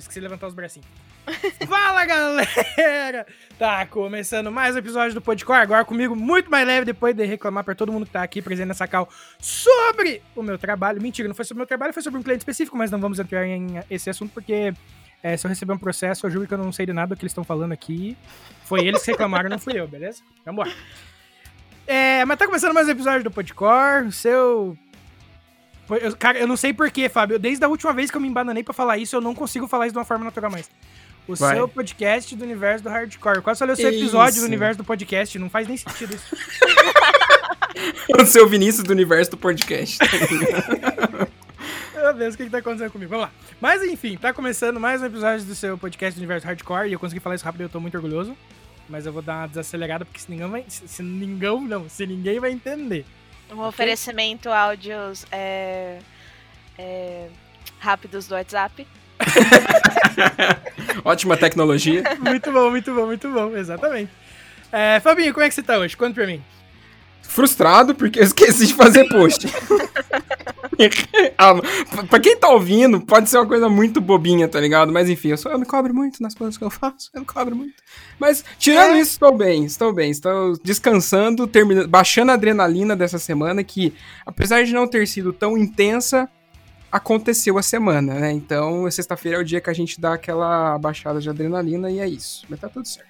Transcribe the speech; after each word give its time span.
esqueci 0.00 0.18
de 0.18 0.24
levantar 0.24 0.46
os 0.46 0.54
bracinhos. 0.54 0.86
Fala, 1.68 2.04
galera! 2.04 3.26
Tá 3.58 3.86
começando 3.86 4.50
mais 4.50 4.74
um 4.74 4.78
episódio 4.78 5.14
do 5.14 5.20
Podcore, 5.20 5.60
agora 5.60 5.84
comigo 5.84 6.16
muito 6.16 6.50
mais 6.50 6.66
leve, 6.66 6.86
depois 6.86 7.14
de 7.14 7.24
reclamar 7.24 7.62
pra 7.62 7.74
todo 7.74 7.92
mundo 7.92 8.06
que 8.06 8.12
tá 8.12 8.22
aqui 8.22 8.40
presente 8.42 8.68
nessa 8.68 8.88
cal 8.88 9.08
sobre 9.38 10.22
o 10.34 10.42
meu 10.42 10.58
trabalho. 10.58 11.00
Mentira, 11.00 11.28
não 11.28 11.34
foi 11.34 11.44
sobre 11.44 11.58
o 11.58 11.62
meu 11.62 11.66
trabalho, 11.66 11.92
foi 11.92 12.02
sobre 12.02 12.18
um 12.18 12.22
cliente 12.22 12.40
específico, 12.40 12.76
mas 12.76 12.90
não 12.90 12.98
vamos 12.98 13.18
entrar 13.18 13.46
em 13.46 13.82
esse 13.90 14.08
assunto 14.08 14.32
porque 14.32 14.72
é, 15.22 15.36
se 15.36 15.46
eu 15.46 15.48
receber 15.48 15.72
um 15.72 15.78
processo, 15.78 16.26
eu 16.26 16.30
juro 16.30 16.46
que 16.46 16.54
eu 16.54 16.58
não 16.58 16.72
sei 16.72 16.86
de 16.86 16.92
nada 16.92 17.14
do 17.14 17.18
que 17.18 17.22
eles 17.22 17.32
estão 17.32 17.44
falando 17.44 17.72
aqui. 17.72 18.16
Foi 18.64 18.80
eles 18.80 19.02
que 19.02 19.10
reclamaram, 19.10 19.50
não 19.50 19.58
fui 19.58 19.78
eu, 19.78 19.86
beleza? 19.86 20.22
Vambora. 20.44 20.72
É, 21.86 22.24
mas 22.24 22.38
tá 22.38 22.46
começando 22.46 22.72
mais 22.72 22.88
um 22.88 22.92
episódio 22.92 23.24
do 23.24 23.30
Podcore, 23.30 24.10
seu 24.12 24.76
eu, 25.96 26.16
cara, 26.16 26.38
eu 26.38 26.46
não 26.46 26.56
sei 26.56 26.72
porquê, 26.72 27.08
Fábio. 27.08 27.38
Desde 27.38 27.64
a 27.64 27.68
última 27.68 27.92
vez 27.92 28.10
que 28.10 28.16
eu 28.16 28.20
me 28.20 28.28
embananei 28.28 28.62
pra 28.62 28.74
falar 28.74 28.98
isso, 28.98 29.16
eu 29.16 29.20
não 29.20 29.34
consigo 29.34 29.66
falar 29.66 29.86
isso 29.86 29.92
de 29.92 29.98
uma 29.98 30.04
forma 30.04 30.24
natural 30.24 30.50
mais. 30.50 30.70
O 31.26 31.34
Vai. 31.34 31.56
seu 31.56 31.68
podcast 31.68 32.34
do 32.34 32.44
universo 32.44 32.82
do 32.84 32.90
hardcore. 32.90 33.42
Quase 33.42 33.58
falei 33.58 33.74
o 33.74 33.76
seu 33.76 33.88
episódio 33.88 34.32
isso. 34.32 34.40
do 34.40 34.46
universo 34.46 34.78
do 34.78 34.84
podcast. 34.84 35.38
Não 35.38 35.48
faz 35.48 35.68
nem 35.68 35.76
sentido 35.76 36.14
isso. 36.14 36.36
o 38.18 38.26
seu 38.26 38.48
Vinícius 38.48 38.84
do 38.84 38.90
universo 38.90 39.30
do 39.30 39.36
podcast. 39.36 39.98
Meu 41.94 42.14
Deus, 42.14 42.34
o 42.34 42.38
que, 42.38 42.44
que 42.44 42.50
tá 42.50 42.58
acontecendo 42.58 42.90
comigo? 42.90 43.10
Vamos 43.10 43.26
lá. 43.26 43.32
Mas 43.60 43.82
enfim, 43.82 44.16
tá 44.16 44.32
começando 44.32 44.80
mais 44.80 45.02
um 45.02 45.06
episódio 45.06 45.44
do 45.44 45.54
seu 45.54 45.78
podcast 45.78 46.18
do 46.18 46.20
universo 46.20 46.46
hardcore. 46.46 46.88
E 46.88 46.92
eu 46.92 46.98
consegui 46.98 47.20
falar 47.20 47.36
isso 47.36 47.44
rápido 47.44 47.60
e 47.60 47.64
eu 47.64 47.68
tô 47.68 47.78
muito 47.78 47.94
orgulhoso. 47.94 48.36
Mas 48.88 49.06
eu 49.06 49.12
vou 49.12 49.22
dar 49.22 49.42
uma 49.42 49.46
desacelerada, 49.46 50.04
porque 50.04 50.18
se 50.18 50.30
ninguém 50.30 50.48
vai. 50.48 50.64
Se 50.68 51.02
ninguém 51.02 51.60
não, 51.68 51.88
se 51.88 52.06
ninguém 52.06 52.40
vai 52.40 52.50
entender. 52.50 53.06
Um 53.50 53.54
okay. 53.54 53.68
oferecimento 53.68 54.48
áudios 54.50 55.26
é, 55.30 55.98
é, 56.78 57.28
rápidos 57.78 58.26
do 58.26 58.34
WhatsApp. 58.34 58.86
Ótima 61.04 61.36
tecnologia. 61.36 62.02
muito 62.20 62.52
bom, 62.52 62.70
muito 62.70 62.94
bom, 62.94 63.06
muito 63.06 63.28
bom, 63.28 63.56
exatamente. 63.56 64.10
É, 64.72 65.00
Fabinho, 65.00 65.32
como 65.34 65.44
é 65.44 65.48
que 65.48 65.54
você 65.54 65.62
tá 65.62 65.78
hoje? 65.78 65.96
Conta 65.96 66.14
pra 66.14 66.26
mim. 66.26 66.42
Frustrado 67.30 67.94
porque 67.94 68.18
eu 68.18 68.24
esqueci 68.24 68.66
de 68.66 68.74
fazer 68.74 69.08
post. 69.08 69.46
ah, 71.38 71.54
pra 72.08 72.18
quem 72.18 72.36
tá 72.36 72.48
ouvindo, 72.48 73.00
pode 73.00 73.30
ser 73.30 73.38
uma 73.38 73.46
coisa 73.46 73.68
muito 73.68 74.00
bobinha, 74.00 74.48
tá 74.48 74.58
ligado? 74.58 74.92
Mas 74.92 75.08
enfim, 75.08 75.28
eu, 75.28 75.36
só, 75.36 75.48
eu 75.48 75.58
me 75.58 75.64
cobro 75.64 75.94
muito 75.94 76.20
nas 76.20 76.34
coisas 76.34 76.58
que 76.58 76.64
eu 76.64 76.70
faço, 76.70 77.08
eu 77.14 77.20
me 77.20 77.26
cobro 77.26 77.54
muito. 77.54 77.74
Mas, 78.18 78.44
tirando 78.58 78.96
é. 78.96 79.00
isso, 79.00 79.12
estou 79.12 79.32
bem, 79.32 79.64
estou 79.64 79.92
bem. 79.92 80.10
Estou 80.10 80.58
descansando, 80.64 81.46
terminando, 81.46 81.86
baixando 81.86 82.32
a 82.32 82.34
adrenalina 82.34 82.96
dessa 82.96 83.18
semana, 83.18 83.62
que, 83.62 83.94
apesar 84.26 84.64
de 84.64 84.72
não 84.72 84.88
ter 84.88 85.06
sido 85.06 85.32
tão 85.32 85.56
intensa, 85.56 86.28
aconteceu 86.90 87.58
a 87.58 87.62
semana, 87.62 88.14
né? 88.14 88.32
Então, 88.32 88.90
sexta-feira 88.90 89.38
é 89.38 89.40
o 89.40 89.44
dia 89.44 89.60
que 89.60 89.70
a 89.70 89.74
gente 89.74 90.00
dá 90.00 90.14
aquela 90.14 90.76
baixada 90.78 91.20
de 91.20 91.30
adrenalina 91.30 91.90
e 91.92 92.00
é 92.00 92.08
isso. 92.08 92.44
Mas 92.50 92.58
tá 92.58 92.68
tudo 92.68 92.88
certo. 92.88 93.09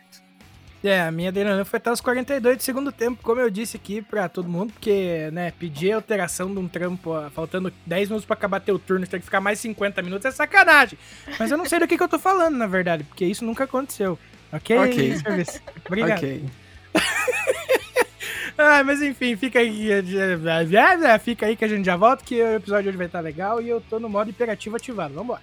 É, 0.83 1.03
a 1.03 1.11
minha 1.11 1.29
adrenalina 1.29 1.65
foi 1.65 1.77
até 1.77 1.93
os 1.93 2.01
42 2.01 2.57
de 2.57 2.65
segundo 2.65 2.91
tempo, 2.91 3.23
como 3.23 3.41
eu 3.41 3.51
disse 3.51 3.77
aqui 3.77 4.01
pra 4.01 4.29
todo 4.31 4.49
mundo, 4.49 4.73
porque, 4.73 5.29
né, 5.31 5.53
pedir 5.59 5.93
alteração 5.93 6.53
de 6.53 6.59
um 6.59 6.67
trampo, 6.67 7.13
faltando 7.35 7.71
10 7.85 8.09
minutos 8.09 8.25
pra 8.25 8.35
acabar 8.35 8.61
teu 8.61 8.79
turno, 8.79 9.07
tem 9.07 9.21
que 9.21 9.27
ficar 9.27 9.41
mais 9.41 9.59
50 9.61 10.01
minutos, 10.01 10.25
é 10.25 10.31
sacanagem. 10.31 10.99
Mas 11.39 11.51
eu 11.51 11.59
não 11.59 11.67
sei 11.67 11.79
do 11.79 11.87
que, 11.87 11.99
que 11.99 12.03
eu 12.03 12.09
tô 12.09 12.19
falando, 12.19 12.57
na 12.57 12.67
verdade, 12.67 13.05
porque 13.05 13.27
isso 13.27 13.45
nunca 13.45 13.65
aconteceu. 13.65 14.19
Ok? 14.51 14.79
Ok. 14.79 15.15
Obrigado. 15.87 16.19
Ok. 16.19 16.45
ah, 18.57 18.83
mas 18.83 19.03
enfim, 19.03 19.37
fica 19.37 19.59
aí, 19.59 19.89
fica 21.23 21.47
aí 21.47 21.57
que 21.57 21.65
a 21.65 21.69
gente 21.69 21.85
já 21.85 21.97
volta, 21.97 22.25
que 22.25 22.43
o 22.43 22.55
episódio 22.55 22.89
hoje 22.89 22.97
vai 22.97 23.07
estar 23.07 23.21
legal 23.21 23.61
e 23.61 23.69
eu 23.69 23.83
tô 23.83 24.01
no 24.01 24.09
modo 24.09 24.31
imperativo 24.31 24.77
ativado. 24.77 25.13
Vambora. 25.13 25.43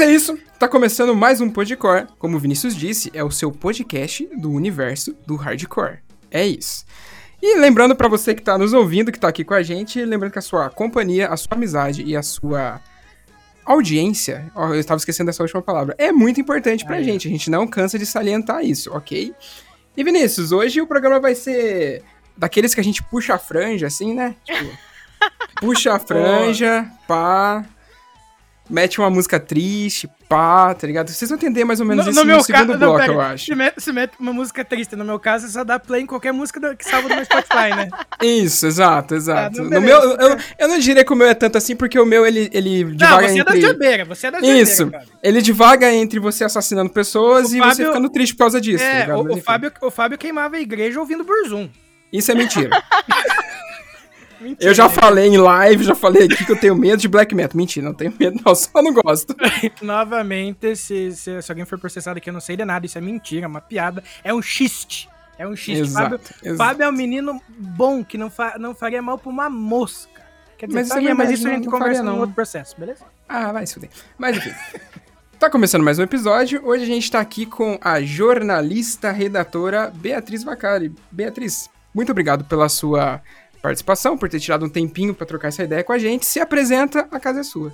Mas 0.00 0.08
é 0.08 0.14
isso, 0.14 0.38
tá 0.58 0.66
começando 0.66 1.14
mais 1.14 1.42
um 1.42 1.50
Podcore. 1.50 2.06
Como 2.18 2.34
o 2.34 2.40
Vinícius 2.40 2.74
disse, 2.74 3.10
é 3.12 3.22
o 3.22 3.30
seu 3.30 3.52
podcast 3.52 4.26
do 4.34 4.50
universo 4.50 5.14
do 5.26 5.36
hardcore. 5.36 5.98
É 6.30 6.46
isso. 6.46 6.86
E 7.42 7.58
lembrando 7.58 7.94
para 7.94 8.08
você 8.08 8.34
que 8.34 8.40
tá 8.40 8.56
nos 8.56 8.72
ouvindo, 8.72 9.12
que 9.12 9.20
tá 9.20 9.28
aqui 9.28 9.44
com 9.44 9.52
a 9.52 9.62
gente, 9.62 10.02
lembrando 10.02 10.32
que 10.32 10.38
a 10.38 10.42
sua 10.42 10.70
companhia, 10.70 11.28
a 11.28 11.36
sua 11.36 11.54
amizade 11.54 12.02
e 12.02 12.16
a 12.16 12.22
sua 12.22 12.80
audiência, 13.62 14.50
ó, 14.54 14.68
eu 14.68 14.80
estava 14.80 14.96
esquecendo 14.96 15.26
dessa 15.26 15.42
última 15.42 15.60
palavra, 15.60 15.94
é 15.98 16.10
muito 16.10 16.40
importante 16.40 16.82
pra 16.82 16.96
Aí. 16.96 17.04
gente. 17.04 17.28
A 17.28 17.30
gente 17.30 17.50
não 17.50 17.66
cansa 17.66 17.98
de 17.98 18.06
salientar 18.06 18.64
isso, 18.64 18.90
ok? 18.94 19.34
E 19.94 20.02
Vinícius, 20.02 20.50
hoje 20.50 20.80
o 20.80 20.86
programa 20.86 21.20
vai 21.20 21.34
ser 21.34 22.02
daqueles 22.34 22.74
que 22.74 22.80
a 22.80 22.84
gente 22.84 23.02
puxa 23.02 23.34
a 23.34 23.38
franja, 23.38 23.88
assim, 23.88 24.14
né? 24.14 24.34
Tipo, 24.46 24.78
puxa 25.60 25.92
a 25.92 25.98
franja, 25.98 26.90
pá 27.06 27.66
mete 28.70 28.98
uma 29.00 29.10
música 29.10 29.40
triste, 29.40 30.08
pá, 30.28 30.72
tá 30.72 30.86
ligado? 30.86 31.08
Vocês 31.08 31.28
vão 31.28 31.36
entender 31.36 31.64
mais 31.64 31.80
ou 31.80 31.86
menos 31.86 32.06
no, 32.06 32.12
isso 32.12 32.24
no, 32.24 32.36
no 32.36 32.42
segundo 32.42 32.78
bloco, 32.78 32.98
não, 32.98 33.06
eu 33.06 33.20
acho. 33.20 33.46
Se 33.46 33.54
mete, 33.54 33.80
se 33.80 33.92
mete, 33.92 34.12
uma 34.18 34.32
música 34.32 34.64
triste, 34.64 34.94
no 34.94 35.04
meu 35.04 35.18
caso, 35.18 35.46
é 35.46 35.48
só 35.48 35.64
dá 35.64 35.78
play 35.78 36.02
em 36.02 36.06
qualquer 36.06 36.32
música 36.32 36.74
que 36.76 36.84
salva 36.84 37.08
do 37.08 37.16
meu 37.16 37.24
Spotify, 37.24 37.70
né? 37.76 37.88
Isso, 38.22 38.66
exato, 38.66 39.14
exato. 39.14 39.60
Ah, 39.60 39.64
no 39.64 39.80
meu, 39.80 39.98
eu, 40.00 40.16
eu, 40.16 40.38
eu, 40.58 40.68
não 40.68 40.78
diria 40.78 41.04
que 41.04 41.12
o 41.12 41.16
meu 41.16 41.26
é 41.26 41.34
tanto 41.34 41.58
assim, 41.58 41.74
porque 41.74 41.98
o 41.98 42.06
meu, 42.06 42.24
ele, 42.24 42.48
ele 42.52 42.84
divaga 42.84 43.22
não, 43.22 43.28
você 43.28 43.40
entre... 43.40 43.40
é 43.40 43.44
da 43.44 43.68
jabeira, 43.68 44.04
você 44.04 44.26
é 44.26 44.30
da 44.30 44.38
jabeira, 44.38 44.60
Isso, 44.60 44.90
cara. 44.90 45.04
ele 45.22 45.42
divaga 45.42 45.92
entre 45.92 46.20
você 46.20 46.44
assassinando 46.44 46.90
pessoas 46.90 47.50
o 47.50 47.56
e 47.56 47.58
Fábio... 47.58 47.74
você 47.74 47.86
ficando 47.86 48.08
triste 48.08 48.34
por 48.34 48.40
causa 48.40 48.60
disso, 48.60 48.84
é, 48.84 49.06
tá 49.06 49.16
o, 49.16 49.34
o, 49.34 49.40
Fábio, 49.40 49.72
o 49.82 49.90
Fábio 49.90 50.16
queimava 50.16 50.56
a 50.56 50.60
igreja 50.60 51.00
ouvindo 51.00 51.24
Burzum. 51.24 51.68
Isso 52.12 52.30
é 52.30 52.34
mentira. 52.34 52.70
Eu 54.58 54.72
já 54.72 54.88
falei 54.88 55.26
em 55.26 55.36
live, 55.36 55.84
já 55.84 55.94
falei 55.94 56.24
aqui 56.24 56.44
que 56.44 56.52
eu 56.52 56.58
tenho 56.58 56.74
medo 56.74 57.00
de 57.00 57.08
black 57.08 57.34
metal. 57.34 57.56
Mentira, 57.56 57.84
não 57.86 57.94
tenho 57.94 58.14
medo, 58.18 58.40
não, 58.44 58.54
só 58.54 58.82
não 58.82 58.92
gosto. 58.92 59.34
Novamente, 59.82 60.74
se, 60.76 61.12
se, 61.12 61.42
se 61.42 61.52
alguém 61.52 61.64
for 61.64 61.78
processado 61.78 62.18
aqui, 62.18 62.30
eu 62.30 62.34
não 62.34 62.40
sei 62.40 62.56
de 62.56 62.64
nada, 62.64 62.86
isso 62.86 62.96
é 62.96 63.00
mentira, 63.00 63.44
é 63.44 63.48
uma 63.48 63.60
piada. 63.60 64.02
É 64.24 64.32
um 64.32 64.40
xiste. 64.40 65.08
É 65.38 65.46
um 65.46 65.54
xiste. 65.54 65.82
Exato, 65.82 66.18
Fábio, 66.18 66.20
exato. 66.42 66.56
Fábio 66.56 66.84
é 66.84 66.88
um 66.88 66.92
menino 66.92 67.40
bom 67.48 68.04
que 68.04 68.16
não, 68.18 68.30
fa, 68.30 68.56
não 68.58 68.74
faria 68.74 69.02
mal 69.02 69.18
pra 69.18 69.30
uma 69.30 69.50
mosca. 69.50 70.22
Quer 70.56 70.66
dizer, 70.66 70.78
Mas 70.78 70.86
isso 70.86 70.92
é 70.92 71.00
faria, 71.00 71.14
mas 71.14 71.30
isso 71.30 71.48
a 71.48 71.50
gente 71.50 71.64
não 71.64 71.72
conversa 71.72 72.02
faria, 72.02 72.12
num 72.12 72.20
outro 72.20 72.34
processo, 72.34 72.76
beleza? 72.78 73.04
Ah, 73.28 73.52
vai 73.52 73.66
se 73.66 73.74
fuder. 73.74 73.90
Mas 74.18 74.36
enfim. 74.36 74.52
Tá 75.38 75.48
começando 75.48 75.82
mais 75.82 75.98
um 75.98 76.02
episódio. 76.02 76.60
Hoje 76.62 76.82
a 76.82 76.86
gente 76.86 77.10
tá 77.10 77.18
aqui 77.18 77.46
com 77.46 77.78
a 77.80 78.02
jornalista, 78.02 79.10
redatora 79.10 79.90
Beatriz 79.94 80.44
Vacari. 80.44 80.94
Beatriz, 81.10 81.70
muito 81.94 82.12
obrigado 82.12 82.44
pela 82.44 82.68
sua 82.68 83.22
participação, 83.60 84.16
por 84.16 84.28
ter 84.28 84.40
tirado 84.40 84.64
um 84.64 84.68
tempinho 84.68 85.14
pra 85.14 85.26
trocar 85.26 85.48
essa 85.48 85.62
ideia 85.62 85.84
com 85.84 85.92
a 85.92 85.98
gente. 85.98 86.26
Se 86.26 86.40
apresenta, 86.40 87.08
a 87.10 87.20
casa 87.20 87.40
é 87.40 87.44
sua. 87.44 87.72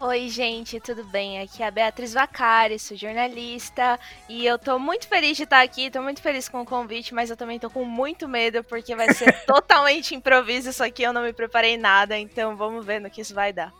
Oi, 0.00 0.28
gente, 0.28 0.80
tudo 0.80 1.04
bem? 1.04 1.40
Aqui 1.40 1.62
é 1.62 1.66
a 1.66 1.70
Beatriz 1.70 2.12
Vacari, 2.12 2.78
sou 2.78 2.96
jornalista 2.96 3.98
e 4.28 4.44
eu 4.44 4.58
tô 4.58 4.78
muito 4.78 5.06
feliz 5.08 5.36
de 5.36 5.44
estar 5.44 5.62
aqui, 5.62 5.90
tô 5.90 6.02
muito 6.02 6.20
feliz 6.20 6.48
com 6.48 6.60
o 6.60 6.66
convite, 6.66 7.14
mas 7.14 7.30
eu 7.30 7.36
também 7.36 7.58
tô 7.58 7.70
com 7.70 7.84
muito 7.84 8.28
medo 8.28 8.62
porque 8.64 8.94
vai 8.94 9.14
ser 9.14 9.32
totalmente 9.46 10.14
improviso 10.14 10.68
isso 10.68 10.84
aqui, 10.84 11.04
eu 11.04 11.12
não 11.12 11.22
me 11.22 11.32
preparei 11.32 11.78
nada, 11.78 12.18
então 12.18 12.54
vamos 12.54 12.84
ver 12.84 13.00
no 13.00 13.08
que 13.08 13.22
isso 13.22 13.34
vai 13.34 13.52
dar. 13.52 13.72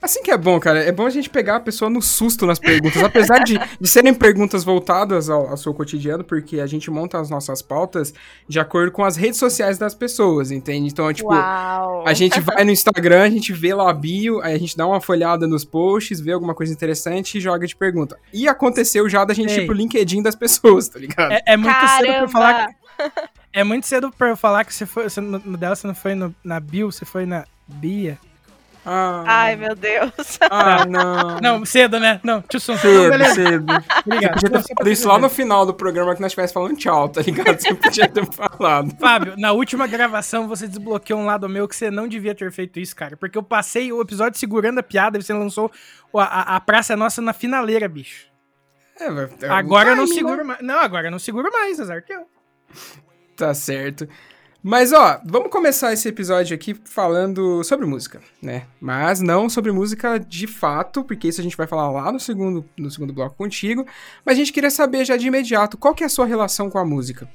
Assim 0.00 0.22
que 0.22 0.30
é 0.30 0.36
bom, 0.38 0.60
cara. 0.60 0.78
É 0.84 0.92
bom 0.92 1.06
a 1.06 1.10
gente 1.10 1.28
pegar 1.28 1.56
a 1.56 1.60
pessoa 1.60 1.90
no 1.90 2.00
susto 2.00 2.46
nas 2.46 2.58
perguntas. 2.60 3.02
Apesar 3.02 3.40
de, 3.42 3.58
de 3.80 3.88
serem 3.88 4.14
perguntas 4.14 4.62
voltadas 4.62 5.28
ao, 5.28 5.48
ao 5.48 5.56
seu 5.56 5.74
cotidiano, 5.74 6.22
porque 6.22 6.60
a 6.60 6.66
gente 6.66 6.88
monta 6.90 7.18
as 7.20 7.28
nossas 7.28 7.60
pautas 7.60 8.14
de 8.48 8.60
acordo 8.60 8.92
com 8.92 9.04
as 9.04 9.16
redes 9.16 9.38
sociais 9.40 9.76
das 9.76 9.94
pessoas, 9.94 10.50
entende? 10.52 10.86
Então, 10.88 11.12
tipo, 11.12 11.28
Uau! 11.32 12.04
A 12.06 12.12
gente 12.14 12.38
vai 12.40 12.64
no 12.64 12.70
Instagram, 12.70 13.22
a 13.24 13.30
gente 13.30 13.52
vê 13.52 13.74
lá 13.74 13.90
a 13.90 13.92
bio, 13.92 14.40
aí 14.40 14.54
a 14.54 14.58
gente 14.58 14.76
dá 14.76 14.86
uma 14.86 15.00
folhada 15.00 15.46
nos 15.48 15.64
posts, 15.64 16.20
vê 16.20 16.30
alguma 16.32 16.54
coisa 16.54 16.72
interessante 16.72 17.38
e 17.38 17.40
joga 17.40 17.66
de 17.66 17.74
pergunta. 17.74 18.16
E 18.32 18.46
aconteceu 18.46 19.08
já 19.08 19.24
da 19.24 19.34
gente 19.34 19.52
Ei. 19.52 19.64
ir 19.64 19.66
pro 19.66 19.74
LinkedIn 19.74 20.22
das 20.22 20.36
pessoas, 20.36 20.88
tá 20.88 20.98
ligado? 21.00 21.32
É, 21.32 21.42
é 21.46 21.56
muito 21.56 21.74
cedo 21.88 22.06
pra 22.06 22.20
eu 22.22 22.28
falar. 22.28 22.52
Caramba! 22.54 22.74
que- 22.74 23.38
É 23.52 23.64
muito 23.64 23.86
cedo 23.86 24.12
pra 24.16 24.28
eu 24.28 24.36
falar 24.36 24.64
que 24.64 24.72
você 24.74 24.84
foi. 24.86 25.04
Você, 25.08 25.20
no, 25.20 25.40
no 25.44 25.56
dela 25.56 25.74
você 25.74 25.86
não 25.86 25.94
foi 25.94 26.14
no- 26.14 26.34
na 26.44 26.60
Bill, 26.60 26.92
você 26.92 27.04
foi 27.04 27.24
na 27.26 27.44
Bia. 27.66 28.18
Ah, 28.86 29.22
Ai, 29.26 29.56
meu 29.56 29.74
Deus. 29.74 30.38
ah 30.50 30.84
não. 30.88 31.40
Não, 31.40 31.64
cedo, 31.66 32.00
né? 32.00 32.20
Não, 32.24 32.40
tio 32.42 32.58
Sun. 32.58 32.76
Cedo, 32.78 33.10
Beleza, 33.10 33.34
cedo. 33.34 33.66
obrigado. 34.06 34.34
Podia 34.34 34.50
Não, 34.50 34.62
ter 34.62 34.74
falado 34.74 34.90
isso 34.90 35.08
lá 35.08 35.18
no 35.18 35.28
final 35.28 35.66
do 35.66 35.74
programa 35.74 36.14
que 36.14 36.20
nós 36.22 36.30
estivéssemos 36.30 36.52
falando 36.52 36.78
tchau, 36.78 37.08
tá 37.08 37.20
ligado? 37.20 37.60
Você 37.60 37.74
podia 37.74 38.08
ter 38.08 38.24
falado. 38.32 38.96
Fábio, 38.98 39.34
na 39.36 39.52
última 39.52 39.86
gravação 39.86 40.48
você 40.48 40.66
desbloqueou 40.66 41.20
um 41.20 41.26
lado 41.26 41.48
meu 41.48 41.68
que 41.68 41.76
você 41.76 41.90
não 41.90 42.08
devia 42.08 42.34
ter 42.34 42.50
feito 42.50 42.80
isso, 42.80 42.96
cara. 42.96 43.16
Porque 43.16 43.36
eu 43.36 43.42
passei 43.42 43.92
o 43.92 44.00
episódio 44.00 44.38
segurando 44.38 44.78
a 44.78 44.82
piada 44.82 45.18
e 45.18 45.22
você 45.22 45.34
lançou 45.34 45.70
a, 46.14 46.22
a, 46.22 46.56
a 46.56 46.60
Praça 46.60 46.94
é 46.94 46.96
Nossa 46.96 47.20
na 47.20 47.32
finaleira, 47.34 47.88
bicho. 47.88 48.26
É, 48.98 49.10
mas- 49.10 49.42
é 49.42 49.48
um 49.48 49.52
Agora 49.54 49.90
eu 49.90 49.96
não 49.96 50.06
né? 50.06 50.14
seguro 50.14 50.44
mais. 50.44 50.60
Não, 50.62 50.78
agora 50.80 51.06
eu 51.08 51.10
não 51.10 51.18
seguro 51.18 51.50
mais, 51.52 51.78
azar 51.78 52.02
que 52.02 52.12
eu. 52.12 52.22
Tá 53.36 53.52
certo. 53.54 54.08
Mas 54.62 54.92
ó, 54.92 55.20
vamos 55.24 55.50
começar 55.50 55.92
esse 55.92 56.08
episódio 56.08 56.54
aqui 56.54 56.74
falando 56.84 57.62
sobre 57.62 57.86
música, 57.86 58.20
né? 58.42 58.66
Mas 58.80 59.20
não 59.20 59.48
sobre 59.48 59.70
música 59.70 60.18
de 60.18 60.48
fato, 60.48 61.04
porque 61.04 61.28
isso 61.28 61.40
a 61.40 61.44
gente 61.44 61.56
vai 61.56 61.66
falar 61.66 61.90
lá 61.90 62.10
no 62.10 62.18
segundo, 62.18 62.68
no 62.76 62.90
segundo 62.90 63.12
bloco 63.12 63.36
contigo. 63.36 63.86
Mas 64.24 64.34
a 64.34 64.38
gente 64.38 64.52
queria 64.52 64.70
saber 64.70 65.04
já 65.04 65.16
de 65.16 65.28
imediato, 65.28 65.78
qual 65.78 65.94
que 65.94 66.02
é 66.02 66.06
a 66.06 66.10
sua 66.10 66.26
relação 66.26 66.68
com 66.68 66.78
a 66.78 66.84
música? 66.84 67.28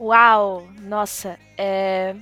Uau! 0.00 0.68
Nossa, 0.82 1.36
é. 1.58 2.14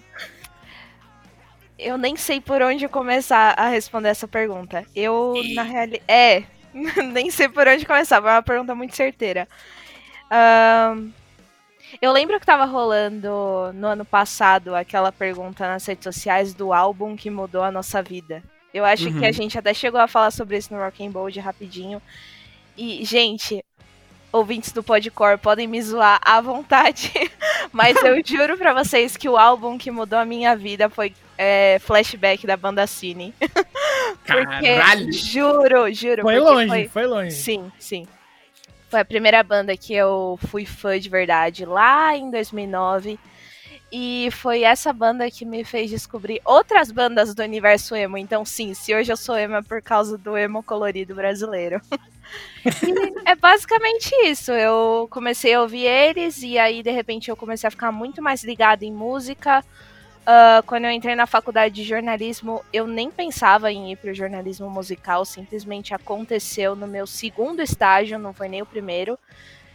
Eu 1.79 1.99
nem 1.99 2.17
sei 2.17 2.41
por 2.41 2.63
onde 2.63 2.89
começar 2.89 3.55
a 3.59 3.69
responder 3.69 4.09
essa 4.09 4.27
pergunta. 4.27 4.87
Eu, 4.97 5.35
na 5.55 5.63
realidade. 5.63 6.03
É, 6.09 6.45
nem 7.13 7.31
sei 7.31 7.49
por 7.49 7.69
onde 7.69 7.85
começar, 7.85 8.23
mas 8.23 8.31
é 8.31 8.37
uma 8.37 8.43
pergunta 8.43 8.75
muito 8.75 8.97
certeira. 8.97 9.47
Ahn, 10.31 11.11
Eu 12.01 12.13
lembro 12.13 12.39
que 12.41 12.47
tava 12.47 12.65
rolando 12.65 13.29
no 13.75 13.87
ano 13.87 14.05
passado 14.05 14.75
aquela 14.75 15.13
pergunta 15.13 15.67
nas 15.67 15.85
redes 15.87 16.05
sociais 16.05 16.55
do 16.55 16.73
álbum 16.73 17.17
que 17.17 17.31
mudou 17.31 17.63
a 17.63 17.71
nossa 17.71 18.03
vida. 18.03 18.43
Eu 18.73 18.85
acho 18.85 19.09
Uhum. 19.09 19.19
que 19.21 19.27
a 19.27 19.33
gente 19.33 19.59
até 19.59 19.75
chegou 19.75 20.01
a 20.01 20.09
falar 20.09 20.31
sobre 20.31 20.57
isso 20.57 20.73
no 20.73 20.81
Rock 20.81 21.05
and 21.05 21.11
Bold 21.11 21.39
rapidinho. 21.39 22.01
E, 22.77 23.05
gente, 23.05 23.63
ouvintes 24.33 24.73
do 24.73 24.83
Podcore 24.83 25.37
podem 25.39 25.67
me 25.69 25.81
zoar 25.83 26.19
à 26.25 26.41
vontade, 26.41 27.13
mas 27.71 27.97
eu 28.03 28.17
juro 28.25 28.57
pra 28.57 28.73
vocês 28.73 29.15
que 29.17 29.29
o 29.29 29.37
álbum 29.37 29.77
que 29.77 29.91
mudou 29.91 30.19
a 30.19 30.25
minha 30.25 30.57
vida 30.57 30.89
foi 30.89 31.13
é, 31.37 31.79
Flashback 31.81 32.47
da 32.47 32.57
banda 32.57 32.87
Cine. 32.87 33.35
Porque, 34.27 35.13
juro, 35.13 35.93
juro. 35.93 36.23
Foi 36.23 36.39
longe, 36.39 36.69
foi- 36.69 36.89
foi 36.89 37.07
longe. 37.07 37.33
Sim, 37.33 37.71
sim. 37.79 38.07
Foi 38.93 39.01
a 39.01 39.07
primeira 39.07 39.43
banda 39.43 39.75
que 39.75 39.95
eu 39.95 40.39
fui 40.49 40.67
fã 40.67 41.01
de 41.01 41.09
verdade 41.09 41.65
lá 41.65 42.15
em 42.15 42.31
2009. 42.31 43.19
E 43.91 44.29
foi 44.33 44.65
essa 44.65 44.93
banda 44.93 45.31
que 45.31 45.47
me 45.47 45.65
fez 45.65 45.89
descobrir 45.89 46.43
outras 46.45 46.93
bandas 46.93 47.35
do 47.35 47.43
universo 47.43 47.97
emo. 47.97 48.19
Então, 48.19 48.45
sim, 48.45 48.75
se 48.75 48.95
hoje 48.95 49.11
eu 49.11 49.17
sou 49.17 49.35
emo 49.35 49.55
é 49.55 49.63
por 49.63 49.81
causa 49.81 50.19
do 50.19 50.37
emo 50.37 50.63
colorido 50.63 51.15
brasileiro. 51.15 51.81
é 53.25 53.35
basicamente 53.35 54.11
isso. 54.27 54.53
Eu 54.53 55.09
comecei 55.11 55.55
a 55.55 55.63
ouvir 55.63 55.87
eles 55.87 56.43
e 56.43 56.59
aí, 56.59 56.83
de 56.83 56.91
repente, 56.91 57.31
eu 57.31 57.37
comecei 57.37 57.69
a 57.69 57.71
ficar 57.71 57.93
muito 57.93 58.21
mais 58.21 58.45
ligada 58.45 58.85
em 58.85 58.93
música. 58.93 59.65
Ah, 60.25 60.63
quando 60.67 60.85
eu 60.85 60.91
entrei 60.91 61.17
na 61.17 61.27
faculdade 61.27 61.75
de 61.75 61.85
jornalismo, 61.85 62.65
eu 62.73 62.87
nem 62.87 63.11
pensava 63.11 63.73
em 63.73 63.93
ir 63.93 63.97
para 63.97 64.13
o 64.13 64.15
jornalismo 64.15 64.71
musical, 64.71 65.25
simplesmente 65.25 65.93
aconteceu 65.93 66.77
no 66.77 66.87
meu 66.87 67.07
segundo 67.07 67.61
estágio, 67.61 68.19
não 68.19 68.33
foi 68.33 68.49
nem 68.49 68.63
o 68.63 68.67
primeiro, 68.67 69.19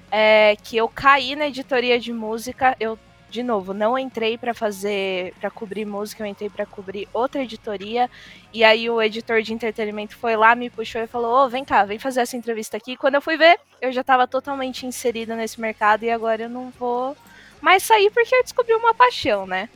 é, 0.09 0.55
que 0.63 0.77
eu 0.77 0.87
caí 0.87 1.35
na 1.35 1.47
editoria 1.47 1.99
de 1.99 2.13
música. 2.13 2.75
Eu, 2.79 2.97
de 3.29 3.43
novo, 3.43 3.73
não 3.73 3.99
entrei 3.99 4.37
para 4.37 4.53
fazer, 4.53 5.33
para 5.39 5.49
cobrir 5.51 5.85
música, 5.85 6.23
eu 6.23 6.27
entrei 6.27 6.49
para 6.49 6.65
cobrir 6.65 7.09
outra 7.13 7.43
editoria. 7.43 8.09
E 8.53 8.63
aí 8.63 8.89
o 8.89 9.01
editor 9.01 9.41
de 9.41 9.53
entretenimento 9.53 10.15
foi 10.15 10.37
lá, 10.37 10.55
me 10.55 10.69
puxou 10.69 11.01
e 11.01 11.07
falou: 11.07 11.45
Ô, 11.45 11.49
vem 11.49 11.65
cá, 11.65 11.83
vem 11.83 11.99
fazer 11.99 12.21
essa 12.21 12.37
entrevista 12.37 12.77
aqui. 12.77 12.95
Quando 12.95 13.15
eu 13.15 13.21
fui 13.21 13.35
ver, 13.35 13.59
eu 13.81 13.91
já 13.91 13.99
estava 14.01 14.25
totalmente 14.25 14.85
inserida 14.85 15.35
nesse 15.35 15.59
mercado 15.59 16.03
e 16.03 16.09
agora 16.09 16.43
eu 16.43 16.49
não 16.49 16.69
vou 16.79 17.17
mais 17.61 17.83
sair 17.83 18.09
porque 18.11 18.33
eu 18.33 18.43
descobri 18.43 18.73
uma 18.75 18.93
paixão, 18.93 19.45
né? 19.45 19.67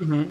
Uhum. 0.00 0.28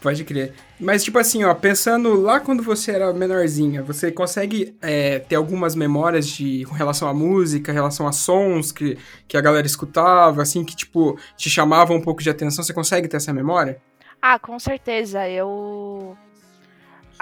Pode 0.00 0.24
crer. 0.24 0.52
Mas, 0.80 1.04
tipo 1.04 1.16
assim, 1.16 1.44
ó, 1.44 1.54
pensando 1.54 2.20
lá 2.20 2.40
quando 2.40 2.60
você 2.60 2.90
era 2.90 3.12
menorzinha, 3.12 3.82
você 3.84 4.10
consegue 4.10 4.74
é, 4.82 5.20
ter 5.20 5.36
algumas 5.36 5.76
memórias 5.76 6.26
de 6.26 6.64
com 6.64 6.74
relação 6.74 7.08
à 7.08 7.14
música, 7.14 7.70
relação 7.70 8.08
a 8.08 8.12
sons 8.12 8.72
que, 8.72 8.98
que 9.28 9.36
a 9.36 9.40
galera 9.40 9.64
escutava, 9.64 10.42
assim, 10.42 10.64
que, 10.64 10.74
tipo, 10.74 11.16
te 11.36 11.48
chamavam 11.48 11.96
um 11.96 12.02
pouco 12.02 12.20
de 12.20 12.28
atenção? 12.28 12.64
Você 12.64 12.74
consegue 12.74 13.06
ter 13.06 13.18
essa 13.18 13.32
memória? 13.32 13.80
Ah, 14.20 14.40
com 14.40 14.58
certeza. 14.58 15.28
Eu. 15.28 16.16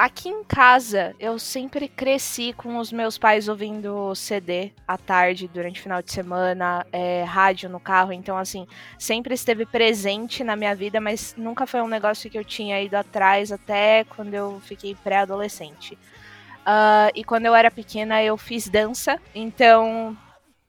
Aqui 0.01 0.31
em 0.31 0.43
casa, 0.43 1.15
eu 1.21 1.39
sempre 1.39 1.87
cresci 1.87 2.55
com 2.55 2.79
os 2.79 2.91
meus 2.91 3.19
pais 3.19 3.51
ouvindo 3.51 4.15
CD 4.15 4.73
à 4.89 4.97
tarde, 4.97 5.47
durante 5.47 5.79
o 5.79 5.83
final 5.83 6.01
de 6.01 6.11
semana, 6.11 6.87
é, 6.91 7.23
rádio 7.25 7.69
no 7.69 7.79
carro. 7.79 8.11
Então, 8.11 8.39
assim, 8.39 8.67
sempre 8.99 9.35
esteve 9.35 9.67
presente 9.67 10.43
na 10.43 10.57
minha 10.57 10.75
vida, 10.75 11.03
mas 11.03 11.35
nunca 11.37 11.67
foi 11.67 11.83
um 11.83 11.87
negócio 11.87 12.31
que 12.31 12.39
eu 12.39 12.43
tinha 12.43 12.81
ido 12.81 12.95
atrás 12.95 13.53
até 13.53 14.05
quando 14.05 14.33
eu 14.33 14.59
fiquei 14.65 14.95
pré-adolescente. 14.95 15.99
Ah, 16.65 17.11
e 17.15 17.23
quando 17.23 17.45
eu 17.45 17.55
era 17.55 17.71
pequena, 17.71 18.23
eu 18.23 18.39
fiz 18.39 18.71
dança, 18.71 19.21
então, 19.35 20.17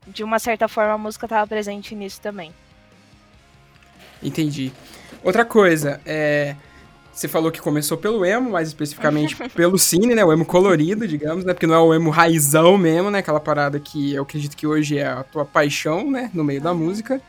de 0.06 0.26
uma 0.26 0.40
certa 0.40 0.68
forma, 0.68 0.96
a 0.96 0.98
música 0.98 1.26
estava 1.26 1.48
presente 1.48 1.96
nisso 1.96 2.20
também. 2.20 2.54
Entendi. 4.22 4.74
Outra 5.24 5.46
coisa, 5.46 6.02
é. 6.06 6.54
Você 7.13 7.27
falou 7.27 7.51
que 7.51 7.62
começou 7.62 7.98
pelo 7.98 8.25
emo, 8.25 8.51
mais 8.51 8.70
especificamente 8.70 9.36
pelo 9.53 9.77
cine, 9.77 10.15
né? 10.15 10.24
O 10.24 10.32
emo 10.32 10.46
colorido, 10.46 11.08
digamos, 11.08 11.44
né? 11.44 11.53
Porque 11.53 11.68
não 11.68 11.75
é 11.75 11.80
o 11.80 11.94
emo 11.94 12.10
raizão 12.10 12.77
mesmo, 12.77 13.12
né? 13.12 13.20
Aquela 13.20 13.39
parada 13.39 13.80
que 13.80 14.13
eu 14.13 14.24
acredito 14.24 14.56
que 14.56 14.65
hoje 14.65 14.98
é 14.98 15.08
a 15.08 15.24
tua 15.24 15.46
paixão, 15.46 16.10
né? 16.10 16.32
No 16.34 16.44
meio 16.44 16.62
da 16.62 16.74
música. 16.74 17.22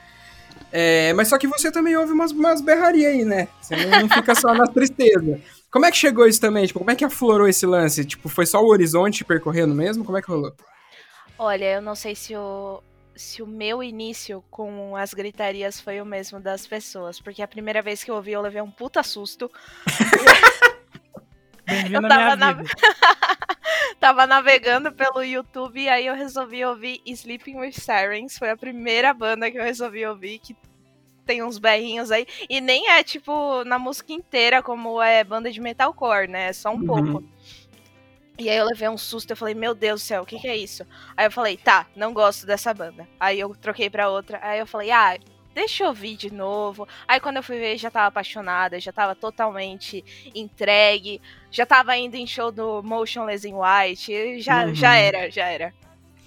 É, 0.71 1.12
mas 1.12 1.29
só 1.29 1.37
que 1.37 1.47
você 1.47 1.71
também 1.71 1.97
ouve 1.97 2.12
umas, 2.12 2.33
umas 2.33 2.62
berrarias 2.62 3.12
aí, 3.12 3.25
né? 3.25 3.49
Você 3.61 3.77
não, 3.77 4.01
não 4.03 4.09
fica 4.09 4.35
só 4.35 4.55
na 4.55 4.67
tristeza. 4.67 5.41
Como 5.71 5.85
é 5.85 5.91
que 5.91 5.97
chegou 5.97 6.27
isso 6.27 6.41
também? 6.41 6.67
Tipo, 6.67 6.79
como 6.79 6.91
é 6.91 6.95
que 6.95 7.05
aflorou 7.05 7.49
esse 7.49 7.67
lance? 7.67 8.05
Tipo, 8.05 8.29
foi 8.29 8.47
só 8.47 8.62
o 8.62 8.69
horizonte 8.69 9.25
percorrendo 9.25 9.75
mesmo? 9.75 10.05
Como 10.05 10.17
é 10.17 10.23
que 10.23 10.29
rolou? 10.29 10.53
Olha, 11.39 11.75
eu 11.75 11.83
não 11.83 11.95
sei 11.95 12.15
se 12.15 12.37
o, 12.37 12.83
se 13.14 13.42
o 13.42 13.47
meu 13.47 13.83
início 13.83 14.42
com 14.50 14.97
as 14.97 15.12
gritarias 15.14 15.81
foi 15.81 16.00
o 16.00 16.07
mesmo 16.07 16.40
das 16.40 16.66
pessoas, 16.66 17.21
porque 17.21 17.42
a 17.42 17.49
primeira 17.49 17.83
vez 17.83 18.02
que 18.02 18.11
eu 18.11 18.14
ouvi 18.14 18.33
eu 18.33 18.40
levei 18.40 18.61
um 18.62 18.71
puta 18.71 19.02
susto. 19.02 19.50
Eu 21.90 22.02
tava 22.07 22.37
na-. 22.37 22.57
Tava 23.99 24.26
navegando 24.26 24.92
pelo 24.92 25.23
YouTube 25.23 25.81
e 25.81 25.88
aí 25.88 26.07
eu 26.07 26.14
resolvi 26.14 26.64
ouvir 26.64 27.00
Sleeping 27.07 27.57
with 27.61 27.75
Sirens. 27.75 28.37
Foi 28.37 28.50
a 28.50 28.57
primeira 28.57 29.14
banda 29.14 29.49
que 29.49 29.57
eu 29.57 29.62
resolvi 29.62 30.04
ouvir 30.04 30.40
que 30.40 30.57
tem 31.25 31.42
uns 31.42 31.59
berrinhos 31.59 32.11
aí. 32.11 32.26
E 32.49 32.61
nem 32.61 32.90
é, 32.90 33.02
tipo, 33.04 33.62
na 33.64 33.78
música 33.78 34.12
inteira, 34.12 34.61
como 34.61 35.00
é 35.00 35.23
banda 35.23 35.52
de 35.52 35.61
metalcore, 35.61 36.28
né? 36.28 36.49
É 36.49 36.52
só 36.52 36.71
um 36.71 36.81
uhum. 36.81 36.87
pouco. 36.87 37.25
E 38.39 38.49
aí 38.49 38.57
eu 38.57 38.67
levei 38.67 38.89
um 38.89 38.99
susto, 38.99 39.31
eu 39.31 39.37
falei, 39.37 39.55
meu 39.55 39.75
Deus 39.75 40.01
do 40.01 40.05
céu, 40.05 40.23
o 40.23 40.27
que, 40.27 40.39
que 40.39 40.49
é 40.49 40.57
isso? 40.57 40.87
Aí 41.17 41.27
eu 41.27 41.31
falei, 41.31 41.57
tá, 41.57 41.87
não 41.95 42.12
gosto 42.12 42.47
dessa 42.47 42.73
banda. 42.73 43.07
Aí 43.21 43.39
eu 43.39 43.55
troquei 43.61 43.91
pra 43.91 44.09
outra, 44.09 44.41
aí 44.43 44.59
eu 44.59 44.67
falei, 44.67 44.91
ah, 44.91 45.19
deixa 45.55 45.85
eu 45.85 45.89
ouvir 45.89 46.17
de 46.17 46.33
novo. 46.33 46.89
Aí 47.07 47.21
quando 47.21 47.37
eu 47.37 47.43
fui 47.43 47.59
ver, 47.59 47.77
já 47.77 47.91
tava 47.91 48.07
apaixonada, 48.07 48.81
já 48.81 48.93
tava 48.93 49.15
totalmente 49.15 50.05
entregue, 50.35 51.21
já 51.51 51.67
tava 51.67 51.97
indo 51.97 52.17
em 52.17 52.27
show 52.27 52.51
do 52.51 52.83
Motionless 52.83 53.47
in 53.47 53.55
White, 53.55 54.41
já, 54.41 54.67
uhum. 54.67 54.75
já 54.75 54.97
era, 54.97 55.31
já 55.31 55.47
era. 55.47 55.75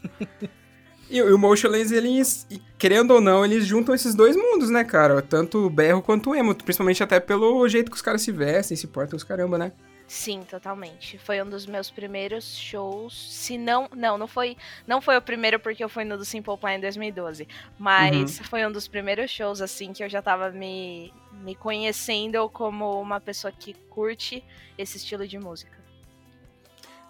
E, 1.08 1.22
o 1.22 1.38
Motionless, 1.38 1.94
eles, 1.94 2.48
querendo 2.80 3.12
ou 3.12 3.22
não, 3.22 3.46
eles 3.46 3.66
juntam 3.66 3.94
esses 3.94 4.16
dois 4.16 4.36
mundos, 4.36 4.72
né, 4.72 4.84
cara? 4.84 5.22
Tanto 5.22 5.60
o 5.60 5.70
berro 5.70 6.02
quanto 6.02 6.32
o 6.32 6.36
emo, 6.36 6.56
principalmente 6.56 7.04
até 7.04 7.20
pelo 7.20 7.68
jeito 7.70 7.92
que 7.92 7.96
os 7.96 8.02
caras 8.02 8.24
se 8.24 8.32
vestem, 8.32 8.76
se 8.76 8.88
portam 8.88 9.16
os 9.16 9.24
caramba, 9.24 9.56
né? 9.58 9.72
Sim, 10.08 10.44
totalmente. 10.44 11.18
Foi 11.18 11.42
um 11.42 11.50
dos 11.50 11.66
meus 11.66 11.90
primeiros 11.90 12.56
shows. 12.56 13.14
Se 13.34 13.58
não. 13.58 13.90
Não, 13.96 14.18
não 14.18 14.28
foi. 14.28 14.56
Não 14.86 15.02
foi 15.02 15.18
o 15.18 15.22
primeiro 15.22 15.60
porque 15.60 15.84
eu 15.84 15.90
fui 15.90 16.04
no 16.04 16.18
do 16.18 16.24
Simple 16.24 16.58
Plan 16.58 16.76
em 16.76 16.80
2012. 16.80 17.48
Mas 17.78 18.40
uhum. 18.40 18.46
foi 18.46 18.66
um 18.66 18.72
dos 18.72 18.88
primeiros 18.88 19.32
shows, 19.32 19.62
assim, 19.62 19.94
que 19.94 20.04
eu 20.04 20.10
já 20.10 20.22
tava 20.22 20.52
me, 20.52 21.12
me 21.32 21.56
conhecendo 21.56 22.48
como 22.50 23.02
uma 23.02 23.20
pessoa 23.20 23.52
que 23.52 23.74
curte 23.90 24.44
esse 24.78 24.98
estilo 24.98 25.28
de 25.28 25.40
música. 25.40 25.76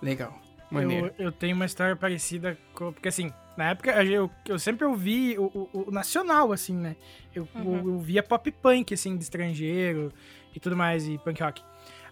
Legal. 0.02 0.40
Eu, 0.72 1.14
eu, 1.18 1.32
tenho 1.32 1.56
uma 1.56 1.66
história 1.66 1.96
parecida 1.96 2.58
com. 2.74 2.92
Porque 2.92 3.10
assim, 3.10 3.32
na 3.58 3.72
época 3.72 4.04
eu, 4.04 4.30
eu 4.48 4.58
sempre 4.58 4.86
ouvi 4.86 5.38
o, 5.38 5.46
o, 5.46 5.86
o 5.88 5.92
nacional, 5.92 6.52
assim, 6.52 6.76
né? 6.76 6.96
Eu, 7.34 7.48
uhum. 7.56 7.78
eu, 7.78 7.90
eu 7.90 8.00
via 8.00 8.24
pop 8.24 8.50
punk, 8.52 8.94
assim, 8.94 9.16
de 9.18 9.24
estrangeiro 9.24 10.12
e 10.56 10.60
tudo 10.60 10.76
mais, 10.76 11.08
e 11.08 11.18
punk 11.18 11.42
rock. 11.42 11.62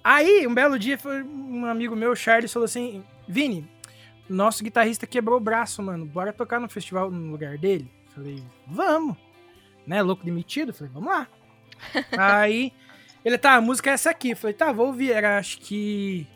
Aí, 0.03 0.45
um 0.45 0.53
belo 0.53 0.77
dia, 0.77 0.97
foi 0.97 1.23
um 1.23 1.65
amigo 1.65 1.95
meu, 1.95 2.15
Charles, 2.15 2.51
falou 2.51 2.65
assim: 2.65 3.03
Vini, 3.27 3.69
nosso 4.27 4.63
guitarrista 4.63 5.07
quebrou 5.07 5.37
o 5.37 5.41
braço, 5.41 5.81
mano. 5.81 6.05
Bora 6.05 6.33
tocar 6.33 6.59
no 6.59 6.69
festival 6.69 7.09
no 7.09 7.31
lugar 7.31 7.57
dele? 7.57 7.89
Falei, 8.13 8.43
vamos. 8.67 9.15
Né, 9.85 10.01
louco 10.01 10.25
demitido? 10.25 10.73
Falei, 10.73 10.91
vamos 10.93 11.09
lá. 11.09 11.27
Aí, 12.17 12.73
ele, 13.23 13.37
tá, 13.37 13.55
a 13.55 13.61
música 13.61 13.91
é 13.91 13.93
essa 13.93 14.09
aqui. 14.09 14.35
Falei, 14.35 14.53
tá, 14.53 14.71
vou 14.71 14.87
ouvir. 14.87 15.11
Era, 15.11 15.37
acho 15.37 15.59
que. 15.59 16.27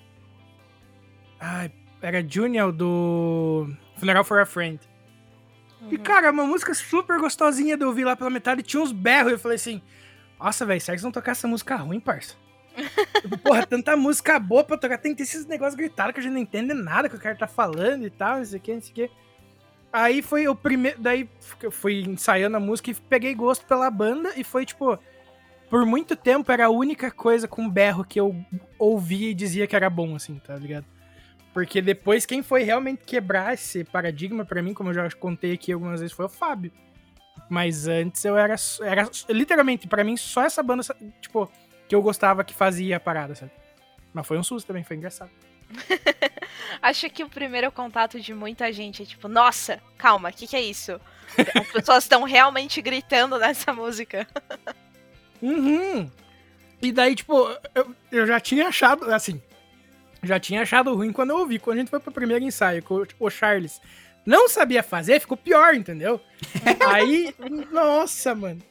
Ai, 1.40 1.72
era 2.02 2.26
Junior 2.28 2.72
do 2.72 3.70
Funeral 3.98 4.24
for 4.24 4.40
a 4.40 4.46
Friend. 4.46 4.80
Uhum. 5.82 5.90
E, 5.92 5.98
cara, 5.98 6.32
uma 6.32 6.46
música 6.46 6.74
super 6.74 7.20
gostosinha 7.20 7.78
de 7.78 7.86
ouvir 7.86 8.06
lá 8.06 8.16
pela 8.16 8.30
metade. 8.30 8.64
Tinha 8.64 8.82
uns 8.82 8.92
berros. 8.92 9.34
Eu 9.34 9.40
falei 9.40 9.56
assim: 9.56 9.82
Nossa, 10.40 10.66
velho, 10.66 10.82
será 10.82 10.94
que 10.94 10.96
eles 10.96 11.04
vão 11.04 11.12
tocar 11.12 11.32
essa 11.32 11.48
música 11.48 11.76
ruim, 11.76 12.00
parça? 12.00 12.36
Porra, 13.44 13.66
tanta 13.66 13.96
música 13.96 14.40
boa 14.40 14.64
pra 14.64 14.78
tocar, 14.78 14.98
tem 14.98 15.16
que 15.16 15.24
esses 15.24 15.46
negócios 15.46 15.76
gritados 15.76 16.14
que 16.14 16.20
a 16.20 16.24
gente 16.24 16.34
não 16.34 16.42
entende 16.42 16.74
nada 16.74 17.10
que 17.10 17.16
o 17.16 17.20
cara 17.20 17.36
tá 17.36 17.48
falando 17.48 18.06
e 18.06 18.10
tal, 18.10 18.38
não 18.38 18.46
sei 18.46 18.60
o 18.60 18.62
que, 18.62 18.74
não 18.74 18.82
sei 18.82 18.92
o 18.92 18.94
que. 18.96 19.12
Aí 19.92 20.22
foi 20.22 20.48
o 20.48 20.56
primeiro. 20.56 21.00
Daí 21.02 21.30
fui 21.72 22.02
ensaiando 22.02 22.58
a 22.58 22.60
música 22.60 22.92
e 22.92 22.94
peguei 22.94 23.34
gosto 23.34 23.66
pela 23.66 23.90
banda 23.90 24.34
e 24.36 24.44
foi 24.44 24.66
tipo. 24.66 24.98
Por 25.70 25.86
muito 25.86 26.16
tempo 26.16 26.50
era 26.50 26.68
a 26.68 26.70
única 26.70 27.12
coisa 27.12 27.46
com 27.46 27.70
berro 27.70 28.06
que 28.06 28.18
eu 28.18 28.34
ouvia 28.80 29.32
e 29.32 29.34
dizia 29.34 29.68
que 29.68 29.76
era 29.76 29.90
bom, 29.90 30.16
assim, 30.16 30.40
tá 30.40 30.56
ligado? 30.56 30.86
Porque 31.54 31.82
depois 31.82 32.26
quem 32.26 32.42
foi 32.42 32.64
realmente 32.64 33.04
quebrar 33.04 33.54
esse 33.54 33.84
paradigma 33.84 34.46
para 34.46 34.62
mim, 34.62 34.74
como 34.74 34.92
eu 34.92 34.94
já 34.94 35.10
contei 35.12 35.52
aqui 35.52 35.74
algumas 35.74 36.00
vezes, 36.00 36.16
foi 36.16 36.26
o 36.26 36.30
Fábio. 36.30 36.72
Mas 37.50 37.88
antes 37.88 38.24
eu 38.24 38.38
era. 38.38 38.56
era 38.82 39.10
literalmente, 39.30 39.88
para 39.88 40.04
mim, 40.04 40.16
só 40.16 40.44
essa 40.44 40.64
banda, 40.64 40.84
tipo, 41.20 41.52
que 41.88 41.96
eu 41.96 42.02
gostava 42.02 42.44
que 42.44 42.54
fazia 42.54 42.98
a 42.98 43.00
parada, 43.00 43.36
sabe? 43.36 43.52
Mas 44.14 44.26
foi 44.26 44.38
um 44.38 44.44
susto 44.44 44.68
também, 44.68 44.84
foi 44.84 44.98
engraçado. 44.98 45.32
Acho 46.82 47.10
que 47.10 47.24
o 47.24 47.30
primeiro 47.30 47.72
contato 47.72 48.20
de 48.20 48.34
muita 48.34 48.72
gente 48.72 49.04
é 49.04 49.06
tipo, 49.06 49.28
nossa, 49.28 49.82
calma, 49.98 50.30
o 50.30 50.34
que, 50.34 50.48
que 50.48 50.56
é 50.56 50.62
isso? 50.62 51.00
As 51.56 51.68
pessoas 51.72 52.04
estão 52.04 52.24
realmente 52.24 52.82
gritando 52.82 53.38
nessa 53.38 53.74
música. 53.74 54.28
uhum. 55.42 56.10
E 56.82 56.92
daí, 56.92 57.16
tipo, 57.16 57.50
eu, 57.74 57.96
eu 58.12 58.28
já 58.28 58.40
tinha 58.40 58.68
achado, 58.68 59.12
assim, 59.12 59.42
já 60.24 60.40
tinha 60.40 60.62
achado 60.62 60.94
ruim 60.96 61.12
quando 61.12 61.32
eu 61.32 61.38
ouvi. 61.38 61.60
Quando 61.60 61.78
a 61.78 61.80
gente 61.80 61.90
foi 61.90 62.00
pro 62.00 62.12
primeiro 62.12 62.44
ensaio, 62.44 62.84
com 62.84 63.04
o 63.20 63.30
Charles 63.30 63.82
não 64.28 64.50
sabia 64.50 64.84
fazer, 64.84 65.22
ficou 65.22 65.38
pior, 65.38 65.74
entendeu? 65.74 66.20
Aí, 66.92 67.34
nossa, 67.72 68.36
mano. 68.36 68.62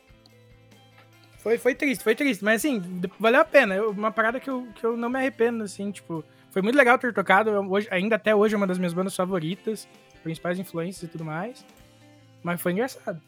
Foi, 1.47 1.59
foi 1.59 1.77
triste, 1.77 2.03
foi 2.03 2.17
triste. 2.17 2.43
Mas 2.43 2.65
assim, 2.65 2.83
valeu 3.21 3.41
a 3.41 3.45
pena. 3.45 3.73
Eu, 3.73 3.93
uma 3.93 4.11
parada 4.11 4.41
que 4.41 4.51
eu, 4.51 4.67
que 4.75 4.83
eu 4.83 4.97
não 4.97 5.09
me 5.09 5.17
arrependo, 5.17 5.63
assim, 5.63 5.93
tipo. 5.93 6.25
Foi 6.51 6.61
muito 6.61 6.75
legal 6.75 6.99
ter 6.99 7.15
tocado. 7.15 7.53
Hoje, 7.71 7.87
ainda 7.89 8.17
até 8.17 8.35
hoje 8.35 8.55
é 8.55 8.57
uma 8.57 8.67
das 8.67 8.79
minhas 8.79 8.93
bandas 8.93 9.15
favoritas. 9.15 9.87
Principais 10.25 10.59
influências 10.59 11.05
e 11.05 11.07
tudo 11.07 11.25
mais. 11.25 11.65
Mas 12.43 12.61
foi 12.61 12.73
engraçado. 12.73 13.23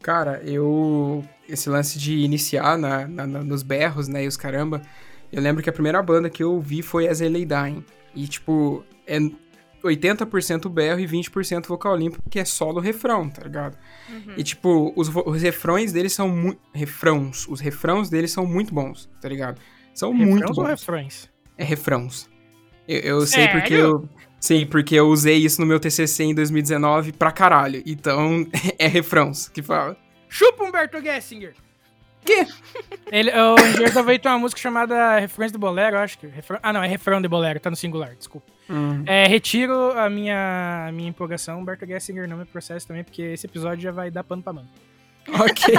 Cara, 0.00 0.40
eu. 0.44 1.22
Esse 1.46 1.68
lance 1.68 1.98
de 1.98 2.16
iniciar 2.20 2.78
na, 2.78 3.06
na, 3.06 3.26
nos 3.26 3.62
berros, 3.62 4.08
né? 4.08 4.24
E 4.24 4.26
os 4.26 4.38
caramba. 4.38 4.80
Eu 5.30 5.42
lembro 5.42 5.62
que 5.62 5.68
a 5.68 5.74
primeira 5.74 6.02
banda 6.02 6.30
que 6.30 6.42
eu 6.42 6.54
ouvi 6.54 6.80
foi 6.80 7.06
As 7.06 7.18
Dying. 7.18 7.84
E, 8.14 8.26
tipo, 8.26 8.82
é 9.06 9.18
80% 9.86 10.68
berro 10.68 11.00
e 11.00 11.06
20% 11.06 11.66
vocal 11.66 11.96
limpo, 11.96 12.22
que 12.30 12.38
é 12.38 12.44
solo 12.44 12.80
refrão, 12.80 13.28
tá 13.28 13.42
ligado? 13.42 13.76
Uhum. 14.08 14.34
E, 14.36 14.42
tipo, 14.42 14.92
os, 14.96 15.08
os 15.08 15.42
refrões 15.42 15.92
deles 15.92 16.12
são 16.12 16.28
muito. 16.28 16.60
Refrãos. 16.72 17.46
Os 17.48 17.60
refrãos 17.60 18.08
deles 18.08 18.30
são 18.30 18.46
muito 18.46 18.74
bons, 18.74 19.08
tá 19.20 19.28
ligado? 19.28 19.60
São 19.94 20.12
refrãos 20.12 20.30
muito 20.30 20.46
bons. 20.46 20.58
ou 20.58 20.64
refrões? 20.64 21.30
É 21.56 21.64
refrãos. 21.64 22.28
Eu, 22.86 23.00
eu 23.00 23.20
sei 23.26 23.48
porque 23.48 23.74
eu. 23.74 24.08
Sim, 24.38 24.66
porque 24.66 24.94
eu 24.94 25.08
usei 25.08 25.38
isso 25.38 25.60
no 25.60 25.66
meu 25.66 25.80
TCC 25.80 26.24
em 26.24 26.34
2019 26.34 27.12
pra 27.12 27.32
caralho. 27.32 27.82
Então, 27.86 28.46
é 28.78 28.86
refrãos 28.86 29.48
que 29.48 29.62
fala. 29.62 29.96
Chupa 30.28 30.64
Humberto 30.64 31.00
Gessinger! 31.00 31.54
Quê? 32.26 32.46
Ele, 33.10 33.30
o 33.30 33.54
engenheiro 33.54 34.20
tem 34.20 34.30
uma 34.30 34.38
música 34.38 34.60
chamada 34.60 35.18
Refrões 35.18 35.50
do 35.50 35.58
Bolero, 35.58 35.96
acho 35.98 36.18
que. 36.18 36.26
Refrão, 36.26 36.58
ah, 36.62 36.72
não, 36.72 36.82
é 36.82 36.86
Refrão 36.86 37.20
de 37.22 37.28
Bolero, 37.28 37.58
tá 37.58 37.70
no 37.70 37.76
singular, 37.76 38.14
desculpa. 38.14 38.46
Hum. 38.68 39.02
É, 39.06 39.26
retiro 39.26 39.92
a 39.92 40.10
minha, 40.10 40.86
a 40.88 40.92
minha 40.92 41.08
empolgação. 41.08 41.58
Humberto 41.60 41.86
Gessinger 41.86 42.28
não 42.28 42.36
me 42.36 42.44
processa 42.44 42.86
também, 42.86 43.04
porque 43.04 43.22
esse 43.22 43.46
episódio 43.46 43.82
já 43.82 43.92
vai 43.92 44.10
dar 44.10 44.24
pano 44.24 44.42
pra 44.42 44.52
mão. 44.52 44.66
Ok. 45.40 45.74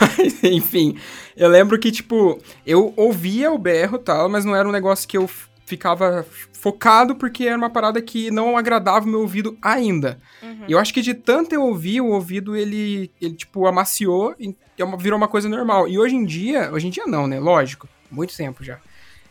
mas, 0.00 0.42
enfim, 0.44 0.98
eu 1.36 1.48
lembro 1.48 1.78
que, 1.78 1.90
tipo, 1.90 2.40
eu 2.66 2.94
ouvia 2.96 3.52
o 3.52 3.58
berro 3.58 3.96
e 3.96 4.00
tal, 4.00 4.28
mas 4.28 4.44
não 4.44 4.54
era 4.54 4.68
um 4.68 4.72
negócio 4.72 5.06
que 5.06 5.16
eu 5.16 5.28
ficava 5.66 6.26
focado 6.52 7.14
porque 7.14 7.44
era 7.44 7.56
uma 7.56 7.70
parada 7.70 8.00
que 8.00 8.30
não 8.30 8.56
agradava 8.56 9.04
o 9.04 9.08
meu 9.08 9.20
ouvido 9.20 9.56
ainda. 9.60 10.18
Uhum. 10.42 10.64
E 10.68 10.72
eu 10.72 10.78
acho 10.78 10.92
que 10.92 11.02
de 11.02 11.14
tanto 11.14 11.54
eu 11.54 11.62
ouvir, 11.62 12.00
o 12.00 12.08
ouvido 12.08 12.56
ele, 12.56 13.10
ele 13.20 13.34
tipo, 13.34 13.66
amaciou 13.66 14.34
e 14.38 14.54
é 14.78 14.96
virou 14.96 15.16
uma 15.16 15.28
coisa 15.28 15.48
normal. 15.48 15.88
E 15.88 15.98
hoje 15.98 16.14
em 16.14 16.24
dia, 16.24 16.70
hoje 16.72 16.86
em 16.86 16.90
dia 16.90 17.06
não, 17.06 17.26
né? 17.26 17.38
Lógico, 17.38 17.88
muito 18.10 18.36
tempo 18.36 18.62
já. 18.62 18.78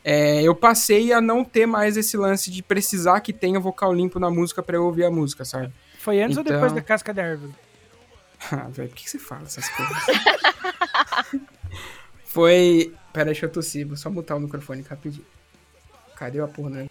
É, 0.04 0.42
eu 0.42 0.54
passei 0.54 1.14
a 1.14 1.22
não 1.22 1.46
ter 1.46 1.66
mais 1.66 1.96
esse 1.96 2.18
lance 2.18 2.52
de 2.52 2.62
precisar 2.62 3.22
que 3.22 3.32
tenha 3.32 3.60
vocal 3.60 3.94
limpo 3.94 4.20
na 4.20 4.30
música 4.30 4.62
para 4.62 4.76
eu 4.76 4.84
ouvir 4.84 5.06
a 5.06 5.12
música, 5.12 5.46
sabe? 5.46 5.72
Foi 5.98 6.22
antes 6.22 6.38
então... 6.38 6.52
ou 6.52 6.60
depois 6.60 6.74
da 6.74 6.82
casca 6.82 7.14
da 7.14 7.24
árvore? 7.24 7.54
ah, 8.52 8.68
velho, 8.70 8.90
por 8.90 8.96
que 8.96 9.10
você 9.10 9.18
fala 9.18 9.44
essas 9.44 9.70
coisas? 9.70 10.04
Foi. 12.26 12.94
Pera, 13.14 13.26
deixa 13.26 13.46
eu 13.46 13.50
tossir, 13.50 13.88
vou 13.88 13.96
só 13.96 14.10
mutar 14.10 14.36
o 14.36 14.40
microfone 14.40 14.82
rapidinho. 14.82 15.26
Cadê 16.16 16.40
a 16.40 16.48
porra, 16.48 16.70
né? 16.70 16.88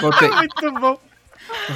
Voltei. 0.00 0.28
Muito 0.28 0.72
bom. 0.72 0.98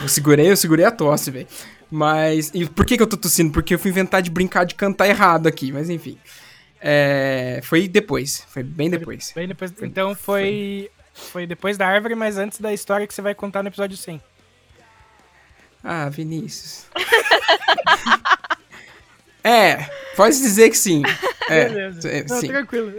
Eu 0.02 0.08
segurei, 0.08 0.50
eu 0.50 0.56
segurei 0.56 0.84
a 0.84 0.90
tosse, 0.90 1.30
velho. 1.30 1.46
Mas. 1.90 2.50
E 2.54 2.66
por 2.66 2.84
que, 2.84 2.96
que 2.96 3.02
eu 3.02 3.06
tô 3.06 3.16
tossindo? 3.16 3.52
Porque 3.52 3.74
eu 3.74 3.78
fui 3.78 3.90
inventar 3.90 4.22
de 4.22 4.30
brincar 4.30 4.64
de 4.64 4.74
cantar 4.74 5.08
errado 5.08 5.46
aqui, 5.46 5.72
mas 5.72 5.88
enfim. 5.88 6.18
É, 6.80 7.60
foi 7.62 7.88
depois. 7.88 8.44
Foi 8.48 8.62
bem 8.62 8.90
depois. 8.90 9.32
Bem 9.34 9.48
depois. 9.48 9.72
Então 9.82 10.14
foi. 10.14 10.90
Foi 11.12 11.46
depois 11.46 11.76
da 11.76 11.86
árvore, 11.86 12.14
mas 12.14 12.38
antes 12.38 12.60
da 12.60 12.72
história 12.72 13.06
que 13.06 13.12
você 13.12 13.20
vai 13.20 13.34
contar 13.34 13.62
no 13.62 13.68
episódio 13.68 13.96
100. 13.96 14.22
Ah, 15.82 16.08
Vinícius. 16.08 16.86
é, 19.42 19.76
pode 20.14 20.38
dizer 20.38 20.70
que 20.70 20.78
sim. 20.78 21.02
É, 21.48 21.68
Beleza. 21.68 22.08
É, 22.08 22.24
Não, 22.24 22.40
sim. 22.40 22.48
tranquilo. 22.48 22.92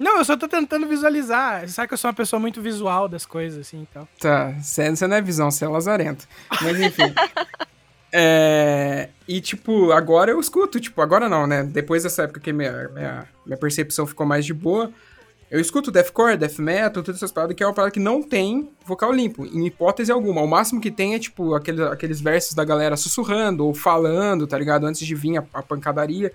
Não, 0.00 0.16
eu 0.16 0.24
só 0.24 0.34
tô 0.34 0.48
tentando 0.48 0.88
visualizar. 0.88 1.60
Você 1.60 1.74
sabe 1.74 1.88
que 1.88 1.92
eu 1.92 1.98
sou 1.98 2.08
uma 2.08 2.14
pessoa 2.14 2.40
muito 2.40 2.62
visual 2.62 3.06
das 3.06 3.26
coisas, 3.26 3.66
assim, 3.66 3.86
então. 3.88 4.08
Tá, 4.18 4.50
você 4.52 5.06
não 5.06 5.14
é 5.14 5.20
visão, 5.20 5.50
você 5.50 5.66
é 5.66 5.68
lazarento. 5.68 6.26
Mas 6.62 6.80
enfim. 6.80 7.12
é, 8.10 9.10
e, 9.28 9.42
tipo, 9.42 9.92
agora 9.92 10.30
eu 10.30 10.40
escuto, 10.40 10.80
tipo, 10.80 11.02
agora 11.02 11.28
não, 11.28 11.46
né? 11.46 11.64
Depois 11.64 12.02
dessa 12.02 12.22
época 12.22 12.40
que 12.40 12.50
minha, 12.50 12.88
minha, 12.88 13.28
minha 13.44 13.58
percepção 13.58 14.06
ficou 14.06 14.24
mais 14.24 14.46
de 14.46 14.54
boa, 14.54 14.90
Eu 15.50 15.60
escuto 15.60 15.90
deathcore, 15.90 16.38
death 16.38 16.58
metal, 16.60 17.02
todas 17.02 17.16
essas 17.16 17.30
paradas 17.30 17.54
que 17.54 17.62
é 17.62 17.66
uma 17.66 17.74
parada 17.74 17.92
que 17.92 18.00
não 18.00 18.22
tem 18.22 18.70
vocal 18.86 19.12
limpo, 19.12 19.44
em 19.44 19.66
hipótese 19.66 20.10
alguma. 20.10 20.40
O 20.40 20.46
máximo 20.46 20.80
que 20.80 20.90
tem 20.90 21.14
é, 21.14 21.18
tipo, 21.18 21.54
aquele, 21.54 21.82
aqueles 21.82 22.22
versos 22.22 22.54
da 22.54 22.64
galera 22.64 22.96
sussurrando 22.96 23.66
ou 23.66 23.74
falando, 23.74 24.46
tá 24.46 24.56
ligado? 24.56 24.86
Antes 24.86 25.04
de 25.04 25.14
vir 25.14 25.36
a, 25.36 25.44
a 25.52 25.62
pancadaria. 25.62 26.32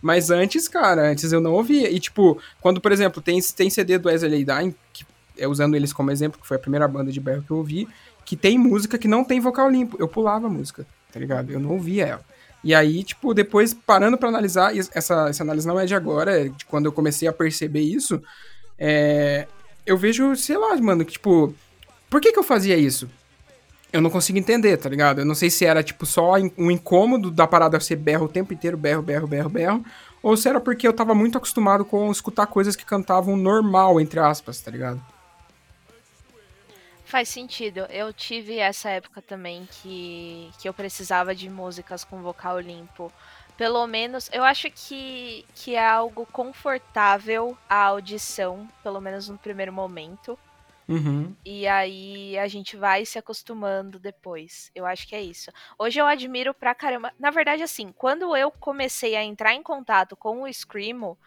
Mas 0.00 0.30
antes, 0.30 0.68
cara, 0.68 1.10
antes 1.10 1.32
eu 1.32 1.40
não 1.40 1.52
ouvia. 1.52 1.90
E, 1.90 1.98
tipo, 1.98 2.40
quando, 2.60 2.80
por 2.80 2.92
exemplo, 2.92 3.20
tem, 3.20 3.40
tem 3.56 3.70
CD 3.70 3.98
do 3.98 4.08
Wesley 4.08 4.44
Dying, 4.44 4.74
que 4.92 5.04
é 5.36 5.46
usando 5.46 5.74
eles 5.74 5.92
como 5.92 6.10
exemplo, 6.10 6.40
que 6.40 6.46
foi 6.46 6.56
a 6.56 6.60
primeira 6.60 6.86
banda 6.86 7.10
de 7.10 7.20
berro 7.20 7.42
que 7.42 7.50
eu 7.50 7.58
ouvi, 7.58 7.88
que 8.24 8.36
tem 8.36 8.58
música 8.58 8.98
que 8.98 9.08
não 9.08 9.24
tem 9.24 9.40
vocal 9.40 9.70
limpo. 9.70 9.96
Eu 9.98 10.08
pulava 10.08 10.46
a 10.46 10.50
música, 10.50 10.86
tá 11.12 11.18
ligado? 11.18 11.50
Eu 11.50 11.60
não 11.60 11.70
ouvia 11.70 12.06
ela. 12.06 12.24
E 12.62 12.74
aí, 12.74 13.04
tipo, 13.04 13.32
depois 13.32 13.72
parando 13.72 14.18
para 14.18 14.28
analisar, 14.28 14.76
essa, 14.76 15.28
essa 15.28 15.42
análise 15.42 15.66
não 15.66 15.78
é 15.78 15.86
de 15.86 15.94
agora, 15.94 16.46
é 16.46 16.48
de 16.48 16.64
quando 16.64 16.86
eu 16.86 16.92
comecei 16.92 17.28
a 17.28 17.32
perceber 17.32 17.80
isso, 17.80 18.20
é, 18.78 19.46
eu 19.86 19.96
vejo, 19.96 20.34
sei 20.36 20.56
lá, 20.56 20.76
mano, 20.76 21.04
que, 21.04 21.12
tipo, 21.12 21.54
por 22.10 22.20
que 22.20 22.32
que 22.32 22.38
eu 22.38 22.42
fazia 22.42 22.76
isso? 22.76 23.08
Eu 23.92 24.02
não 24.02 24.10
consigo 24.10 24.38
entender, 24.38 24.76
tá 24.76 24.88
ligado? 24.88 25.20
Eu 25.20 25.24
não 25.24 25.34
sei 25.34 25.48
se 25.48 25.64
era, 25.64 25.82
tipo, 25.82 26.04
só 26.04 26.34
um 26.58 26.70
incômodo 26.70 27.30
da 27.30 27.46
parada 27.46 27.80
ser 27.80 27.96
berro 27.96 28.26
o 28.26 28.28
tempo 28.28 28.52
inteiro, 28.52 28.76
berro, 28.76 29.00
berro, 29.00 29.26
berro, 29.26 29.48
berro, 29.48 29.84
ou 30.22 30.36
se 30.36 30.48
era 30.48 30.60
porque 30.60 30.86
eu 30.86 30.92
tava 30.92 31.14
muito 31.14 31.38
acostumado 31.38 31.84
com 31.84 32.10
escutar 32.10 32.46
coisas 32.46 32.76
que 32.76 32.84
cantavam 32.84 33.36
normal, 33.36 34.00
entre 34.00 34.20
aspas, 34.20 34.60
tá 34.60 34.70
ligado? 34.70 35.00
Faz 37.08 37.30
sentido. 37.30 37.86
Eu 37.88 38.12
tive 38.12 38.58
essa 38.58 38.90
época 38.90 39.22
também 39.22 39.66
que, 39.70 40.50
que 40.58 40.68
eu 40.68 40.74
precisava 40.74 41.34
de 41.34 41.48
músicas 41.48 42.04
com 42.04 42.20
vocal 42.20 42.60
limpo. 42.60 43.10
Pelo 43.56 43.86
menos, 43.86 44.28
eu 44.30 44.44
acho 44.44 44.70
que, 44.70 45.46
que 45.54 45.74
é 45.74 45.88
algo 45.88 46.26
confortável 46.30 47.56
a 47.68 47.84
audição, 47.84 48.68
pelo 48.82 49.00
menos 49.00 49.28
no 49.28 49.38
primeiro 49.38 49.72
momento. 49.72 50.38
Uhum. 50.88 51.34
E 51.44 51.66
aí 51.66 52.38
a 52.38 52.48
gente 52.48 52.76
vai 52.76 53.04
se 53.04 53.18
acostumando 53.18 53.98
depois. 53.98 54.70
Eu 54.74 54.86
acho 54.86 55.06
que 55.06 55.14
é 55.14 55.22
isso. 55.22 55.50
Hoje 55.78 56.00
eu 56.00 56.06
admiro 56.06 56.54
pra 56.54 56.74
caramba. 56.74 57.12
Na 57.18 57.30
verdade, 57.30 57.62
assim, 57.62 57.92
quando 57.92 58.34
eu 58.34 58.50
comecei 58.50 59.14
a 59.14 59.22
entrar 59.22 59.54
em 59.54 59.62
contato 59.62 60.16
com 60.16 60.42
o 60.42 60.52
Screamo, 60.52 61.18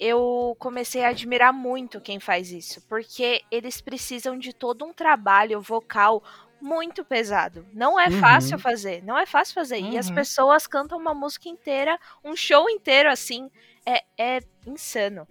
eu 0.00 0.56
comecei 0.58 1.04
a 1.04 1.08
admirar 1.08 1.52
muito 1.52 2.00
quem 2.00 2.18
faz 2.18 2.50
isso, 2.50 2.82
porque 2.88 3.42
eles 3.50 3.80
precisam 3.80 4.38
de 4.38 4.52
todo 4.52 4.84
um 4.84 4.92
trabalho 4.92 5.60
vocal 5.60 6.22
muito 6.60 7.04
pesado. 7.04 7.66
Não 7.72 8.00
é 8.00 8.08
uhum. 8.08 8.20
fácil 8.20 8.58
fazer, 8.58 9.02
não 9.04 9.18
é 9.18 9.26
fácil 9.26 9.54
fazer. 9.54 9.82
Uhum. 9.82 9.92
E 9.92 9.98
as 9.98 10.08
uhum. 10.08 10.14
pessoas 10.14 10.66
cantam 10.66 10.98
uma 10.98 11.14
música 11.14 11.48
inteira, 11.48 11.98
um 12.24 12.34
show 12.34 12.68
inteiro 12.70 13.10
assim, 13.10 13.50
é, 13.84 14.02
é 14.18 14.40
insano. 14.66 15.28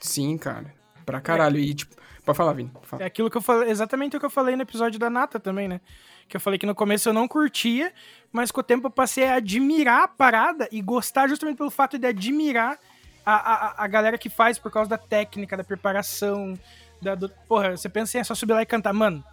Sim, 0.00 0.38
cara. 0.38 0.72
Pra 1.04 1.20
caralho. 1.20 1.58
E, 1.58 1.74
tipo, 1.74 1.96
pode 2.30 2.36
falar, 2.36 2.52
Vini. 2.52 2.70
Fala. 2.82 3.02
É 3.02 3.06
aquilo 3.06 3.30
que 3.30 3.36
eu 3.36 3.40
falei, 3.40 3.70
exatamente 3.70 4.16
o 4.16 4.20
que 4.20 4.26
eu 4.26 4.30
falei 4.30 4.56
no 4.56 4.62
episódio 4.62 4.98
da 4.98 5.10
Nata 5.10 5.38
também, 5.38 5.68
né? 5.68 5.80
Que 6.28 6.36
eu 6.36 6.40
falei 6.40 6.58
que 6.58 6.66
no 6.66 6.74
começo 6.74 7.08
eu 7.08 7.12
não 7.12 7.26
curtia, 7.26 7.92
mas 8.32 8.50
com 8.50 8.60
o 8.60 8.62
tempo 8.62 8.86
eu 8.86 8.90
passei 8.90 9.24
a 9.24 9.34
admirar 9.34 10.04
a 10.04 10.08
parada 10.08 10.68
e 10.70 10.80
gostar 10.80 11.28
justamente 11.28 11.56
pelo 11.56 11.70
fato 11.70 11.98
de 11.98 12.06
admirar 12.06 12.78
a, 13.26 13.34
a, 13.34 13.84
a 13.84 13.86
galera 13.86 14.16
que 14.16 14.28
faz 14.28 14.58
por 14.58 14.70
causa 14.70 14.88
da 14.88 14.98
técnica, 14.98 15.56
da 15.56 15.64
preparação. 15.64 16.58
Da, 17.02 17.14
do, 17.14 17.28
porra, 17.48 17.76
você 17.76 17.88
pensa 17.88 18.16
em 18.16 18.20
é 18.20 18.24
só 18.24 18.34
subir 18.34 18.52
lá 18.52 18.62
e 18.62 18.66
cantar. 18.66 18.92
Mano, 18.92 19.24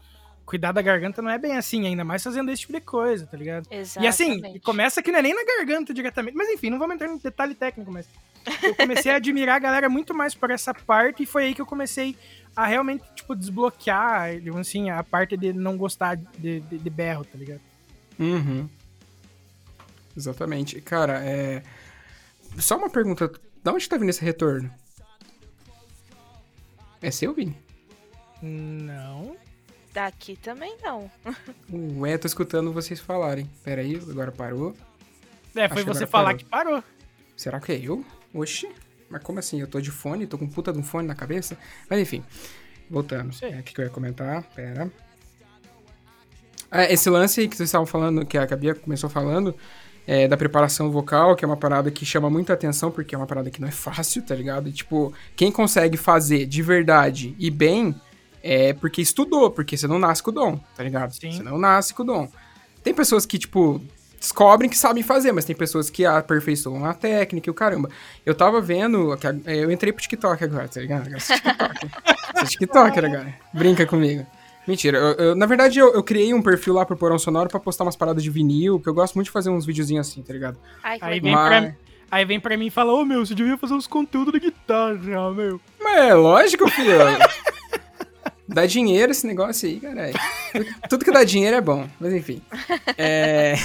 cuidar 0.45 0.71
da 0.71 0.81
garganta 0.81 1.21
não 1.21 1.29
é 1.29 1.37
bem 1.37 1.57
assim, 1.57 1.85
ainda 1.85 2.03
mais 2.03 2.23
fazendo 2.23 2.49
esse 2.49 2.61
tipo 2.61 2.73
de 2.73 2.81
coisa, 2.81 3.27
tá 3.27 3.37
ligado? 3.37 3.67
Exatamente. 3.69 4.05
E 4.05 4.07
assim, 4.07 4.59
começa 4.59 5.03
que 5.03 5.11
não 5.11 5.19
é 5.19 5.21
nem 5.21 5.35
na 5.35 5.43
garganta 5.43 5.93
diretamente. 5.93 6.35
Mas 6.35 6.49
enfim, 6.49 6.69
não 6.69 6.79
vamos 6.79 6.95
entrar 6.95 7.09
em 7.09 7.17
detalhe 7.17 7.53
técnico, 7.53 7.91
mas 7.91 8.07
eu 8.63 8.73
comecei 8.75 9.11
a 9.11 9.15
admirar 9.15 9.57
a 9.57 9.59
galera 9.59 9.89
muito 9.89 10.13
mais 10.13 10.33
por 10.33 10.49
essa 10.49 10.73
parte 10.73 11.23
e 11.23 11.25
foi 11.25 11.45
aí 11.45 11.53
que 11.53 11.61
eu 11.61 11.65
comecei 11.65 12.15
a 12.57 12.65
realmente, 12.65 13.03
tipo, 13.13 13.35
desbloquear, 13.35 14.31
assim, 14.59 14.89
a 14.89 15.03
parte 15.03 15.37
de 15.37 15.53
não 15.53 15.77
gostar 15.77 16.15
de, 16.15 16.59
de, 16.61 16.79
de 16.79 16.89
berro, 16.89 17.23
tá 17.23 17.37
ligado? 17.37 17.61
Uhum. 18.17 18.67
Exatamente. 20.17 20.81
Cara, 20.81 21.23
é. 21.23 21.61
Só 22.57 22.75
uma 22.77 22.89
pergunta 22.89 23.31
da 23.63 23.71
onde 23.71 23.87
tá 23.87 23.95
vindo 23.95 24.09
esse 24.09 24.25
retorno? 24.25 24.73
É 26.99 27.11
seu, 27.11 27.31
Vini? 27.31 27.55
Não. 28.41 29.37
Daqui 29.93 30.35
também 30.35 30.75
não. 30.81 31.11
Ué, 31.99 32.17
tô 32.17 32.25
escutando 32.25 32.73
vocês 32.73 32.99
falarem. 32.99 33.47
Pera 33.63 33.81
aí, 33.81 33.95
agora 33.97 34.31
parou. 34.31 34.75
É, 35.55 35.69
foi 35.69 35.83
Acho 35.83 35.85
você 35.93 36.07
falar 36.07 36.25
parou. 36.25 36.37
que 36.39 36.45
parou. 36.45 36.83
Será 37.35 37.59
que 37.59 37.71
é 37.71 37.79
eu? 37.79 38.03
Oxi. 38.33 38.67
Mas 39.09 39.23
como 39.23 39.39
assim? 39.39 39.59
Eu 39.59 39.67
tô 39.67 39.79
de 39.79 39.91
fone, 39.91 40.27
tô 40.27 40.37
com 40.37 40.47
puta 40.47 40.71
de 40.71 40.79
um 40.79 40.83
fone 40.83 41.07
na 41.07 41.15
cabeça. 41.15 41.57
Mas 41.89 41.99
enfim, 41.99 42.23
voltando. 42.89 43.31
É, 43.41 43.59
o 43.59 43.63
que, 43.63 43.79
eu 43.79 43.85
ia 43.85 43.91
comentar? 43.91 44.43
Pera. 44.55 44.91
Ah, 46.69 46.83
esse 46.91 47.09
lance 47.09 47.41
aí 47.41 47.47
que 47.47 47.55
vocês 47.55 47.69
estavam 47.69 47.85
falando, 47.85 48.25
que 48.25 48.37
a 48.37 48.45
Gabi 48.45 48.73
começou 48.75 49.09
falando, 49.09 49.55
é, 50.05 50.27
da 50.27 50.35
preparação 50.35 50.91
vocal, 50.91 51.35
que 51.35 51.45
é 51.45 51.47
uma 51.47 51.55
parada 51.55 51.89
que 51.89 52.05
chama 52.05 52.29
muita 52.29 52.53
atenção, 52.53 52.91
porque 52.91 53.15
é 53.15 53.17
uma 53.17 53.27
parada 53.27 53.49
que 53.49 53.61
não 53.61 53.67
é 53.67 53.71
fácil, 53.71 54.21
tá 54.21 54.35
ligado? 54.35 54.67
E, 54.67 54.71
tipo, 54.73 55.13
quem 55.35 55.51
consegue 55.51 55.97
fazer 55.97 56.45
de 56.45 56.61
verdade 56.61 57.35
e 57.39 57.49
bem 57.49 57.95
é 58.43 58.73
porque 58.73 59.01
estudou, 59.01 59.49
porque 59.49 59.75
você 59.77 59.87
não 59.87 59.99
nasce 59.99 60.21
com 60.21 60.31
o 60.31 60.33
dom, 60.33 60.59
tá 60.75 60.83
ligado? 60.83 61.13
Sim. 61.13 61.31
Você 61.31 61.43
não 61.43 61.57
nasce 61.57 61.93
com 61.93 62.03
o 62.03 62.05
dom. 62.05 62.29
Tem 62.83 62.93
pessoas 62.93 63.25
que, 63.25 63.37
tipo, 63.37 63.81
descobrem 64.19 64.69
que 64.69 64.77
sabem 64.77 65.03
fazer, 65.03 65.31
mas 65.31 65.45
tem 65.45 65.55
pessoas 65.55 65.89
que 65.89 66.05
aperfeiçoam 66.05 66.85
a 66.85 66.93
técnica 66.93 67.49
e 67.49 67.51
o 67.51 67.53
caramba. 67.53 67.89
Eu 68.25 68.35
tava 68.35 68.59
vendo, 68.61 69.17
eu 69.45 69.71
entrei 69.71 69.93
pro 69.93 70.01
TikTok 70.01 70.43
agora, 70.43 70.67
tá 70.67 70.79
ligado? 70.79 71.09
Eu 71.09 71.19
sou 71.19 71.35
TikTok. 71.35 71.89
sou 72.37 72.45
TikToker 72.45 73.05
agora. 73.05 73.33
Brinca 73.53 73.85
comigo. 73.85 74.25
Mentira, 74.67 74.97
eu, 74.97 75.13
eu, 75.13 75.35
na 75.35 75.45
verdade 75.45 75.79
eu, 75.79 75.93
eu, 75.93 76.03
criei 76.03 76.33
um 76.33 76.41
perfil 76.41 76.73
lá 76.73 76.85
pro 76.85 76.97
Porão 76.97 77.17
Sonoro 77.17 77.49
pra 77.49 77.57
postar 77.57 77.85
umas 77.85 77.95
paradas 77.95 78.21
de 78.21 78.29
vinil, 78.29 78.81
que 78.81 78.89
eu 78.89 78.93
gosto 78.93 79.15
muito 79.15 79.27
de 79.27 79.31
fazer 79.31 79.49
uns 79.49 79.65
videozinhos 79.65 80.09
assim, 80.09 80.21
tá 80.21 80.33
ligado? 80.33 80.59
Ai, 80.83 80.97
aí, 80.99 81.19
vem 81.21 81.31
Mas... 81.31 81.47
pra, 81.47 81.75
aí 82.11 82.25
vem 82.25 82.37
pra 82.37 82.57
mim 82.57 82.67
e 82.67 82.69
fala, 82.69 82.91
ô 82.91 82.99
oh, 82.99 83.05
meu, 83.05 83.25
você 83.25 83.33
devia 83.33 83.57
fazer 83.57 83.75
uns 83.75 83.87
conteúdos 83.87 84.33
de 84.33 84.41
guitarra, 84.41 85.31
meu. 85.33 85.61
Mas 85.81 85.97
é 86.09 86.13
lógico, 86.13 86.69
filho. 86.69 86.97
dá 88.47 88.65
dinheiro 88.65 89.11
esse 89.11 89.25
negócio 89.25 89.67
aí, 89.67 89.79
cara. 89.79 90.11
Tudo 90.89 91.05
que 91.05 91.11
dá 91.11 91.23
dinheiro 91.23 91.57
é 91.57 91.61
bom, 91.61 91.87
mas 91.99 92.13
enfim. 92.13 92.41
É... 92.97 93.55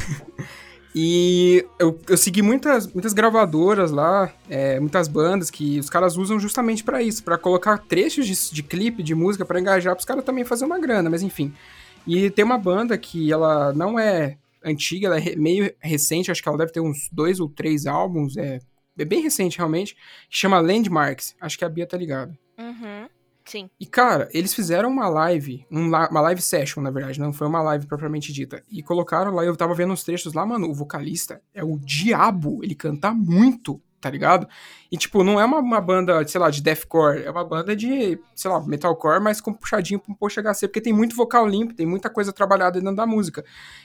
E 0.95 1.65
eu, 1.79 1.99
eu 2.07 2.17
segui 2.19 2.43
muitas, 2.43 2.87
muitas 2.93 3.15
gravadoras 3.15 3.91
lá, 3.91 4.31
é, 4.49 4.79
muitas 4.79 5.09
bandas 5.09 5.51
que 5.51 5.79
os 5.79 5.89
caras 5.89 6.19
usam 6.19 6.39
justamente 6.39 6.85
para 6.85 7.03
isso, 7.03 7.25
para 7.25 7.39
colocar 7.39 7.79
trechos 7.79 8.27
de, 8.27 8.55
de 8.55 8.63
clipe, 8.63 9.03
de 9.03 9.15
música, 9.15 9.45
para 9.45 9.59
engajar, 9.59 9.97
os 9.97 10.05
caras 10.05 10.23
também 10.23 10.45
fazer 10.45 10.67
uma 10.67 10.79
grana, 10.79 11.09
mas 11.09 11.23
enfim. 11.23 11.53
E 12.07 12.29
tem 12.29 12.45
uma 12.45 12.59
banda 12.59 12.99
que 12.99 13.33
ela 13.33 13.73
não 13.73 13.99
é 13.99 14.37
antiga, 14.63 15.07
ela 15.07 15.19
é 15.19 15.35
meio 15.35 15.73
recente, 15.81 16.31
acho 16.31 16.43
que 16.43 16.49
ela 16.49 16.59
deve 16.59 16.73
ter 16.73 16.81
uns 16.81 17.09
dois 17.11 17.41
ou 17.41 17.49
três 17.49 17.87
álbuns, 17.87 18.37
é, 18.37 18.59
é 18.99 19.05
bem 19.05 19.23
recente 19.23 19.57
realmente, 19.57 19.95
que 20.29 20.37
chama 20.37 20.61
Landmarks. 20.61 21.35
Acho 21.41 21.57
que 21.57 21.65
a 21.65 21.69
Bia 21.71 21.87
tá 21.87 21.97
ligada. 21.97 22.39
Uhum. 22.59 23.09
Sim. 23.45 23.69
E, 23.79 23.87
cara, 23.87 24.29
eles 24.33 24.55
fizeram 24.55 24.89
uma 24.89 25.09
live, 25.09 25.67
uma 25.71 26.21
live 26.21 26.41
session, 26.41 26.83
na 26.83 26.91
verdade, 26.91 27.21
não 27.21 27.33
foi 27.33 27.47
uma 27.47 27.63
live 27.63 27.87
propriamente 27.87 28.33
dita. 28.33 28.63
E 28.71 28.83
colocaram 28.83 29.35
lá, 29.35 29.45
eu 29.45 29.57
tava 29.57 29.75
vendo 29.75 29.93
uns 29.93 30.05
trechos 30.05 30.33
lá, 30.33 30.47
mano, 30.47 30.71
o 30.71 30.75
vocalista 30.75 31.41
é 31.55 31.65
o 31.65 31.79
diabo, 31.79 32.61
ele 32.63 32.75
canta 32.75 33.13
muito, 33.13 33.81
tá 34.03 34.11
ligado? 34.11 34.49
E, 34.91 34.97
tipo, 34.97 35.23
não 35.23 35.41
é 35.41 35.45
uma, 35.45 35.59
uma 35.61 35.81
banda, 35.81 36.27
sei 36.27 36.41
lá, 36.41 36.51
de 36.51 36.61
deathcore, 36.61 37.23
é 37.23 37.31
uma 37.31 37.45
banda 37.45 37.75
de, 37.75 38.19
sei 38.35 38.51
lá, 38.51 38.61
metalcore, 38.61 39.23
mas 39.23 39.41
com 39.41 39.53
puxadinho 39.53 40.01
pra 40.01 40.13
um 40.13 40.15
post 40.15 40.41
HC, 40.41 40.67
porque 40.67 40.81
tem 40.81 40.93
muito 40.93 41.15
vocal 41.15 41.47
limpo, 41.47 41.73
tem 41.73 41.87
muita 41.87 42.11
coisa 42.11 42.33
trabalhada 42.33 42.81
dentro 42.81 42.97
da 42.97 43.07
música. 43.07 43.45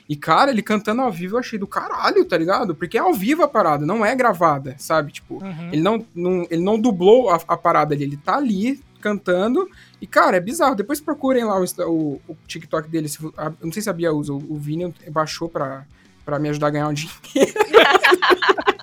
E, 0.10 0.16
cara, 0.16 0.52
ele 0.52 0.64
cantando 0.64 1.02
ao 1.02 1.12
vivo 1.12 1.36
eu 1.36 1.40
achei 1.40 1.58
do 1.58 1.68
caralho, 1.68 2.26
tá 2.26 2.36
ligado? 2.36 2.76
Porque 2.76 2.98
é 2.98 3.02
ao 3.02 3.14
vivo 3.14 3.44
a 3.44 3.48
parada, 3.48 3.86
não 3.86 4.04
é 4.04 4.16
gravada, 4.16 4.76
sabe? 4.80 5.12
Tipo, 5.12 5.36
uhum. 5.36 5.70
ele, 5.72 5.82
não, 5.82 6.06
não, 6.14 6.48
ele 6.50 6.64
não 6.64 6.80
dublou 6.80 7.30
a, 7.30 7.36
a 7.48 7.56
parada 7.56 7.94
ali, 7.94 8.04
ele 8.04 8.18
tá 8.18 8.36
ali, 8.36 8.84
cantando. 9.00 9.68
E, 10.02 10.08
cara, 10.08 10.38
é 10.38 10.40
bizarro. 10.40 10.76
Depois 10.76 11.02
procurem 11.02 11.44
lá 11.44 11.60
o, 11.60 11.64
o, 11.64 12.22
o 12.28 12.38
TikTok 12.48 12.90
dele. 12.90 13.08
Se, 13.10 13.20
a, 13.38 13.52
não 13.62 13.72
sei 13.72 13.82
se 13.82 13.90
a 13.90 13.94
Bia 13.94 14.14
usa. 14.14 14.34
O, 14.34 14.38
o 14.38 14.58
Vini 14.58 14.94
baixou 15.10 15.50
pra, 15.50 15.86
pra 16.26 16.40
me 16.40 16.50
ajudar 16.50 16.68
a 16.68 16.72
ganhar 16.72 16.88
um 16.88 16.94
dinheiro. 16.94 17.54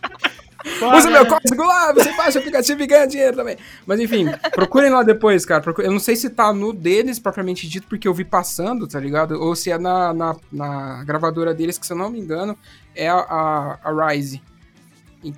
Usa 0.96 1.10
meu 1.10 1.26
código 1.26 1.62
lá, 1.62 1.92
você 1.92 2.10
baixa 2.16 2.38
o 2.38 2.40
aplicativo 2.40 2.82
e 2.82 2.86
ganha 2.86 3.06
dinheiro 3.06 3.36
também. 3.36 3.56
Mas 3.86 4.00
enfim, 4.00 4.26
procurem 4.52 4.90
lá 4.90 5.02
depois, 5.02 5.44
cara. 5.44 5.62
Eu 5.78 5.92
não 5.92 6.00
sei 6.00 6.16
se 6.16 6.30
tá 6.30 6.52
no 6.52 6.72
deles, 6.72 7.18
propriamente 7.18 7.68
dito, 7.68 7.86
porque 7.86 8.08
eu 8.08 8.14
vi 8.14 8.24
passando, 8.24 8.86
tá 8.86 8.98
ligado? 8.98 9.32
Ou 9.40 9.54
se 9.54 9.70
é 9.70 9.78
na, 9.78 10.12
na, 10.12 10.36
na 10.50 11.04
gravadora 11.04 11.54
deles, 11.54 11.78
que 11.78 11.86
se 11.86 11.92
eu 11.92 11.96
não 11.96 12.10
me 12.10 12.18
engano, 12.18 12.56
é 12.94 13.08
a, 13.08 13.16
a, 13.16 13.78
a 13.82 14.08
Rise. 14.08 14.42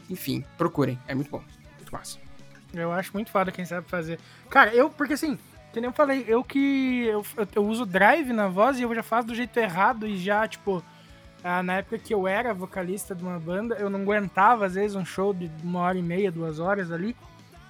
Enfim, 0.08 0.44
procurem. 0.56 0.98
É 1.06 1.14
muito 1.14 1.30
bom. 1.30 1.42
Muito 1.76 1.92
massa. 1.92 2.25
Eu 2.80 2.92
acho 2.92 3.12
muito 3.12 3.30
foda 3.30 3.52
quem 3.52 3.64
sabe 3.64 3.88
fazer. 3.88 4.18
Cara, 4.50 4.74
eu, 4.74 4.90
porque 4.90 5.14
assim, 5.14 5.38
que 5.72 5.80
nem 5.80 5.88
eu 5.88 5.92
falei, 5.92 6.24
eu 6.26 6.42
que. 6.42 7.04
Eu, 7.06 7.24
eu 7.54 7.66
uso 7.66 7.84
drive 7.84 8.32
na 8.32 8.48
voz 8.48 8.78
e 8.78 8.82
eu 8.82 8.94
já 8.94 9.02
faço 9.02 9.28
do 9.28 9.34
jeito 9.34 9.56
errado 9.58 10.06
e 10.06 10.16
já, 10.16 10.46
tipo. 10.48 10.82
Ah, 11.44 11.62
na 11.62 11.74
época 11.74 11.98
que 11.98 12.12
eu 12.12 12.26
era 12.26 12.52
vocalista 12.52 13.14
de 13.14 13.22
uma 13.22 13.38
banda, 13.38 13.76
eu 13.76 13.88
não 13.88 14.00
aguentava, 14.00 14.66
às 14.66 14.74
vezes, 14.74 14.96
um 14.96 15.04
show 15.04 15.32
de 15.32 15.50
uma 15.62 15.80
hora 15.80 15.96
e 15.96 16.02
meia, 16.02 16.32
duas 16.32 16.58
horas 16.58 16.90
ali. 16.90 17.14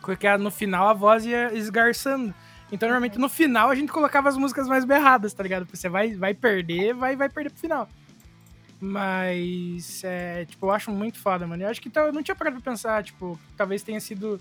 Porque 0.01 0.35
no 0.37 0.51
final 0.51 0.89
a 0.89 0.93
voz 0.93 1.27
ia 1.27 1.53
esgarçando. 1.53 2.33
Então, 2.71 2.89
normalmente 2.89 3.19
no 3.19 3.29
final 3.29 3.71
a 3.71 3.75
gente 3.75 3.93
colocava 3.93 4.29
as 4.29 4.37
músicas 4.37 4.69
mais 4.69 4.85
berradas, 4.85 5.33
tá 5.35 5.43
ligado? 5.43 5.67
Porque 5.67 5.77
você 5.77 5.89
vai, 5.89 6.15
vai 6.15 6.33
perder, 6.33 6.95
vai, 6.95 7.17
vai 7.17 7.29
perder 7.29 7.51
pro 7.51 7.61
final. 7.61 7.89
Mas, 8.81 10.03
é, 10.05 10.45
tipo, 10.45 10.67
eu 10.67 10.71
acho 10.71 10.91
muito 10.91 11.19
foda, 11.19 11.47
mano. 11.47 11.63
Eu 11.63 11.69
acho 11.69 11.81
que 11.81 11.91
eu 11.95 12.13
não 12.13 12.23
tinha 12.23 12.35
parado 12.35 12.61
pra 12.61 12.71
pensar, 12.73 13.03
tipo, 13.03 13.39
talvez 13.57 13.83
tenha 13.83 14.01
sido 14.01 14.41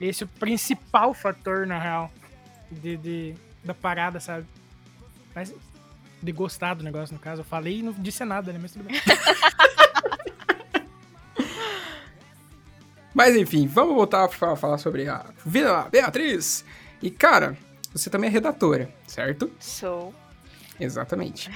esse 0.00 0.24
o 0.24 0.28
principal 0.28 1.12
fator, 1.14 1.66
na 1.66 1.78
real, 1.78 2.10
de, 2.70 2.96
de 2.96 3.34
da 3.64 3.74
parada, 3.74 4.20
sabe? 4.20 4.46
Mas, 5.34 5.52
de 6.22 6.32
gostar 6.32 6.74
do 6.74 6.84
negócio, 6.84 7.14
no 7.14 7.20
caso. 7.20 7.40
Eu 7.42 7.44
falei 7.44 7.78
e 7.78 7.82
não 7.82 7.92
disse 7.92 8.24
nada, 8.24 8.52
né? 8.52 8.58
Mas 8.60 8.72
tudo 8.72 8.84
bem. 8.84 9.00
Mas 13.14 13.34
enfim, 13.34 13.66
vamos 13.66 13.94
voltar 13.94 14.24
a 14.24 14.28
falar 14.56 14.78
sobre 14.78 15.08
a 15.08 15.26
vida 15.44 15.68
da 15.68 15.88
Beatriz. 15.88 16.64
E 17.02 17.10
cara, 17.10 17.56
você 17.92 18.08
também 18.08 18.28
é 18.28 18.32
redatora, 18.32 18.94
certo? 19.06 19.50
Sou. 19.58 20.14
Exatamente. 20.78 21.50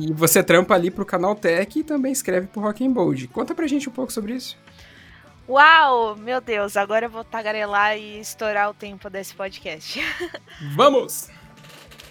e 0.00 0.12
você 0.12 0.42
trampa 0.42 0.74
ali 0.74 0.90
pro 0.90 1.04
canal 1.04 1.34
Tech 1.34 1.78
e 1.78 1.82
também 1.82 2.12
escreve 2.12 2.46
pro 2.46 2.62
Rock 2.62 2.86
and 2.86 2.92
Bold. 2.92 3.26
Conta 3.28 3.54
pra 3.54 3.66
gente 3.66 3.88
um 3.88 3.92
pouco 3.92 4.12
sobre 4.12 4.34
isso. 4.34 4.56
Uau, 5.46 6.16
meu 6.16 6.40
Deus, 6.40 6.74
agora 6.74 7.04
eu 7.04 7.10
vou 7.10 7.22
tagarelar 7.22 7.98
e 7.98 8.18
estourar 8.18 8.70
o 8.70 8.74
tempo 8.74 9.10
desse 9.10 9.34
podcast. 9.34 10.00
Vamos! 10.74 11.28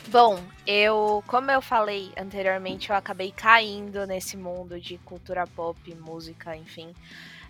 Bom, 0.10 0.40
eu, 0.68 1.24
como 1.26 1.50
eu 1.50 1.60
falei 1.60 2.12
anteriormente, 2.16 2.92
eu 2.92 2.96
acabei 2.96 3.32
caindo 3.32 4.06
nesse 4.06 4.38
mundo 4.38 4.80
de 4.80 5.00
cultura 5.00 5.48
pop, 5.48 5.80
música, 5.96 6.56
enfim. 6.56 6.94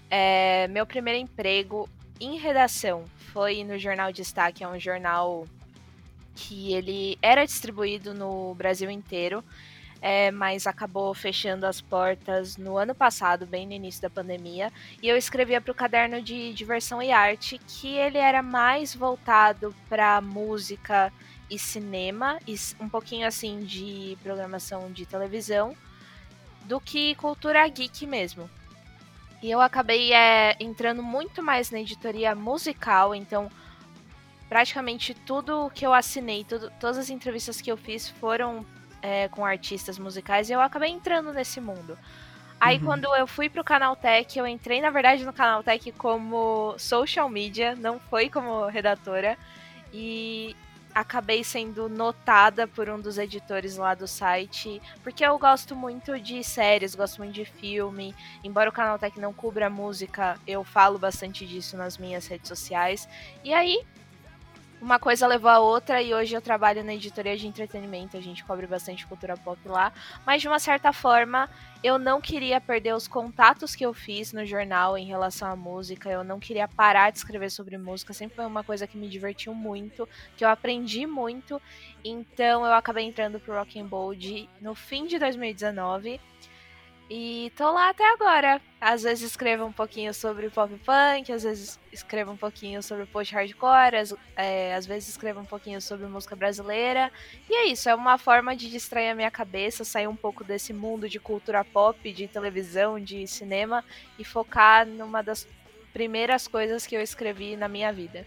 É, 0.09 0.69
meu 0.69 0.85
primeiro 0.85 1.19
emprego 1.19 1.89
em 2.17 2.37
redação 2.37 3.03
foi 3.33 3.65
no 3.65 3.77
Jornal 3.77 4.13
Destaque, 4.13 4.63
é 4.63 4.67
um 4.67 4.79
jornal 4.79 5.45
que 6.33 6.73
ele 6.73 7.17
era 7.21 7.43
distribuído 7.43 8.13
no 8.13 8.55
Brasil 8.55 8.89
inteiro, 8.89 9.43
é, 10.05 10.31
mas 10.31 10.67
acabou 10.67 11.13
fechando 11.13 11.65
as 11.65 11.79
portas 11.79 12.57
no 12.57 12.77
ano 12.77 12.93
passado, 12.93 13.47
bem 13.47 13.65
no 13.65 13.71
início 13.71 14.01
da 14.01 14.09
pandemia. 14.09 14.69
E 15.01 15.07
eu 15.07 15.15
escrevia 15.15 15.61
para 15.61 15.71
o 15.71 15.75
caderno 15.75 16.21
de 16.21 16.53
diversão 16.53 17.01
e 17.01 17.09
arte, 17.09 17.57
que 17.65 17.95
ele 17.95 18.17
era 18.17 18.43
mais 18.43 18.93
voltado 18.93 19.73
para 19.87 20.19
música 20.19 21.09
e 21.49 21.57
cinema, 21.57 22.37
e 22.45 22.53
um 22.81 22.89
pouquinho 22.89 23.25
assim 23.25 23.61
de 23.61 24.17
programação 24.21 24.91
de 24.91 25.05
televisão, 25.05 25.73
do 26.65 26.81
que 26.81 27.15
cultura 27.15 27.65
geek 27.69 28.05
mesmo. 28.05 28.49
E 29.41 29.49
eu 29.49 29.61
acabei 29.61 30.11
é, 30.11 30.57
entrando 30.59 31.01
muito 31.01 31.41
mais 31.41 31.71
na 31.71 31.79
editoria 31.79 32.35
musical, 32.35 33.15
então 33.15 33.49
praticamente 34.49 35.13
tudo 35.13 35.71
que 35.73 35.85
eu 35.85 35.93
assinei, 35.93 36.43
tudo, 36.43 36.69
todas 36.77 36.97
as 36.97 37.09
entrevistas 37.09 37.61
que 37.61 37.71
eu 37.71 37.77
fiz 37.77 38.09
foram 38.09 38.65
é, 39.03 39.27
com 39.27 39.45
artistas 39.45 39.99
musicais 39.99 40.49
e 40.49 40.53
eu 40.53 40.61
acabei 40.61 40.89
entrando 40.89 41.33
nesse 41.33 41.59
mundo. 41.59 41.97
Aí 42.59 42.77
uhum. 42.77 42.85
quando 42.85 43.13
eu 43.13 43.27
fui 43.27 43.49
pro 43.49 43.63
Canaltech, 43.63 44.39
eu 44.39 44.47
entrei 44.47 44.79
na 44.79 44.89
verdade 44.89 45.25
no 45.25 45.33
Canaltech 45.33 45.91
como 45.91 46.73
social 46.79 47.27
media, 47.29 47.75
não 47.75 47.99
foi 47.99 48.29
como 48.29 48.65
redatora. 48.67 49.37
E 49.91 50.55
acabei 50.95 51.43
sendo 51.43 51.89
notada 51.89 52.67
por 52.67 52.87
um 52.87 52.99
dos 52.99 53.17
editores 53.17 53.77
lá 53.77 53.93
do 53.93 54.07
site, 54.07 54.81
porque 55.03 55.25
eu 55.25 55.37
gosto 55.37 55.75
muito 55.75 56.19
de 56.19 56.43
séries, 56.43 56.95
gosto 56.95 57.17
muito 57.17 57.33
de 57.33 57.45
filme. 57.45 58.15
Embora 58.43 58.69
o 58.69 58.73
Canaltech 58.73 59.19
não 59.19 59.33
cubra 59.33 59.69
música, 59.69 60.39
eu 60.47 60.63
falo 60.63 60.97
bastante 60.97 61.45
disso 61.45 61.75
nas 61.75 61.97
minhas 61.97 62.27
redes 62.27 62.47
sociais. 62.47 63.09
E 63.43 63.53
aí 63.53 63.83
uma 64.83 64.99
coisa 64.99 65.25
levou 65.25 65.49
a 65.49 65.59
outra 65.59 66.01
e 66.01 66.13
hoje 66.13 66.35
eu 66.35 66.41
trabalho 66.41 66.83
na 66.83 66.93
editoria 66.93 67.37
de 67.37 67.47
entretenimento, 67.47 68.17
a 68.17 68.21
gente 68.21 68.43
cobre 68.43 68.67
bastante 68.67 69.07
cultura 69.07 69.37
pop 69.37 69.57
lá, 69.65 69.93
mas 70.25 70.41
de 70.41 70.47
uma 70.49 70.59
certa 70.59 70.91
forma 70.91 71.49
eu 71.81 71.97
não 71.97 72.19
queria 72.19 72.59
perder 72.59 72.93
os 72.93 73.07
contatos 73.07 73.75
que 73.75 73.85
eu 73.85 73.93
fiz 73.93 74.33
no 74.33 74.45
jornal 74.45 74.97
em 74.97 75.05
relação 75.05 75.49
à 75.49 75.55
música, 75.55 76.09
eu 76.09 76.21
não 76.21 76.37
queria 76.37 76.67
parar 76.67 77.11
de 77.11 77.17
escrever 77.17 77.49
sobre 77.49 77.77
música, 77.77 78.11
sempre 78.13 78.35
foi 78.35 78.45
uma 78.45 78.63
coisa 78.63 78.85
que 78.85 78.97
me 78.97 79.07
divertiu 79.07 79.53
muito, 79.53 80.07
que 80.35 80.43
eu 80.43 80.49
aprendi 80.49 81.07
muito, 81.07 81.61
então 82.03 82.65
eu 82.65 82.73
acabei 82.73 83.05
entrando 83.05 83.39
pro 83.39 83.53
Rock 83.53 83.79
and 83.79 83.85
Bold 83.85 84.49
no 84.59 84.75
fim 84.75 85.07
de 85.07 85.17
2019 85.17 86.19
e 87.09 87.51
tô 87.55 87.71
lá 87.71 87.89
até 87.89 88.03
agora. 88.13 88.61
Às 88.79 89.03
vezes 89.03 89.31
escrevo 89.31 89.65
um 89.65 89.71
pouquinho 89.71 90.13
sobre 90.13 90.49
pop 90.49 90.73
punk, 90.85 91.31
às 91.31 91.43
vezes 91.43 91.79
escrevo 91.91 92.31
um 92.31 92.37
pouquinho 92.37 92.81
sobre 92.81 93.05
post-hardcore, 93.05 93.95
às, 93.95 94.13
é, 94.35 94.73
às 94.75 94.85
vezes 94.85 95.09
escrevo 95.09 95.39
um 95.39 95.45
pouquinho 95.45 95.81
sobre 95.81 96.05
música 96.07 96.35
brasileira. 96.35 97.11
E 97.49 97.53
é 97.53 97.65
isso, 97.67 97.89
é 97.89 97.95
uma 97.95 98.17
forma 98.17 98.55
de 98.55 98.69
distrair 98.69 99.09
a 99.09 99.15
minha 99.15 99.31
cabeça, 99.31 99.83
sair 99.83 100.07
um 100.07 100.15
pouco 100.15 100.43
desse 100.43 100.73
mundo 100.73 101.07
de 101.07 101.19
cultura 101.19 101.63
pop, 101.63 102.11
de 102.11 102.27
televisão, 102.27 102.99
de 102.99 103.27
cinema 103.27 103.83
e 104.17 104.23
focar 104.23 104.85
numa 104.85 105.21
das 105.21 105.47
primeiras 105.93 106.47
coisas 106.47 106.87
que 106.87 106.95
eu 106.95 107.01
escrevi 107.01 107.55
na 107.55 107.67
minha 107.67 107.93
vida. 107.93 108.25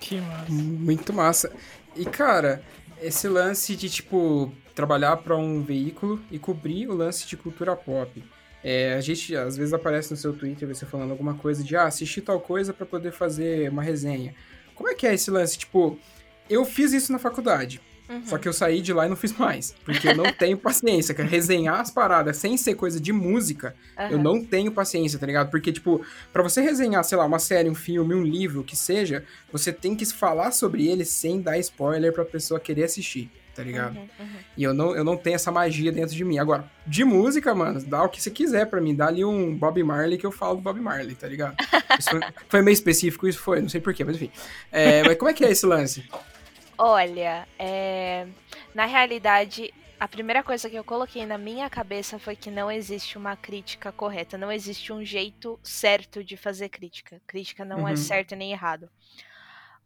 Que 0.00 0.20
massa. 0.20 0.52
Muito 0.52 1.12
massa. 1.12 1.56
E 1.94 2.04
cara, 2.04 2.62
esse 3.00 3.28
lance 3.28 3.76
de 3.76 3.88
tipo 3.88 4.52
trabalhar 4.74 5.16
para 5.18 5.36
um 5.36 5.62
veículo 5.62 6.20
e 6.30 6.38
cobrir 6.38 6.88
o 6.88 6.94
lance 6.94 7.26
de 7.26 7.36
cultura 7.36 7.74
pop. 7.74 8.22
É, 8.62 8.94
a 8.94 9.00
gente 9.00 9.34
às 9.36 9.56
vezes 9.56 9.72
aparece 9.72 10.10
no 10.10 10.16
seu 10.16 10.32
Twitter 10.32 10.66
você 10.66 10.84
falando 10.84 11.10
alguma 11.10 11.34
coisa 11.34 11.62
de 11.62 11.76
ah, 11.76 11.84
assistir 11.84 12.20
tal 12.20 12.40
coisa 12.40 12.72
para 12.72 12.84
poder 12.84 13.12
fazer 13.12 13.70
uma 13.70 13.82
resenha. 13.82 14.34
Como 14.74 14.88
é 14.88 14.94
que 14.94 15.06
é 15.06 15.14
esse 15.14 15.30
lance? 15.30 15.56
Tipo, 15.56 15.98
eu 16.50 16.64
fiz 16.64 16.92
isso 16.92 17.12
na 17.12 17.18
faculdade. 17.18 17.80
Uhum. 18.08 18.26
Só 18.26 18.38
que 18.38 18.48
eu 18.48 18.52
saí 18.52 18.80
de 18.80 18.92
lá 18.92 19.06
e 19.06 19.08
não 19.08 19.16
fiz 19.16 19.36
mais. 19.36 19.74
Porque 19.84 20.08
eu 20.08 20.16
não 20.16 20.30
tenho 20.34 20.56
paciência. 20.56 21.14
Que 21.14 21.22
resenhar 21.22 21.80
as 21.80 21.90
paradas 21.90 22.36
sem 22.36 22.56
ser 22.56 22.74
coisa 22.74 23.00
de 23.00 23.12
música, 23.12 23.74
uhum. 23.98 24.08
eu 24.10 24.18
não 24.18 24.44
tenho 24.44 24.70
paciência, 24.70 25.18
tá 25.18 25.26
ligado? 25.26 25.50
Porque, 25.50 25.72
tipo, 25.72 26.04
para 26.32 26.42
você 26.42 26.60
resenhar, 26.60 27.02
sei 27.04 27.18
lá, 27.18 27.24
uma 27.24 27.38
série, 27.38 27.68
um 27.68 27.74
filme, 27.74 28.14
um 28.14 28.22
livro, 28.22 28.60
o 28.60 28.64
que 28.64 28.76
seja, 28.76 29.24
você 29.52 29.72
tem 29.72 29.94
que 29.94 30.06
falar 30.06 30.52
sobre 30.52 30.86
ele 30.86 31.04
sem 31.04 31.40
dar 31.40 31.58
spoiler 31.58 32.12
pra 32.12 32.24
pessoa 32.24 32.60
querer 32.60 32.84
assistir 32.84 33.30
tá 33.56 33.62
ligado? 33.62 33.96
Uhum, 33.96 34.08
uhum. 34.20 34.36
E 34.54 34.62
eu 34.62 34.74
não, 34.74 34.94
eu 34.94 35.02
não 35.02 35.16
tenho 35.16 35.34
essa 35.34 35.50
magia 35.50 35.90
dentro 35.90 36.14
de 36.14 36.24
mim. 36.24 36.38
Agora, 36.38 36.70
de 36.86 37.04
música, 37.04 37.54
mano, 37.54 37.82
dá 37.82 38.02
o 38.02 38.08
que 38.08 38.20
você 38.22 38.30
quiser 38.30 38.66
pra 38.66 38.82
mim. 38.82 38.94
Dá 38.94 39.06
ali 39.06 39.24
um 39.24 39.56
Bob 39.56 39.82
Marley 39.82 40.18
que 40.18 40.26
eu 40.26 40.30
falo 40.30 40.56
do 40.56 40.60
Bob 40.60 40.78
Marley, 40.78 41.14
tá 41.14 41.26
ligado? 41.26 41.56
Foi, 42.10 42.20
foi 42.48 42.62
meio 42.62 42.74
específico, 42.74 43.26
isso 43.26 43.38
foi, 43.38 43.62
não 43.62 43.70
sei 43.70 43.80
porquê, 43.80 44.04
mas 44.04 44.16
enfim. 44.16 44.30
É, 44.70 45.02
mas 45.02 45.16
como 45.16 45.30
é 45.30 45.32
que 45.32 45.42
é 45.44 45.50
esse 45.50 45.64
lance? 45.64 46.04
Olha, 46.78 47.48
é... 47.58 48.26
na 48.74 48.84
realidade, 48.84 49.72
a 49.98 50.06
primeira 50.06 50.42
coisa 50.42 50.68
que 50.68 50.76
eu 50.76 50.84
coloquei 50.84 51.24
na 51.24 51.38
minha 51.38 51.70
cabeça 51.70 52.18
foi 52.18 52.36
que 52.36 52.50
não 52.50 52.70
existe 52.70 53.16
uma 53.16 53.34
crítica 53.34 53.90
correta, 53.90 54.36
não 54.36 54.52
existe 54.52 54.92
um 54.92 55.04
jeito 55.04 55.58
certo 55.62 56.22
de 56.22 56.36
fazer 56.36 56.68
crítica. 56.68 57.20
Crítica 57.26 57.64
não 57.64 57.78
é 57.78 57.82
uhum. 57.82 57.88
é 57.88 57.96
certo 57.96 58.36
nem 58.36 58.52
errado. 58.52 58.90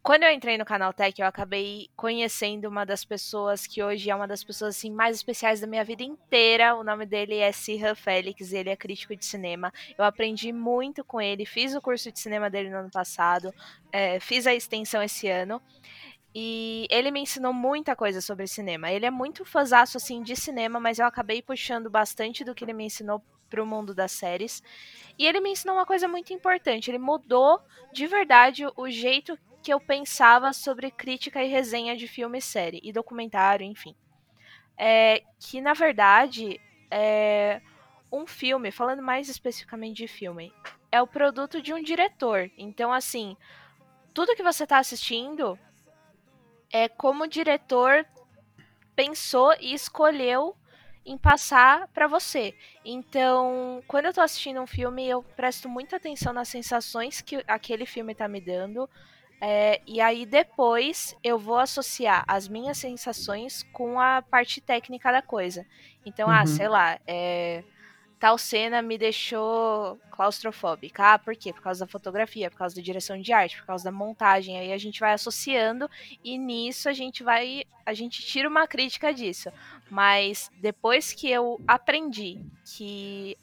Quando 0.03 0.23
eu 0.23 0.33
entrei 0.33 0.57
no 0.57 0.65
canal 0.65 0.95
Tech, 0.95 1.21
eu 1.21 1.27
acabei 1.27 1.91
conhecendo 1.95 2.67
uma 2.67 2.87
das 2.87 3.05
pessoas 3.05 3.67
que 3.67 3.83
hoje 3.83 4.09
é 4.09 4.17
uma 4.17 4.27
das 4.27 4.43
pessoas 4.43 4.75
assim 4.75 4.91
mais 4.91 5.17
especiais 5.17 5.61
da 5.61 5.67
minha 5.67 5.85
vida 5.85 6.03
inteira. 6.03 6.75
O 6.75 6.83
nome 6.83 7.05
dele 7.05 7.37
é 7.37 7.53
Sirra 7.53 7.95
Félix, 7.95 8.51
ele 8.51 8.71
é 8.71 8.77
crítico 8.77 9.15
de 9.15 9.27
cinema. 9.27 9.71
Eu 9.99 10.05
aprendi 10.05 10.55
muito 10.55 11.05
com 11.05 11.21
ele, 11.21 11.45
fiz 11.45 11.75
o 11.75 11.83
curso 11.83 12.11
de 12.11 12.19
cinema 12.19 12.49
dele 12.49 12.71
no 12.71 12.79
ano 12.79 12.91
passado, 12.91 13.53
é, 13.93 14.19
fiz 14.19 14.47
a 14.47 14.55
extensão 14.55 15.03
esse 15.03 15.29
ano. 15.29 15.61
E 16.35 16.87
ele 16.91 17.11
me 17.11 17.21
ensinou 17.21 17.53
muita 17.53 17.97
coisa 17.97 18.21
sobre 18.21 18.47
cinema. 18.47 18.91
Ele 18.91 19.07
é 19.07 19.11
muito 19.11 19.45
fãzaço 19.45 19.97
assim 19.97 20.23
de 20.23 20.37
cinema, 20.37 20.79
mas 20.79 20.99
eu 20.99 21.07
acabei 21.07 21.43
puxando 21.43 21.91
bastante 21.91 22.45
do 22.45 22.55
que 22.55 22.65
ele 22.65 22.73
me 22.73 22.85
ensinou 22.85 23.23
para 23.49 23.63
o 23.63 23.67
mundo 23.67 23.93
das 23.93 24.13
séries. 24.13 24.63
E 25.19 25.27
ele 25.27 25.41
me 25.41 25.51
ensinou 25.51 25.77
uma 25.77 25.85
coisa 25.85 26.07
muito 26.07 26.33
importante. 26.33 26.91
Ele 26.91 26.99
mudou 26.99 27.61
de 27.93 28.07
verdade 28.07 28.65
o 28.77 28.89
jeito 28.89 29.37
que 29.63 29.73
eu 29.73 29.81
pensava 29.81 30.53
sobre 30.53 30.91
crítica 30.91 31.43
e 31.43 31.49
resenha 31.49 31.97
de 31.97 32.07
filme 32.07 32.39
e 32.39 32.43
série, 32.43 32.81
e 32.83 32.93
documentário, 32.93 33.67
enfim. 33.67 33.95
É, 34.79 35.23
que, 35.39 35.61
na 35.61 35.75
verdade, 35.75 36.59
é, 36.91 37.61
um 38.11 38.27
filme, 38.27 38.71
falando 38.71 39.03
mais 39.03 39.29
especificamente 39.29 39.99
de 39.99 40.09
filme, 40.09 40.53
é 40.91 41.03
o 41.03 41.07
produto 41.07 41.61
de 41.61 41.75
um 41.75 41.83
diretor. 41.83 42.51
Então, 42.57 42.93
assim, 42.93 43.37
tudo 44.15 44.35
que 44.35 44.43
você 44.43 44.63
está 44.63 44.79
assistindo 44.79 45.59
é 46.73 46.89
como 46.89 47.25
o 47.25 47.29
diretor 47.29 48.07
pensou 48.95 49.55
e 49.61 49.73
escolheu 49.75 50.57
em 51.05 51.17
passar 51.17 51.89
para 51.89 52.07
você. 52.07 52.55
Então, 52.85 53.83
quando 53.89 54.07
eu 54.07 54.13
tô 54.13 54.21
assistindo 54.21 54.61
um 54.61 54.67
filme, 54.67 55.09
eu 55.09 55.23
presto 55.23 55.69
muita 55.69 55.97
atenção 55.97 56.33
nas 56.33 56.49
sensações 56.49 57.21
que 57.21 57.43
aquele 57.47 57.87
filme 57.87 58.15
tá 58.15 58.29
me 58.29 58.41
dando, 58.41 58.89
é, 59.41 59.81
e 59.87 60.01
aí 60.01 60.27
depois 60.27 61.17
eu 61.25 61.39
vou 61.39 61.59
associar 61.59 62.25
as 62.29 62.47
minhas 62.47 62.77
sensações 62.77 63.63
com 63.73 63.99
a 63.99 64.21
parte 64.21 64.61
técnica 64.61 65.11
da 65.11 65.23
coisa. 65.23 65.67
Então, 66.05 66.29
ah, 66.29 66.35
uhum. 66.35 66.41
ah, 66.43 66.47
sei 66.47 66.69
lá, 66.69 67.01
é, 67.07 67.65
tal 68.21 68.37
cena 68.37 68.83
me 68.83 68.99
deixou 68.99 69.99
claustrofóbica. 70.11 71.15
Ah, 71.15 71.19
por 71.19 71.35
quê? 71.35 71.55
Por 71.55 71.63
causa 71.63 71.87
da 71.87 71.91
fotografia, 71.91 72.51
por 72.51 72.59
causa 72.59 72.77
da 72.77 72.83
direção 72.83 73.19
de 73.19 73.33
arte, 73.33 73.57
por 73.57 73.65
causa 73.65 73.85
da 73.85 73.91
montagem. 73.91 74.59
Aí 74.59 74.73
a 74.75 74.79
gente 74.79 75.01
vai 75.01 75.15
associando 75.15 75.91
e 76.23 76.37
nisso 76.37 76.87
a 76.91 76.93
gente 76.93 77.25
vai, 77.25 77.65
a 77.85 77.95
gente 77.95 78.23
tira 78.23 78.47
uma 78.47 78.67
crítica 78.67 79.13
disso. 79.13 79.51
Mas 79.91 80.51
depois 80.61 81.15
que 81.15 81.31
eu 81.31 81.59
aprendi 81.67 82.39
que 82.77 83.39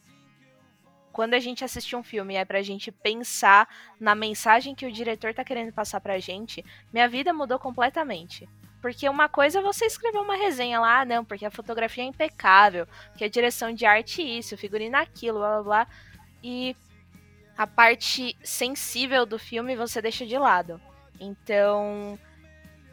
quando 1.11 1.33
a 1.33 1.39
gente 1.39 1.65
assiste 1.65 1.95
um 1.95 2.03
filme 2.03 2.35
é 2.35 2.45
pra 2.45 2.61
gente 2.61 2.91
pensar 2.91 3.67
na 3.99 4.13
mensagem 4.13 4.75
que 4.75 4.85
o 4.85 4.91
diretor 4.91 5.33
tá 5.33 5.43
querendo 5.43 5.73
passar 5.73 5.99
pra 5.99 6.19
gente, 6.19 6.63
minha 6.93 7.09
vida 7.09 7.33
mudou 7.33 7.57
completamente. 7.57 8.47
Porque 8.81 9.09
uma 9.09 9.27
coisa 9.27 9.59
é 9.59 9.61
você 9.61 9.85
escrever 9.85 10.19
uma 10.19 10.35
resenha 10.35 10.79
lá, 10.79 11.01
ah, 11.01 11.05
não, 11.05 11.25
porque 11.25 11.45
a 11.45 11.51
fotografia 11.51 12.03
é 12.03 12.07
impecável, 12.07 12.87
porque 13.09 13.23
a 13.23 13.29
direção 13.29 13.73
de 13.73 13.85
arte 13.85 14.21
é 14.21 14.25
isso, 14.25 14.57
figurino 14.57 14.95
é 14.95 15.01
aquilo, 15.01 15.39
blá 15.39 15.49
blá 15.55 15.63
blá. 15.63 15.87
E 16.43 16.75
a 17.57 17.65
parte 17.65 18.37
sensível 18.43 19.25
do 19.25 19.39
filme 19.39 19.75
você 19.75 20.01
deixa 20.01 20.25
de 20.25 20.37
lado. 20.37 20.79
Então, 21.19 22.19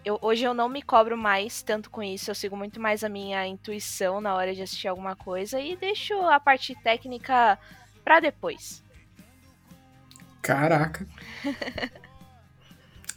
eu, 0.05 0.19
hoje 0.23 0.45
eu 0.45 0.55
não 0.55 0.69
me 0.69 0.83
cobro 0.83 1.17
mais 1.17 1.63
tanto 1.63 1.91
com 1.91 2.03
isso, 2.03 2.31
eu 2.31 2.35
sigo 2.35 2.57
muito 2.57 2.81
mais 2.81 3.05
a 3.05 3.09
minha 3.09 3.47
intuição 3.47 4.21
na 4.21 4.35
hora 4.35 4.55
de 4.55 4.63
assistir 4.63 4.89
alguma 4.89 5.15
coisa 5.15 5.61
e 5.61 5.77
deixo 5.77 6.15
a 6.29 6.41
parte 6.41 6.75
técnica 6.83 7.59
para 8.03 8.21
depois. 8.21 8.83
Caraca. 10.41 11.07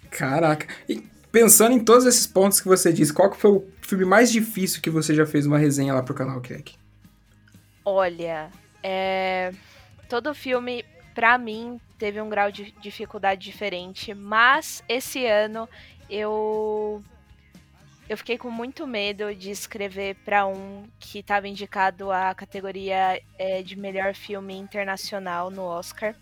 Caraca. 0.09 0.67
E 0.87 1.16
pensando 1.31 1.73
em 1.73 1.83
todos 1.83 2.05
esses 2.05 2.25
pontos 2.25 2.59
que 2.59 2.67
você 2.67 2.91
disse, 2.91 3.13
qual 3.13 3.29
que 3.29 3.37
foi 3.37 3.51
o 3.51 3.67
filme 3.81 4.05
mais 4.05 4.31
difícil 4.31 4.81
que 4.81 4.89
você 4.89 5.13
já 5.13 5.25
fez 5.25 5.45
uma 5.45 5.57
resenha 5.57 5.93
lá 5.93 6.03
pro 6.03 6.13
canal 6.13 6.41
Crack? 6.41 6.75
Olha, 7.83 8.51
é... 8.83 9.51
todo 10.09 10.33
filme, 10.33 10.83
pra 11.15 11.37
mim, 11.37 11.79
teve 11.97 12.21
um 12.21 12.29
grau 12.29 12.51
de 12.51 12.71
dificuldade 12.81 13.41
diferente, 13.41 14.13
mas 14.13 14.83
esse 14.87 15.25
ano 15.25 15.67
eu 16.09 17.03
eu 18.09 18.17
fiquei 18.17 18.37
com 18.37 18.49
muito 18.49 18.87
medo 18.87 19.35
de 19.35 19.51
escrever 19.51 20.15
para 20.23 20.47
um 20.47 20.87
que 20.97 21.19
estava 21.19 21.45
indicado 21.47 22.09
à 22.09 22.33
categoria 22.33 23.21
é, 23.37 23.61
de 23.61 23.77
melhor 23.77 24.13
filme 24.13 24.55
internacional 24.55 25.51
no 25.51 25.63
Oscar, 25.63 26.15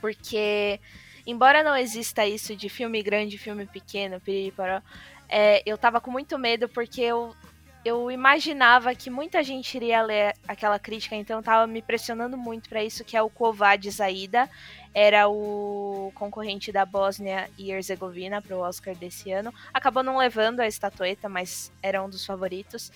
porque 0.00 0.80
embora 1.28 1.62
não 1.62 1.76
exista 1.76 2.26
isso 2.26 2.56
de 2.56 2.70
filme 2.70 3.02
grande, 3.02 3.36
filme 3.36 3.66
pequeno, 3.66 4.18
piripara, 4.18 4.82
é, 5.28 5.62
eu 5.66 5.76
tava 5.76 6.00
com 6.00 6.10
muito 6.10 6.38
medo 6.38 6.66
porque 6.70 7.02
eu, 7.02 7.36
eu 7.84 8.10
imaginava 8.10 8.94
que 8.94 9.10
muita 9.10 9.44
gente 9.44 9.76
iria 9.76 10.00
ler 10.00 10.34
aquela 10.48 10.78
crítica, 10.78 11.14
então 11.14 11.42
tava 11.42 11.66
me 11.66 11.82
pressionando 11.82 12.38
muito 12.38 12.70
para 12.70 12.82
isso, 12.82 13.04
que 13.04 13.14
é 13.14 13.20
o 13.20 13.28
Kovad 13.28 13.90
Zaida, 13.90 14.48
era 14.94 15.28
o 15.28 16.10
concorrente 16.14 16.72
da 16.72 16.86
Bósnia 16.86 17.50
e 17.58 17.70
Herzegovina 17.70 18.40
para 18.40 18.56
o 18.56 18.60
Oscar 18.60 18.96
desse 18.96 19.30
ano. 19.30 19.52
Acabou 19.72 20.02
não 20.02 20.16
levando 20.16 20.60
a 20.60 20.66
estatueta, 20.66 21.28
mas 21.28 21.70
era 21.82 22.02
um 22.02 22.08
dos 22.08 22.24
favoritos. 22.24 22.90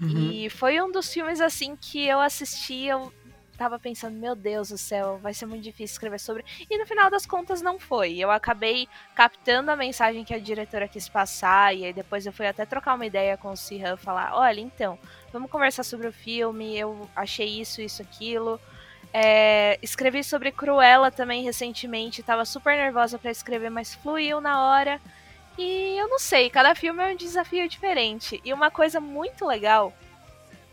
Uhum. 0.00 0.30
E 0.32 0.50
foi 0.50 0.82
um 0.82 0.90
dos 0.90 1.10
filmes 1.12 1.40
assim 1.40 1.76
que 1.76 2.04
eu 2.04 2.20
assisti, 2.20 2.84
eu 2.84 3.12
tava 3.56 3.78
pensando, 3.78 4.16
meu 4.16 4.34
Deus 4.34 4.68
do 4.68 4.78
céu, 4.78 5.18
vai 5.22 5.32
ser 5.34 5.46
muito 5.46 5.62
difícil 5.62 5.94
escrever 5.94 6.20
sobre. 6.20 6.44
E 6.68 6.78
no 6.78 6.86
final 6.86 7.10
das 7.10 7.26
contas 7.26 7.62
não 7.62 7.78
foi. 7.78 8.18
Eu 8.18 8.30
acabei 8.30 8.88
captando 9.14 9.70
a 9.70 9.76
mensagem 9.76 10.24
que 10.24 10.34
a 10.34 10.38
diretora 10.38 10.86
quis 10.86 11.08
passar, 11.08 11.74
e 11.74 11.84
aí 11.84 11.92
depois 11.92 12.26
eu 12.26 12.32
fui 12.32 12.46
até 12.46 12.64
trocar 12.64 12.94
uma 12.94 13.06
ideia 13.06 13.36
com 13.36 13.50
o 13.50 13.56
Sihan, 13.56 13.96
falar, 13.96 14.34
olha, 14.34 14.60
então, 14.60 14.98
vamos 15.32 15.50
conversar 15.50 15.82
sobre 15.82 16.06
o 16.06 16.12
filme, 16.12 16.76
eu 16.76 17.08
achei 17.16 17.60
isso, 17.60 17.80
isso, 17.80 18.02
aquilo. 18.02 18.60
É, 19.12 19.78
escrevi 19.82 20.22
sobre 20.22 20.52
Cruella 20.52 21.10
também 21.10 21.42
recentemente, 21.42 22.22
tava 22.22 22.44
super 22.44 22.76
nervosa 22.76 23.18
para 23.18 23.30
escrever, 23.30 23.70
mas 23.70 23.94
fluiu 23.94 24.40
na 24.40 24.66
hora. 24.66 25.00
E 25.58 25.96
eu 25.98 26.08
não 26.08 26.18
sei, 26.18 26.50
cada 26.50 26.74
filme 26.74 27.02
é 27.02 27.12
um 27.12 27.16
desafio 27.16 27.66
diferente. 27.68 28.40
E 28.44 28.52
uma 28.52 28.70
coisa 28.70 29.00
muito 29.00 29.46
legal 29.46 29.92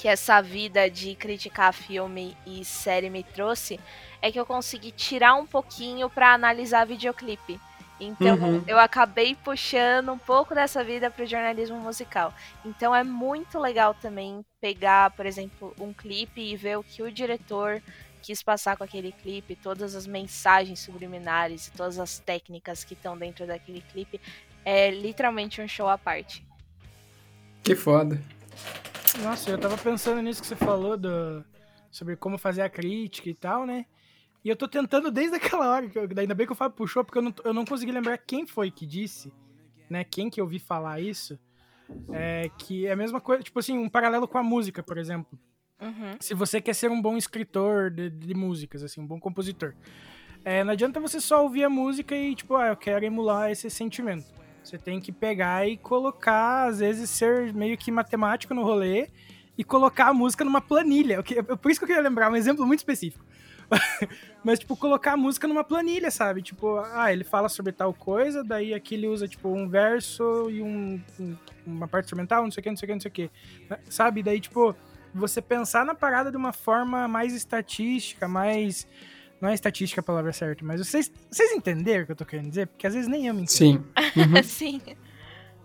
que 0.04 0.08
essa 0.10 0.42
vida 0.42 0.90
de 0.90 1.16
criticar 1.16 1.74
filme 1.74 2.36
e 2.46 2.66
série 2.66 3.10
me 3.10 3.24
trouxe 3.24 3.80
é 4.22 4.30
que 4.30 4.38
eu 4.38 4.46
consegui 4.46 4.92
tirar 4.92 5.36
um 5.36 5.46
pouquinho 5.46 6.10
para 6.10 6.34
analisar 6.34 6.86
videoclipe. 6.86 7.58
Então 8.02 8.36
uhum. 8.36 8.64
eu 8.68 8.78
acabei 8.78 9.34
puxando 9.34 10.12
um 10.12 10.18
pouco 10.18 10.54
dessa 10.54 10.84
vida 10.84 11.10
para 11.10 11.24
o 11.24 11.26
jornalismo 11.26 11.78
musical. 11.78 12.34
Então 12.66 12.94
é 12.94 13.02
muito 13.02 13.58
legal 13.58 13.94
também 13.94 14.44
pegar, 14.60 15.12
por 15.12 15.26
exemplo, 15.26 15.74
um 15.80 15.94
clipe 15.94 16.42
e 16.42 16.58
ver 16.58 16.78
o 16.78 16.84
que 16.84 17.02
o 17.02 17.10
diretor 17.10 17.82
quis 18.22 18.44
passar 18.44 18.76
com 18.76 18.84
aquele 18.84 19.14
clipe, 19.14 19.56
todas 19.56 19.96
as 19.96 20.06
mensagens 20.06 20.82
subliminares 20.82 21.68
e 21.68 21.72
todas 21.72 21.98
as 21.98 22.20
técnicas 22.20 22.84
que 22.84 22.94
estão 22.94 23.18
dentro 23.18 23.48
daquele 23.48 23.80
clipe. 23.80 24.20
É 24.66 24.92
literalmente 24.92 25.62
um 25.62 25.68
show 25.68 25.88
à 25.88 25.98
parte. 25.98 26.46
Que 27.64 27.74
foda. 27.74 28.22
Nossa, 29.22 29.50
eu 29.50 29.58
tava 29.58 29.78
pensando 29.78 30.22
nisso 30.22 30.42
que 30.42 30.48
você 30.48 30.56
falou 30.56 30.98
do, 30.98 31.46
sobre 31.92 32.16
como 32.16 32.38
fazer 32.38 32.62
a 32.62 32.70
crítica 32.70 33.30
e 33.30 33.34
tal, 33.34 33.66
né? 33.66 33.86
E 34.44 34.50
eu 34.50 34.56
tô 34.56 34.68
tentando 34.68 35.12
desde 35.12 35.36
aquela 35.38 35.70
hora, 35.70 35.88
que 35.88 35.98
eu, 35.98 36.10
ainda 36.18 36.36
bem 36.36 36.46
que 36.46 36.54
o 36.54 36.56
Fábio 36.56 36.76
puxou, 36.76 37.04
porque 37.04 37.20
eu 37.20 37.22
não, 37.22 37.34
eu 37.44 37.54
não 37.54 37.66
consegui 37.66 37.92
lembrar 37.92 38.18
quem 38.18 38.46
foi 38.46 38.72
que 38.72 38.86
disse, 38.86 39.32
né? 39.90 40.04
Quem 40.04 40.30
que 40.30 40.42
eu 40.42 40.48
vi 40.48 40.60
falar 40.60 41.00
isso. 41.00 41.40
É, 42.12 42.50
que 42.58 42.88
é 42.88 42.94
a 42.94 42.96
mesma 42.96 43.22
coisa, 43.22 43.44
tipo 43.44 43.60
assim, 43.60 43.78
um 43.78 43.90
paralelo 43.90 44.28
com 44.28 44.38
a 44.38 44.44
música, 44.44 44.82
por 44.82 44.98
exemplo. 44.98 45.38
Uhum. 45.80 46.16
Se 46.20 46.34
você 46.34 46.62
quer 46.62 46.74
ser 46.74 46.90
um 46.90 47.02
bom 47.02 47.18
escritor 47.18 47.92
de, 47.92 48.10
de 48.10 48.34
músicas, 48.34 48.84
assim, 48.84 49.02
um 49.02 49.06
bom 49.06 49.20
compositor. 49.20 49.76
É, 50.44 50.64
não 50.64 50.72
adianta 50.72 51.00
você 51.00 51.20
só 51.20 51.44
ouvir 51.44 51.64
a 51.64 51.70
música 51.70 52.16
e, 52.16 52.34
tipo, 52.36 52.56
ah, 52.56 52.68
eu 52.68 52.78
quero 52.78 53.06
emular 53.06 53.52
esse 53.52 53.70
sentimento. 53.70 54.33
Você 54.64 54.78
tem 54.78 55.00
que 55.00 55.12
pegar 55.12 55.68
e 55.68 55.78
colocar, 55.78 56.68
às 56.68 56.80
vezes, 56.80 57.10
ser 57.10 57.54
meio 57.54 57.78
que 57.78 57.92
matemático 57.92 58.54
no 58.54 58.64
rolê 58.64 59.10
e 59.58 59.64
colocar 59.64 60.08
a 60.08 60.14
música 60.14 60.44
numa 60.44 60.62
planilha. 60.62 61.22
Por 61.62 61.70
isso 61.70 61.80
que 61.80 61.84
eu 61.84 61.88
queria 61.88 62.02
lembrar 62.02 62.32
um 62.32 62.36
exemplo 62.36 62.66
muito 62.66 62.80
específico. 62.80 63.26
Mas, 64.44 64.60
tipo, 64.60 64.76
colocar 64.76 65.14
a 65.14 65.18
música 65.18 65.48
numa 65.48 65.64
planilha, 65.64 66.10
sabe? 66.10 66.42
Tipo, 66.42 66.80
ah, 66.80 67.12
ele 67.12 67.24
fala 67.24 67.50
sobre 67.50 67.72
tal 67.72 67.94
coisa, 67.94 68.44
daí 68.44 68.74
aqui 68.74 68.96
ele 68.96 69.08
usa, 69.08 69.28
tipo, 69.28 69.50
um 69.50 69.68
verso 69.68 70.50
e 70.50 70.62
um, 70.62 71.02
um 71.20 71.36
uma 71.66 71.88
parte 71.88 72.06
instrumental, 72.06 72.44
não 72.44 72.52
sei 72.52 72.62
o 72.62 72.64
que, 72.64 72.70
não 72.70 72.78
sei 72.78 72.86
o 72.86 72.88
que, 72.88 72.94
não 72.94 73.02
sei 73.02 73.10
o 73.10 73.14
que. 73.14 73.32
Sabe? 73.90 74.22
Daí, 74.22 74.40
tipo, 74.40 74.76
você 75.14 75.42
pensar 75.42 75.86
na 75.86 75.96
parada 75.96 76.32
de 76.32 76.38
uma 76.38 76.54
forma 76.54 77.08
mais 77.08 77.34
estatística, 77.34 78.28
mais 78.28 78.88
não 79.44 79.50
é 79.50 79.54
estatística 79.54 80.00
a 80.00 80.04
palavra 80.04 80.32
certa, 80.32 80.64
mas 80.64 80.80
vocês, 80.80 81.12
vocês 81.30 81.52
entenderam 81.52 82.04
o 82.04 82.06
que 82.06 82.14
eu 82.14 82.16
tô 82.16 82.26
querendo 82.26 82.48
dizer? 82.48 82.66
Porque 82.66 82.88
às 82.88 82.94
vezes 82.94 83.10
nem 83.10 83.28
eu 83.28 83.34
me 83.34 83.42
entendo. 83.42 83.52
Sim. 83.58 83.84
Uhum. 84.16 84.44
Sim. 84.44 84.82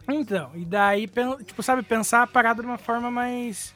Então, 0.08 0.50
e 0.54 0.64
daí, 0.64 1.08
tipo, 1.44 1.62
sabe, 1.62 1.82
pensar 1.82 2.22
a 2.22 2.26
parada 2.26 2.60
de 2.60 2.66
uma 2.66 2.78
forma 2.78 3.10
mais. 3.10 3.74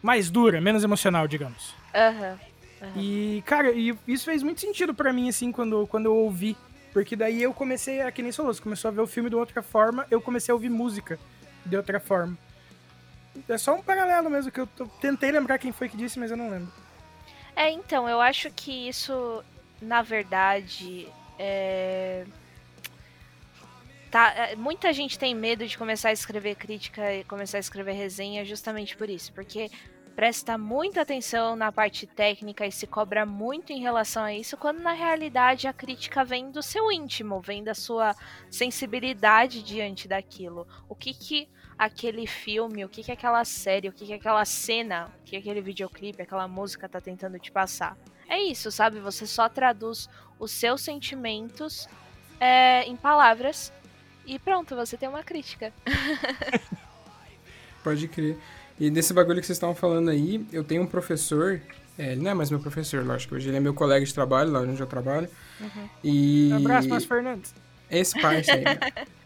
mais 0.00 0.30
dura, 0.30 0.60
menos 0.60 0.84
emocional, 0.84 1.26
digamos. 1.26 1.74
Aham. 1.92 2.38
Uhum. 2.80 2.92
E, 2.96 3.42
cara, 3.44 3.72
e 3.72 3.96
isso 4.06 4.26
fez 4.26 4.42
muito 4.42 4.60
sentido 4.60 4.94
para 4.94 5.12
mim, 5.12 5.28
assim, 5.28 5.50
quando, 5.50 5.86
quando 5.88 6.06
eu 6.06 6.14
ouvi. 6.14 6.56
Porque 6.92 7.16
daí 7.16 7.42
eu 7.42 7.52
comecei, 7.52 8.02
a, 8.02 8.12
que 8.12 8.22
nem 8.22 8.30
falou, 8.30 8.54
você 8.54 8.62
começou 8.62 8.88
a 8.88 8.92
ver 8.92 9.00
o 9.00 9.06
filme 9.06 9.28
de 9.28 9.34
outra 9.34 9.62
forma, 9.62 10.06
eu 10.12 10.20
comecei 10.20 10.52
a 10.52 10.54
ouvir 10.54 10.68
música 10.68 11.18
de 11.66 11.76
outra 11.76 11.98
forma. 11.98 12.38
É 13.48 13.58
só 13.58 13.74
um 13.74 13.82
paralelo 13.82 14.30
mesmo, 14.30 14.52
que 14.52 14.60
eu 14.60 14.68
tentei 15.00 15.32
lembrar 15.32 15.58
quem 15.58 15.72
foi 15.72 15.88
que 15.88 15.96
disse, 15.96 16.20
mas 16.20 16.30
eu 16.30 16.36
não 16.36 16.50
lembro. 16.50 16.83
É, 17.56 17.70
então, 17.70 18.08
eu 18.08 18.20
acho 18.20 18.50
que 18.50 18.88
isso, 18.88 19.44
na 19.80 20.02
verdade, 20.02 21.08
é... 21.38 22.24
Tá, 24.10 24.32
é, 24.32 24.56
muita 24.56 24.92
gente 24.92 25.18
tem 25.18 25.34
medo 25.34 25.66
de 25.66 25.76
começar 25.76 26.10
a 26.10 26.12
escrever 26.12 26.54
crítica 26.54 27.12
e 27.12 27.24
começar 27.24 27.56
a 27.56 27.60
escrever 27.60 27.94
resenha 27.94 28.44
justamente 28.44 28.96
por 28.96 29.10
isso, 29.10 29.32
porque 29.32 29.68
presta 30.14 30.56
muita 30.56 31.00
atenção 31.00 31.56
na 31.56 31.72
parte 31.72 32.06
técnica 32.06 32.64
e 32.64 32.70
se 32.70 32.86
cobra 32.86 33.26
muito 33.26 33.72
em 33.72 33.80
relação 33.80 34.22
a 34.22 34.32
isso, 34.32 34.56
quando 34.56 34.78
na 34.78 34.92
realidade 34.92 35.66
a 35.66 35.72
crítica 35.72 36.24
vem 36.24 36.50
do 36.52 36.62
seu 36.62 36.92
íntimo, 36.92 37.40
vem 37.40 37.64
da 37.64 37.74
sua 37.74 38.14
sensibilidade 38.48 39.62
diante 39.64 40.06
daquilo. 40.06 40.66
O 40.88 40.94
que 40.94 41.12
que 41.12 41.48
aquele 41.78 42.26
filme, 42.26 42.84
o 42.84 42.88
que 42.88 43.02
que 43.02 43.12
aquela 43.12 43.44
série, 43.44 43.88
o 43.88 43.92
que 43.92 44.06
que 44.06 44.12
aquela 44.12 44.44
cena, 44.44 45.10
o 45.20 45.24
que 45.24 45.36
aquele 45.36 45.60
videoclipe, 45.60 46.22
aquela 46.22 46.46
música 46.48 46.88
tá 46.88 47.00
tentando 47.00 47.38
te 47.38 47.50
passar. 47.50 47.96
É 48.28 48.38
isso, 48.38 48.70
sabe? 48.70 49.00
Você 49.00 49.26
só 49.26 49.48
traduz 49.48 50.08
os 50.38 50.50
seus 50.50 50.80
sentimentos 50.80 51.88
é, 52.40 52.84
em 52.84 52.96
palavras 52.96 53.72
e 54.26 54.38
pronto, 54.38 54.74
você 54.74 54.96
tem 54.96 55.08
uma 55.08 55.22
crítica. 55.22 55.72
Pode 57.82 58.08
crer. 58.08 58.38
E 58.80 58.90
desse 58.90 59.12
bagulho 59.12 59.40
que 59.40 59.46
vocês 59.46 59.56
estavam 59.56 59.74
falando 59.74 60.10
aí, 60.10 60.44
eu 60.52 60.64
tenho 60.64 60.82
um 60.82 60.86
professor, 60.86 61.60
é, 61.98 62.12
ele 62.12 62.22
não 62.22 62.30
é 62.30 62.34
mais 62.34 62.50
meu 62.50 62.58
professor, 62.58 63.04
lógico, 63.04 63.34
hoje 63.34 63.48
ele 63.48 63.56
é 63.56 63.60
meu 63.60 63.74
colega 63.74 64.04
de 64.04 64.12
trabalho, 64.12 64.50
lá 64.50 64.60
onde 64.60 64.80
eu 64.80 64.86
trabalho. 64.86 65.28
Uhum. 65.60 65.88
E... 66.02 66.50
Um 66.52 66.56
abraço, 66.56 66.88
Márcio 66.88 67.08
Fernandes. 67.08 67.54
Esse 67.90 68.20
parte 68.20 68.50
aí. 68.50 68.64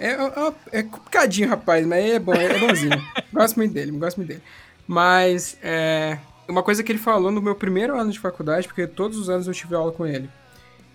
É, 0.00 0.12
é, 0.12 0.14
é, 0.14 0.78
é, 0.78 0.82
complicadinho, 0.82 1.50
rapaz, 1.50 1.86
mas 1.86 2.04
é 2.06 2.18
bom, 2.18 2.32
é 2.32 2.58
bonzinho. 2.58 2.98
gosto 3.30 3.56
muito 3.56 3.74
dele, 3.74 3.92
gosto 3.92 4.16
muito 4.16 4.28
dele. 4.30 4.42
Mas, 4.88 5.58
é, 5.62 6.18
uma 6.48 6.62
coisa 6.62 6.82
que 6.82 6.90
ele 6.90 6.98
falou 6.98 7.30
no 7.30 7.42
meu 7.42 7.54
primeiro 7.54 7.94
ano 8.00 8.10
de 8.10 8.18
faculdade, 8.18 8.66
porque 8.66 8.86
todos 8.86 9.18
os 9.18 9.28
anos 9.28 9.46
eu 9.46 9.52
tive 9.52 9.74
aula 9.74 9.92
com 9.92 10.06
ele. 10.06 10.30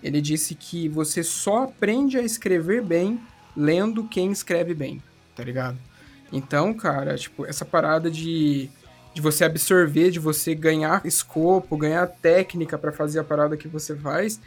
Ele 0.02 0.20
disse 0.20 0.56
que 0.56 0.88
você 0.88 1.22
só 1.22 1.62
aprende 1.62 2.18
a 2.18 2.22
escrever 2.22 2.82
bem 2.82 3.20
lendo 3.56 4.04
quem 4.08 4.32
escreve 4.32 4.74
bem, 4.74 5.00
tá 5.36 5.44
ligado? 5.44 5.78
Então, 6.32 6.74
cara, 6.74 7.16
tipo, 7.16 7.46
essa 7.46 7.64
parada 7.64 8.10
de, 8.10 8.68
de 9.14 9.20
você 9.22 9.44
absorver, 9.44 10.10
de 10.10 10.18
você 10.18 10.52
ganhar 10.52 11.00
escopo, 11.06 11.76
ganhar 11.76 12.08
técnica 12.08 12.76
para 12.76 12.90
fazer 12.90 13.20
a 13.20 13.24
parada 13.24 13.56
que 13.56 13.68
você 13.68 13.94
faz, 13.94 14.40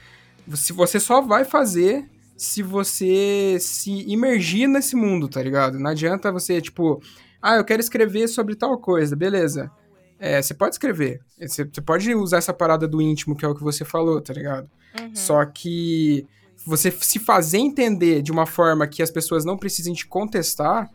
você, 0.45 0.74
você 0.74 1.00
só 1.00 1.22
vai 1.22 1.45
fazer 1.45 2.06
se 2.39 2.63
você 2.63 3.58
se 3.60 3.91
imergir 4.10 4.65
nesse 4.65 4.95
mundo, 4.95 5.28
tá 5.28 5.43
ligado? 5.43 5.78
Não 5.78 5.91
adianta 5.91 6.32
você, 6.32 6.62
tipo, 6.62 7.02
ah, 7.41 7.58
eu 7.58 7.65
quero 7.65 7.82
escrever 7.82 8.30
sobre 8.30 8.56
tal 8.56 8.78
coisa, 8.78 9.13
beleza. 9.13 9.69
É, 10.17 10.41
você 10.41 10.54
pode 10.54 10.75
escrever. 10.75 11.19
Você, 11.38 11.65
você, 11.65 11.82
pode 11.82 12.15
usar 12.15 12.38
essa 12.38 12.54
parada 12.54 12.88
do 12.88 13.02
íntimo, 13.02 13.36
que 13.36 13.43
é 13.43 13.47
o 13.47 13.54
que 13.54 13.62
você 13.62 13.84
falou, 13.84 14.21
tá 14.21 14.34
ligado? 14.34 14.69
Uhum. 14.97 15.13
Só 15.13 15.45
que 15.45 16.25
você 16.65 16.89
se 16.89 17.19
fazer 17.19 17.58
entender 17.58 18.21
de 18.21 18.32
uma 18.32 18.45
forma 18.45 18.88
que 18.88 19.04
as 19.04 19.12
pessoas 19.12 19.43
não 19.43 19.58
precisem 19.58 19.93
te 19.93 20.08
contestar, 20.08 20.89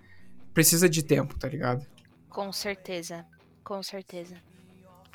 precisa 0.55 0.89
de 0.89 1.03
tempo, 1.03 1.39
tá 1.39 1.47
ligado? 1.47 1.87
Com 2.31 2.51
certeza. 2.53 3.27
Com 3.63 3.83
certeza. 3.83 4.37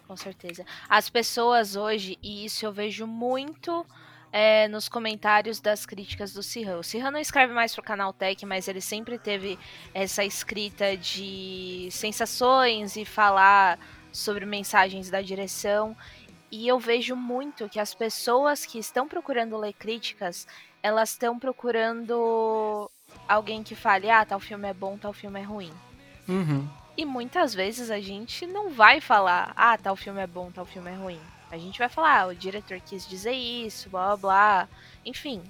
Com 0.08 0.15
certeza. 0.15 0.63
As 0.88 1.10
pessoas 1.10 1.76
hoje, 1.76 2.20
e 2.22 2.46
isso 2.46 2.65
eu 2.68 2.72
vejo 2.72 3.08
muito 3.08 3.84
é, 4.32 4.68
nos 4.68 4.88
comentários 4.88 5.60
das 5.60 5.86
críticas 5.86 6.34
do 6.34 6.44
Sirhan. 6.44 6.78
O 6.78 6.84
Sirhan 6.84 7.12
não 7.12 7.20
escreve 7.20 7.54
mais 7.54 7.74
pro 7.74 7.84
canal 7.84 8.13
Tech, 8.13 8.46
mas 8.46 8.68
ele 8.68 8.82
sempre 8.82 9.18
teve 9.18 9.58
essa 9.94 10.24
escrita 10.24 10.96
de 10.96 11.89
sensações 11.92 12.96
e 12.96 13.06
falar 13.06 13.80
sobre 14.12 14.46
mensagens 14.46 15.10
da 15.10 15.22
direção. 15.22 15.96
E 16.52 16.68
eu 16.68 16.80
vejo 16.80 17.15
muito 17.15 17.70
que 17.70 17.80
as 17.80 17.94
pessoas 17.94 18.65
que 18.65 18.80
estão 18.80 19.08
procurando 19.08 19.58
ler 19.58 19.74
críticas, 19.74 20.48
elas 20.82 21.12
estão 21.12 21.38
procurando 21.38 22.89
alguém 23.28 23.63
que 23.63 23.76
fale, 23.76 24.10
ah, 24.10 24.26
tal 24.26 24.39
filme 24.39 24.68
é 24.68 24.74
bom, 24.74 24.98
tal 24.98 25.13
filme 25.13 25.39
é 25.39 25.44
ruim. 25.44 25.74
Uhum. 26.28 26.68
E 26.98 27.06
muitas 27.06 27.54
vezes 27.54 27.89
a 27.89 28.00
gente 28.00 28.46
não 28.46 28.70
vai 28.70 29.00
falar, 29.00 29.54
ah, 29.56 29.78
tal 29.78 29.96
filme 29.96 30.22
é 30.22 30.28
bom, 30.28 30.52
tal 30.52 30.65
filme 30.65 30.92
é 30.92 30.96
ruim. 30.96 31.20
A 31.52 31.58
gente 31.58 31.80
vai 31.80 31.90
falar, 31.90 32.22
ah, 32.22 32.28
o 32.28 32.36
diretor 32.36 32.80
quis 32.80 33.08
dizer 33.08 33.34
isso, 33.34 33.90
blá 33.90 34.08
blá 34.08 34.18
blá. 34.18 34.70
Enfim. 35.06 35.42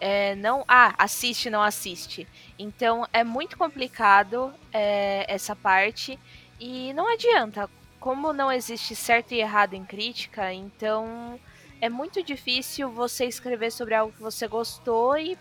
É, 0.00 0.34
não. 0.36 0.64
Ah, 0.66 0.94
assiste, 0.98 1.50
não 1.50 1.62
assiste. 1.62 2.26
Então 2.58 3.06
é 3.12 3.22
muito 3.22 3.56
complicado 3.56 4.52
é, 4.72 5.24
essa 5.28 5.54
parte. 5.54 6.18
E 6.58 6.92
não 6.94 7.12
adianta. 7.12 7.68
Como 7.98 8.32
não 8.32 8.50
existe 8.50 8.96
certo 8.96 9.32
e 9.32 9.40
errado 9.40 9.74
em 9.74 9.84
crítica, 9.84 10.54
então 10.54 11.38
é 11.82 11.88
muito 11.90 12.22
difícil 12.22 12.90
você 12.90 13.26
escrever 13.26 13.70
sobre 13.70 13.94
algo 13.94 14.12
que 14.12 14.22
você 14.22 14.48
gostou 14.48 15.18
e 15.18 15.38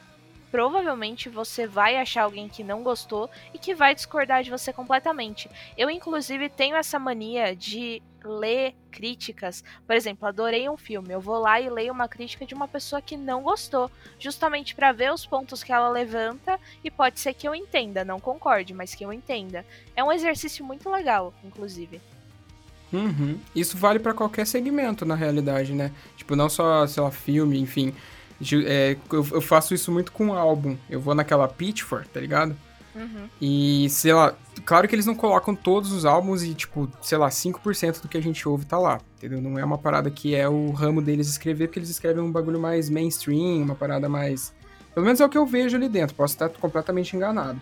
provavelmente 0.52 1.30
você 1.30 1.68
vai 1.68 1.98
achar 1.98 2.24
alguém 2.24 2.50
que 2.50 2.64
não 2.64 2.84
gostou 2.84 3.30
e 3.54 3.60
que 3.60 3.76
vai 3.76 3.94
discordar 3.96 4.44
de 4.44 4.50
você 4.50 4.74
completamente. 4.74 5.50
Eu, 5.78 5.90
inclusive, 5.90 6.50
tenho 6.50 6.76
essa 6.76 7.00
mania 7.00 7.56
de 7.56 8.02
ler 8.24 8.76
críticas. 8.92 9.64
Por 9.86 9.96
exemplo, 9.96 10.28
adorei 10.28 10.70
um 10.70 10.78
filme, 10.78 11.14
eu 11.14 11.22
vou 11.22 11.40
lá 11.40 11.60
e 11.60 11.70
leio 11.70 11.94
uma 11.94 12.08
crítica 12.08 12.46
de 12.46 12.54
uma 12.54 12.68
pessoa 12.68 13.02
que 13.02 13.16
não 13.16 13.44
gostou, 13.44 13.90
justamente 14.20 14.76
para 14.76 14.92
ver 14.92 15.14
os 15.14 15.26
pontos 15.26 15.64
que 15.64 15.72
ela 15.72 15.90
levanta 15.90 16.60
e 16.84 16.92
pode 16.92 17.20
ser 17.20 17.34
que 17.34 17.48
eu 17.48 17.56
entenda, 17.56 18.04
não 18.04 18.20
concorde, 18.20 18.74
mas 18.74 18.94
que 18.94 19.06
eu 19.06 19.14
entenda. 19.14 19.66
É 19.96 20.04
um 20.04 20.12
exercício 20.12 20.66
muito 20.66 20.90
legal, 20.90 21.34
inclusive. 21.44 22.02
Uhum. 22.92 23.40
Isso 23.56 23.78
vale 23.78 24.00
para 24.00 24.14
qualquer 24.14 24.48
segmento, 24.48 25.06
na 25.06 25.16
realidade, 25.16 25.74
né? 25.74 25.92
Tipo, 26.18 26.36
não 26.36 26.50
só, 26.50 26.86
sei 26.88 27.04
lá, 27.04 27.12
filme, 27.12 27.60
enfim. 27.60 27.94
É, 28.66 28.96
eu, 29.12 29.28
eu, 29.32 29.42
faço 29.42 29.74
isso 29.74 29.92
muito 29.92 30.12
com 30.12 30.34
álbum. 30.34 30.78
Eu 30.90 31.00
vou 31.00 31.14
naquela 31.14 31.48
Pitchfork, 31.48 32.08
tá 32.10 32.20
ligado? 32.20 32.56
Uhum. 32.96 33.30
E, 33.42 33.90
sei 33.90 34.14
lá, 34.14 34.34
claro 34.66 34.88
que 34.88 34.96
eles 34.96 35.06
não 35.06 35.16
colocam 35.16 35.56
todos 35.56 35.92
os 35.92 36.06
álbuns 36.06 36.44
e, 36.44 36.54
tipo, 36.54 36.90
sei 37.02 37.18
lá, 37.18 37.30
5% 37.30 38.02
do 38.02 38.08
que 38.08 38.18
a 38.18 38.22
gente 38.22 38.48
ouve 38.48 38.66
tá 38.66 38.78
lá, 38.78 39.00
entendeu? 39.18 39.42
Não 39.42 39.60
é 39.60 39.64
uma 39.64 39.78
parada 39.78 40.10
que 40.10 40.36
é 40.36 40.48
o 40.48 40.72
ramo 40.72 41.02
deles 41.02 41.28
escrever, 41.28 41.68
porque 41.68 41.80
eles 41.80 41.90
escrevem 41.90 42.24
um 42.24 42.32
bagulho 42.32 42.60
mais 42.60 42.90
mainstream, 42.90 43.62
uma 43.62 43.76
parada 43.76 44.10
mais. 44.10 44.54
Pelo 44.94 45.06
menos 45.06 45.20
é 45.20 45.26
o 45.26 45.30
que 45.30 45.38
eu 45.38 45.46
vejo 45.46 45.78
ali 45.78 45.88
dentro, 45.88 46.16
posso 46.16 46.34
estar 46.34 46.50
completamente 46.50 47.16
enganado. 47.16 47.60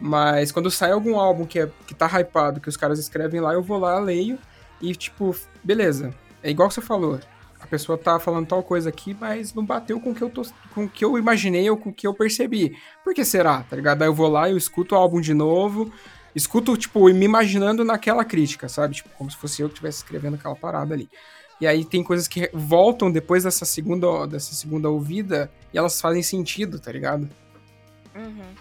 Mas 0.00 0.50
quando 0.50 0.70
sai 0.70 0.92
algum 0.92 1.18
álbum 1.18 1.44
que, 1.46 1.58
é, 1.58 1.70
que 1.86 1.94
tá 1.94 2.06
hypado, 2.20 2.60
que 2.60 2.68
os 2.68 2.76
caras 2.76 2.98
escrevem 2.98 3.40
lá, 3.40 3.52
eu 3.52 3.62
vou 3.62 3.78
lá, 3.78 3.98
leio 3.98 4.38
e, 4.80 4.94
tipo, 4.94 5.36
beleza. 5.62 6.12
É 6.42 6.50
igual 6.50 6.68
que 6.68 6.74
você 6.74 6.80
falou 6.80 7.18
a 7.66 7.70
pessoa 7.70 7.98
tá 7.98 8.18
falando 8.18 8.46
tal 8.46 8.62
coisa 8.62 8.88
aqui, 8.88 9.16
mas 9.18 9.54
não 9.54 9.64
bateu 9.64 10.00
com 10.00 10.10
o 10.10 10.14
que 10.14 10.22
eu, 10.22 10.30
tô, 10.30 10.42
com 10.74 10.88
que 10.88 11.04
eu 11.04 11.18
imaginei 11.18 11.68
ou 11.68 11.76
com 11.76 11.90
o 11.90 11.92
que 11.92 12.06
eu 12.06 12.14
percebi. 12.14 12.76
Por 13.02 13.14
que 13.14 13.24
será? 13.24 13.62
Tá 13.62 13.76
ligado? 13.76 14.02
Aí 14.02 14.08
eu 14.08 14.14
vou 14.14 14.28
lá, 14.28 14.50
eu 14.50 14.56
escuto 14.56 14.94
o 14.94 14.98
álbum 14.98 15.20
de 15.20 15.34
novo, 15.34 15.92
escuto, 16.34 16.76
tipo, 16.76 17.04
me 17.12 17.24
imaginando 17.24 17.84
naquela 17.84 18.24
crítica, 18.24 18.68
sabe? 18.68 18.94
Tipo, 18.94 19.10
como 19.16 19.30
se 19.30 19.36
fosse 19.36 19.62
eu 19.62 19.68
que 19.68 19.74
estivesse 19.74 19.98
escrevendo 19.98 20.34
aquela 20.34 20.56
parada 20.56 20.94
ali. 20.94 21.08
E 21.60 21.66
aí 21.66 21.84
tem 21.84 22.02
coisas 22.02 22.26
que 22.26 22.50
voltam 22.52 23.10
depois 23.10 23.44
dessa 23.44 23.64
segunda, 23.64 24.26
dessa 24.26 24.54
segunda 24.54 24.90
ouvida 24.90 25.50
e 25.72 25.78
elas 25.78 26.00
fazem 26.00 26.22
sentido, 26.22 26.78
tá 26.78 26.90
ligado? 26.90 27.28
Uhum. 28.14 28.54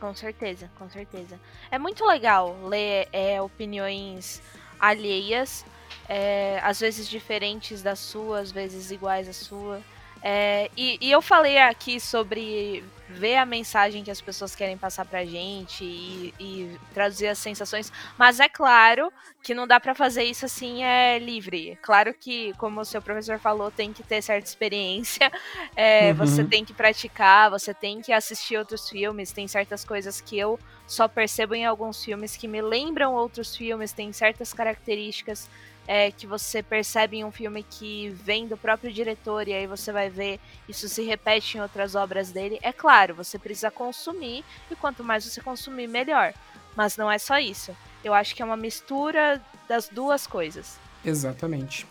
Com 0.00 0.14
certeza, 0.14 0.70
com 0.78 0.88
certeza. 0.88 1.38
É 1.70 1.78
muito 1.78 2.04
legal 2.06 2.56
ler 2.66 3.06
é, 3.12 3.40
opiniões 3.40 4.40
alheias 4.78 5.64
é, 6.08 6.60
às 6.62 6.80
vezes 6.80 7.08
diferentes 7.08 7.82
da 7.82 7.96
sua, 7.96 8.40
às 8.40 8.50
vezes 8.50 8.90
iguais 8.90 9.28
à 9.28 9.32
sua. 9.32 9.80
É, 10.22 10.70
e, 10.76 10.98
e, 11.00 11.10
eu 11.10 11.22
falei 11.22 11.58
aqui 11.58 11.98
sobre 11.98 12.84
ver 13.08 13.36
a 13.36 13.46
mensagem 13.46 14.04
que 14.04 14.10
as 14.10 14.20
pessoas 14.20 14.54
querem 14.54 14.76
passar 14.76 15.06
pra 15.06 15.24
gente 15.24 15.82
e, 15.82 16.34
e 16.38 16.78
traduzir 16.92 17.26
as 17.26 17.38
sensações, 17.38 17.90
mas 18.18 18.38
é 18.38 18.48
claro 18.48 19.10
que 19.42 19.54
não 19.54 19.66
dá 19.66 19.80
para 19.80 19.94
fazer 19.94 20.24
isso 20.24 20.44
assim 20.44 20.84
é 20.84 21.18
livre. 21.18 21.78
Claro 21.80 22.12
que, 22.12 22.52
como 22.58 22.82
o 22.82 22.84
seu 22.84 23.00
professor 23.00 23.38
falou, 23.38 23.70
tem 23.70 23.94
que 23.94 24.02
ter 24.02 24.20
certa 24.20 24.46
experiência, 24.46 25.32
é, 25.74 26.10
uhum. 26.10 26.16
você 26.16 26.44
tem 26.44 26.66
que 26.66 26.74
praticar, 26.74 27.50
você 27.50 27.72
tem 27.72 28.02
que 28.02 28.12
assistir 28.12 28.58
outros 28.58 28.90
filmes, 28.90 29.32
tem 29.32 29.48
certas 29.48 29.86
coisas 29.86 30.20
que 30.20 30.38
eu 30.38 30.60
só 30.86 31.08
percebo 31.08 31.54
em 31.54 31.64
alguns 31.64 32.04
filmes 32.04 32.36
que 32.36 32.46
me 32.46 32.60
lembram 32.60 33.14
outros 33.14 33.56
filmes, 33.56 33.92
tem 33.92 34.12
certas 34.12 34.52
características 34.52 35.48
é, 35.86 36.10
que 36.10 36.26
você 36.26 36.62
percebe 36.62 37.18
em 37.18 37.24
um 37.24 37.30
filme 37.30 37.62
que 37.62 38.10
vem 38.10 38.46
do 38.46 38.56
próprio 38.56 38.92
diretor 38.92 39.48
e 39.48 39.52
aí 39.52 39.66
você 39.66 39.90
vai 39.90 40.08
ver 40.08 40.38
isso 40.68 40.88
se 40.88 41.02
repete 41.02 41.58
em 41.58 41.60
outras 41.60 41.94
obras 41.94 42.30
dele. 42.30 42.58
É 42.62 42.72
claro, 42.72 43.14
você 43.14 43.38
precisa 43.38 43.70
consumir 43.70 44.44
e 44.70 44.76
quanto 44.76 45.02
mais 45.02 45.24
você 45.24 45.40
consumir, 45.40 45.88
melhor. 45.88 46.32
Mas 46.76 46.96
não 46.96 47.10
é 47.10 47.18
só 47.18 47.38
isso. 47.38 47.76
Eu 48.04 48.14
acho 48.14 48.34
que 48.34 48.42
é 48.42 48.44
uma 48.44 48.56
mistura 48.56 49.42
das 49.68 49.88
duas 49.88 50.26
coisas. 50.26 50.78
Exatamente. 51.04 51.86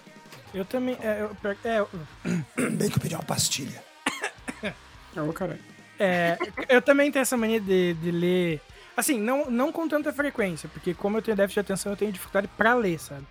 Eu 0.54 0.66
também. 0.66 0.98
É, 1.02 1.22
eu, 1.22 1.58
é, 1.64 1.80
eu... 1.80 1.90
Bem 2.72 2.90
que 2.90 2.98
eu 2.98 3.02
pedi 3.02 3.16
uma 3.16 3.24
pastilha. 3.24 3.84
Oh, 5.18 5.34
caralho. 5.34 5.60
É, 6.00 6.38
eu 6.70 6.82
também 6.82 7.12
tenho 7.12 7.24
essa 7.24 7.36
mania 7.36 7.60
de, 7.60 7.96
de 7.96 8.12
ler. 8.12 8.62
Assim, 8.96 9.20
não, 9.20 9.50
não 9.50 9.72
com 9.72 9.88
tanta 9.88 10.14
frequência, 10.14 10.70
porque 10.70 10.94
como 10.94 11.18
eu 11.18 11.22
tenho 11.22 11.36
déficit 11.36 11.56
de 11.56 11.60
atenção, 11.62 11.92
eu 11.92 11.98
tenho 11.98 12.12
dificuldade 12.12 12.48
para 12.56 12.76
ler, 12.76 13.00
sabe? 13.00 13.26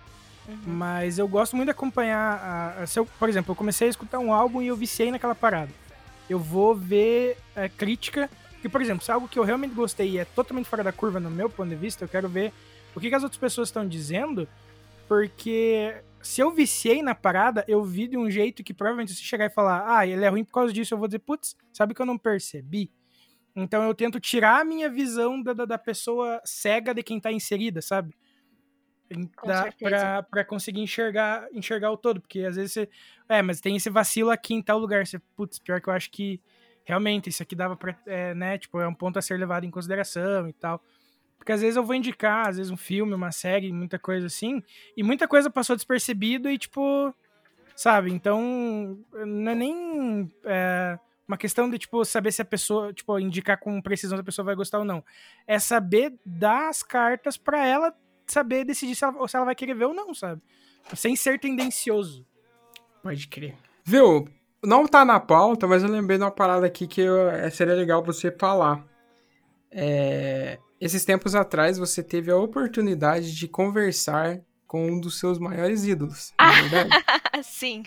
Mas 0.66 1.18
eu 1.18 1.28
gosto 1.28 1.54
muito 1.56 1.66
de 1.66 1.72
acompanhar. 1.72 2.38
A, 2.38 2.82
a, 2.82 2.86
se 2.86 2.98
eu, 2.98 3.06
por 3.06 3.28
exemplo, 3.28 3.52
eu 3.52 3.56
comecei 3.56 3.86
a 3.86 3.90
escutar 3.90 4.18
um 4.18 4.32
álbum 4.32 4.62
e 4.62 4.68
eu 4.68 4.76
viciei 4.76 5.10
naquela 5.10 5.34
parada. 5.34 5.70
Eu 6.28 6.38
vou 6.38 6.74
ver 6.74 7.36
é, 7.54 7.68
crítica. 7.68 8.30
Que, 8.62 8.68
por 8.68 8.80
exemplo, 8.82 9.04
se 9.04 9.10
é 9.10 9.14
algo 9.14 9.28
que 9.28 9.38
eu 9.38 9.44
realmente 9.44 9.74
gostei 9.74 10.10
e 10.10 10.18
é 10.18 10.24
totalmente 10.24 10.68
fora 10.68 10.82
da 10.82 10.90
curva 10.90 11.20
no 11.20 11.30
meu 11.30 11.48
ponto 11.48 11.68
de 11.68 11.76
vista, 11.76 12.04
eu 12.04 12.08
quero 12.08 12.28
ver 12.28 12.52
o 12.94 12.98
que, 12.98 13.08
que 13.08 13.14
as 13.14 13.22
outras 13.22 13.38
pessoas 13.38 13.68
estão 13.68 13.86
dizendo. 13.86 14.48
Porque 15.06 16.02
se 16.20 16.40
eu 16.40 16.50
viciei 16.50 17.02
na 17.02 17.14
parada, 17.14 17.64
eu 17.68 17.84
vi 17.84 18.08
de 18.08 18.16
um 18.16 18.30
jeito 18.30 18.64
que 18.64 18.74
provavelmente 18.74 19.14
se 19.14 19.22
chegar 19.22 19.46
e 19.46 19.50
falar, 19.50 19.84
ah, 19.86 20.06
ele 20.06 20.24
é 20.24 20.28
ruim 20.28 20.44
por 20.44 20.52
causa 20.52 20.72
disso, 20.72 20.94
eu 20.94 20.98
vou 20.98 21.06
dizer, 21.06 21.20
putz, 21.20 21.56
sabe 21.72 21.94
que 21.94 22.02
eu 22.02 22.06
não 22.06 22.18
percebi? 22.18 22.90
Então 23.54 23.82
eu 23.82 23.94
tento 23.94 24.20
tirar 24.20 24.60
a 24.60 24.64
minha 24.64 24.88
visão 24.88 25.42
da, 25.42 25.52
da, 25.52 25.64
da 25.64 25.78
pessoa 25.78 26.40
cega 26.44 26.92
de 26.94 27.02
quem 27.02 27.20
tá 27.20 27.32
inserida, 27.32 27.80
sabe? 27.80 28.14
Para 30.30 30.44
conseguir 30.44 30.80
enxergar 30.80 31.48
enxergar 31.52 31.90
o 31.90 31.96
todo, 31.96 32.20
porque 32.20 32.40
às 32.40 32.56
vezes 32.56 32.72
você, 32.72 32.88
é, 33.28 33.42
mas 33.42 33.60
tem 33.60 33.76
esse 33.76 33.90
vacilo 33.90 34.30
aqui 34.30 34.54
em 34.54 34.62
tal 34.62 34.78
lugar, 34.78 35.06
você, 35.06 35.18
putz, 35.36 35.58
pior 35.58 35.80
que 35.80 35.88
eu 35.88 35.92
acho 35.92 36.10
que 36.10 36.40
realmente 36.84 37.28
isso 37.28 37.42
aqui 37.42 37.54
dava 37.54 37.76
para, 37.76 37.96
é, 38.06 38.34
né, 38.34 38.58
tipo, 38.58 38.80
é 38.80 38.88
um 38.88 38.94
ponto 38.94 39.18
a 39.18 39.22
ser 39.22 39.38
levado 39.38 39.64
em 39.64 39.70
consideração 39.70 40.48
e 40.48 40.52
tal. 40.52 40.82
Porque 41.36 41.52
às 41.52 41.60
vezes 41.60 41.76
eu 41.76 41.84
vou 41.84 41.94
indicar, 41.94 42.48
às 42.48 42.56
vezes 42.56 42.70
um 42.70 42.76
filme, 42.76 43.14
uma 43.14 43.30
série, 43.30 43.72
muita 43.72 43.98
coisa 43.98 44.26
assim, 44.26 44.62
e 44.96 45.02
muita 45.02 45.28
coisa 45.28 45.50
passou 45.50 45.76
despercebido 45.76 46.50
e 46.50 46.58
tipo, 46.58 47.14
sabe? 47.76 48.10
Então, 48.10 48.98
não 49.12 49.52
é 49.52 49.54
nem 49.54 50.32
é, 50.44 50.98
uma 51.28 51.36
questão 51.36 51.68
de, 51.68 51.78
tipo, 51.78 52.02
saber 52.06 52.32
se 52.32 52.40
a 52.40 52.44
pessoa, 52.44 52.92
tipo, 52.92 53.18
indicar 53.18 53.58
com 53.60 53.80
precisão 53.82 54.16
se 54.16 54.22
a 54.22 54.24
pessoa 54.24 54.46
vai 54.46 54.54
gostar 54.54 54.78
ou 54.78 54.84
não. 54.84 55.04
É 55.46 55.58
saber 55.58 56.14
dar 56.24 56.70
as 56.70 56.82
cartas 56.82 57.36
para 57.36 57.64
ela 57.66 57.94
saber 58.32 58.64
decidir 58.64 58.94
se 58.94 59.04
ela, 59.04 59.28
se 59.28 59.36
ela 59.36 59.44
vai 59.44 59.54
querer 59.54 59.74
ver 59.74 59.86
ou 59.86 59.94
não, 59.94 60.14
sabe? 60.14 60.42
Sem 60.94 61.14
ser 61.16 61.38
tendencioso. 61.38 62.26
Pode 63.02 63.28
crer. 63.28 63.56
Viu? 63.84 64.28
Não 64.62 64.86
tá 64.86 65.04
na 65.04 65.20
pauta, 65.20 65.66
mas 65.66 65.82
eu 65.82 65.88
lembrei 65.88 66.18
de 66.18 66.24
uma 66.24 66.30
parada 66.30 66.66
aqui 66.66 66.86
que 66.86 67.00
eu, 67.00 67.28
é, 67.28 67.48
seria 67.50 67.74
legal 67.74 68.02
você 68.02 68.30
falar. 68.30 68.84
É, 69.70 70.58
esses 70.80 71.04
tempos 71.04 71.34
atrás 71.34 71.78
você 71.78 72.02
teve 72.02 72.30
a 72.30 72.36
oportunidade 72.36 73.34
de 73.34 73.46
conversar 73.46 74.40
com 74.66 74.86
um 74.86 75.00
dos 75.00 75.18
seus 75.18 75.38
maiores 75.38 75.84
ídolos, 75.84 76.32
na 76.38 76.52
é 76.52 76.62
verdade? 76.62 76.90
sim, 77.42 77.84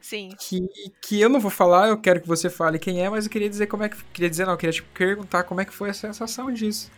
sim. 0.00 0.30
Que, 0.38 0.60
que 1.02 1.20
eu 1.20 1.28
não 1.28 1.40
vou 1.40 1.50
falar, 1.50 1.88
eu 1.88 2.00
quero 2.00 2.20
que 2.20 2.28
você 2.28 2.48
fale 2.48 2.78
quem 2.78 3.02
é, 3.02 3.10
mas 3.10 3.24
eu 3.24 3.30
queria 3.30 3.50
dizer 3.50 3.66
como 3.66 3.82
é 3.82 3.88
que. 3.88 4.02
Queria 4.04 4.30
dizer, 4.30 4.46
não, 4.46 4.52
eu 4.52 4.58
queria 4.58 4.72
te 4.72 4.82
perguntar 4.82 5.42
como 5.42 5.60
é 5.60 5.64
que 5.64 5.72
foi 5.72 5.90
a 5.90 5.94
sensação 5.94 6.52
disso. 6.52 6.90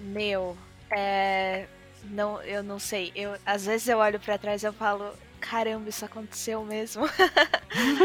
Meu, 0.00 0.56
é. 0.90 1.68
Não, 2.10 2.40
eu 2.42 2.62
não 2.62 2.78
sei. 2.78 3.12
Eu, 3.14 3.36
às 3.44 3.66
vezes 3.66 3.88
eu 3.88 3.98
olho 3.98 4.20
para 4.20 4.38
trás 4.38 4.62
e 4.62 4.66
eu 4.66 4.72
falo, 4.72 5.12
caramba, 5.40 5.88
isso 5.88 6.04
aconteceu 6.04 6.64
mesmo. 6.64 7.04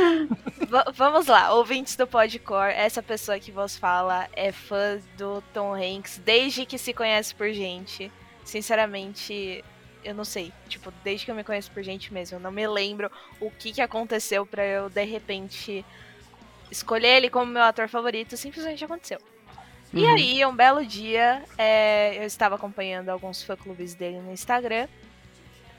vamos 0.93 1.27
lá, 1.27 1.53
ouvintes 1.53 1.95
do 1.95 2.05
Podcore, 2.05 2.73
essa 2.73 3.01
pessoa 3.01 3.39
que 3.39 3.51
vos 3.51 3.77
fala 3.77 4.27
é 4.33 4.51
fã 4.51 4.99
do 5.17 5.41
Tom 5.53 5.73
Hanks 5.73 6.21
desde 6.23 6.65
que 6.65 6.77
se 6.77 6.93
conhece 6.93 7.33
por 7.33 7.51
gente. 7.51 8.11
Sinceramente, 8.43 9.63
eu 10.03 10.13
não 10.13 10.25
sei. 10.25 10.51
Tipo, 10.67 10.91
desde 11.03 11.25
que 11.25 11.31
eu 11.31 11.35
me 11.35 11.43
conheço 11.43 11.71
por 11.71 11.83
gente 11.83 12.13
mesmo, 12.13 12.37
eu 12.37 12.41
não 12.41 12.51
me 12.51 12.67
lembro 12.67 13.11
o 13.39 13.49
que, 13.51 13.71
que 13.71 13.81
aconteceu 13.81 14.45
para 14.45 14.65
eu, 14.65 14.89
de 14.89 15.03
repente, 15.03 15.85
escolher 16.71 17.17
ele 17.17 17.29
como 17.29 17.51
meu 17.51 17.63
ator 17.63 17.87
favorito. 17.87 18.35
Simplesmente 18.35 18.83
aconteceu. 18.83 19.19
Uhum. 19.93 19.99
E 19.99 20.05
aí, 20.05 20.45
um 20.45 20.55
belo 20.55 20.85
dia, 20.85 21.43
é, 21.57 22.17
eu 22.17 22.23
estava 22.23 22.55
acompanhando 22.55 23.09
alguns 23.09 23.41
fã-clubes 23.41 23.95
dele 23.95 24.19
no 24.19 24.31
Instagram. 24.31 24.87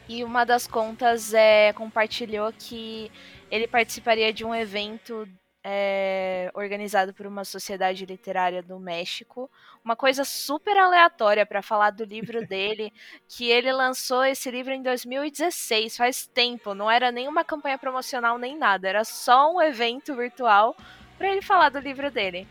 E 0.09 0.25
uma 0.25 0.45
das 0.45 0.67
contas 0.67 1.33
é, 1.33 1.73
compartilhou 1.73 2.53
que 2.53 3.11
ele 3.51 3.69
participaria 3.69 4.33
de 4.33 4.45
um 4.45 4.53
evento 4.53 5.29
é, 5.63 6.51
organizado 6.55 7.13
por 7.13 7.27
uma 7.27 7.45
sociedade 7.45 8.05
literária 8.07 8.63
do 8.63 8.79
México. 8.79 9.51
Uma 9.85 9.95
coisa 9.95 10.25
super 10.25 10.77
aleatória 10.77 11.47
para 11.47 11.63
falar 11.63 11.91
do 11.91 12.05
livro 12.05 12.45
dele, 12.47 12.93
que 13.29 13.49
ele 13.49 13.73
lançou 13.73 14.25
esse 14.25 14.51
livro 14.51 14.73
em 14.73 14.83
2016, 14.83 15.97
faz 15.97 16.27
tempo, 16.27 16.75
não 16.75 16.91
era 16.91 17.13
nenhuma 17.13 17.45
campanha 17.45 17.79
promocional 17.79 18.39
nem 18.39 18.57
nada, 18.57 18.89
era 18.89 19.05
só 19.05 19.55
um 19.55 19.63
evento 19.63 20.17
virtual 20.17 20.77
para 21.19 21.31
ele 21.31 21.43
falar 21.43 21.69
do 21.69 21.79
livro 21.79 22.11
dele. 22.11 22.49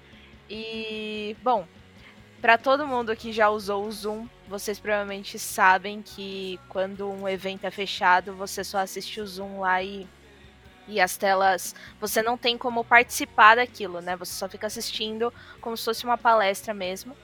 E, 0.50 1.36
bom, 1.44 1.68
para 2.42 2.58
todo 2.58 2.88
mundo 2.88 3.16
que 3.16 3.32
já 3.32 3.50
usou 3.50 3.86
o 3.86 3.92
Zoom, 3.92 4.28
vocês 4.48 4.80
provavelmente 4.80 5.38
sabem 5.38 6.02
que 6.02 6.60
quando 6.70 7.10
um 7.10 7.28
evento 7.28 7.66
é 7.66 7.72
fechado, 7.72 8.34
você 8.34 8.64
só 8.64 8.80
assiste 8.80 9.22
o 9.22 9.28
Zoom 9.28 9.60
lá 9.60 9.84
e 9.84 10.08
e 10.90 11.00
as 11.00 11.16
telas, 11.16 11.76
você 12.02 12.22
não 12.22 12.36
tem 12.36 12.58
como 12.58 12.84
participar 12.84 13.56
daquilo, 13.58 14.02
né? 14.02 14.16
Você 14.16 14.34
só 14.34 14.50
fica 14.50 14.66
assistindo 14.66 15.32
como 15.62 15.78
se 15.78 15.86
fosse 15.86 16.04
uma 16.04 16.18
palestra 16.18 16.74
mesmo. 16.74 17.16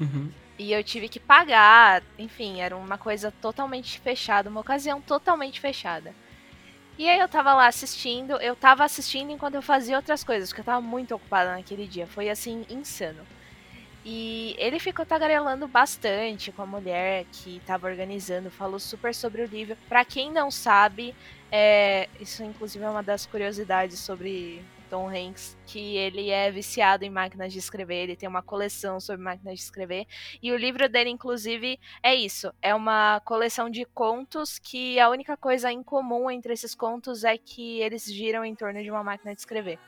Uhum. 0.00 0.32
E 0.58 0.72
eu 0.72 0.82
tive 0.82 1.08
que 1.08 1.20
pagar, 1.20 2.02
enfim, 2.18 2.60
era 2.60 2.76
uma 2.76 2.96
coisa 2.96 3.30
totalmente 3.30 4.00
fechada, 4.00 4.48
uma 4.48 4.60
ocasião 4.60 5.00
totalmente 5.00 5.60
fechada. 5.60 6.14
E 7.00 7.08
aí 7.08 7.18
eu 7.18 7.28
tava 7.30 7.54
lá 7.54 7.66
assistindo, 7.66 8.32
eu 8.42 8.54
tava 8.54 8.84
assistindo 8.84 9.32
enquanto 9.32 9.54
eu 9.54 9.62
fazia 9.62 9.96
outras 9.96 10.22
coisas, 10.22 10.50
porque 10.50 10.60
eu 10.60 10.66
tava 10.66 10.82
muito 10.82 11.14
ocupada 11.14 11.56
naquele 11.56 11.86
dia. 11.86 12.06
Foi 12.06 12.28
assim, 12.28 12.66
insano. 12.68 13.26
E 14.04 14.54
ele 14.58 14.78
ficou 14.78 15.06
tagarelando 15.06 15.66
bastante 15.66 16.52
com 16.52 16.60
a 16.60 16.66
mulher 16.66 17.24
que 17.32 17.56
estava 17.56 17.88
organizando, 17.88 18.50
falou 18.50 18.78
super 18.78 19.14
sobre 19.14 19.40
o 19.40 19.46
livro. 19.46 19.78
Para 19.88 20.04
quem 20.04 20.30
não 20.30 20.50
sabe, 20.50 21.14
é, 21.50 22.06
isso 22.20 22.44
inclusive 22.44 22.84
é 22.84 22.90
uma 22.90 23.02
das 23.02 23.24
curiosidades 23.24 23.98
sobre 23.98 24.62
Tom 24.90 25.08
Hanks, 25.08 25.56
que 25.66 25.96
ele 25.96 26.30
é 26.30 26.50
viciado 26.50 27.04
em 27.04 27.10
máquinas 27.10 27.52
de 27.52 27.58
escrever, 27.60 28.02
ele 28.02 28.16
tem 28.16 28.28
uma 28.28 28.42
coleção 28.42 28.98
sobre 28.98 29.22
máquinas 29.22 29.54
de 29.54 29.64
escrever, 29.64 30.06
e 30.42 30.50
o 30.52 30.56
livro 30.56 30.88
dele, 30.88 31.08
inclusive, 31.08 31.78
é 32.02 32.14
isso: 32.14 32.52
é 32.60 32.74
uma 32.74 33.20
coleção 33.20 33.70
de 33.70 33.84
contos 33.84 34.58
que 34.58 34.98
a 34.98 35.08
única 35.08 35.36
coisa 35.36 35.70
em 35.72 35.82
comum 35.82 36.30
entre 36.30 36.52
esses 36.52 36.74
contos 36.74 37.22
é 37.24 37.38
que 37.38 37.80
eles 37.80 38.04
giram 38.04 38.44
em 38.44 38.54
torno 38.54 38.82
de 38.82 38.90
uma 38.90 39.04
máquina 39.04 39.32
de 39.32 39.40
escrever. 39.40 39.78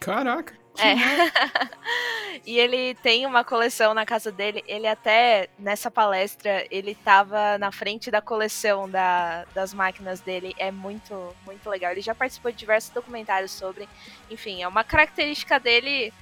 Caraca! 0.00 0.58
É. 0.78 0.94
e 2.46 2.58
ele 2.58 2.94
tem 2.96 3.26
uma 3.26 3.44
coleção 3.44 3.92
na 3.92 4.06
casa 4.06 4.32
dele. 4.32 4.64
Ele 4.66 4.86
até, 4.86 5.48
nessa 5.58 5.90
palestra, 5.90 6.66
ele 6.70 6.94
tava 6.94 7.58
na 7.58 7.70
frente 7.70 8.10
da 8.10 8.22
coleção 8.22 8.88
da, 8.88 9.44
das 9.54 9.74
máquinas 9.74 10.20
dele. 10.20 10.54
É 10.58 10.70
muito, 10.70 11.36
muito 11.44 11.68
legal. 11.68 11.92
Ele 11.92 12.00
já 12.00 12.14
participou 12.14 12.50
de 12.50 12.56
diversos 12.56 12.90
documentários 12.90 13.50
sobre. 13.50 13.88
Enfim, 14.30 14.62
é 14.62 14.68
uma 14.68 14.82
característica 14.82 15.60
dele 15.60 16.12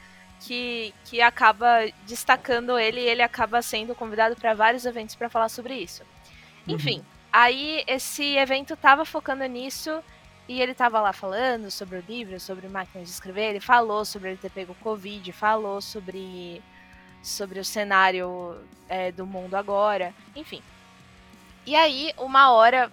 que, 0.40 0.92
que 1.04 1.20
acaba 1.20 1.86
destacando 2.06 2.78
ele 2.78 3.00
e 3.00 3.08
ele 3.08 3.22
acaba 3.22 3.62
sendo 3.62 3.94
convidado 3.94 4.36
para 4.36 4.54
vários 4.54 4.84
eventos 4.86 5.14
para 5.14 5.28
falar 5.28 5.48
sobre 5.48 5.74
isso. 5.74 6.02
Uhum. 6.66 6.74
Enfim, 6.74 7.04
aí 7.32 7.84
esse 7.86 8.36
evento 8.36 8.76
tava 8.76 9.04
focando 9.04 9.44
nisso. 9.44 10.02
E 10.48 10.62
ele 10.62 10.72
tava 10.72 11.00
lá 11.00 11.12
falando 11.12 11.70
sobre 11.70 11.98
o 11.98 12.04
livro, 12.08 12.40
sobre 12.40 12.66
máquinas 12.68 13.06
de 13.06 13.12
escrever, 13.12 13.50
ele 13.50 13.60
falou 13.60 14.04
sobre 14.04 14.30
ele 14.30 14.38
ter 14.38 14.50
pego 14.50 14.74
Covid, 14.76 15.30
falou 15.30 15.80
sobre, 15.82 16.62
sobre 17.22 17.60
o 17.60 17.64
cenário 17.64 18.56
é, 18.88 19.12
do 19.12 19.26
mundo 19.26 19.54
agora, 19.54 20.14
enfim. 20.34 20.62
E 21.66 21.76
aí, 21.76 22.14
uma 22.16 22.50
hora, 22.50 22.90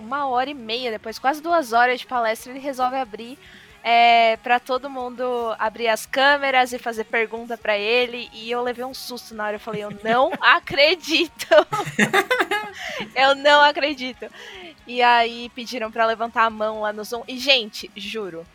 uma 0.00 0.26
hora 0.26 0.50
e 0.50 0.54
meia 0.54 0.90
depois, 0.90 1.20
quase 1.20 1.40
duas 1.40 1.72
horas 1.72 2.00
de 2.00 2.06
palestra, 2.06 2.50
ele 2.50 2.58
resolve 2.58 2.96
abrir 2.96 3.38
é, 3.82 4.36
para 4.38 4.58
todo 4.58 4.90
mundo 4.90 5.24
abrir 5.58 5.88
as 5.88 6.04
câmeras 6.04 6.72
e 6.72 6.78
fazer 6.78 7.04
pergunta 7.04 7.56
para 7.56 7.78
ele. 7.78 8.28
E 8.32 8.50
eu 8.50 8.62
levei 8.62 8.84
um 8.84 8.94
susto 8.94 9.34
na 9.34 9.44
hora. 9.46 9.56
Eu 9.56 9.60
falei, 9.60 9.84
eu 9.84 9.92
não 10.02 10.32
acredito! 10.40 11.46
eu 13.14 13.34
não 13.36 13.62
acredito. 13.62 14.26
E 14.88 15.02
aí 15.02 15.50
pediram 15.54 15.92
para 15.92 16.06
levantar 16.06 16.44
a 16.44 16.50
mão 16.50 16.80
lá 16.80 16.94
no 16.94 17.04
Zoom. 17.04 17.22
E, 17.28 17.38
gente, 17.38 17.90
juro, 17.94 18.46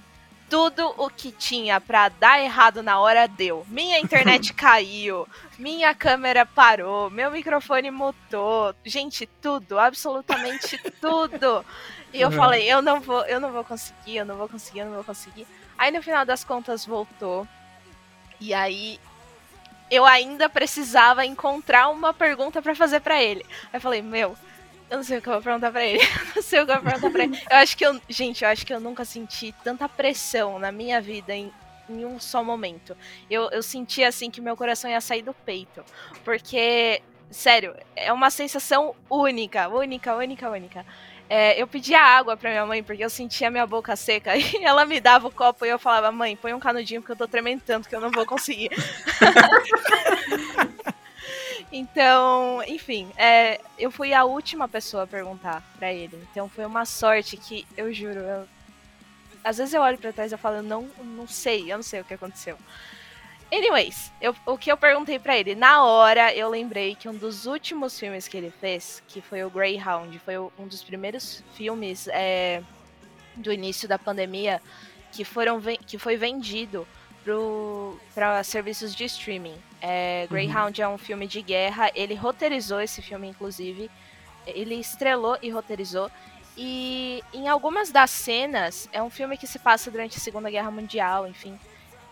tudo 0.49 0.93
o 0.97 1.07
que 1.07 1.31
tinha 1.31 1.79
para 1.79 2.09
dar 2.09 2.41
errado 2.41 2.81
na 2.81 2.99
hora 2.99 3.27
deu. 3.27 3.63
Minha 3.69 3.99
internet 3.99 4.51
caiu, 4.55 5.27
minha 5.59 5.93
câmera 5.93 6.43
parou, 6.43 7.11
meu 7.11 7.29
microfone 7.29 7.91
mutou. 7.91 8.73
Gente, 8.84 9.27
tudo, 9.39 9.77
absolutamente 9.77 10.75
tudo. 10.99 11.63
E 12.11 12.19
eu 12.19 12.29
uhum. 12.29 12.36
falei, 12.36 12.71
eu 12.71 12.81
não 12.81 12.99
vou, 12.99 13.23
eu 13.25 13.39
não 13.39 13.51
vou 13.51 13.63
conseguir, 13.63 14.17
eu 14.17 14.25
não 14.25 14.36
vou 14.36 14.49
conseguir, 14.49 14.79
eu 14.79 14.86
não 14.88 14.95
vou 14.95 15.03
conseguir. 15.03 15.47
Aí 15.77 15.91
no 15.91 16.01
final 16.01 16.25
das 16.25 16.43
contas 16.43 16.84
voltou. 16.84 17.47
E 18.39 18.55
aí 18.55 18.99
eu 19.89 20.03
ainda 20.03 20.49
precisava 20.49 21.23
encontrar 21.25 21.89
uma 21.89 22.11
pergunta 22.11 22.59
para 22.59 22.73
fazer 22.73 23.01
para 23.01 23.21
ele. 23.21 23.45
Aí 23.65 23.77
eu 23.77 23.81
falei, 23.81 24.01
meu, 24.01 24.36
eu 24.93 24.97
não 24.97 25.03
sei 25.03 25.17
o 25.17 25.21
que 25.23 25.27
eu 25.27 25.33
vou 25.33 25.41
perguntar 25.41 25.71
pra 25.71 25.83
ele. 25.83 25.97
Eu 26.05 26.35
não 26.35 26.41
sei 26.43 26.61
o 26.61 26.65
que 26.65 26.71
eu 26.71 26.75
vou 26.75 26.83
perguntar 26.83 27.09
pra 27.09 27.23
ele. 27.23 27.41
Eu 27.49 27.57
acho 27.57 27.75
que 27.75 27.83
eu. 27.83 27.99
Gente, 28.07 28.43
eu 28.43 28.49
acho 28.49 28.63
que 28.63 28.71
eu 28.71 28.79
nunca 28.79 29.03
senti 29.03 29.53
tanta 29.63 29.89
pressão 29.89 30.59
na 30.59 30.71
minha 30.71 31.01
vida 31.01 31.33
em, 31.33 31.51
em 31.89 32.05
um 32.05 32.19
só 32.19 32.43
momento. 32.43 32.95
Eu, 33.29 33.49
eu 33.49 33.63
senti 33.63 34.03
assim 34.03 34.29
que 34.29 34.39
meu 34.39 34.55
coração 34.55 34.89
ia 34.91 35.01
sair 35.01 35.23
do 35.23 35.33
peito. 35.33 35.83
Porque, 36.23 37.01
sério, 37.31 37.75
é 37.95 38.13
uma 38.13 38.29
sensação 38.29 38.95
única, 39.09 39.67
única, 39.67 40.15
única, 40.15 40.49
única. 40.51 40.85
É, 41.27 41.59
eu 41.59 41.65
pedia 41.65 41.99
água 41.99 42.37
pra 42.37 42.51
minha 42.51 42.65
mãe 42.65 42.83
porque 42.83 43.03
eu 43.03 43.09
sentia 43.09 43.49
minha 43.49 43.65
boca 43.65 43.95
seca 43.95 44.37
e 44.37 44.63
ela 44.63 44.85
me 44.85 44.99
dava 44.99 45.27
o 45.27 45.31
copo 45.31 45.65
e 45.65 45.69
eu 45.69 45.79
falava, 45.79 46.11
mãe, 46.11 46.35
põe 46.35 46.53
um 46.53 46.59
canudinho 46.59 47.01
porque 47.01 47.13
eu 47.13 47.17
tô 47.17 47.27
tremendo 47.27 47.63
tanto 47.65 47.89
que 47.89 47.95
eu 47.95 48.01
não 48.01 48.11
vou 48.11 48.27
conseguir. 48.27 48.69
Então, 51.76 52.61
enfim, 52.67 53.09
é, 53.17 53.59
eu 53.80 53.89
fui 53.89 54.13
a 54.13 54.24
última 54.24 54.67
pessoa 54.67 55.03
a 55.03 55.07
perguntar 55.07 55.63
para 55.80 55.91
ele. 55.91 56.15
Então 56.30 56.47
foi 56.47 56.63
uma 56.67 56.86
sorte 56.86 57.36
que 57.36 57.65
eu 57.76 57.91
juro, 57.91 58.19
eu, 58.19 58.47
às 59.43 59.57
vezes 59.57 59.74
eu 59.74 59.82
olho 59.82 59.97
para 59.97 60.13
trás 60.13 60.32
e 60.32 60.38
falo, 60.38 60.57
eu 60.57 60.63
não, 60.63 60.88
não 61.03 61.28
sei, 61.28 61.74
eu 61.74 61.78
não 61.78 61.84
sei 61.84 62.01
o 62.01 62.05
que 62.05 62.13
aconteceu. 62.13 62.59
Anyways, 63.51 64.11
eu, 64.21 64.36
o 64.45 64.55
que 64.55 64.71
eu 64.71 64.78
perguntei 64.78 65.17
para 65.17 65.36
ele, 65.36 65.55
na 65.55 65.84
hora 65.84 66.32
eu 66.36 66.47
lembrei 66.47 66.93
que 66.93 67.09
um 67.09 67.15
dos 67.15 67.47
últimos 67.47 67.99
filmes 67.99 68.28
que 68.28 68.38
ele 68.38 68.51
fez, 68.51 69.01
que 69.07 69.19
foi 69.19 69.43
o 69.43 69.49
Greyhound, 69.49 70.19
foi 70.19 70.38
um 70.38 70.67
dos 70.67 70.84
primeiros 70.84 71.43
filmes 71.55 72.07
é, 72.09 72.61
do 73.36 73.51
início 73.51 73.88
da 73.88 73.97
pandemia 73.97 74.61
que, 75.11 75.26
foram, 75.26 75.59
que 75.88 75.97
foi 75.97 76.17
vendido 76.17 76.88
para 78.13 78.43
serviços 78.43 78.93
de 78.93 79.05
streaming. 79.05 79.57
É, 79.86 80.25
Greyhound 80.29 80.81
uhum. 80.81 80.88
é 80.88 80.93
um 80.93 80.97
filme 80.97 81.27
de 81.27 81.41
guerra, 81.41 81.91
ele 81.93 82.15
roteirizou 82.15 82.79
esse 82.79 83.01
filme, 83.01 83.27
inclusive. 83.27 83.91
Ele 84.47 84.75
estrelou 84.75 85.38
e 85.41 85.49
roteirizou. 85.49 86.09
E 86.55 87.21
em 87.34 87.49
algumas 87.49 87.91
das 87.91 88.09
cenas, 88.09 88.88
é 88.93 89.03
um 89.03 89.09
filme 89.09 89.38
que 89.38 89.45
se 89.45 89.59
passa 89.59 89.91
durante 89.91 90.17
a 90.17 90.21
Segunda 90.21 90.49
Guerra 90.49 90.71
Mundial, 90.71 91.27
enfim. 91.27 91.59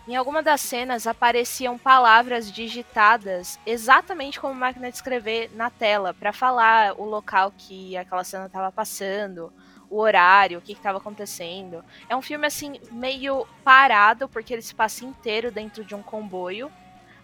em 0.06 0.16
alguma 0.18 0.42
das 0.44 0.60
cenas 0.60 1.08
apareciam 1.08 1.78
palavras 1.78 2.52
digitadas 2.52 3.58
exatamente 3.66 4.40
como 4.40 4.54
máquina 4.54 4.90
de 4.90 4.96
escrever 4.98 5.50
na 5.54 5.70
tela, 5.70 6.14
para 6.14 6.34
falar 6.34 7.00
o 7.00 7.06
local 7.06 7.54
que 7.58 7.96
aquela 7.96 8.24
cena 8.26 8.48
estava 8.48 8.70
passando, 8.72 9.54
o 9.90 9.98
horário, 10.00 10.60
o 10.60 10.62
que 10.62 10.74
estava 10.74 10.98
acontecendo. 10.98 11.86
É 12.10 12.16
um 12.16 12.22
filme 12.22 12.48
assim 12.48 12.82
meio 12.92 13.48
parado 13.64 14.28
porque 14.28 14.54
ele 14.54 14.62
se 14.62 14.76
passa 14.76 15.06
inteiro 15.06 15.52
dentro 15.52 15.86
de 15.86 15.96
um 15.96 16.02
comboio. 16.02 16.70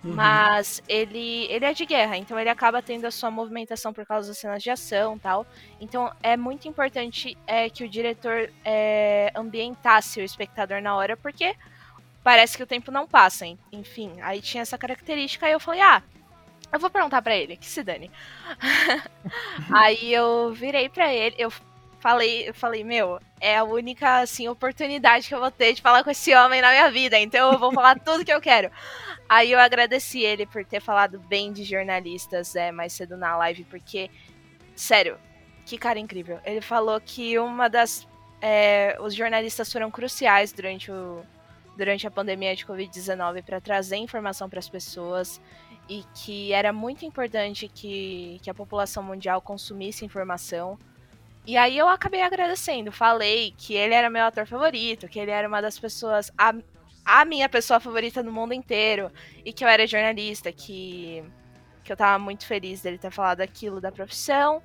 Uhum. 0.07 0.13
Mas 0.15 0.81
ele, 0.87 1.45
ele 1.49 1.65
é 1.65 1.73
de 1.73 1.85
guerra, 1.85 2.17
então 2.17 2.39
ele 2.39 2.49
acaba 2.49 2.81
tendo 2.81 3.05
a 3.05 3.11
sua 3.11 3.29
movimentação 3.29 3.91
por 3.91 4.05
causa 4.05 4.29
das 4.29 4.37
cenas 4.37 4.63
de 4.63 4.69
ação 4.69 5.19
tal. 5.19 5.45
Então 5.81 6.11
é 6.23 6.37
muito 6.37 6.67
importante 6.67 7.37
é, 7.45 7.69
que 7.69 7.83
o 7.83 7.89
diretor 7.89 8.49
é, 8.63 9.31
ambientasse 9.35 10.21
o 10.21 10.23
espectador 10.23 10.81
na 10.81 10.95
hora, 10.95 11.17
porque 11.17 11.55
parece 12.23 12.55
que 12.55 12.63
o 12.63 12.67
tempo 12.67 12.89
não 12.89 13.05
passa. 13.05 13.45
Enfim, 13.71 14.13
aí 14.21 14.41
tinha 14.41 14.61
essa 14.61 14.77
característica, 14.77 15.45
aí 15.45 15.51
eu 15.51 15.59
falei, 15.59 15.81
ah, 15.81 16.01
eu 16.71 16.79
vou 16.79 16.89
perguntar 16.89 17.21
para 17.21 17.35
ele, 17.35 17.57
que 17.57 17.65
se 17.65 17.83
dane. 17.83 18.09
aí 19.73 20.13
eu 20.13 20.53
virei 20.53 20.87
para 20.87 21.13
ele, 21.13 21.35
eu 21.37 21.51
falei, 21.99 22.49
eu 22.49 22.53
falei, 22.53 22.83
meu, 22.83 23.19
é 23.39 23.57
a 23.57 23.63
única 23.63 24.19
assim 24.19 24.47
oportunidade 24.47 25.27
que 25.27 25.35
eu 25.35 25.39
vou 25.39 25.51
ter 25.51 25.73
de 25.73 25.81
falar 25.81 26.03
com 26.03 26.09
esse 26.09 26.33
homem 26.35 26.61
na 26.61 26.69
minha 26.69 26.91
vida, 26.91 27.17
então 27.19 27.51
eu 27.53 27.59
vou 27.59 27.71
falar 27.71 27.99
tudo 27.99 28.25
que 28.25 28.31
eu 28.31 28.41
quero. 28.41 28.71
Aí 29.27 29.51
eu 29.51 29.59
agradeci 29.59 30.21
ele 30.21 30.45
por 30.45 30.63
ter 30.63 30.79
falado 30.79 31.19
bem 31.19 31.51
de 31.51 31.63
jornalistas 31.63 32.55
é, 32.55 32.71
mais 32.71 32.93
cedo 32.93 33.17
na 33.17 33.35
live, 33.37 33.65
porque, 33.65 34.09
sério, 34.75 35.17
que 35.65 35.77
cara 35.77 35.99
incrível. 35.99 36.39
Ele 36.45 36.61
falou 36.61 36.99
que 37.01 37.37
uma 37.37 37.67
das. 37.69 38.07
É, 38.41 38.95
os 39.01 39.15
jornalistas 39.15 39.71
foram 39.71 39.89
cruciais 39.89 40.53
durante 40.53 40.91
o, 40.91 41.25
durante 41.75 42.07
a 42.07 42.11
pandemia 42.11 42.55
de 42.55 42.65
Covid-19 42.65 43.43
para 43.43 43.59
trazer 43.59 43.97
informação 43.97 44.47
para 44.47 44.59
as 44.59 44.69
pessoas 44.69 45.41
e 45.89 46.03
que 46.13 46.53
era 46.53 46.71
muito 46.71 47.05
importante 47.05 47.67
que, 47.67 48.39
que 48.41 48.49
a 48.49 48.53
população 48.53 49.01
mundial 49.03 49.41
consumisse 49.41 50.05
informação. 50.05 50.77
E 51.47 51.55
aí 51.55 51.77
eu 51.77 51.87
acabei 51.87 52.21
agradecendo, 52.21 52.91
falei 52.91 53.53
que 53.57 53.73
ele 53.73 53.93
era 53.93 54.09
meu 54.09 54.25
ator 54.25 54.45
favorito, 54.45 55.07
que 55.07 55.17
ele 55.17 55.31
era 55.31 55.47
uma 55.47 55.61
das 55.61 55.79
pessoas, 55.79 56.29
a, 56.37 56.53
a 57.05 57.23
minha 57.23 57.47
pessoa 57.47 57.79
favorita 57.79 58.21
no 58.21 58.33
mundo 58.33 58.53
inteiro, 58.53 59.09
e 59.45 59.53
que 59.53 59.63
eu 59.63 59.67
era 59.69 59.87
jornalista, 59.87 60.51
que, 60.51 61.23
que 61.85 61.93
eu 61.93 61.95
tava 61.95 62.19
muito 62.19 62.45
feliz 62.45 62.81
dele 62.81 62.97
ter 62.97 63.11
falado 63.11 63.39
aquilo 63.39 63.79
da 63.79 63.93
profissão. 63.93 64.61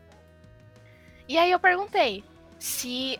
E 1.28 1.38
aí 1.38 1.52
eu 1.52 1.60
perguntei 1.60 2.24
se 2.58 3.16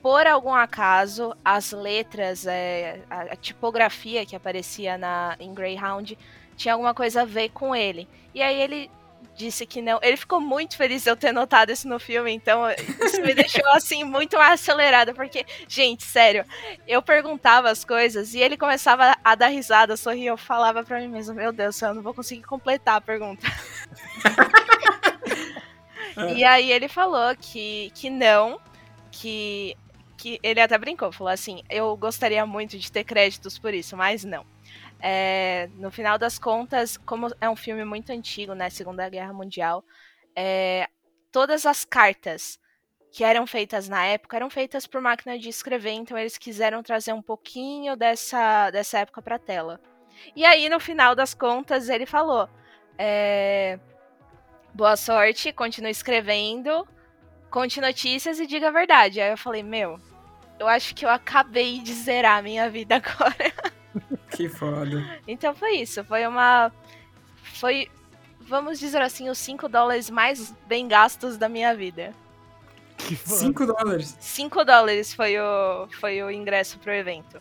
por 0.00 0.26
algum 0.26 0.54
acaso, 0.54 1.36
as 1.44 1.72
letras, 1.72 2.46
é, 2.46 3.02
a, 3.10 3.22
a, 3.22 3.36
tipografia 3.36 4.24
que 4.24 4.36
aparecia 4.36 4.96
na, 4.96 5.36
em 5.38 5.52
Greyhound 5.52 6.16
tinha 6.56 6.72
alguma 6.72 6.94
coisa 6.94 7.22
a 7.22 7.24
ver 7.26 7.50
com 7.50 7.76
ele. 7.76 8.08
E 8.32 8.40
aí 8.40 8.58
ele 8.58 8.90
disse 9.36 9.66
que 9.66 9.82
não. 9.82 9.98
Ele 10.02 10.16
ficou 10.16 10.40
muito 10.40 10.76
feliz 10.76 11.02
de 11.02 11.10
eu 11.10 11.16
ter 11.16 11.32
notado 11.32 11.70
isso 11.70 11.88
no 11.88 12.00
filme, 12.00 12.32
então 12.32 12.62
isso 13.04 13.20
me 13.22 13.34
deixou 13.34 13.66
assim 13.72 14.02
muito 14.02 14.36
acelerada, 14.36 15.14
porque, 15.14 15.44
gente, 15.68 16.04
sério, 16.04 16.44
eu 16.86 17.02
perguntava 17.02 17.70
as 17.70 17.84
coisas 17.84 18.34
e 18.34 18.40
ele 18.40 18.56
começava 18.56 19.16
a 19.22 19.34
dar 19.34 19.48
risada, 19.48 19.96
sorrir, 19.96 20.26
eu 20.26 20.36
falava 20.36 20.82
para 20.82 21.00
mim 21.00 21.08
mesmo, 21.08 21.34
meu 21.34 21.52
Deus, 21.52 21.80
eu 21.82 21.94
não 21.94 22.02
vou 22.02 22.14
conseguir 22.14 22.42
completar 22.42 22.96
a 22.96 23.00
pergunta. 23.00 23.46
e 26.34 26.44
aí 26.44 26.72
ele 26.72 26.88
falou 26.88 27.36
que, 27.36 27.92
que 27.94 28.08
não, 28.08 28.58
que 29.10 29.76
que 30.16 30.40
ele 30.42 30.60
até 30.60 30.78
brincou, 30.78 31.12
falou 31.12 31.32
assim: 31.32 31.62
eu 31.68 31.94
gostaria 31.96 32.44
muito 32.46 32.78
de 32.78 32.90
ter 32.90 33.04
créditos 33.04 33.58
por 33.58 33.74
isso, 33.74 33.96
mas 33.96 34.24
não. 34.24 34.44
É, 35.00 35.68
no 35.74 35.90
final 35.90 36.18
das 36.18 36.38
contas, 36.38 36.96
como 36.96 37.28
é 37.40 37.48
um 37.48 37.56
filme 37.56 37.84
muito 37.84 38.10
antigo, 38.10 38.54
né, 38.54 38.70
Segunda 38.70 39.08
Guerra 39.08 39.32
Mundial, 39.32 39.84
é, 40.34 40.88
todas 41.30 41.66
as 41.66 41.84
cartas 41.84 42.58
que 43.12 43.24
eram 43.24 43.46
feitas 43.46 43.88
na 43.88 44.04
época 44.04 44.36
eram 44.36 44.50
feitas 44.50 44.86
por 44.86 45.00
máquina 45.00 45.38
de 45.38 45.48
escrever, 45.48 45.92
então 45.92 46.18
eles 46.18 46.36
quiseram 46.36 46.82
trazer 46.82 47.12
um 47.12 47.22
pouquinho 47.22 47.96
dessa, 47.96 48.70
dessa 48.70 48.98
época 48.98 49.22
para 49.22 49.38
tela. 49.38 49.80
E 50.34 50.44
aí, 50.44 50.68
no 50.68 50.80
final 50.80 51.14
das 51.14 51.34
contas, 51.34 51.88
ele 51.88 52.06
falou: 52.06 52.48
é, 52.98 53.78
boa 54.74 54.96
sorte, 54.96 55.52
continue 55.52 55.90
escrevendo, 55.90 56.86
conte 57.50 57.80
notícias 57.80 58.38
e 58.38 58.46
diga 58.46 58.68
a 58.68 58.72
verdade. 58.72 59.20
Aí 59.20 59.30
eu 59.30 59.38
falei, 59.38 59.62
meu, 59.62 59.98
eu 60.58 60.68
acho 60.68 60.94
que 60.94 61.04
eu 61.04 61.10
acabei 61.10 61.80
de 61.80 61.92
zerar 61.94 62.38
a 62.38 62.42
minha 62.42 62.68
vida 62.68 62.96
agora. 63.02 63.65
Que 64.36 64.48
foda. 64.50 65.02
Então 65.26 65.54
foi 65.54 65.76
isso, 65.76 66.04
foi 66.04 66.26
uma. 66.26 66.70
Foi, 67.54 67.88
vamos 68.40 68.78
dizer 68.78 69.00
assim, 69.00 69.30
os 69.30 69.38
5 69.38 69.66
dólares 69.68 70.10
mais 70.10 70.54
bem 70.66 70.86
gastos 70.86 71.38
da 71.38 71.48
minha 71.48 71.74
vida. 71.74 72.12
5 72.98 73.66
dólares? 73.66 74.16
5 74.20 74.64
dólares 74.64 75.14
foi 75.14 75.38
o, 75.38 75.88
foi 76.00 76.22
o 76.22 76.30
ingresso 76.30 76.78
pro 76.78 76.92
evento. 76.92 77.40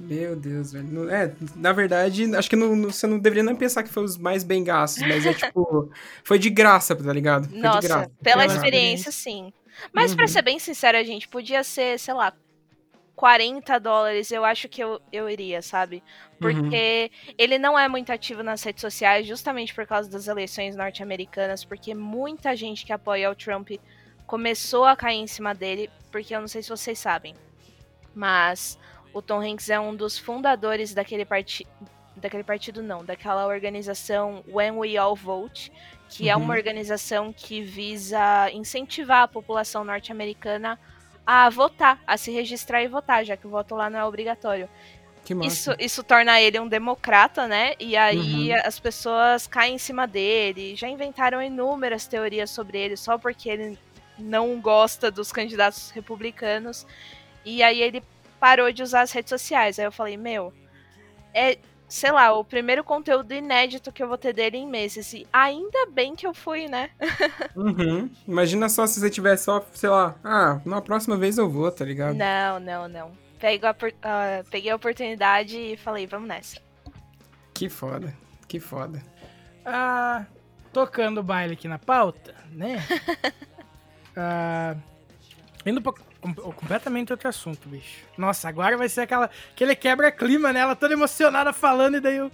Meu 0.00 0.34
Deus, 0.34 0.72
velho. 0.72 1.08
É, 1.08 1.32
na 1.54 1.72
verdade, 1.72 2.34
acho 2.34 2.50
que 2.50 2.56
não, 2.56 2.82
você 2.82 3.06
não 3.06 3.20
deveria 3.20 3.44
nem 3.44 3.54
pensar 3.54 3.84
que 3.84 3.88
foi 3.88 4.02
os 4.02 4.16
mais 4.16 4.42
bem 4.42 4.64
gastos, 4.64 5.06
mas 5.06 5.24
é 5.24 5.32
tipo. 5.32 5.92
foi 6.24 6.40
de 6.40 6.50
graça, 6.50 6.96
tá 6.96 7.12
ligado? 7.12 7.48
Foi 7.48 7.58
Nossa, 7.60 7.86
graça. 7.86 8.10
pela, 8.20 8.40
pela 8.42 8.46
experiência, 8.46 9.12
sim. 9.12 9.52
Mas 9.92 10.10
uhum. 10.10 10.16
pra 10.16 10.26
ser 10.26 10.42
bem 10.42 10.58
sincera, 10.58 11.04
gente, 11.04 11.28
podia 11.28 11.62
ser, 11.62 12.00
sei 12.00 12.14
lá, 12.14 12.32
40 13.14 13.78
dólares, 13.78 14.30
eu 14.30 14.44
acho 14.44 14.68
que 14.68 14.82
eu, 14.82 15.00
eu 15.12 15.28
iria, 15.28 15.60
sabe? 15.62 16.02
Porque 16.38 17.10
uhum. 17.12 17.34
ele 17.38 17.58
não 17.58 17.78
é 17.78 17.86
muito 17.88 18.10
ativo 18.10 18.42
nas 18.42 18.62
redes 18.62 18.80
sociais, 18.80 19.26
justamente 19.26 19.74
por 19.74 19.86
causa 19.86 20.10
das 20.10 20.28
eleições 20.28 20.74
norte-americanas, 20.74 21.64
porque 21.64 21.94
muita 21.94 22.56
gente 22.56 22.84
que 22.86 22.92
apoia 22.92 23.30
o 23.30 23.34
Trump 23.34 23.70
começou 24.26 24.84
a 24.84 24.96
cair 24.96 25.18
em 25.18 25.26
cima 25.26 25.54
dele, 25.54 25.90
porque 26.10 26.34
eu 26.34 26.40
não 26.40 26.48
sei 26.48 26.62
se 26.62 26.70
vocês 26.70 26.98
sabem, 26.98 27.34
mas 28.14 28.78
o 29.12 29.20
Tom 29.20 29.40
Hanks 29.40 29.68
é 29.68 29.78
um 29.78 29.94
dos 29.94 30.18
fundadores 30.18 30.94
daquele 30.94 31.24
partido. 31.24 31.68
Daquele 32.14 32.44
partido, 32.44 32.82
não, 32.82 33.02
daquela 33.02 33.46
organização 33.46 34.44
When 34.46 34.72
We 34.72 34.96
All 34.96 35.16
Vote, 35.16 35.72
que 36.08 36.24
uhum. 36.24 36.28
é 36.28 36.36
uma 36.36 36.52
uhum. 36.52 36.58
organização 36.58 37.32
que 37.32 37.62
visa 37.62 38.50
incentivar 38.52 39.22
a 39.22 39.28
população 39.28 39.82
norte-americana 39.82 40.72
a 40.72 40.78
votar, 41.50 42.00
a 42.06 42.16
se 42.16 42.30
registrar 42.30 42.82
e 42.82 42.88
votar, 42.88 43.24
já 43.24 43.36
que 43.36 43.46
o 43.46 43.50
voto 43.50 43.74
lá 43.74 43.88
não 43.88 43.98
é 43.98 44.04
obrigatório. 44.04 44.68
Isso, 45.42 45.70
isso 45.78 46.02
torna 46.02 46.40
ele 46.40 46.58
um 46.58 46.66
democrata, 46.66 47.46
né? 47.46 47.74
E 47.78 47.96
aí 47.96 48.50
uhum. 48.50 48.60
as 48.64 48.80
pessoas 48.80 49.46
caem 49.46 49.76
em 49.76 49.78
cima 49.78 50.06
dele. 50.06 50.74
Já 50.74 50.88
inventaram 50.88 51.40
inúmeras 51.40 52.06
teorias 52.06 52.50
sobre 52.50 52.78
ele 52.78 52.96
só 52.96 53.16
porque 53.16 53.48
ele 53.48 53.78
não 54.18 54.60
gosta 54.60 55.10
dos 55.10 55.30
candidatos 55.30 55.90
republicanos. 55.90 56.84
E 57.44 57.62
aí 57.62 57.80
ele 57.80 58.02
parou 58.40 58.72
de 58.72 58.82
usar 58.82 59.02
as 59.02 59.12
redes 59.12 59.30
sociais. 59.30 59.78
Aí 59.78 59.84
eu 59.84 59.92
falei, 59.92 60.16
meu, 60.16 60.52
é, 61.32 61.56
sei 61.92 62.10
lá, 62.10 62.32
o 62.32 62.42
primeiro 62.42 62.82
conteúdo 62.82 63.34
inédito 63.34 63.92
que 63.92 64.02
eu 64.02 64.08
vou 64.08 64.16
ter 64.16 64.32
dele 64.32 64.56
em 64.56 64.66
meses. 64.66 65.12
E 65.12 65.26
ainda 65.30 65.86
bem 65.92 66.16
que 66.16 66.26
eu 66.26 66.32
fui, 66.32 66.66
né? 66.66 66.88
uhum. 67.54 68.08
Imagina 68.26 68.70
só 68.70 68.86
se 68.86 68.98
você 68.98 69.10
tivesse 69.10 69.44
só, 69.44 69.62
sei 69.74 69.90
lá, 69.90 70.16
ah, 70.24 70.58
na 70.64 70.80
próxima 70.80 71.18
vez 71.18 71.36
eu 71.36 71.50
vou, 71.50 71.70
tá 71.70 71.84
ligado? 71.84 72.16
Não, 72.16 72.58
não, 72.58 72.88
não. 72.88 73.12
Peguei 73.38 73.68
a, 73.68 73.72
uh, 73.72 74.50
peguei 74.50 74.70
a 74.70 74.76
oportunidade 74.76 75.58
e 75.58 75.76
falei, 75.76 76.06
vamos 76.06 76.28
nessa. 76.28 76.56
Que 77.52 77.68
foda, 77.68 78.16
que 78.48 78.58
foda. 78.58 79.02
Ah, 79.62 80.24
tocando 80.72 81.18
o 81.18 81.22
baile 81.22 81.52
aqui 81.52 81.68
na 81.68 81.78
pauta, 81.78 82.34
né? 82.50 82.82
ah, 84.16 84.74
indo 85.66 85.82
pra 85.82 85.92
completamente 86.22 87.12
outro 87.12 87.28
assunto, 87.28 87.68
bicho. 87.68 88.04
Nossa, 88.16 88.48
agora 88.48 88.76
vai 88.76 88.88
ser 88.88 89.02
aquela 89.02 89.28
aquele 89.52 89.74
quebra-clima, 89.74 90.52
né? 90.52 90.60
Ela 90.60 90.76
toda 90.76 90.94
emocionada 90.94 91.52
falando 91.52 91.96
e 91.96 92.00
daí 92.00 92.16
eu, 92.16 92.30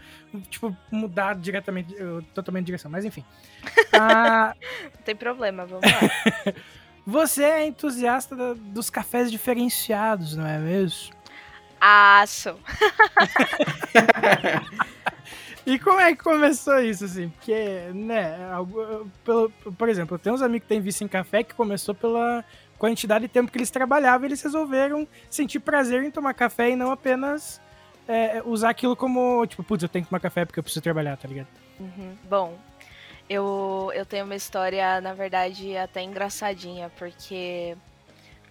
tipo, 0.50 0.76
mudar 0.90 1.34
diretamente, 1.34 1.94
eu, 1.96 2.22
totalmente 2.34 2.64
de 2.64 2.66
direção. 2.66 2.90
Mas 2.90 3.04
enfim. 3.04 3.24
Ah, 3.92 4.54
Não 4.84 5.02
tem 5.04 5.16
problema, 5.16 5.64
vamos 5.66 5.84
lá. 5.90 6.52
Você 7.06 7.42
é 7.42 7.66
entusiasta 7.66 8.36
da, 8.36 8.52
dos 8.54 8.90
cafés 8.90 9.30
diferenciados, 9.30 10.36
não 10.36 10.46
é 10.46 10.58
mesmo? 10.58 11.14
Ah, 11.80 12.22
sou. 12.26 12.58
E 15.68 15.78
como 15.78 16.00
é 16.00 16.16
que 16.16 16.22
começou 16.24 16.80
isso, 16.80 17.04
assim? 17.04 17.28
Porque, 17.28 17.90
né, 17.92 18.38
pelo, 19.22 19.50
por 19.76 19.86
exemplo, 19.90 20.14
eu 20.14 20.18
tenho 20.18 20.34
uns 20.34 20.40
amigos 20.40 20.62
que 20.62 20.68
têm 20.68 20.80
vício 20.80 21.04
em 21.04 21.08
café 21.08 21.42
que 21.42 21.54
começou 21.54 21.94
pela 21.94 22.42
quantidade 22.78 23.26
de 23.26 23.28
tempo 23.28 23.50
que 23.50 23.58
eles 23.58 23.70
trabalhavam, 23.70 24.26
eles 24.26 24.40
resolveram 24.40 25.06
sentir 25.28 25.60
prazer 25.60 26.02
em 26.04 26.10
tomar 26.10 26.34
café 26.34 26.70
e 26.70 26.76
não 26.76 26.90
apenas 26.90 27.60
é, 28.06 28.42
usar 28.44 28.70
aquilo 28.70 28.96
como, 28.96 29.44
tipo, 29.46 29.62
putz, 29.62 29.82
eu 29.82 29.88
tenho 29.88 30.04
que 30.04 30.10
tomar 30.10 30.20
café 30.20 30.44
porque 30.44 30.58
eu 30.58 30.62
preciso 30.62 30.82
trabalhar, 30.82 31.16
tá 31.16 31.28
ligado? 31.28 31.48
Uhum. 31.78 32.16
Bom, 32.24 32.58
eu, 33.28 33.92
eu 33.94 34.06
tenho 34.06 34.24
uma 34.24 34.34
história, 34.34 35.00
na 35.00 35.12
verdade, 35.12 35.76
até 35.76 36.02
engraçadinha, 36.02 36.90
porque 36.96 37.76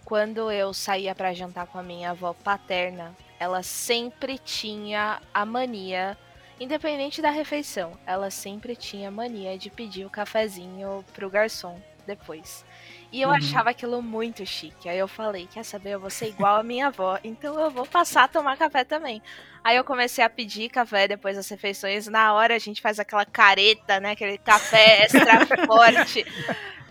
quando 0.05 0.51
eu 0.51 0.73
saía 0.73 1.15
para 1.15 1.33
jantar 1.33 1.65
com 1.67 1.79
a 1.79 1.83
minha 1.83 2.11
avó 2.11 2.33
paterna, 2.33 3.15
ela 3.39 3.63
sempre 3.63 4.37
tinha 4.37 5.19
a 5.33 5.45
mania, 5.45 6.17
independente 6.59 7.21
da 7.21 7.29
refeição, 7.29 7.97
ela 8.05 8.29
sempre 8.29 8.75
tinha 8.75 9.09
a 9.09 9.11
mania 9.11 9.57
de 9.57 9.69
pedir 9.69 10.05
o 10.05 10.09
cafezinho 10.09 11.03
pro 11.13 11.29
garçom 11.29 11.79
depois. 12.05 12.63
E 13.11 13.21
eu 13.21 13.29
uhum. 13.29 13.35
achava 13.35 13.69
aquilo 13.69 14.01
muito 14.01 14.45
chique. 14.45 14.89
Aí 14.89 14.97
eu 14.97 15.07
falei, 15.07 15.47
quer 15.51 15.63
saber, 15.63 15.91
eu 15.91 15.99
vou 15.99 16.09
ser 16.09 16.27
igual 16.27 16.57
a 16.57 16.63
minha 16.63 16.87
avó, 16.87 17.17
então 17.23 17.57
eu 17.59 17.71
vou 17.71 17.85
passar 17.85 18.23
a 18.23 18.27
tomar 18.27 18.57
café 18.57 18.83
também. 18.83 19.21
Aí 19.63 19.77
eu 19.77 19.83
comecei 19.83 20.23
a 20.23 20.29
pedir 20.29 20.69
café 20.69 21.07
depois 21.07 21.35
das 21.35 21.47
refeições. 21.49 22.07
Na 22.07 22.33
hora 22.33 22.55
a 22.55 22.59
gente 22.59 22.81
faz 22.81 22.99
aquela 22.99 23.25
careta, 23.25 23.99
né? 23.99 24.11
Aquele 24.11 24.37
café 24.37 25.03
extra 25.03 25.45
forte. 25.67 26.25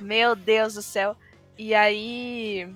Meu 0.01 0.35
Deus 0.35 0.75
do 0.75 0.83
céu. 0.83 1.17
E 1.57 1.75
aí. 1.75 2.69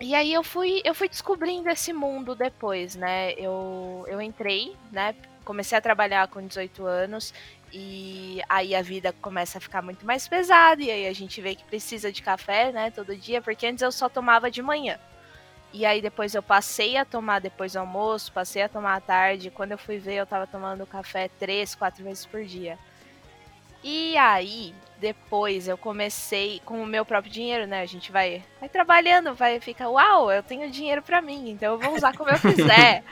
E 0.00 0.14
aí 0.14 0.32
eu 0.32 0.44
fui, 0.44 0.80
eu 0.84 0.94
fui 0.94 1.08
descobrindo 1.08 1.68
esse 1.68 1.92
mundo 1.92 2.36
depois, 2.36 2.94
né? 2.94 3.32
Eu, 3.32 4.04
eu 4.06 4.22
entrei, 4.22 4.76
né? 4.92 5.14
Comecei 5.48 5.78
a 5.78 5.80
trabalhar 5.80 6.28
com 6.28 6.46
18 6.46 6.84
anos 6.84 7.32
e 7.72 8.42
aí 8.50 8.74
a 8.74 8.82
vida 8.82 9.14
começa 9.14 9.56
a 9.56 9.60
ficar 9.62 9.80
muito 9.80 10.04
mais 10.04 10.28
pesada, 10.28 10.82
e 10.82 10.90
aí 10.90 11.06
a 11.06 11.12
gente 11.14 11.40
vê 11.40 11.54
que 11.54 11.64
precisa 11.64 12.12
de 12.12 12.20
café, 12.20 12.70
né, 12.70 12.90
todo 12.90 13.16
dia, 13.16 13.40
porque 13.40 13.66
antes 13.66 13.80
eu 13.80 13.90
só 13.90 14.10
tomava 14.10 14.50
de 14.50 14.60
manhã. 14.60 14.98
E 15.72 15.86
aí 15.86 16.02
depois 16.02 16.34
eu 16.34 16.42
passei 16.42 16.98
a 16.98 17.04
tomar 17.06 17.38
depois 17.38 17.72
do 17.72 17.78
almoço, 17.78 18.30
passei 18.30 18.60
a 18.60 18.68
tomar 18.68 18.96
à 18.96 19.00
tarde. 19.00 19.50
Quando 19.50 19.72
eu 19.72 19.78
fui 19.78 19.96
ver, 19.96 20.16
eu 20.16 20.26
tava 20.26 20.46
tomando 20.46 20.86
café 20.86 21.30
três, 21.38 21.74
quatro 21.74 22.04
vezes 22.04 22.26
por 22.26 22.44
dia. 22.44 22.78
E 23.82 24.18
aí, 24.18 24.74
depois 25.00 25.66
eu 25.66 25.78
comecei 25.78 26.60
com 26.62 26.82
o 26.82 26.86
meu 26.86 27.06
próprio 27.06 27.32
dinheiro, 27.32 27.66
né? 27.66 27.80
A 27.80 27.86
gente 27.86 28.12
vai, 28.12 28.44
vai 28.60 28.68
trabalhando, 28.68 29.34
vai 29.34 29.60
ficar, 29.60 29.88
uau, 29.88 30.30
eu 30.30 30.42
tenho 30.42 30.70
dinheiro 30.70 31.00
para 31.00 31.22
mim, 31.22 31.48
então 31.50 31.72
eu 31.72 31.78
vou 31.78 31.94
usar 31.94 32.14
como 32.14 32.28
eu 32.28 32.38
quiser. 32.54 33.02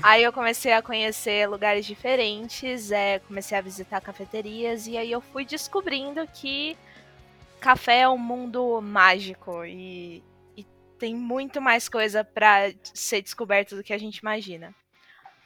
Aí 0.00 0.22
eu 0.22 0.32
comecei 0.32 0.72
a 0.72 0.82
conhecer 0.82 1.48
lugares 1.48 1.84
diferentes, 1.84 2.90
é, 2.90 3.18
comecei 3.20 3.56
a 3.56 3.60
visitar 3.60 4.00
cafeterias 4.00 4.86
e 4.86 4.96
aí 4.96 5.10
eu 5.10 5.20
fui 5.20 5.44
descobrindo 5.44 6.26
que 6.28 6.76
café 7.60 8.00
é 8.00 8.08
um 8.08 8.18
mundo 8.18 8.80
mágico 8.80 9.64
e, 9.64 10.22
e 10.56 10.64
tem 10.98 11.14
muito 11.14 11.60
mais 11.60 11.88
coisa 11.88 12.24
para 12.24 12.72
ser 12.82 13.22
descoberto 13.22 13.76
do 13.76 13.82
que 13.82 13.92
a 13.92 13.98
gente 13.98 14.18
imagina. 14.18 14.74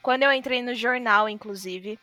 Quando 0.01 0.23
eu 0.23 0.31
entrei 0.31 0.63
no 0.63 0.73
jornal, 0.73 1.27
inclusive, 1.27 1.99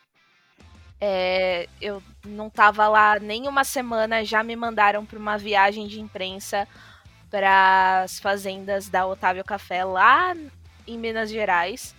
é, 1.01 1.69
eu 1.81 2.03
não 2.25 2.49
tava 2.49 2.87
lá 2.87 3.19
nem 3.19 3.49
uma 3.49 3.65
semana, 3.65 4.25
já 4.25 4.45
me 4.45 4.55
mandaram 4.55 5.05
para 5.05 5.19
uma 5.19 5.37
viagem 5.37 5.89
de 5.89 6.01
imprensa 6.01 6.69
para 7.31 8.03
as 8.03 8.21
fazendas 8.21 8.89
da 8.89 9.07
Otávio 9.07 9.43
Café 9.43 9.85
lá 9.85 10.37
em 10.87 10.99
Minas 10.99 11.31
Gerais 11.31 11.97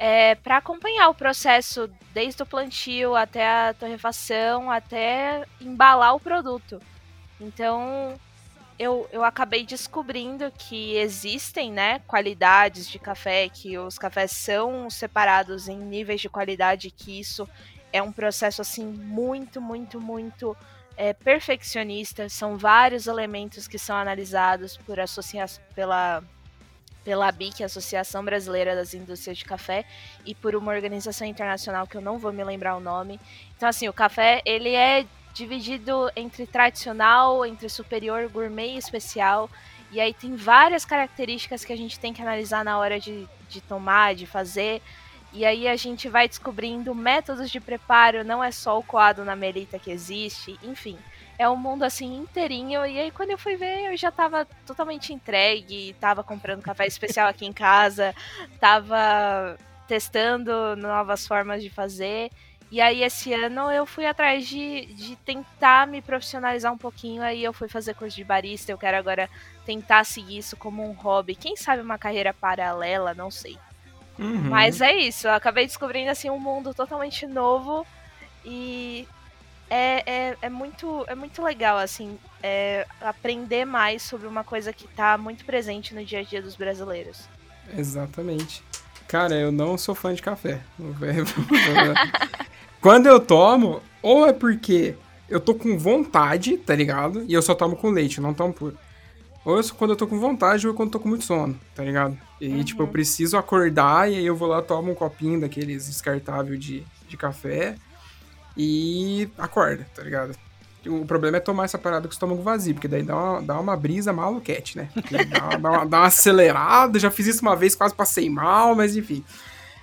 é, 0.00 0.34
para 0.34 0.56
acompanhar 0.56 1.10
o 1.10 1.14
processo 1.14 1.90
desde 2.14 2.42
o 2.42 2.46
plantio 2.46 3.14
até 3.14 3.46
a 3.46 3.74
torrefação, 3.74 4.70
até 4.70 5.44
embalar 5.60 6.14
o 6.14 6.20
produto. 6.20 6.80
Então, 7.38 8.18
eu, 8.78 9.06
eu 9.12 9.22
acabei 9.22 9.62
descobrindo 9.62 10.50
que 10.56 10.96
existem 10.96 11.70
né, 11.70 11.98
qualidades 12.06 12.88
de 12.88 12.98
café, 12.98 13.50
que 13.50 13.76
os 13.76 13.98
cafés 13.98 14.30
são 14.30 14.88
separados 14.88 15.68
em 15.68 15.76
níveis 15.76 16.22
de 16.22 16.30
qualidade, 16.30 16.90
que 16.90 17.20
isso 17.20 17.46
é 17.92 18.00
um 18.00 18.10
processo 18.10 18.62
assim 18.62 18.86
muito, 18.86 19.60
muito, 19.60 20.00
muito 20.00 20.56
é, 20.96 21.12
perfeccionista. 21.12 22.26
São 22.30 22.56
vários 22.56 23.06
elementos 23.06 23.68
que 23.68 23.78
são 23.78 23.94
analisados 23.94 24.78
por 24.78 24.98
associação 24.98 25.62
pela 25.74 26.22
pela 27.04 27.28
ABIC, 27.28 27.62
Associação 27.62 28.24
Brasileira 28.24 28.74
das 28.74 28.94
Indústrias 28.94 29.38
de 29.38 29.44
Café, 29.44 29.84
e 30.24 30.34
por 30.34 30.54
uma 30.54 30.72
organização 30.72 31.26
internacional 31.26 31.86
que 31.86 31.96
eu 31.96 32.00
não 32.00 32.18
vou 32.18 32.32
me 32.32 32.44
lembrar 32.44 32.76
o 32.76 32.80
nome. 32.80 33.20
Então, 33.56 33.68
assim, 33.68 33.88
o 33.88 33.92
café, 33.92 34.42
ele 34.44 34.74
é 34.74 35.06
dividido 35.32 36.10
entre 36.16 36.46
tradicional, 36.46 37.44
entre 37.46 37.68
superior, 37.68 38.28
gourmet 38.28 38.74
e 38.74 38.78
especial. 38.78 39.48
E 39.90 40.00
aí 40.00 40.12
tem 40.12 40.36
várias 40.36 40.84
características 40.84 41.64
que 41.64 41.72
a 41.72 41.76
gente 41.76 41.98
tem 41.98 42.12
que 42.12 42.22
analisar 42.22 42.64
na 42.64 42.78
hora 42.78 43.00
de, 43.00 43.26
de 43.48 43.60
tomar, 43.60 44.14
de 44.14 44.26
fazer. 44.26 44.82
E 45.32 45.44
aí 45.44 45.68
a 45.68 45.76
gente 45.76 46.08
vai 46.08 46.28
descobrindo 46.28 46.94
métodos 46.94 47.50
de 47.50 47.60
preparo, 47.60 48.24
não 48.24 48.42
é 48.42 48.50
só 48.50 48.78
o 48.78 48.82
coado 48.82 49.24
na 49.24 49.36
melita 49.36 49.78
que 49.78 49.90
existe, 49.90 50.58
enfim 50.62 50.98
é 51.40 51.48
um 51.48 51.56
mundo 51.56 51.84
assim 51.84 52.18
inteirinho. 52.18 52.84
E 52.84 53.00
aí, 53.00 53.10
quando 53.10 53.30
eu 53.30 53.38
fui 53.38 53.56
ver, 53.56 53.90
eu 53.90 53.96
já 53.96 54.12
tava 54.12 54.44
totalmente 54.66 55.14
entregue, 55.14 55.96
tava 55.98 56.22
comprando 56.22 56.60
café 56.60 56.86
especial 56.86 57.28
aqui 57.30 57.46
em 57.46 57.52
casa, 57.52 58.14
tava 58.60 59.56
testando 59.88 60.76
novas 60.76 61.26
formas 61.26 61.62
de 61.62 61.70
fazer. 61.70 62.30
E 62.70 62.78
aí, 62.78 63.02
esse 63.02 63.32
ano, 63.32 63.70
eu 63.70 63.86
fui 63.86 64.04
atrás 64.04 64.46
de, 64.46 64.84
de 64.94 65.16
tentar 65.16 65.86
me 65.86 66.02
profissionalizar 66.02 66.70
um 66.74 66.78
pouquinho. 66.78 67.22
Aí, 67.22 67.42
eu 67.42 67.54
fui 67.54 67.68
fazer 67.68 67.94
curso 67.94 68.16
de 68.16 68.22
barista. 68.22 68.70
Eu 68.70 68.76
quero 68.76 68.98
agora 68.98 69.26
tentar 69.64 70.04
seguir 70.04 70.36
isso 70.36 70.58
como 70.58 70.86
um 70.86 70.92
hobby. 70.92 71.34
Quem 71.34 71.56
sabe 71.56 71.80
uma 71.80 71.96
carreira 71.96 72.34
paralela, 72.34 73.14
não 73.14 73.30
sei. 73.30 73.56
Uhum. 74.18 74.50
Mas 74.50 74.82
é 74.82 74.92
isso. 74.94 75.26
Eu 75.26 75.32
acabei 75.32 75.64
descobrindo, 75.64 76.10
assim, 76.10 76.28
um 76.28 76.38
mundo 76.38 76.74
totalmente 76.74 77.26
novo. 77.26 77.86
E 78.44 79.08
é, 79.70 80.02
é, 80.04 80.36
é, 80.42 80.50
muito, 80.50 81.04
é 81.06 81.14
muito 81.14 81.40
legal, 81.42 81.78
assim, 81.78 82.18
é, 82.42 82.84
aprender 83.00 83.64
mais 83.64 84.02
sobre 84.02 84.26
uma 84.26 84.42
coisa 84.42 84.72
que 84.72 84.84
está 84.84 85.16
muito 85.16 85.44
presente 85.44 85.94
no 85.94 86.04
dia 86.04 86.18
a 86.18 86.22
dia 86.24 86.42
dos 86.42 86.56
brasileiros. 86.56 87.28
Exatamente. 87.76 88.64
Cara, 89.06 89.34
eu 89.34 89.52
não 89.52 89.78
sou 89.78 89.94
fã 89.94 90.12
de 90.12 90.20
café. 90.20 90.60
Quando 92.80 93.06
eu 93.06 93.20
tomo, 93.20 93.80
ou 94.02 94.26
é 94.26 94.32
porque 94.32 94.96
eu 95.28 95.38
tô 95.38 95.54
com 95.54 95.78
vontade, 95.78 96.56
tá 96.56 96.74
ligado? 96.74 97.24
E 97.28 97.32
eu 97.32 97.42
só 97.42 97.54
tomo 97.54 97.76
com 97.76 97.90
leite, 97.90 98.20
não 98.20 98.34
tomo 98.34 98.52
puro. 98.52 98.76
Ou 99.44 99.56
eu, 99.56 99.64
quando 99.74 99.90
eu 99.90 99.96
tô 99.96 100.06
com 100.06 100.18
vontade, 100.18 100.68
ou 100.68 100.74
quando 100.74 100.88
eu 100.88 100.92
tô 100.92 101.00
com 101.00 101.08
muito 101.08 101.24
sono, 101.24 101.58
tá 101.74 101.82
ligado? 101.82 102.18
E 102.38 102.48
uhum. 102.48 102.62
tipo, 102.62 102.82
eu 102.82 102.88
preciso 102.88 103.38
acordar 103.38 104.10
e 104.10 104.16
aí 104.16 104.26
eu 104.26 104.36
vou 104.36 104.48
lá 104.48 104.60
tomo 104.60 104.92
um 104.92 104.94
copinho 104.94 105.40
daqueles 105.40 105.86
descartável 105.86 106.58
de, 106.58 106.84
de 107.08 107.16
café 107.16 107.76
e 108.62 109.26
acorda, 109.38 109.86
tá 109.94 110.02
ligado? 110.02 110.36
O 110.86 111.06
problema 111.06 111.38
é 111.38 111.40
tomar 111.40 111.64
essa 111.64 111.78
parada 111.78 112.02
com 112.02 112.10
o 112.10 112.12
estômago 112.12 112.42
vazio, 112.42 112.74
porque 112.74 112.88
daí 112.88 113.02
dá 113.02 113.16
uma, 113.16 113.42
dá 113.42 113.58
uma 113.58 113.74
brisa 113.74 114.12
maluquete, 114.12 114.76
né? 114.76 114.90
Dá, 115.10 115.56
dá, 115.56 115.70
uma, 115.70 115.86
dá 115.86 115.98
uma 116.00 116.06
acelerada, 116.06 116.98
já 116.98 117.10
fiz 117.10 117.26
isso 117.26 117.40
uma 117.40 117.56
vez, 117.56 117.74
quase 117.74 117.94
passei 117.94 118.28
mal, 118.28 118.74
mas 118.74 118.94
enfim. 118.94 119.24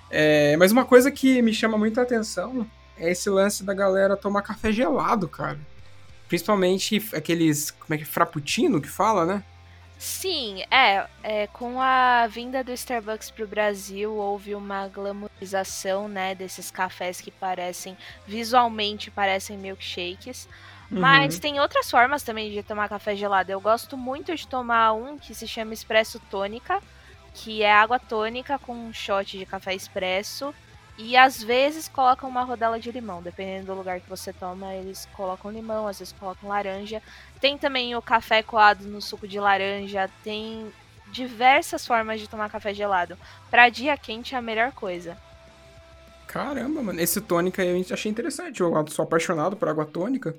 É, 0.08 0.56
mas 0.58 0.70
uma 0.70 0.84
coisa 0.84 1.10
que 1.10 1.42
me 1.42 1.52
chama 1.52 1.76
muita 1.76 2.02
atenção 2.02 2.64
é 2.96 3.10
esse 3.10 3.28
lance 3.28 3.64
da 3.64 3.74
galera 3.74 4.16
tomar 4.16 4.42
café 4.42 4.70
gelado, 4.70 5.26
cara. 5.28 5.58
Principalmente 6.28 7.02
aqueles, 7.12 7.72
como 7.72 7.94
é 7.94 7.98
que, 7.98 8.04
frappuccino 8.04 8.80
que 8.80 8.88
fala, 8.88 9.26
né? 9.26 9.42
Sim, 9.98 10.62
é, 10.70 11.08
é, 11.24 11.46
Com 11.48 11.80
a 11.80 12.28
vinda 12.28 12.62
do 12.62 12.72
Starbucks 12.72 13.32
para 13.32 13.44
o 13.44 13.48
Brasil, 13.48 14.14
houve 14.14 14.54
uma 14.54 14.86
glamorização, 14.86 16.08
né, 16.08 16.36
desses 16.36 16.70
cafés 16.70 17.20
que 17.20 17.32
parecem, 17.32 17.96
visualmente 18.24 19.10
parecem 19.10 19.58
milkshakes. 19.58 20.48
Uhum. 20.90 21.00
Mas 21.00 21.40
tem 21.40 21.58
outras 21.58 21.90
formas 21.90 22.22
também 22.22 22.50
de 22.52 22.62
tomar 22.62 22.88
café 22.88 23.16
gelado. 23.16 23.50
Eu 23.50 23.60
gosto 23.60 23.96
muito 23.96 24.34
de 24.36 24.46
tomar 24.46 24.92
um 24.92 25.18
que 25.18 25.34
se 25.34 25.48
chama 25.48 25.74
Espresso 25.74 26.20
Tônica, 26.30 26.80
que 27.34 27.62
é 27.62 27.72
água 27.72 27.98
tônica 27.98 28.56
com 28.58 28.74
um 28.74 28.92
shot 28.92 29.36
de 29.36 29.44
café 29.44 29.74
expresso 29.74 30.54
e 30.98 31.16
às 31.16 31.40
vezes 31.40 31.86
colocam 31.86 32.28
uma 32.28 32.42
rodela 32.42 32.80
de 32.80 32.90
limão, 32.90 33.22
dependendo 33.22 33.66
do 33.66 33.74
lugar 33.74 34.00
que 34.00 34.08
você 34.10 34.32
toma, 34.32 34.74
eles 34.74 35.08
colocam 35.12 35.48
limão, 35.48 35.86
às 35.86 36.00
vezes 36.00 36.12
colocam 36.18 36.48
laranja. 36.48 37.00
Tem 37.40 37.56
também 37.56 37.94
o 37.94 38.02
café 38.02 38.42
coado 38.42 38.84
no 38.84 39.00
suco 39.00 39.26
de 39.28 39.38
laranja, 39.38 40.10
tem 40.24 40.72
diversas 41.10 41.86
formas 41.86 42.20
de 42.20 42.28
tomar 42.28 42.50
café 42.50 42.74
gelado. 42.74 43.16
Pra 43.50 43.68
dia 43.68 43.96
quente 43.96 44.34
é 44.34 44.38
a 44.38 44.42
melhor 44.42 44.72
coisa. 44.72 45.16
Caramba, 46.26 46.82
mano, 46.82 47.00
esse 47.00 47.20
tônica 47.20 47.62
aí 47.62 47.68
eu 47.68 47.94
achei 47.94 48.10
interessante. 48.10 48.60
Eu 48.60 48.86
sou 48.88 49.02
apaixonado 49.02 49.56
por 49.56 49.68
água 49.68 49.86
tônica. 49.86 50.36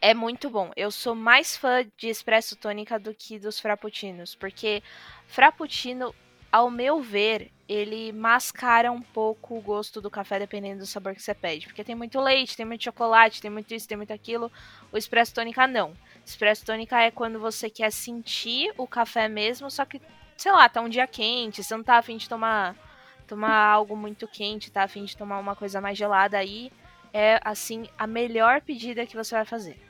É 0.00 0.14
muito 0.14 0.50
bom. 0.50 0.70
Eu 0.76 0.90
sou 0.90 1.14
mais 1.14 1.56
fã 1.56 1.84
de 1.96 2.08
espresso 2.08 2.56
tônica 2.56 2.98
do 2.98 3.14
que 3.14 3.38
dos 3.38 3.58
frappuccinos, 3.58 4.34
porque 4.34 4.82
frappuccino, 5.26 6.14
ao 6.52 6.70
meu 6.70 7.00
ver, 7.00 7.50
ele 7.66 8.12
mascara 8.12 8.92
um 8.92 9.00
pouco 9.00 9.56
o 9.56 9.60
gosto 9.62 10.02
do 10.02 10.10
café 10.10 10.38
dependendo 10.38 10.80
do 10.80 10.86
sabor 10.86 11.14
que 11.14 11.22
você 11.22 11.32
pede. 11.32 11.66
Porque 11.66 11.82
tem 11.82 11.94
muito 11.94 12.20
leite, 12.20 12.54
tem 12.54 12.66
muito 12.66 12.84
chocolate, 12.84 13.40
tem 13.40 13.50
muito 13.50 13.72
isso, 13.74 13.88
tem 13.88 13.96
muito 13.96 14.12
aquilo. 14.12 14.52
O 14.92 14.98
espresso 14.98 15.34
tônica 15.34 15.66
não. 15.66 15.96
Espresso 16.24 16.66
tônica 16.66 17.00
é 17.00 17.10
quando 17.10 17.40
você 17.40 17.70
quer 17.70 17.90
sentir 17.90 18.72
o 18.76 18.86
café 18.86 19.26
mesmo, 19.28 19.70
só 19.70 19.86
que, 19.86 20.00
sei 20.36 20.52
lá, 20.52 20.68
tá 20.68 20.82
um 20.82 20.88
dia 20.88 21.06
quente, 21.06 21.64
você 21.64 21.74
não 21.74 21.82
tá 21.82 21.96
afim 21.96 22.18
de 22.18 22.28
tomar, 22.28 22.76
tomar 23.26 23.56
algo 23.56 23.96
muito 23.96 24.28
quente, 24.28 24.70
tá 24.70 24.82
afim 24.82 25.04
de 25.04 25.16
tomar 25.16 25.38
uma 25.38 25.56
coisa 25.56 25.80
mais 25.80 25.96
gelada 25.96 26.36
aí. 26.36 26.70
É, 27.14 27.40
assim, 27.42 27.88
a 27.98 28.06
melhor 28.06 28.60
pedida 28.60 29.06
que 29.06 29.16
você 29.16 29.34
vai 29.34 29.44
fazer. 29.44 29.80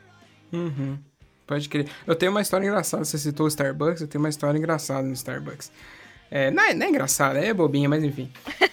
Uhum. 0.53 0.99
Pode 1.47 1.69
crer. 1.69 1.89
Eu 2.07 2.15
tenho 2.15 2.31
uma 2.31 2.41
história 2.41 2.67
engraçada. 2.67 3.05
Você 3.05 3.19
citou 3.19 3.47
o 3.47 3.49
Starbucks, 3.49 4.01
eu 4.01 4.09
tenho 4.09 4.23
uma 4.23 4.29
história 4.29 4.57
engraçada 4.57 5.03
no 5.03 5.13
Starbucks. 5.13 5.71
É, 6.35 6.51
não, 6.51 6.63
é, 6.65 6.73
não 6.73 6.87
é 6.87 6.89
engraçado, 6.89 7.37
é 7.37 7.53
bobinha, 7.53 7.91
mas 7.91 8.03
enfim. 8.03 8.33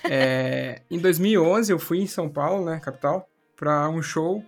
É, 0.10 0.82
em 0.90 0.98
2011 0.98 1.70
eu 1.70 1.78
fui 1.78 2.00
em 2.00 2.08
São 2.08 2.30
Paulo, 2.30 2.64
né, 2.64 2.80
capital, 2.80 3.30
pra 3.54 3.90
um 3.90 4.02
show 4.02 4.42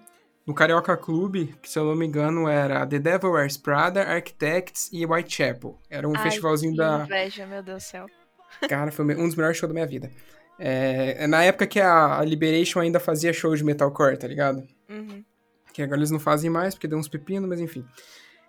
no 0.47 0.53
Carioca 0.53 0.95
Clube, 0.95 1.53
que 1.61 1.69
se 1.69 1.77
eu 1.77 1.83
não 1.83 1.93
me 1.93 2.05
engano 2.05 2.47
era 2.47 2.87
The 2.87 2.99
Devil 2.99 3.31
Wears 3.31 3.57
Prada, 3.57 4.03
Architects 4.03 4.89
e 4.93 5.05
Whitechapel. 5.05 5.77
Era 5.89 6.07
um 6.07 6.13
Ai, 6.15 6.23
festivalzinho 6.23 6.71
que 6.71 6.77
da... 6.77 7.03
inveja, 7.03 7.45
meu 7.45 7.61
Deus 7.61 7.83
do 7.83 7.85
céu. 7.85 8.05
Cara, 8.69 8.93
foi 8.93 9.03
um 9.03 9.27
dos 9.27 9.35
melhores 9.35 9.57
shows 9.57 9.67
da 9.67 9.73
minha 9.73 9.87
vida. 9.87 10.09
É, 10.57 11.27
na 11.27 11.43
época 11.43 11.67
que 11.67 11.81
a, 11.81 12.17
a 12.17 12.23
Liberation 12.23 12.79
ainda 12.79 12.99
fazia 12.99 13.33
show 13.33 13.53
de 13.53 13.63
metalcore, 13.63 14.17
tá 14.17 14.27
ligado? 14.27 14.65
Uhum. 14.89 15.21
Que 15.73 15.81
agora 15.81 15.99
eles 15.99 16.11
não 16.11 16.19
fazem 16.19 16.49
mais, 16.49 16.75
porque 16.75 16.87
deu 16.87 16.97
uns 16.97 17.09
pepinos, 17.09 17.49
mas 17.49 17.59
enfim. 17.59 17.85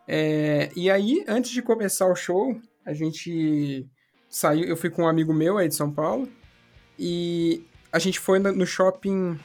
É, 0.07 0.71
e 0.77 0.89
aí, 0.89 1.25
antes 1.27 1.51
de 1.51 1.63
começar 1.63 2.07
o 2.07 2.15
show, 2.15 2.57
a 2.87 2.93
gente 2.93 3.89
saiu, 4.33 4.65
eu 4.65 4.77
fui 4.77 4.91
com 4.91 5.03
um 5.03 5.07
amigo 5.07 5.33
meu 5.33 5.59
aí 5.59 5.69
de 5.69 5.75
São 5.75 5.91
Paulo, 5.91 6.29
e 6.99 7.63
a 7.93 7.99
gente 7.99 8.19
foi 8.19 8.39
no 8.41 8.67
shopping... 8.67 9.39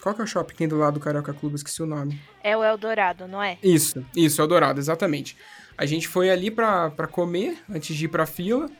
Qual 0.00 0.14
que 0.14 0.20
é 0.20 0.24
o 0.24 0.26
shopping 0.28 0.52
que 0.52 0.58
tem 0.58 0.68
do 0.68 0.78
lado 0.78 0.94
do 0.94 1.00
Carioca 1.00 1.34
Clube? 1.34 1.56
Esqueci 1.56 1.82
o 1.82 1.86
nome. 1.86 2.20
É 2.42 2.56
o 2.56 2.62
Eldorado, 2.62 3.26
não 3.26 3.42
é? 3.42 3.58
Isso, 3.60 4.06
isso, 4.16 4.40
Eldorado, 4.40 4.78
exatamente. 4.78 5.36
A 5.76 5.84
gente 5.84 6.06
foi 6.06 6.30
ali 6.30 6.52
pra, 6.52 6.88
pra 6.90 7.08
comer, 7.08 7.58
antes 7.68 7.96
de 7.96 8.04
ir 8.04 8.08
pra 8.08 8.24
fila. 8.24 8.70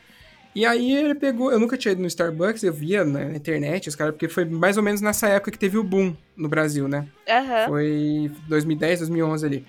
E 0.55 0.65
aí 0.65 0.93
ele 0.93 1.15
pegou. 1.15 1.51
Eu 1.53 1.59
nunca 1.59 1.77
tinha 1.77 1.93
ido 1.93 2.01
no 2.01 2.07
Starbucks, 2.07 2.63
eu 2.63 2.73
via 2.73 3.05
na 3.05 3.37
internet, 3.37 3.89
os 3.89 3.97
caras, 3.97 4.15
porque 4.15 4.29
foi 4.29 4.45
mais 4.45 4.77
ou 4.77 4.83
menos 4.83 5.01
nessa 5.01 5.29
época 5.29 5.51
que 5.51 5.59
teve 5.59 5.77
o 5.77 5.85
boom 5.85 6.17
no 6.37 6.49
Brasil, 6.49 6.87
né? 6.89 7.07
Aham. 7.29 7.67
Foi 7.67 8.31
2010, 8.49 9.01
2011 9.01 9.47
ali. 9.47 9.67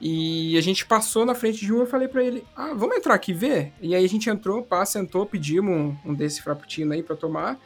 E 0.00 0.56
a 0.56 0.60
gente 0.60 0.86
passou 0.86 1.26
na 1.26 1.34
frente 1.34 1.58
de 1.58 1.72
um, 1.72 1.80
eu 1.80 1.86
falei 1.86 2.06
pra 2.06 2.22
ele, 2.22 2.44
ah, 2.54 2.72
vamos 2.74 2.96
entrar 2.96 3.14
aqui 3.14 3.32
e 3.32 3.34
ver? 3.34 3.72
E 3.80 3.94
aí 3.94 4.04
a 4.04 4.08
gente 4.08 4.30
entrou, 4.30 4.62
pá, 4.62 4.86
sentou, 4.86 5.26
pedimos 5.26 5.74
um, 5.74 5.96
um 6.04 6.14
desse 6.14 6.40
frappuccino 6.40 6.92
aí 6.92 7.02
pra 7.02 7.16
tomar. 7.16 7.58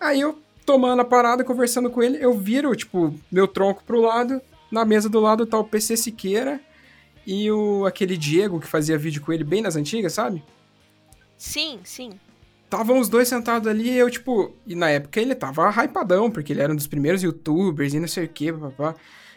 Aí 0.00 0.20
eu, 0.20 0.38
tomando 0.64 1.00
a 1.00 1.04
parada, 1.04 1.44
conversando 1.44 1.90
com 1.90 2.02
ele, 2.02 2.18
eu 2.24 2.32
viro, 2.32 2.74
tipo, 2.74 3.14
meu 3.30 3.46
tronco 3.46 3.84
pro 3.84 4.00
lado, 4.00 4.40
na 4.70 4.84
mesa 4.84 5.08
do 5.08 5.20
lado 5.20 5.44
tá 5.44 5.58
o 5.58 5.64
PC 5.64 5.96
Siqueira 5.96 6.58
e 7.26 7.50
o, 7.50 7.84
aquele 7.84 8.16
Diego 8.16 8.60
que 8.60 8.66
fazia 8.66 8.96
vídeo 8.96 9.22
com 9.22 9.32
ele 9.32 9.44
bem 9.44 9.60
nas 9.60 9.76
antigas, 9.76 10.14
sabe? 10.14 10.42
Sim, 11.36 11.80
sim. 11.84 12.12
Estavam 12.64 12.98
os 12.98 13.08
dois 13.08 13.28
sentados 13.28 13.68
ali 13.68 13.90
e 13.90 13.96
eu, 13.96 14.10
tipo. 14.10 14.52
E 14.66 14.74
na 14.74 14.90
época 14.90 15.20
ele 15.20 15.34
tava 15.34 15.70
hypadão, 15.70 16.30
porque 16.30 16.52
ele 16.52 16.60
era 16.60 16.72
um 16.72 16.76
dos 16.76 16.86
primeiros 16.86 17.22
youtubers 17.22 17.94
e 17.94 18.00
não 18.00 18.08
sei 18.08 18.24
o 18.24 18.28
que, 18.28 18.52
papá. 18.52 18.96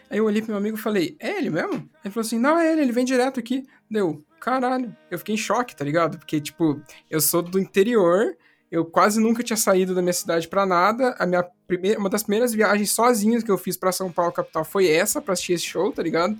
Aí 0.09 0.17
eu 0.19 0.25
olhei 0.25 0.41
pro 0.41 0.51
meu 0.51 0.57
amigo 0.57 0.77
e 0.77 0.81
falei, 0.81 1.15
é 1.19 1.37
ele 1.37 1.49
mesmo? 1.49 1.89
Ele 2.03 2.13
falou 2.13 2.25
assim, 2.25 2.39
não, 2.39 2.57
é 2.57 2.71
ele, 2.71 2.81
ele 2.81 2.91
vem 2.91 3.05
direto 3.05 3.39
aqui. 3.39 3.65
Deu, 3.89 4.23
caralho. 4.39 4.95
Eu 5.11 5.17
fiquei 5.19 5.35
em 5.35 5.37
choque, 5.37 5.75
tá 5.75 5.83
ligado? 5.83 6.17
Porque, 6.17 6.39
tipo, 6.39 6.81
eu 7.09 7.19
sou 7.19 7.41
do 7.41 7.59
interior, 7.59 8.37
eu 8.71 8.85
quase 8.85 9.19
nunca 9.19 9.43
tinha 9.43 9.57
saído 9.57 9.93
da 9.93 10.01
minha 10.01 10.13
cidade 10.13 10.47
pra 10.47 10.65
nada. 10.65 11.15
A 11.19 11.25
minha 11.25 11.43
primeira, 11.67 11.99
uma 11.99 12.09
das 12.09 12.23
primeiras 12.23 12.53
viagens 12.53 12.91
sozinhas 12.91 13.43
que 13.43 13.51
eu 13.51 13.57
fiz 13.57 13.75
pra 13.75 13.91
São 13.91 14.11
Paulo, 14.11 14.31
capital, 14.31 14.63
foi 14.63 14.89
essa, 14.89 15.21
pra 15.21 15.33
assistir 15.33 15.53
esse 15.53 15.65
show, 15.65 15.91
tá 15.91 16.01
ligado? 16.01 16.37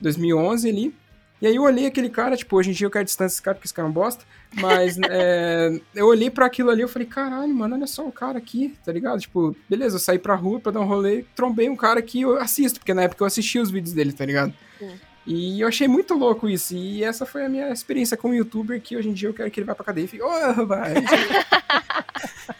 2011 0.00 0.68
ali. 0.68 0.94
E 1.40 1.46
aí 1.46 1.56
eu 1.56 1.62
olhei 1.62 1.86
aquele 1.86 2.08
cara, 2.08 2.36
tipo, 2.36 2.56
hoje 2.56 2.70
em 2.70 2.72
dia 2.72 2.86
eu 2.86 2.90
quero 2.90 3.04
distância 3.04 3.34
desse 3.34 3.42
cara, 3.42 3.54
porque 3.54 3.66
esse 3.66 3.74
cara 3.74 3.86
é 3.86 3.90
um 3.90 3.92
bosta. 3.92 4.24
Mas 4.54 4.96
é, 5.10 5.78
eu 5.94 6.06
olhei 6.06 6.30
pra 6.30 6.46
aquilo 6.46 6.70
ali 6.70 6.82
e 6.82 6.88
falei, 6.88 7.06
caralho, 7.06 7.54
mano, 7.54 7.76
olha 7.76 7.86
só 7.86 8.06
o 8.06 8.12
cara 8.12 8.38
aqui, 8.38 8.74
tá 8.84 8.92
ligado? 8.92 9.20
Tipo, 9.20 9.54
beleza, 9.68 9.96
eu 9.96 10.00
saí 10.00 10.18
pra 10.18 10.34
rua 10.34 10.60
pra 10.60 10.72
dar 10.72 10.80
um 10.80 10.86
rolê, 10.86 11.24
trombei 11.34 11.68
um 11.68 11.76
cara 11.76 12.00
que 12.00 12.22
eu 12.22 12.38
assisto, 12.38 12.78
porque 12.78 12.94
na 12.94 13.02
época 13.02 13.22
eu 13.22 13.26
assisti 13.26 13.58
os 13.58 13.70
vídeos 13.70 13.92
dele, 13.92 14.12
tá 14.12 14.24
ligado? 14.24 14.54
Sim. 14.78 14.92
E 15.26 15.60
eu 15.60 15.66
achei 15.66 15.88
muito 15.88 16.14
louco 16.14 16.48
isso. 16.48 16.74
E 16.74 17.02
essa 17.02 17.26
foi 17.26 17.44
a 17.44 17.48
minha 17.48 17.70
experiência 17.70 18.16
com 18.16 18.30
o 18.30 18.34
youtuber, 18.34 18.80
que 18.80 18.96
hoje 18.96 19.08
em 19.08 19.12
dia 19.12 19.28
eu 19.28 19.34
quero 19.34 19.50
que 19.50 19.58
ele 19.58 19.66
vá 19.66 19.74
pra 19.74 19.84
cadeia 19.84 20.04
e 20.04 20.08
fique, 20.08 20.22
oh, 20.22 20.66
vai. 20.66 20.94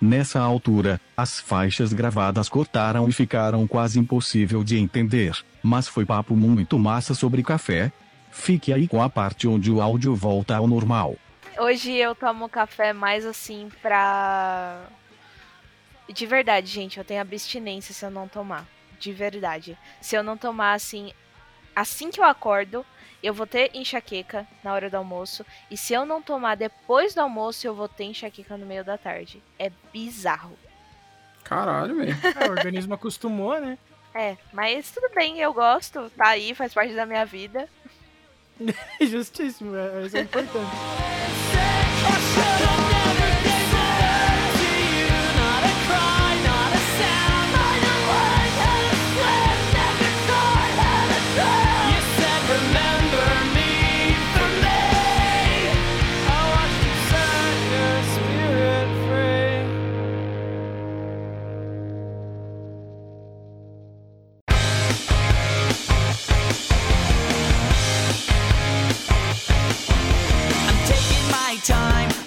Nessa 0.00 0.40
altura, 0.40 1.00
as 1.16 1.40
faixas 1.40 1.92
gravadas 1.92 2.48
cortaram 2.48 3.08
e 3.08 3.12
ficaram 3.12 3.66
quase 3.66 3.98
impossível 3.98 4.62
de 4.62 4.78
entender, 4.78 5.32
mas 5.60 5.88
foi 5.88 6.06
papo 6.06 6.36
muito 6.36 6.78
massa 6.78 7.14
sobre 7.14 7.42
café. 7.42 7.90
Fique 8.30 8.72
aí 8.72 8.86
com 8.86 9.02
a 9.02 9.10
parte 9.10 9.48
onde 9.48 9.72
o 9.72 9.80
áudio 9.80 10.14
volta 10.14 10.56
ao 10.56 10.68
normal. 10.68 11.16
Hoje 11.58 11.92
eu 11.92 12.14
tomo 12.14 12.48
café 12.48 12.92
mais 12.92 13.26
assim 13.26 13.68
pra. 13.82 14.86
De 16.08 16.24
verdade, 16.24 16.68
gente, 16.68 16.98
eu 16.98 17.04
tenho 17.04 17.20
abstinência 17.20 17.92
se 17.92 18.04
eu 18.04 18.10
não 18.10 18.28
tomar. 18.28 18.64
De 19.00 19.12
verdade. 19.12 19.76
Se 20.00 20.14
eu 20.14 20.22
não 20.22 20.36
tomar 20.36 20.74
assim. 20.74 21.12
Assim 21.74 22.10
que 22.12 22.20
eu 22.20 22.24
acordo, 22.24 22.86
eu 23.22 23.34
vou 23.34 23.46
ter 23.46 23.70
enxaqueca 23.74 24.46
na 24.62 24.72
hora 24.72 24.88
do 24.88 24.96
almoço. 24.96 25.44
E 25.70 25.76
se 25.76 25.92
eu 25.92 26.06
não 26.06 26.22
tomar 26.22 26.56
depois 26.56 27.14
do 27.14 27.20
almoço, 27.20 27.66
eu 27.66 27.74
vou 27.74 27.88
ter 27.88 28.04
enxaqueca 28.04 28.56
no 28.56 28.66
meio 28.66 28.84
da 28.84 28.96
tarde. 28.96 29.42
É 29.58 29.70
bizarro. 29.92 30.56
Caralho, 31.44 31.96
velho. 31.96 32.16
É, 32.38 32.48
o 32.48 32.50
organismo 32.50 32.94
acostumou, 32.94 33.60
né? 33.60 33.78
É, 34.14 34.36
mas 34.52 34.90
tudo 34.90 35.10
bem, 35.14 35.38
eu 35.40 35.52
gosto. 35.52 36.10
Tá 36.10 36.28
aí, 36.28 36.54
faz 36.54 36.74
parte 36.74 36.94
da 36.94 37.06
minha 37.06 37.24
vida. 37.24 37.68
Justíssimo, 39.00 39.76
é, 39.76 40.06
isso 40.06 40.16
é 40.16 40.20
importante. 40.20 40.76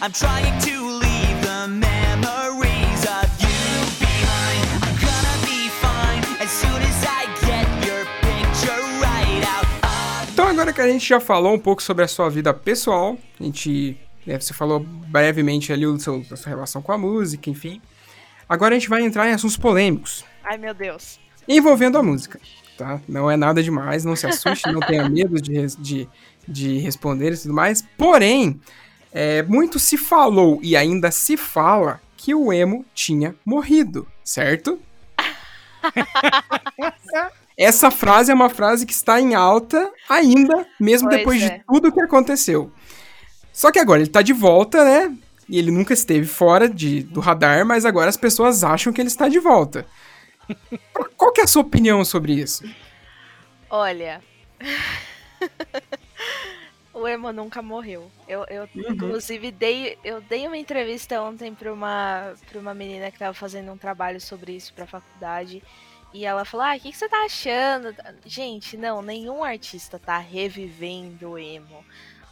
I'm 0.01 0.11
trying 0.11 0.57
to 0.61 0.99
leave 0.99 1.41
the 1.41 1.67
memories 1.67 3.01
of 3.05 3.29
you 3.39 3.85
behind. 3.99 4.65
I'm 4.83 4.95
gonna 4.99 5.37
be 5.45 5.69
fine 5.79 6.23
as 6.43 6.49
soon 6.49 6.81
as 6.81 7.03
I 7.05 7.25
get 7.45 7.67
your 7.85 8.05
picture 8.21 8.81
right 8.99 9.43
out 9.45 9.65
of 9.85 10.31
Então 10.33 10.47
agora 10.47 10.73
que 10.73 10.81
a 10.81 10.87
gente 10.87 11.07
já 11.07 11.19
falou 11.19 11.53
um 11.53 11.59
pouco 11.59 11.83
sobre 11.83 12.03
a 12.03 12.07
sua 12.07 12.29
vida 12.29 12.51
pessoal, 12.53 13.17
a 13.39 13.43
gente, 13.43 13.95
né, 14.25 14.39
você 14.39 14.53
falou 14.53 14.79
brevemente 14.79 15.71
ali 15.71 15.85
o 15.85 15.99
seu, 15.99 16.25
a 16.31 16.35
sua 16.35 16.49
relação 16.49 16.81
com 16.81 16.91
a 16.91 16.97
música, 16.97 17.49
enfim. 17.49 17.79
Agora 18.49 18.75
a 18.75 18.79
gente 18.79 18.89
vai 18.89 19.03
entrar 19.03 19.29
em 19.29 19.33
assuntos 19.33 19.55
polêmicos, 19.55 20.25
Ai, 20.43 20.57
meu 20.57 20.73
Deus. 20.73 21.19
envolvendo 21.47 21.97
a 21.97 22.03
música, 22.03 22.39
tá? 22.77 22.99
Não 23.07 23.29
é 23.29 23.37
nada 23.37 23.61
demais, 23.63 24.03
não 24.03 24.15
se 24.15 24.25
assuste, 24.27 24.69
não 24.71 24.79
tenha 24.81 25.07
medo 25.07 25.39
de, 25.39 25.53
res- 25.53 25.77
de, 25.79 26.09
de 26.47 26.79
responder 26.79 27.31
e 27.33 27.37
tudo 27.37 27.53
mais. 27.53 27.81
Porém, 27.97 28.59
é, 29.11 29.41
muito 29.43 29.79
se 29.79 29.97
falou 29.97 30.59
e 30.61 30.75
ainda 30.75 31.11
se 31.11 31.37
fala 31.37 32.01
que 32.17 32.35
o 32.35 32.51
emo 32.53 32.85
tinha 32.93 33.35
morrido, 33.45 34.07
certo? 34.23 34.79
Essa 37.57 37.91
frase 37.91 38.31
é 38.31 38.33
uma 38.33 38.49
frase 38.49 38.85
que 38.85 38.93
está 38.93 39.19
em 39.19 39.35
alta 39.35 39.91
ainda, 40.09 40.65
mesmo 40.79 41.09
Pois 41.09 41.19
depois 41.19 41.41
é. 41.43 41.57
de 41.57 41.63
tudo 41.65 41.91
que 41.91 42.01
aconteceu. 42.01 42.71
Só 43.51 43.71
que 43.71 43.79
agora 43.79 44.01
ele 44.01 44.09
tá 44.09 44.21
de 44.21 44.33
volta, 44.33 44.83
né? 44.85 45.15
E 45.49 45.57
ele 45.59 45.69
nunca 45.71 45.93
esteve 45.93 46.25
fora 46.25 46.69
de, 46.69 47.03
do 47.03 47.19
radar, 47.19 47.65
mas 47.65 47.85
agora 47.85 48.09
as 48.09 48.17
pessoas 48.17 48.63
acham 48.63 48.93
que 48.93 49.01
ele 49.01 49.09
está 49.09 49.27
de 49.27 49.39
volta. 49.39 49.85
Qual- 50.93 51.09
Qual 51.17 51.31
que 51.33 51.41
é 51.41 51.43
a 51.43 51.47
sua 51.47 51.61
opinião 51.61 52.03
sobre 52.05 52.33
isso? 52.33 52.63
Olha. 53.69 54.21
o 56.93 57.07
emo 57.07 57.31
nunca 57.31 57.61
morreu. 57.61 58.11
Eu, 58.27 58.45
eu 58.49 58.67
inclusive, 58.75 59.51
dei, 59.51 59.97
eu 60.03 60.21
dei 60.21 60.47
uma 60.47 60.57
entrevista 60.57 61.21
ontem 61.21 61.53
pra 61.53 61.71
uma, 61.71 62.33
pra 62.49 62.59
uma 62.59 62.73
menina 62.73 63.11
que 63.11 63.19
tava 63.19 63.33
fazendo 63.33 63.71
um 63.71 63.77
trabalho 63.77 64.19
sobre 64.19 64.53
isso 64.53 64.73
pra 64.73 64.85
faculdade. 64.85 65.63
E 66.13 66.25
ela 66.25 66.43
falou: 66.43 66.65
Ah, 66.65 66.75
o 66.75 66.79
que, 66.79 66.91
que 66.91 66.97
você 66.97 67.07
tá 67.07 67.23
achando? 67.23 67.95
Gente, 68.25 68.75
não, 68.75 69.01
nenhum 69.01 69.43
artista 69.43 69.97
tá 69.97 70.17
revivendo 70.17 71.31
o 71.31 71.37
emo. 71.37 71.83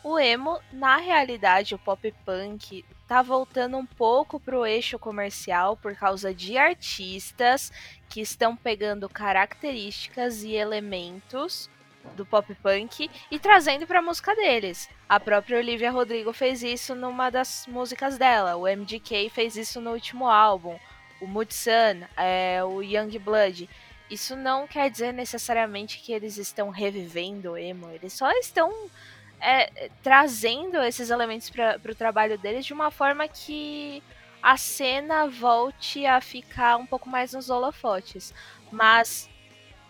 O 0.03 0.17
emo, 0.17 0.59
na 0.71 0.97
realidade, 0.97 1.75
o 1.75 1.79
pop 1.79 2.13
punk 2.25 2.85
tá 3.07 3.21
voltando 3.21 3.77
um 3.77 3.85
pouco 3.85 4.39
pro 4.39 4.65
eixo 4.65 4.97
comercial 4.97 5.75
por 5.75 5.95
causa 5.95 6.33
de 6.33 6.57
artistas 6.57 7.71
que 8.07 8.21
estão 8.21 8.55
pegando 8.55 9.09
características 9.09 10.43
e 10.43 10.53
elementos 10.53 11.69
do 12.15 12.25
pop 12.25 12.53
punk 12.55 13.09
e 13.29 13.39
trazendo 13.39 13.85
pra 13.87 14.01
música 14.01 14.35
deles. 14.35 14.89
A 15.07 15.19
própria 15.19 15.57
Olivia 15.57 15.91
Rodrigo 15.91 16.33
fez 16.33 16.63
isso 16.63 16.95
numa 16.95 17.29
das 17.29 17.65
músicas 17.67 18.17
dela, 18.17 18.55
o 18.55 18.67
MGK 18.67 19.29
fez 19.29 19.55
isso 19.55 19.79
no 19.81 19.91
último 19.91 20.27
álbum, 20.27 20.77
o 21.21 21.27
Mutsun, 21.27 22.05
é, 22.17 22.63
o 22.63 22.81
Young 22.81 23.17
Blood. 23.19 23.69
Isso 24.09 24.35
não 24.35 24.67
quer 24.67 24.89
dizer 24.89 25.13
necessariamente 25.13 25.99
que 25.99 26.11
eles 26.11 26.37
estão 26.37 26.69
revivendo 26.69 27.51
o 27.51 27.57
emo, 27.57 27.89
eles 27.91 28.13
só 28.13 28.31
estão 28.31 28.71
é, 29.39 29.89
trazendo 30.01 30.77
esses 30.81 31.09
elementos 31.09 31.49
para 31.49 31.79
o 31.89 31.95
trabalho 31.95 32.37
deles 32.37 32.65
de 32.65 32.73
uma 32.73 32.91
forma 32.91 33.27
que 33.27 34.03
a 34.41 34.57
cena 34.57 35.27
volte 35.27 36.05
a 36.05 36.21
ficar 36.21 36.77
um 36.77 36.85
pouco 36.85 37.09
mais 37.09 37.33
nos 37.33 37.49
holofotes. 37.49 38.33
Mas, 38.71 39.29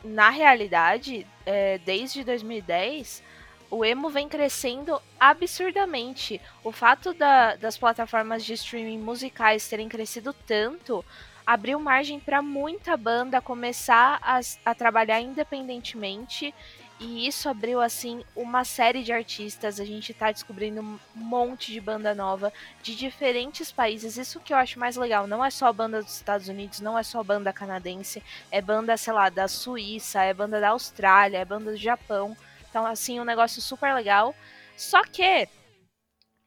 na 0.03 0.29
realidade, 0.29 1.25
é, 1.45 1.77
desde 1.79 2.23
2010, 2.23 3.21
o 3.69 3.83
emo 3.85 4.09
vem 4.09 4.27
crescendo 4.27 4.99
absurdamente. 5.19 6.41
O 6.63 6.71
fato 6.71 7.13
da- 7.13 7.55
das 7.55 7.77
plataformas 7.77 8.43
de 8.43 8.53
streaming 8.53 8.97
musicais 8.99 9.67
terem 9.67 9.87
crescido 9.89 10.33
tanto 10.33 11.03
abriu 11.45 11.79
margem 11.79 12.19
para 12.19 12.41
muita 12.41 12.95
banda 12.95 13.41
começar 13.41 14.19
a, 14.21 14.39
a 14.65 14.75
trabalhar 14.75 15.19
independentemente. 15.19 16.53
E 16.99 17.25
isso 17.25 17.47
abriu, 17.47 17.79
assim, 17.79 18.25
uma 18.35 18.65
série 18.65 19.03
de 19.03 19.13
artistas. 19.13 19.79
A 19.79 19.85
gente 19.85 20.13
tá 20.13 20.33
descobrindo 20.33 20.81
um 20.81 20.99
monte 21.15 21.71
de 21.71 21.79
banda 21.79 22.13
nova 22.13 22.51
de 22.83 22.93
diferentes 22.93 23.71
países. 23.71 24.17
Isso 24.17 24.41
que 24.41 24.51
eu 24.51 24.57
acho 24.57 24.77
mais 24.77 24.97
legal. 24.97 25.25
Não 25.25 25.43
é 25.43 25.49
só 25.49 25.71
banda 25.71 26.03
dos 26.03 26.15
Estados 26.15 26.49
Unidos, 26.49 26.81
não 26.81 26.99
é 26.99 27.03
só 27.03 27.23
banda 27.23 27.53
canadense. 27.53 28.21
É 28.51 28.61
banda, 28.61 28.97
sei 28.97 29.13
lá, 29.13 29.29
da 29.29 29.47
Suíça, 29.47 30.23
é 30.23 30.33
banda 30.33 30.59
da 30.59 30.69
Austrália, 30.69 31.37
é 31.37 31.45
banda 31.45 31.71
do 31.71 31.77
Japão. 31.77 32.35
Então, 32.69 32.85
assim, 32.85 33.17
um 33.17 33.25
negócio 33.25 33.61
super 33.61 33.93
legal. 33.93 34.35
Só 34.75 35.01
que, 35.03 35.47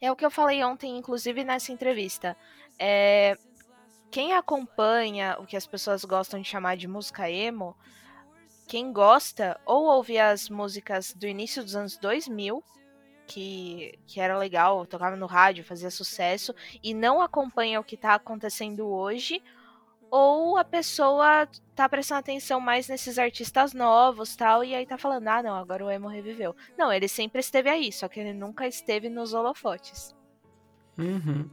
é 0.02 0.12
o 0.12 0.16
que 0.16 0.24
eu 0.24 0.30
falei 0.30 0.62
ontem, 0.62 0.98
inclusive 0.98 1.44
nessa 1.44 1.72
entrevista. 1.72 2.36
É, 2.78 3.38
quem 4.10 4.34
acompanha 4.34 5.36
o 5.38 5.46
que 5.46 5.56
as 5.56 5.66
pessoas 5.66 6.04
gostam 6.04 6.42
de 6.42 6.46
chamar 6.46 6.76
de 6.76 6.86
música 6.86 7.30
emo, 7.30 7.74
quem 8.72 8.90
gosta 8.90 9.60
ou 9.66 9.84
ouve 9.84 10.18
as 10.18 10.48
músicas 10.48 11.12
do 11.12 11.26
início 11.26 11.62
dos 11.62 11.76
anos 11.76 11.98
2000, 11.98 12.64
que, 13.26 13.98
que 14.06 14.18
era 14.18 14.38
legal, 14.38 14.86
tocava 14.86 15.14
no 15.14 15.26
rádio, 15.26 15.62
fazia 15.62 15.90
sucesso, 15.90 16.54
e 16.82 16.94
não 16.94 17.20
acompanha 17.20 17.78
o 17.78 17.84
que 17.84 17.98
tá 17.98 18.14
acontecendo 18.14 18.88
hoje, 18.88 19.42
ou 20.10 20.56
a 20.56 20.64
pessoa 20.64 21.46
tá 21.74 21.86
prestando 21.86 22.20
atenção 22.20 22.60
mais 22.60 22.88
nesses 22.88 23.18
artistas 23.18 23.74
novos 23.74 24.34
tal, 24.36 24.64
e 24.64 24.74
aí 24.74 24.86
tá 24.86 24.96
falando, 24.96 25.28
ah, 25.28 25.42
não, 25.42 25.54
agora 25.54 25.84
o 25.84 25.90
emo 25.90 26.08
reviveu. 26.08 26.56
Não, 26.74 26.90
ele 26.90 27.08
sempre 27.08 27.40
esteve 27.40 27.68
aí, 27.68 27.92
só 27.92 28.08
que 28.08 28.20
ele 28.20 28.32
nunca 28.32 28.66
esteve 28.66 29.10
nos 29.10 29.34
holofotes. 29.34 30.16
Uhum. 30.96 31.50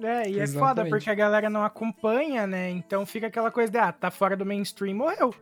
É, 0.00 0.30
e 0.30 0.38
é 0.38 0.42
Exatamente. 0.44 0.58
foda, 0.58 0.88
porque 0.88 1.10
a 1.10 1.14
galera 1.16 1.50
não 1.50 1.64
acompanha, 1.64 2.46
né? 2.46 2.70
Então 2.70 3.04
fica 3.04 3.26
aquela 3.26 3.50
coisa 3.50 3.72
de, 3.72 3.78
ah, 3.78 3.90
tá 3.90 4.08
fora 4.08 4.36
do 4.36 4.46
mainstream, 4.46 4.94
morreu. 4.94 5.34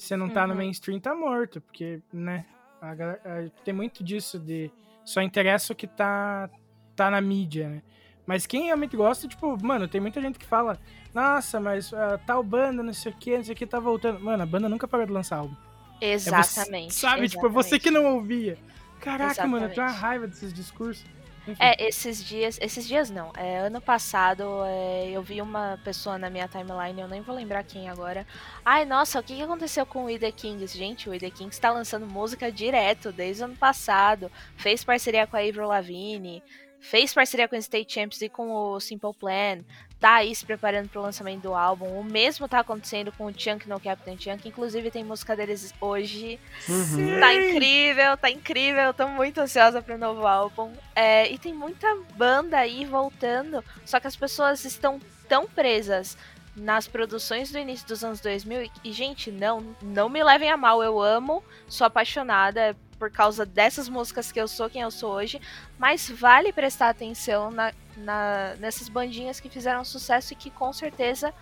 Se 0.00 0.16
não 0.16 0.28
tá 0.28 0.46
no 0.46 0.52
Uhum. 0.52 0.58
mainstream, 0.60 1.00
tá 1.00 1.14
morto. 1.14 1.60
Porque, 1.60 2.00
né? 2.12 2.44
a 2.80 2.92
a- 2.92 3.50
tem 3.64 3.74
muito 3.74 4.04
disso 4.04 4.38
de 4.38 4.70
só 5.04 5.20
interessa 5.20 5.72
o 5.72 5.76
que 5.76 5.88
tá, 5.88 6.48
tá 6.94 7.10
na 7.10 7.20
mídia, 7.20 7.68
né? 7.68 7.82
Mas 8.24 8.46
quem 8.46 8.66
realmente 8.66 8.96
gosta, 8.96 9.26
tipo, 9.26 9.56
mano, 9.64 9.88
tem 9.88 10.00
muita 10.00 10.20
gente 10.20 10.38
que 10.38 10.46
fala, 10.46 10.78
nossa, 11.12 11.58
mas 11.58 11.92
ah, 11.92 12.20
tal 12.24 12.40
banda, 12.42 12.80
não 12.82 12.92
sei 12.92 13.10
o 13.10 13.14
que, 13.16 13.36
não 13.36 13.42
sei 13.42 13.54
o 13.54 13.56
que, 13.56 13.66
tá 13.66 13.80
voltando. 13.80 14.20
Mano, 14.20 14.42
a 14.42 14.46
banda 14.46 14.68
nunca 14.68 14.86
parou 14.86 15.04
de 15.06 15.12
lançar 15.12 15.38
álbum. 15.38 15.56
É 16.00 16.16
você- 16.16 16.28
Exatamente. 16.28 16.94
sabe? 16.94 17.28
Tipo, 17.28 17.46
é 17.46 17.50
você 17.50 17.80
que 17.80 17.90
não 17.90 18.04
ouvia. 18.14 18.56
Caraca, 19.00 19.44
mano, 19.46 19.64
eu 19.66 19.70
tenho 19.70 19.80
uma 19.80 19.86
Exatamente. 19.86 20.00
raiva 20.00 20.26
desses 20.28 20.52
discursos. 20.52 21.04
Enfim. 21.48 21.56
É, 21.58 21.88
esses 21.88 22.22
dias, 22.22 22.58
esses 22.60 22.86
dias 22.86 23.08
não. 23.08 23.32
É, 23.34 23.60
ano 23.60 23.80
passado 23.80 24.44
é, 24.66 25.08
eu 25.10 25.22
vi 25.22 25.40
uma 25.40 25.80
pessoa 25.82 26.18
na 26.18 26.28
minha 26.28 26.46
timeline, 26.46 27.00
eu 27.00 27.08
nem 27.08 27.22
vou 27.22 27.34
lembrar 27.34 27.64
quem 27.64 27.88
agora. 27.88 28.26
Ai, 28.62 28.84
nossa, 28.84 29.18
o 29.18 29.22
que, 29.22 29.42
aconteceu 29.42 29.86
com 29.86 30.04
o 30.04 30.18
The 30.18 30.30
Kings? 30.30 30.76
Gente, 30.76 31.08
o 31.08 31.18
The 31.18 31.30
Kings 31.30 31.58
tá 31.58 31.70
lançando 31.70 32.06
música 32.06 32.52
direto 32.52 33.10
desde 33.10 33.42
o 33.42 33.46
ano 33.46 33.56
passado. 33.56 34.30
Fez 34.58 34.84
parceria 34.84 35.26
com 35.26 35.38
a 35.38 35.40
Avril 35.40 35.68
Lavigne, 35.68 36.42
fez 36.80 37.14
parceria 37.14 37.48
com 37.48 37.56
o 37.56 37.58
State 37.58 37.94
Champs 37.94 38.20
e 38.20 38.28
com 38.28 38.52
o 38.52 38.78
Simple 38.78 39.14
Plan. 39.14 39.64
Tá 40.00 40.14
aí 40.14 40.32
se 40.32 40.46
preparando 40.46 40.88
pro 40.88 41.02
lançamento 41.02 41.42
do 41.42 41.54
álbum. 41.54 41.98
O 41.98 42.04
mesmo 42.04 42.46
tá 42.46 42.60
acontecendo 42.60 43.10
com 43.10 43.26
o 43.26 43.34
Chunk 43.36 43.68
no 43.68 43.80
Captain 43.80 44.16
Chunk. 44.16 44.48
Inclusive 44.48 44.92
tem 44.92 45.02
música 45.02 45.34
deles 45.34 45.74
hoje. 45.80 46.38
Uhum. 46.68 47.18
Tá 47.18 47.34
incrível, 47.34 48.16
tá 48.16 48.30
incrível. 48.30 48.82
Eu 48.82 48.94
tô 48.94 49.08
muito 49.08 49.40
ansiosa 49.40 49.82
pro 49.82 49.98
novo 49.98 50.24
álbum. 50.24 50.72
É, 50.94 51.28
e 51.28 51.36
tem 51.36 51.52
muita 51.52 51.88
banda 52.16 52.58
aí 52.58 52.84
voltando. 52.84 53.64
Só 53.84 53.98
que 53.98 54.06
as 54.06 54.14
pessoas 54.14 54.64
estão 54.64 55.00
tão 55.28 55.48
presas 55.48 56.16
nas 56.54 56.86
produções 56.86 57.50
do 57.50 57.58
início 57.58 57.86
dos 57.88 58.04
anos 58.04 58.20
2000. 58.20 58.62
E, 58.62 58.70
e, 58.84 58.92
gente, 58.92 59.32
não, 59.32 59.74
não 59.82 60.08
me 60.08 60.22
levem 60.22 60.48
a 60.48 60.56
mal. 60.56 60.80
Eu 60.80 61.02
amo, 61.02 61.42
sou 61.66 61.84
apaixonada 61.84 62.76
por 63.00 63.10
causa 63.10 63.44
dessas 63.44 63.88
músicas 63.88 64.30
que 64.30 64.40
eu 64.40 64.46
sou 64.46 64.70
quem 64.70 64.82
eu 64.82 64.92
sou 64.92 65.12
hoje. 65.12 65.40
Mas 65.76 66.08
vale 66.08 66.52
prestar 66.52 66.88
atenção 66.88 67.50
na, 67.50 67.72
na- 67.98 68.54
nessas 68.58 68.88
bandinhas 68.88 69.40
que 69.40 69.48
fizeram 69.48 69.84
sucesso 69.84 70.32
e 70.32 70.36
que 70.36 70.50
com 70.50 70.72
certeza 70.72 71.32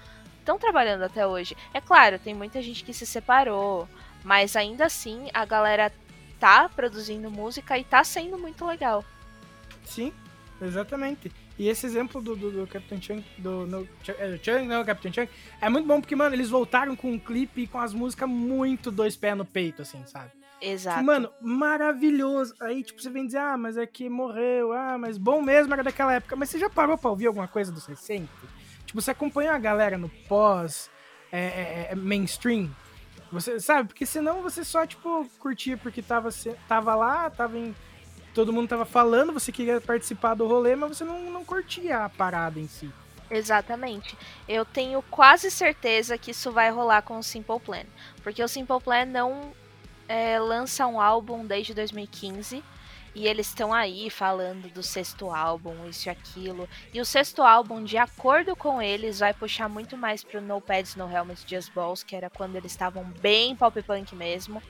estão 0.41 0.59
trabalhando 0.59 1.03
até 1.05 1.27
hoje. 1.27 1.57
É 1.75 1.81
claro, 1.81 2.19
tem 2.19 2.35
muita 2.35 2.63
gente 2.63 2.85
que 2.85 2.93
se 2.93 3.05
separou. 3.07 3.89
Mas 4.25 4.57
ainda 4.57 4.87
assim, 4.87 5.29
a 5.33 5.45
galera 5.45 5.93
tá 6.41 6.69
produzindo 6.69 7.31
música 7.31 7.79
e 7.79 7.85
tá 7.85 8.03
sendo 8.03 8.37
muito 8.39 8.65
legal. 8.67 9.05
Sim, 9.85 10.13
exatamente. 10.61 11.31
E 11.59 11.69
esse 11.69 11.87
exemplo 11.87 12.21
do, 12.21 12.37
do, 12.37 12.51
do 12.51 12.67
Captain 12.67 13.01
Chunk, 13.01 13.25
do 13.39 13.67
no, 13.67 13.89
Ch- 14.03 14.11
é, 14.19 14.39
Chunk, 14.43 14.67
não, 14.67 14.85
Captain 14.85 15.13
Chunk, 15.13 15.33
é 15.61 15.69
muito 15.69 15.87
bom 15.87 16.01
porque, 16.01 16.15
mano, 16.17 16.35
eles 16.35 16.51
voltaram 16.51 16.95
com 16.95 17.13
um 17.13 17.19
clipe 17.19 17.63
e 17.63 17.67
com 17.67 17.79
as 17.79 17.95
músicas 17.95 18.29
muito 18.29 18.91
dois 18.91 19.17
pés 19.17 19.37
no 19.37 19.45
peito, 19.45 19.81
assim, 19.83 20.05
sabe? 20.07 20.31
Exato. 20.67 21.05
Mano, 21.05 21.33
maravilhoso. 21.41 22.53
Aí, 22.61 22.83
tipo, 22.83 23.01
você 23.01 23.09
vem 23.09 23.25
dizer, 23.25 23.39
ah, 23.39 23.57
mas 23.57 23.77
é 23.77 23.87
que 23.87 24.09
morreu, 24.09 24.73
ah, 24.73 24.99
mas 24.99 25.17
bom 25.17 25.41
mesmo 25.41 25.73
era 25.73 25.85
daquela 25.85 26.15
época. 26.15 26.35
Mas 26.35 26.51
você 26.51 26.59
já 26.59 26.69
parou 26.69 26.99
pra 26.99 27.11
ouvir 27.11 27.29
alguma 27.29 27.47
coisa 27.47 27.71
dos 27.71 27.87
recentes? 27.87 28.29
Tipo, 28.85 29.01
você 29.01 29.13
acompanha 29.13 29.53
a 29.53 29.59
galera 29.59 29.97
no 29.97 30.09
pós 30.29 30.91
é, 31.31 31.39
é, 31.39 31.89
é, 31.91 31.95
mainstream? 31.95 32.69
Você 33.31 33.61
sabe? 33.61 33.91
Porque 33.91 34.05
senão 34.05 34.43
você 34.43 34.65
só, 34.65 34.85
tipo, 34.85 35.25
curtia 35.39 35.77
porque 35.77 36.03
tava, 36.03 36.31
tava 36.67 36.97
lá, 36.97 37.31
tava 37.31 37.57
em. 37.57 37.73
Todo 38.35 38.53
mundo 38.53 38.69
tava 38.69 38.85
falando, 38.85 39.33
você 39.33 39.53
queria 39.53 39.81
participar 39.81 40.35
do 40.35 40.49
rolê, 40.49 40.75
mas 40.75 40.97
você 40.97 41.05
não, 41.05 41.31
não 41.31 41.45
curtia 41.45 42.05
a 42.05 42.09
parada 42.09 42.59
em 42.59 42.67
si. 42.67 42.91
Exatamente. 43.31 44.17
Eu 44.49 44.65
tenho 44.65 45.01
quase 45.03 45.49
certeza 45.49 46.19
que 46.19 46.33
isso 46.33 46.51
vai 46.51 46.71
rolar 46.71 47.03
com 47.03 47.19
o 47.19 47.23
Simple 47.23 47.61
Plan. 47.61 47.85
Porque 48.23 48.43
o 48.43 48.49
Simple 48.49 48.81
Plan 48.81 49.05
não 49.07 49.53
é, 50.09 50.39
lança 50.39 50.87
um 50.87 51.01
álbum 51.01 51.45
desde 51.45 51.75
2015. 51.75 52.63
E 53.15 53.27
eles 53.27 53.47
estão 53.47 53.73
aí 53.73 54.11
falando 54.11 54.71
do 54.75 54.83
sexto 54.83 55.31
álbum, 55.31 55.89
isso 55.89 56.07
e 56.07 56.11
aquilo. 56.11 56.69
E 56.93 57.01
o 57.01 57.05
sexto 57.05 57.43
álbum, 57.43 57.83
de 57.83 57.97
acordo 57.97 58.55
com 58.55 58.83
eles, 58.83 59.21
vai 59.21 59.33
puxar 59.33 59.71
muito 59.71 59.97
mais 59.97 60.23
pro 60.23 60.39
No 60.39 60.61
Pads, 60.61 60.97
No 60.97 61.11
Helmets, 61.11 61.43
Just 61.49 61.73
Balls, 61.73 62.03
que 62.03 62.15
era 62.15 62.29
quando 62.29 62.57
eles 62.57 62.73
estavam 62.73 63.05
bem 63.23 63.57
pop 63.57 63.83
punk 63.83 64.15
mesmo. 64.15 64.63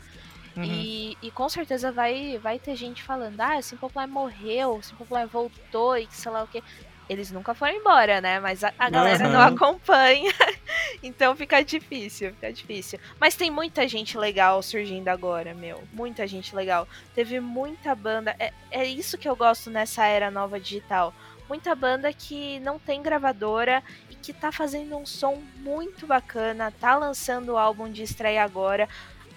Uhum. 0.57 0.63
E, 0.63 1.19
e 1.21 1.31
com 1.33 1.49
certeza 1.49 1.91
vai, 1.91 2.39
vai 2.39 2.57
ter 2.59 2.77
gente 2.77 3.03
falando, 3.03 3.41
ah, 3.41 3.59
o 3.59 3.63
Simple 3.63 3.91
Plan 3.91 4.07
morreu, 4.07 4.77
o 4.77 4.83
Simple 4.83 5.07
Plan 5.07 5.27
voltou 5.27 5.99
e 5.99 6.07
que 6.07 6.17
sei 6.17 6.31
lá 6.31 6.45
o 6.45 6.47
que. 6.47 6.63
Eles 7.09 7.31
nunca 7.31 7.55
foram 7.55 7.75
embora, 7.75 8.21
né? 8.21 8.41
Mas 8.41 8.65
a, 8.65 8.73
a 8.79 8.91
galera 8.91 9.29
não 9.29 9.41
Aham. 9.41 9.55
acompanha. 9.55 10.33
então 11.03 11.37
fica 11.37 11.63
difícil, 11.63 12.33
fica 12.33 12.53
difícil. 12.53 12.99
Mas 13.21 13.37
tem 13.37 13.51
muita 13.51 13.87
gente 13.87 14.19
legal 14.19 14.61
surgindo 14.63 15.09
agora, 15.09 15.55
meu. 15.55 15.83
Muita 15.93 16.27
gente 16.27 16.55
legal. 16.55 16.89
Teve 17.15 17.39
muita 17.39 17.95
banda. 17.95 18.35
É, 18.39 18.53
é 18.71 18.85
isso 18.85 19.17
que 19.17 19.29
eu 19.29 19.37
gosto 19.37 19.71
nessa 19.71 20.05
era 20.05 20.31
nova 20.31 20.59
digital. 20.59 21.15
Muita 21.49 21.77
banda 21.77 22.13
que 22.13 22.59
não 22.61 22.77
tem 22.77 23.01
gravadora 23.01 23.81
e 24.11 24.17
que 24.17 24.33
tá 24.33 24.51
fazendo 24.51 24.97
um 24.97 25.07
som 25.07 25.41
muito 25.59 26.05
bacana, 26.05 26.73
tá 26.73 26.97
lançando 26.97 27.53
o 27.53 27.59
álbum 27.59 27.89
de 27.89 28.03
estreia 28.03 28.43
agora 28.43 28.89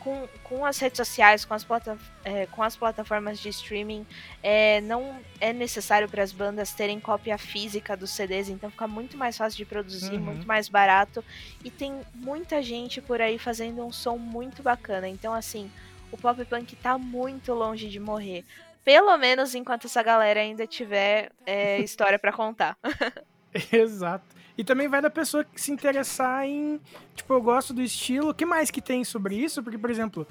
com, 0.10 0.28
com 0.44 0.66
as 0.66 0.80
redes 0.80 0.98
sociais, 0.98 1.46
com 1.46 1.54
as, 1.54 1.64
plata, 1.64 1.98
é, 2.24 2.46
com 2.48 2.64
as 2.64 2.76
plataformas 2.76 3.40
de 3.40 3.50
streaming, 3.50 4.06
é, 4.42 4.82
não 4.82 5.20
é 5.40 5.54
necessário 5.54 6.10
para 6.10 6.24
as 6.24 6.32
bandas 6.32 6.74
terem 6.74 7.00
cópia 7.00 7.38
física 7.38 7.96
dos 7.96 8.10
CDs, 8.10 8.50
então 8.50 8.70
fica 8.72 8.88
muito 8.88 9.18
mais 9.18 9.38
fácil 9.38 9.58
de 9.58 9.66
produzir, 9.66 10.14
Uhum. 10.14 10.20
muito 10.20 10.48
mais 10.48 10.68
barato. 10.68 11.24
E 11.64 11.70
tem 11.70 12.02
muita 12.16 12.62
gente 12.64 13.02
por 13.02 13.22
aí 13.22 13.38
fazendo 13.38 13.86
um 13.86 13.92
som 13.92 14.18
muito 14.18 14.64
bacana. 14.64 15.08
Então, 15.08 15.34
assim, 15.34 15.70
o 16.12 16.18
pop 16.18 16.44
punk 16.46 16.76
tá 16.78 16.98
muito 16.98 17.54
longe 17.54 17.88
de 17.88 18.00
morrer. 18.00 18.44
Pelo 18.84 19.16
menos 19.18 19.54
enquanto 19.54 19.86
essa 19.86 20.02
galera 20.02 20.40
ainda 20.40 20.66
tiver 20.66 21.32
é, 21.46 21.80
história 21.80 22.18
para 22.18 22.32
contar. 22.34 22.76
Exato. 23.72 24.39
E 24.60 24.64
também 24.66 24.90
vai 24.90 25.02
da 25.02 25.10
pessoa 25.10 25.46
que 25.46 25.60
se 25.62 25.72
interessar 25.72 26.46
em. 26.46 26.82
Tipo, 27.16 27.34
eu 27.34 27.42
gosto 27.42 27.74
do 27.74 27.82
estilo. 27.82 28.32
O 28.32 28.34
que 28.34 28.46
mais 28.46 28.70
que 28.70 28.82
tem 28.82 29.06
sobre 29.06 29.36
isso? 29.36 29.64
Porque, 29.64 29.78
por 29.78 29.90
exemplo, 29.90 30.28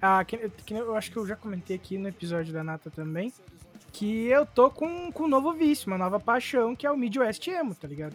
a, 0.00 0.24
que, 0.24 0.38
que 0.64 0.72
eu 0.72 0.94
acho 0.94 1.10
que 1.10 1.16
eu 1.16 1.26
já 1.26 1.34
comentei 1.34 1.74
aqui 1.74 1.98
no 1.98 2.06
episódio 2.06 2.52
da 2.52 2.62
Nata 2.62 2.90
também. 2.92 3.32
Que 3.92 4.26
eu 4.26 4.46
tô 4.46 4.70
com, 4.70 5.10
com 5.10 5.24
um 5.24 5.28
novo 5.28 5.52
vício, 5.52 5.88
uma 5.88 5.98
nova 5.98 6.20
paixão, 6.20 6.76
que 6.76 6.86
é 6.86 6.90
o 6.92 6.96
Midwest 6.96 7.44
Emo, 7.48 7.74
tá 7.74 7.88
ligado? 7.88 8.14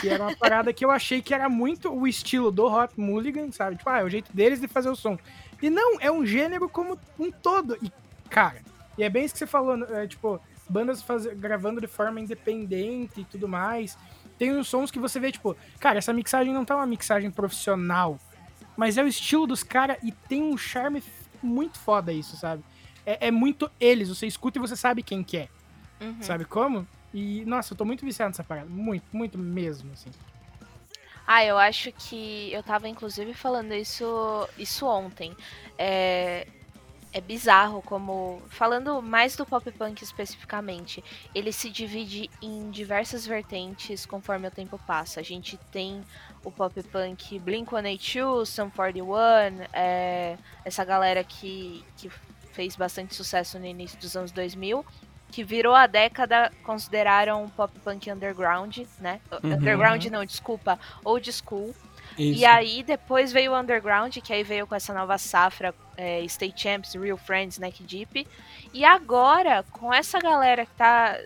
Que 0.00 0.08
era 0.08 0.22
uma 0.24 0.34
parada 0.40 0.72
que 0.72 0.82
eu 0.82 0.90
achei 0.90 1.20
que 1.20 1.34
era 1.34 1.46
muito 1.46 1.92
o 1.92 2.08
estilo 2.08 2.50
do 2.50 2.64
Hot 2.64 2.98
Mulligan, 2.98 3.52
sabe? 3.52 3.76
Tipo, 3.76 3.90
ah, 3.90 4.00
é 4.00 4.04
o 4.04 4.08
jeito 4.08 4.34
deles 4.34 4.62
de 4.62 4.66
fazer 4.66 4.88
o 4.88 4.96
som. 4.96 5.18
E 5.60 5.68
não, 5.68 6.00
é 6.00 6.10
um 6.10 6.24
gênero 6.24 6.70
como 6.70 6.98
um 7.18 7.30
todo. 7.30 7.76
E, 7.82 7.92
cara, 8.30 8.62
E 8.96 9.04
é 9.04 9.10
bem 9.10 9.26
isso 9.26 9.34
que 9.34 9.38
você 9.40 9.46
falou, 9.46 9.76
né? 9.76 9.86
é, 9.90 10.06
tipo, 10.06 10.40
bandas 10.70 11.02
faz- 11.02 11.26
gravando 11.26 11.82
de 11.82 11.86
forma 11.86 12.18
independente 12.18 13.20
e 13.20 13.24
tudo 13.24 13.46
mais. 13.46 13.96
Tem 14.38 14.52
uns 14.56 14.68
sons 14.68 14.90
que 14.90 14.98
você 14.98 15.18
vê, 15.18 15.32
tipo, 15.32 15.56
cara, 15.78 15.98
essa 15.98 16.12
mixagem 16.12 16.52
não 16.52 16.64
tá 16.64 16.76
uma 16.76 16.86
mixagem 16.86 17.30
profissional, 17.30 18.18
mas 18.76 18.98
é 18.98 19.02
o 19.02 19.08
estilo 19.08 19.46
dos 19.46 19.62
caras 19.62 19.96
e 20.02 20.12
tem 20.12 20.42
um 20.42 20.56
charme 20.56 21.02
muito 21.42 21.78
foda 21.78 22.12
isso, 22.12 22.36
sabe? 22.36 22.62
É, 23.04 23.28
é 23.28 23.30
muito 23.30 23.70
eles, 23.80 24.08
você 24.08 24.26
escuta 24.26 24.58
e 24.58 24.60
você 24.60 24.76
sabe 24.76 25.02
quem 25.02 25.22
que 25.22 25.38
é, 25.38 25.48
Uhum. 26.00 26.22
sabe 26.22 26.44
como? 26.44 26.86
E, 27.14 27.44
nossa, 27.46 27.72
eu 27.72 27.76
tô 27.78 27.84
muito 27.84 28.04
viciado 28.04 28.30
nessa 28.30 28.44
parada, 28.44 28.68
muito, 28.68 29.04
muito 29.12 29.38
mesmo, 29.38 29.92
assim. 29.92 30.10
Ah, 31.26 31.44
eu 31.44 31.58
acho 31.58 31.90
que 31.92 32.52
eu 32.52 32.62
tava 32.62 32.88
inclusive 32.88 33.34
falando 33.34 33.72
isso, 33.74 34.48
isso 34.58 34.86
ontem. 34.86 35.34
É, 35.76 36.46
é 37.16 37.20
bizarro 37.20 37.80
como. 37.80 38.42
Falando 38.50 39.00
mais 39.00 39.34
do 39.36 39.46
pop 39.46 39.72
punk 39.72 40.02
especificamente, 40.02 41.02
ele 41.34 41.50
se 41.50 41.70
divide 41.70 42.28
em 42.42 42.70
diversas 42.70 43.26
vertentes 43.26 44.04
conforme 44.04 44.46
o 44.46 44.50
tempo 44.50 44.78
passa. 44.86 45.18
A 45.18 45.22
gente 45.22 45.56
tem 45.72 46.04
o 46.44 46.50
pop 46.50 46.82
punk 46.82 47.38
Blink 47.38 47.70
182, 47.70 48.46
Sum 48.46 48.68
41, 48.68 49.14
é, 49.72 50.36
essa 50.62 50.84
galera 50.84 51.24
que, 51.24 51.82
que 51.96 52.10
fez 52.52 52.76
bastante 52.76 53.14
sucesso 53.14 53.58
no 53.58 53.64
início 53.64 53.98
dos 53.98 54.14
anos 54.14 54.30
2000. 54.30 54.84
Que 55.30 55.42
virou 55.42 55.74
a 55.74 55.86
década, 55.86 56.52
consideraram 56.64 57.48
pop 57.48 57.72
punk 57.80 58.10
underground, 58.10 58.80
né? 59.00 59.22
Uhum. 59.42 59.54
Underground 59.54 60.04
não, 60.04 60.22
desculpa, 60.22 60.78
old 61.02 61.32
school. 61.32 61.74
Isso. 62.18 62.40
E 62.40 62.44
aí 62.44 62.82
depois 62.82 63.32
veio 63.32 63.52
o 63.52 63.58
Underground, 63.58 64.16
que 64.18 64.32
aí 64.32 64.42
veio 64.42 64.66
com 64.66 64.74
essa 64.74 64.94
nova 64.94 65.18
safra, 65.18 65.74
é, 65.96 66.20
State 66.22 66.60
Champs, 66.60 66.94
Real 66.94 67.16
Friends, 67.16 67.58
Neck 67.58 67.82
Deep. 67.82 68.26
E 68.72 68.84
agora, 68.84 69.64
com 69.70 69.92
essa 69.92 70.18
galera 70.18 70.64
que 70.64 70.74
tá 70.74 71.18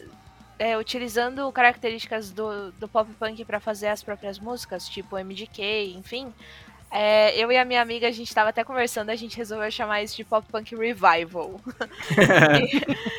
é, 0.58 0.76
utilizando 0.76 1.50
características 1.52 2.30
do, 2.30 2.70
do 2.72 2.86
pop 2.86 3.10
punk 3.18 3.44
pra 3.44 3.60
fazer 3.60 3.88
as 3.88 4.02
próprias 4.02 4.38
músicas, 4.38 4.88
tipo 4.88 5.16
MDK, 5.16 5.94
enfim. 5.96 6.32
é, 6.90 7.36
eu 7.36 7.50
e 7.50 7.56
a 7.56 7.64
minha 7.64 7.80
amiga, 7.80 8.08
a 8.08 8.10
gente 8.10 8.34
tava 8.34 8.50
até 8.50 8.64
conversando, 8.64 9.10
a 9.10 9.16
gente 9.16 9.36
resolveu 9.36 9.70
chamar 9.70 10.02
isso 10.02 10.16
de 10.16 10.24
pop 10.24 10.46
punk 10.50 10.74
revival. 10.74 11.60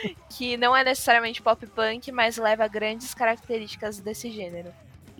que, 0.05 0.15
que 0.29 0.57
não 0.57 0.75
é 0.75 0.83
necessariamente 0.83 1.41
pop 1.41 1.65
punk, 1.67 2.11
mas 2.11 2.37
leva 2.37 2.67
grandes 2.67 3.13
características 3.13 3.99
desse 3.99 4.29
gênero. 4.29 4.71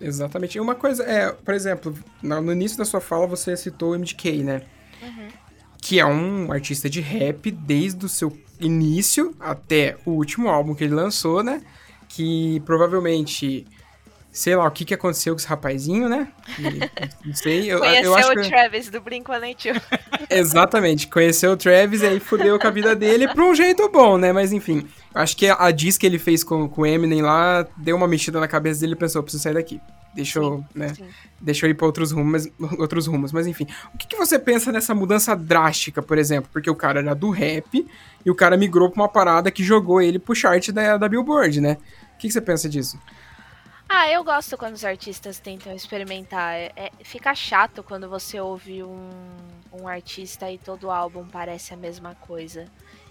Exatamente. 0.02 0.58
E 0.58 0.60
uma 0.60 0.74
coisa, 0.74 1.04
é, 1.04 1.30
por 1.30 1.54
exemplo, 1.54 1.96
no 2.22 2.52
início 2.52 2.76
da 2.76 2.84
sua 2.84 3.00
fala 3.00 3.26
você 3.26 3.56
citou 3.56 3.92
o 3.92 3.98
MDK, 3.98 4.42
né? 4.42 4.62
Uhum. 5.00 5.28
Que 5.80 6.00
é 6.00 6.06
um 6.06 6.50
artista 6.52 6.90
de 6.90 7.00
rap 7.00 7.50
desde 7.50 8.04
o 8.04 8.08
seu 8.08 8.36
início 8.60 9.34
até 9.38 9.96
o 10.04 10.10
último 10.10 10.48
álbum 10.48 10.74
que 10.74 10.84
ele 10.84 10.94
lançou, 10.94 11.42
né? 11.42 11.62
Que 12.08 12.60
provavelmente, 12.66 13.66
sei 14.32 14.56
lá, 14.56 14.66
o 14.66 14.70
que, 14.70 14.86
que 14.86 14.94
aconteceu 14.94 15.34
com 15.34 15.38
esse 15.38 15.46
rapazinho, 15.46 16.08
né? 16.08 16.26
E, 16.58 17.26
não 17.28 17.34
sei, 17.34 17.70
eu, 17.70 17.80
Conheceu 17.80 18.04
eu 18.04 18.14
acho 18.14 18.32
o 18.32 18.34
que... 18.34 18.48
Travis 18.48 18.88
do 18.88 19.00
Blink-182. 19.02 19.82
Exatamente, 20.30 21.06
conheceu 21.06 21.52
o 21.52 21.56
Travis 21.56 22.00
e 22.00 22.06
aí 22.06 22.18
fudeu 22.18 22.58
com 22.58 22.66
a 22.66 22.70
vida 22.70 22.96
dele 22.96 23.28
por 23.28 23.44
um 23.44 23.54
jeito 23.54 23.86
bom, 23.90 24.16
né? 24.16 24.32
Mas 24.32 24.50
enfim, 24.50 24.88
acho 25.14 25.36
que 25.36 25.46
a 25.46 25.70
diz 25.70 25.98
que 25.98 26.06
ele 26.06 26.18
fez 26.18 26.42
com, 26.42 26.66
com 26.66 26.80
o 26.80 26.86
Eminem 26.86 27.20
lá 27.20 27.66
deu 27.76 27.94
uma 27.94 28.08
mexida 28.08 28.40
na 28.40 28.48
cabeça 28.48 28.80
dele 28.80 28.94
e 28.94 28.96
pensou, 28.96 29.22
preciso 29.22 29.42
sair 29.42 29.54
daqui. 29.54 29.78
Deixa 30.14 30.38
eu, 30.38 30.64
né? 30.74 30.94
sim. 30.94 31.06
Deixa 31.40 31.66
eu 31.66 31.70
ir 31.70 31.74
pra 31.74 31.86
outros 31.86 32.10
rumos, 32.12 32.48
outros 32.78 33.06
rumos. 33.06 33.32
Mas 33.32 33.46
enfim, 33.46 33.66
o 33.94 33.98
que, 33.98 34.06
que 34.06 34.16
você 34.16 34.38
pensa 34.38 34.72
nessa 34.72 34.94
mudança 34.94 35.34
drástica, 35.34 36.02
por 36.02 36.16
exemplo? 36.16 36.48
Porque 36.52 36.70
o 36.70 36.74
cara 36.74 37.00
era 37.00 37.14
do 37.14 37.30
rap 37.30 37.86
e 38.24 38.30
o 38.30 38.34
cara 38.34 38.56
migrou 38.56 38.90
pra 38.90 39.02
uma 39.02 39.08
parada 39.08 39.50
que 39.50 39.62
jogou 39.62 40.00
ele 40.00 40.18
pro 40.18 40.34
chart 40.34 40.70
da, 40.70 40.96
da 40.96 41.08
Billboard, 41.08 41.60
né? 41.60 41.76
O 42.14 42.18
que, 42.18 42.28
que 42.28 42.32
você 42.32 42.40
pensa 42.40 42.68
disso? 42.68 42.98
Ah, 43.94 44.08
eu 44.10 44.24
gosto 44.24 44.56
quando 44.56 44.72
os 44.72 44.86
artistas 44.86 45.38
tentam 45.38 45.70
experimentar. 45.74 46.54
É, 46.54 46.72
é- 46.74 46.90
fica 47.04 47.34
chato 47.34 47.82
quando 47.84 48.08
você 48.08 48.40
ouve 48.40 48.82
um, 48.82 49.20
um 49.70 49.86
artista 49.86 50.50
e 50.50 50.56
todo 50.56 50.84
o 50.84 50.90
álbum 50.90 51.28
parece 51.28 51.74
a 51.74 51.76
mesma 51.76 52.14
coisa. 52.14 52.64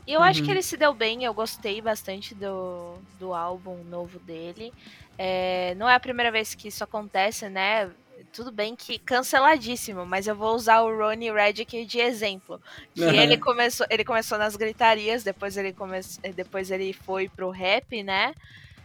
E 0.07 0.13
eu 0.13 0.23
acho 0.23 0.41
que 0.41 0.49
ele 0.49 0.63
se 0.63 0.75
deu 0.75 0.91
bem, 0.91 1.23
eu 1.23 1.35
gostei 1.35 1.79
bastante 1.83 2.33
do, 2.33 2.97
do 3.19 3.31
álbum 3.31 3.83
novo 3.83 4.17
dele. 4.17 4.73
É, 5.19 5.75
não 5.75 5.87
é 5.87 5.93
a 5.93 5.99
primeira 5.99 6.31
vez 6.31 6.55
que 6.55 6.69
isso 6.69 6.83
acontece, 6.83 7.47
né? 7.47 7.87
Tudo 8.33 8.51
bem 8.51 8.75
que 8.75 8.97
canceladíssimo, 8.97 10.03
mas 10.03 10.25
eu 10.25 10.35
vou 10.35 10.55
usar 10.55 10.81
o 10.81 10.97
Ronnie 10.97 11.31
Redick 11.31 11.85
de 11.85 11.99
exemplo. 11.99 12.59
Que 12.95 13.03
Aham. 13.03 13.13
ele 13.17 13.37
começou, 13.37 13.85
ele 13.87 14.03
começou 14.03 14.39
nas 14.39 14.55
gritarias, 14.55 15.23
depois 15.23 15.55
ele 15.57 15.73
come, 15.73 15.99
depois 16.35 16.71
ele 16.71 16.91
foi 16.91 17.29
pro 17.29 17.51
rap, 17.51 18.01
né? 18.01 18.33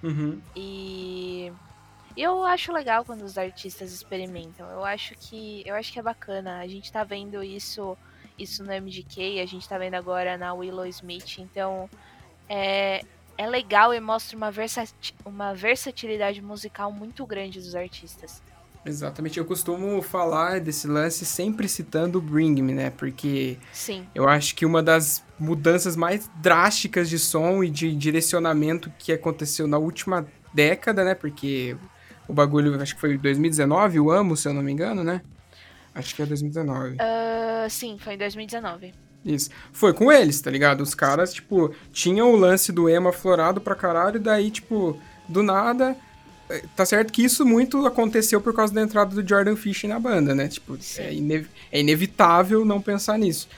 Uhum. 0.03 0.40
E 0.55 1.51
eu 2.17 2.45
acho 2.45 2.73
legal 2.73 3.05
quando 3.05 3.23
os 3.23 3.37
artistas 3.37 3.93
experimentam. 3.93 4.69
Eu 4.71 4.85
acho 4.85 5.14
que 5.14 5.62
eu 5.67 5.75
acho 5.75 5.93
que 5.93 5.99
é 5.99 6.03
bacana. 6.03 6.61
A 6.61 6.67
gente 6.67 6.91
tá 6.91 7.05
vendo 7.05 7.43
isso 7.43 7.97
isso 8.39 8.62
no 8.62 8.71
MGK, 8.71 9.41
a 9.41 9.47
gente 9.47 9.67
tá 9.67 9.79
vendo 9.79 9.95
agora 9.95 10.37
na 10.37 10.53
Willow 10.53 10.87
Smith. 10.87 11.39
Então 11.39 11.89
é, 12.49 13.03
é 13.37 13.47
legal 13.47 13.93
e 13.93 14.01
mostra 14.01 14.37
uma, 14.37 14.51
versati 14.51 15.14
uma 15.25 15.55
versatilidade 15.55 16.41
musical 16.43 16.93
muito 16.93 17.25
grande 17.27 17.61
dos 17.61 17.75
artistas. 17.75 18.43
Exatamente. 18.85 19.39
Eu 19.39 19.45
costumo 19.45 20.01
falar 20.01 20.61
desse 20.61 20.87
lance 20.87 21.27
sempre 21.27 21.69
citando 21.69 22.19
o 22.19 22.23
Bring 22.23 22.62
Me, 22.62 22.73
né? 22.73 22.91
Porque 22.91 23.59
Sim. 23.73 24.07
Eu 24.14 24.29
acho 24.29 24.55
que 24.55 24.64
uma 24.64 24.83
das 24.83 25.25
mudanças 25.39 25.97
mais 25.97 26.31
drásticas 26.37 27.09
de 27.09 27.19
som 27.19 27.64
e 27.64 27.69
de 27.69 27.95
direcionamento 27.95 28.91
que 28.97 29.12
aconteceu 29.12 29.67
na 29.67 29.77
última 29.77 30.27
década, 30.55 31.05
né? 31.05 31.14
Porque 31.14 31.77
o 32.29 32.33
bagulho, 32.33 32.81
acho 32.81 32.95
que 32.95 33.01
foi 33.01 33.16
2019, 33.16 34.01
o 34.01 34.11
Amo, 34.11 34.37
se 34.37 34.49
eu 34.49 34.55
não 34.55 34.62
me 34.62 34.72
engano, 34.72 35.03
né? 35.05 35.20
Acho 35.95 36.14
que 36.14 36.22
é 36.22 36.27
2019. 36.27 36.97
Ah, 36.99 37.66
sim, 37.70 37.97
foi 37.99 38.14
em 38.14 38.18
2019. 38.18 38.93
Isso. 39.24 39.51
Foi 39.72 39.93
com 39.93 40.12
eles, 40.12 40.41
tá 40.41 40.51
ligado? 40.51 40.81
Os 40.83 40.95
caras, 40.95 41.33
tipo, 41.33 41.74
tinham 41.93 42.33
o 42.33 42.37
lance 42.37 42.70
do 42.70 42.89
emo 42.89 43.09
aflorado 43.09 43.61
pra 43.61 43.74
caralho, 43.74 44.16
e 44.16 44.20
daí, 44.20 44.51
tipo, 44.51 45.01
do 45.29 45.43
nada. 45.43 45.97
eh, 46.49 46.62
Tá 46.77 46.85
certo 46.87 47.12
que 47.12 47.24
isso 47.24 47.45
muito 47.45 47.85
aconteceu 47.87 48.41
por 48.41 48.55
causa 48.55 48.72
da 48.72 48.83
entrada 48.83 49.14
do 49.20 49.27
Jordan 49.29 49.57
Fish 49.57 49.83
na 49.85 49.99
banda, 49.99 50.35
né? 50.35 50.47
Tipo, 50.49 50.79
é, 50.99 51.12
ine- 51.12 51.47
é 51.72 51.81
inevitável 51.81 52.64
não 52.64 52.81
pensar 52.81 53.18
nisso. 53.18 53.49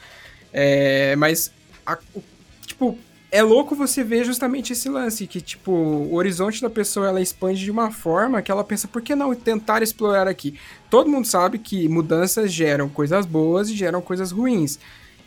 É, 0.53 1.15
mas, 1.17 1.53
a- 1.85 1.99
o- 2.15 2.23
tipo, 2.67 2.99
é 3.31 3.43
louco 3.43 3.75
você 3.75 4.03
ver 4.03 4.25
justamente 4.25 4.73
esse 4.73 4.89
lance, 4.89 5.27
que, 5.27 5.41
tipo, 5.41 5.71
o 5.71 6.15
horizonte 6.15 6.63
da 6.63 6.71
pessoa, 6.71 7.09
ela 7.09 7.21
expande 7.21 7.61
de 7.61 7.71
uma 7.71 7.91
forma 7.91 8.41
que 8.41 8.51
ela 8.51 8.65
pensa, 8.65 8.89
por 8.89 9.03
que 9.03 9.15
não 9.15 9.35
tentar 9.35 9.83
explorar 9.83 10.27
aqui? 10.27 10.59
Todo 10.89 11.11
mundo 11.11 11.27
sabe 11.27 11.59
que 11.59 11.89
mudanças 11.89 12.51
geram 12.51 12.89
coisas 12.89 13.27
boas 13.27 13.69
e 13.69 13.77
geram 13.77 14.01
coisas 14.01 14.33
ruins. 14.33 14.79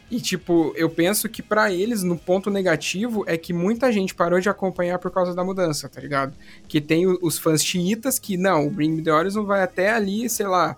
E, 0.10 0.20
tipo, 0.20 0.74
eu 0.76 0.90
penso 0.90 1.30
que 1.30 1.42
pra 1.42 1.72
eles, 1.72 2.04
no 2.04 2.18
ponto 2.18 2.50
negativo, 2.50 3.24
é 3.28 3.38
que 3.38 3.54
muita 3.54 3.92
gente 3.92 4.14
parou 4.14 4.42
de 4.42 4.50
acompanhar 4.50 5.00
por 5.00 5.12
causa 5.12 5.34
da 5.34 5.44
mudança, 5.44 5.88
tá 5.88 6.02
ligado? 6.02 6.34
Que 6.68 6.82
tem 6.82 7.06
os 7.08 7.38
fãs 7.38 7.64
xiitas 7.64 8.20
que, 8.20 8.36
não, 8.36 8.68
o 8.68 8.70
Bring 8.70 8.92
Me 8.92 9.04
The 9.04 9.14
Horizon 9.14 9.46
vai 9.46 9.64
até 9.64 9.92
ali, 9.92 10.28
sei 10.28 10.48
lá, 10.48 10.76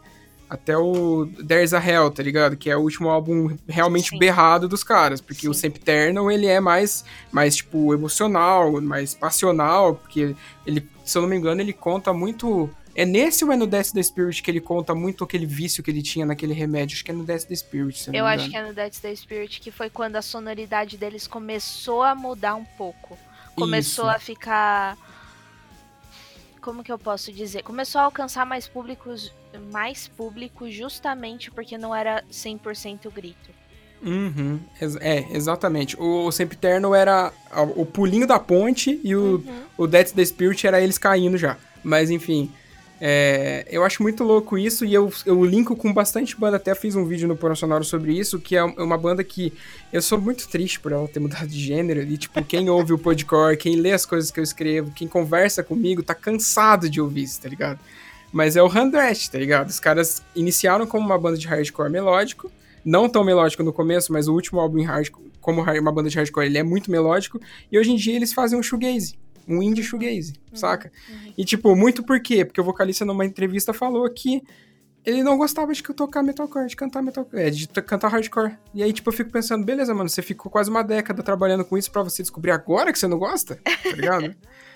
até 0.54 0.78
o 0.78 1.26
There's 1.48 1.74
a 1.74 1.84
Hell, 1.84 2.12
tá 2.12 2.22
ligado? 2.22 2.56
Que 2.56 2.70
é 2.70 2.78
o 2.78 2.82
último 2.82 3.10
álbum 3.10 3.58
realmente 3.68 4.10
Sim. 4.10 4.20
berrado 4.20 4.68
dos 4.68 4.84
caras. 4.84 5.20
Porque 5.20 5.50
o 5.50 5.54
Sim. 5.54 5.62
Sempiternal, 5.62 6.30
ele 6.30 6.46
é 6.46 6.60
mais, 6.60 7.04
mais, 7.32 7.56
tipo, 7.56 7.92
emocional, 7.92 8.80
mais 8.80 9.16
passional, 9.16 9.96
porque 9.96 10.36
ele, 10.64 10.88
se 11.04 11.18
eu 11.18 11.24
não 11.24 11.30
me 11.30 11.36
engano, 11.36 11.60
ele 11.60 11.74
conta 11.74 12.14
muito... 12.14 12.70
É 12.96 13.04
nesse 13.04 13.44
ou 13.44 13.52
é 13.52 13.56
no 13.56 13.66
Death 13.66 13.94
the 13.94 14.04
Spirit 14.04 14.44
que 14.44 14.52
ele 14.52 14.62
conta 14.62 14.94
muito 14.94 15.24
aquele 15.24 15.48
vício 15.48 15.82
que 15.82 15.90
ele 15.90 16.04
tinha 16.04 16.28
naquele 16.28 16.54
remédio? 16.54 16.94
Acho 16.94 17.04
que 17.04 17.10
é 17.10 17.14
no 17.16 17.24
Death 17.24 17.46
the 17.46 17.56
Spirit, 17.56 18.00
se 18.00 18.10
eu 18.12 18.14
Eu 18.14 18.26
acho 18.28 18.48
que 18.48 18.56
é 18.56 18.64
no 18.64 18.72
Dead 18.72 18.94
Stay 18.94 19.16
Spirit 19.16 19.60
que 19.60 19.72
foi 19.72 19.90
quando 19.90 20.18
a 20.18 20.22
sonoridade 20.22 20.96
deles 20.96 21.26
começou 21.26 22.04
a 22.04 22.14
mudar 22.14 22.54
um 22.54 22.64
pouco. 22.64 23.18
Começou 23.56 24.06
Isso. 24.06 24.16
a 24.16 24.20
ficar. 24.20 24.96
Como 26.62 26.84
que 26.84 26.92
eu 26.92 27.00
posso 27.00 27.34
dizer? 27.34 27.64
Começou 27.64 28.00
a 28.00 28.04
alcançar 28.04 28.46
mais 28.46 28.68
públicos, 28.68 29.32
mais 29.60 30.08
público 30.08 30.70
justamente 30.70 31.50
porque 31.52 31.78
não 31.78 31.94
era 31.96 32.24
100% 32.32 33.12
grito. 33.14 33.50
Uhum, 34.02 34.60
é, 35.00 35.26
exatamente. 35.32 35.96
O, 35.98 36.26
o 36.26 36.32
Sempiterno 36.32 36.94
era 36.94 37.32
o 37.76 37.86
pulinho 37.86 38.28
da 38.28 38.38
ponte 38.38 39.00
e 39.04 39.16
o, 39.16 39.36
Uhum. 39.36 39.62
o 39.78 39.88
Death 39.88 40.12
the 40.12 40.26
Spirit 40.26 40.68
era 40.68 40.82
eles 40.82 40.98
caindo 40.98 41.38
já. 41.38 41.56
Mas 41.82 42.10
enfim, 42.10 42.52
é, 43.00 43.66
eu 43.70 43.84
acho 43.84 44.02
muito 44.04 44.24
louco 44.24 44.58
isso 44.58 44.84
e 44.86 44.94
eu, 44.94 45.12
eu 45.26 45.44
linko 45.46 45.74
com 45.76 45.94
bastante 45.94 46.36
banda. 46.38 46.58
Até 46.58 46.76
fiz 46.76 46.96
um 46.98 47.06
vídeo 47.06 47.28
no 47.30 47.36
Porão 47.38 47.56
Sonoro 47.56 47.84
sobre 47.86 48.12
isso, 48.18 48.40
que 48.40 48.56
é 48.58 48.64
uma 48.64 48.98
banda 48.98 49.24
que 49.24 49.54
eu 49.92 50.02
sou 50.02 50.20
muito 50.20 50.50
triste 50.50 50.80
por 50.82 50.92
ela 50.92 51.08
ter 51.08 51.20
mudado 51.22 51.48
de 51.48 51.60
gênero. 51.60 52.02
E 52.02 52.18
tipo, 52.18 52.44
quem 52.44 52.70
ouve 52.70 52.92
o 52.92 52.98
podcore, 53.00 53.56
quem 53.58 53.78
lê 53.78 53.94
as 53.94 54.06
coisas 54.06 54.32
que 54.32 54.40
eu 54.40 54.44
escrevo, 54.44 54.92
quem 54.92 55.08
conversa 55.08 55.64
comigo, 55.64 56.04
tá 56.04 56.14
cansado 56.14 56.90
de 56.90 57.00
ouvir 57.00 57.24
isso, 57.24 57.42
tá 57.42 57.48
ligado? 57.48 57.80
Mas 58.34 58.56
é 58.56 58.64
o 58.64 58.68
Handrest, 58.68 59.32
tá 59.32 59.38
ligado? 59.38 59.70
Os 59.70 59.80
caras 59.80 60.24
iniciaram 60.36 60.88
como 60.88 61.06
uma 61.06 61.20
banda 61.20 61.38
de 61.38 61.48
hardcore 61.48 61.92
melódico, 61.92 62.52
não 62.84 63.08
tão 63.08 63.24
melódico 63.24 63.62
no 63.62 63.72
começo, 63.72 64.12
mas 64.12 64.28
o 64.28 64.34
último 64.34 64.60
álbum 64.60 64.80
em 64.80 64.84
hardcore, 64.84 65.32
como 65.40 65.62
uma 65.62 65.92
banda 65.92 66.10
de 66.10 66.18
hardcore, 66.18 66.48
ele 66.48 66.58
é 66.58 66.64
muito 66.64 66.90
melódico, 66.90 67.40
e 67.72 67.78
hoje 67.78 67.92
em 67.92 67.96
dia 67.96 68.16
eles 68.16 68.34
fazem 68.34 68.58
um 68.58 68.64
shoegaze, 68.64 69.16
um 69.48 69.62
indie 69.62 69.84
shoegaze, 69.84 70.34
saca? 70.52 70.92
E 71.38 71.46
tipo, 71.46 71.76
muito 71.76 72.02
por 72.02 72.20
quê? 72.20 72.44
Porque 72.44 72.60
o 72.60 72.64
vocalista 72.64 73.06
numa 73.06 73.24
entrevista 73.24 73.72
falou 73.72 74.10
que 74.10 74.42
ele 75.06 75.22
não 75.22 75.38
gostava 75.38 75.72
de 75.72 75.84
tocar 75.84 76.24
metalcore, 76.24 76.68
de 76.68 76.76
cantar 76.76 77.04
metalcore, 77.04 77.40
é, 77.40 77.50
de 77.52 77.68
cantar 77.68 78.08
hardcore. 78.08 78.58
E 78.74 78.82
aí, 78.82 78.92
tipo, 78.92 79.10
eu 79.10 79.14
fico 79.14 79.30
pensando, 79.30 79.64
beleza, 79.64 79.94
mano, 79.94 80.10
você 80.10 80.22
ficou 80.22 80.52
quase 80.52 80.72
uma 80.72 80.82
década 80.82 81.22
trabalhando 81.22 81.66
com 81.66 81.78
isso 81.78 81.92
pra 81.92 82.02
você 82.02 82.24
descobrir 82.24 82.52
agora 82.52 82.92
que 82.92 82.98
você 82.98 83.08
não 83.08 83.20
gosta, 83.20 83.60
tá 83.64 83.92
ligado? 83.92 84.34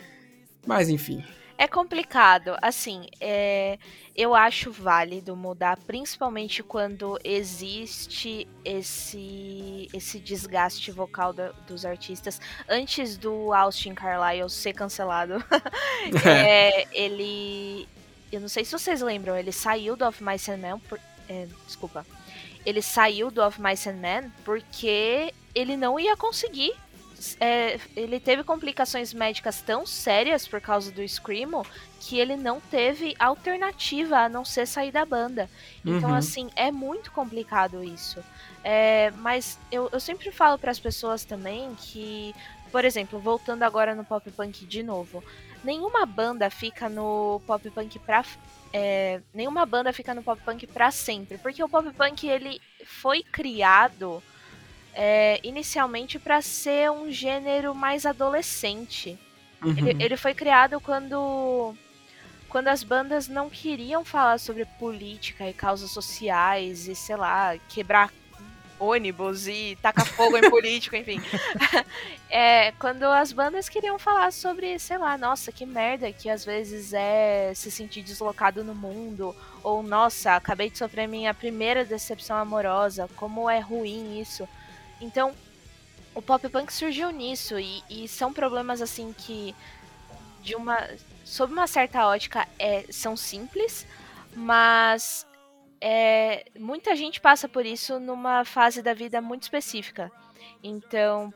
Mas 0.68 0.90
enfim. 0.90 1.24
É 1.58 1.68
complicado. 1.68 2.56
Assim, 2.62 3.08
é, 3.20 3.80
eu 4.16 4.36
acho 4.36 4.72
válido 4.72 5.36
mudar, 5.36 5.78
principalmente 5.88 6.62
quando 6.62 7.20
existe 7.24 8.48
esse, 8.64 9.90
esse 9.94 10.20
desgaste 10.20 10.92
vocal 10.92 11.34
da- 11.34 11.52
dos 11.68 11.84
artistas. 11.84 12.40
Antes 12.70 13.18
do 13.18 13.54
Austin 13.54 13.96
Carlyle 13.96 14.50
ser 14.50 14.74
cancelado, 14.74 15.44
é, 16.26 16.88
ele. 16.92 17.88
Eu 18.32 18.42
não 18.42 18.50
sei 18.50 18.64
se 18.66 18.72
vocês 18.78 19.02
lembram, 19.02 19.36
ele 19.38 19.52
saiu 19.52 19.96
do 19.96 20.06
Of 20.06 20.24
Mice 20.24 20.52
and 20.52 20.58
Men. 20.58 20.80
Por, 20.80 21.00
é, 21.28 21.48
desculpa. 21.66 22.06
Ele 22.66 22.82
saiu 22.82 23.32
do 23.32 23.42
Of 23.42 23.62
Mice 23.62 23.90
and 23.90 23.94
Men 23.94 24.32
porque 24.44 25.34
ele 25.56 25.78
não 25.78 26.00
ia 26.00 26.16
conseguir 26.18 26.74
é, 27.40 27.80
ele 27.96 28.20
teve 28.20 28.44
complicações 28.44 29.14
médicas 29.14 29.62
tão 29.62 29.86
sérias 29.86 30.48
por 30.48 30.62
causa 30.62 30.92
do 30.92 31.08
Screamo 31.08 31.66
que 32.00 32.20
ele 32.20 32.36
não 32.36 32.62
teve 32.62 33.16
alternativa 33.20 34.18
a 34.20 34.30
não 34.30 34.46
ser 34.46 34.68
sair 34.68 34.92
da 34.92 35.06
banda. 35.06 35.50
Então, 35.86 36.12
Uhum. 36.12 36.16
assim, 36.16 36.50
é 36.56 36.72
muito 36.72 37.12
complicado 37.12 37.84
isso. 37.84 38.24
É, 38.64 39.12
mas 39.12 39.60
eu, 39.72 39.90
eu 39.92 40.00
sempre 40.00 40.32
falo 40.32 40.58
para 40.60 40.72
as 40.72 40.80
pessoas 40.80 41.26
também 41.26 41.74
que, 41.76 42.36
por 42.72 42.84
exemplo, 42.86 43.20
voltando 43.20 43.64
agora 43.64 43.96
no 43.96 44.06
pop 44.06 44.30
punk 44.32 44.66
de 44.66 44.84
novo, 44.84 45.24
nenhuma 45.64 46.06
banda 46.06 46.50
fica 46.50 46.88
no 46.90 47.42
pop 47.48 47.70
punk 47.72 47.98
pra. 48.00 48.24
é, 48.74 49.22
nenhuma 49.34 49.66
banda 49.66 49.94
fica 49.94 50.14
no 50.14 50.24
pop 50.24 50.42
punk 50.44 50.68
pra 50.68 50.92
sempre, 50.92 51.38
porque 51.38 51.64
o 51.64 51.70
pop 51.70 51.92
punk 51.94 52.28
ele 52.28 52.62
foi 52.86 53.24
criado 53.24 54.22
é, 55.00 55.40
inicialmente 55.44 56.18
para 56.18 56.42
ser 56.42 56.90
um 56.90 57.12
gênero 57.12 57.76
mais 57.76 58.04
adolescente. 58.04 59.18
Uhum. 59.64 59.78
Ele, 59.78 60.04
ele 60.04 60.18
foi 60.18 60.34
criado 60.34 60.82
quando 60.82 61.76
quando 62.50 62.70
as 62.70 62.82
bandas 62.82 63.28
não 63.28 63.50
queriam 63.50 64.04
falar 64.04 64.40
sobre 64.40 64.66
política 64.80 65.48
e 65.48 65.54
causas 65.54 65.92
sociais 65.92 66.88
e 66.88 66.96
sei 66.96 67.16
lá 67.16 67.56
quebrar 67.70 68.12
ônibus 68.80 69.48
e 69.48 69.78
tacar 69.82 70.06
fogo 70.08 70.38
em 70.38 70.42
político, 70.50 70.96
enfim. 70.96 71.22
é, 72.30 72.72
quando 72.74 73.04
as 73.04 73.32
bandas 73.32 73.70
queriam 73.70 74.00
falar 74.00 74.32
sobre, 74.32 74.80
sei 74.80 74.98
lá, 74.98 75.16
nossa, 75.16 75.52
que 75.52 75.66
merda 75.66 76.12
que 76.12 76.30
às 76.30 76.44
vezes 76.44 76.94
é 76.94 77.52
se 77.54 77.70
sentir 77.70 78.02
deslocado 78.02 78.64
no 78.64 78.74
mundo, 78.74 79.36
ou 79.62 79.84
nossa, 79.84 80.36
acabei 80.36 80.70
de 80.70 80.78
sofrer 80.78 81.08
minha 81.08 81.34
primeira 81.34 81.86
decepção 81.86 82.38
amorosa, 82.38 83.08
como 83.16 83.48
é 83.50 83.60
ruim 83.60 84.20
isso. 84.20 84.48
Então, 85.00 85.34
o 86.14 86.22
pop 86.22 86.48
punk 86.50 86.72
surgiu 86.74 87.12
nisso 87.12 87.60
e, 87.60 87.84
e 87.90 88.08
são 88.08 88.34
problemas 88.34 88.82
assim 88.82 89.14
que 89.14 89.56
de 90.42 90.56
uma 90.56 90.88
sob 91.24 91.52
uma 91.52 91.68
certa 91.68 92.08
ótica 92.08 92.48
é, 92.58 92.86
são 92.90 93.18
simples, 93.18 93.86
mas 94.34 95.28
é, 95.82 96.46
muita 96.58 96.96
gente 96.96 97.20
passa 97.20 97.50
por 97.50 97.66
isso 97.66 98.00
numa 98.00 98.46
fase 98.46 98.82
da 98.82 98.94
vida 98.94 99.22
muito 99.22 99.44
específica. 99.44 100.12
Então, 100.64 101.34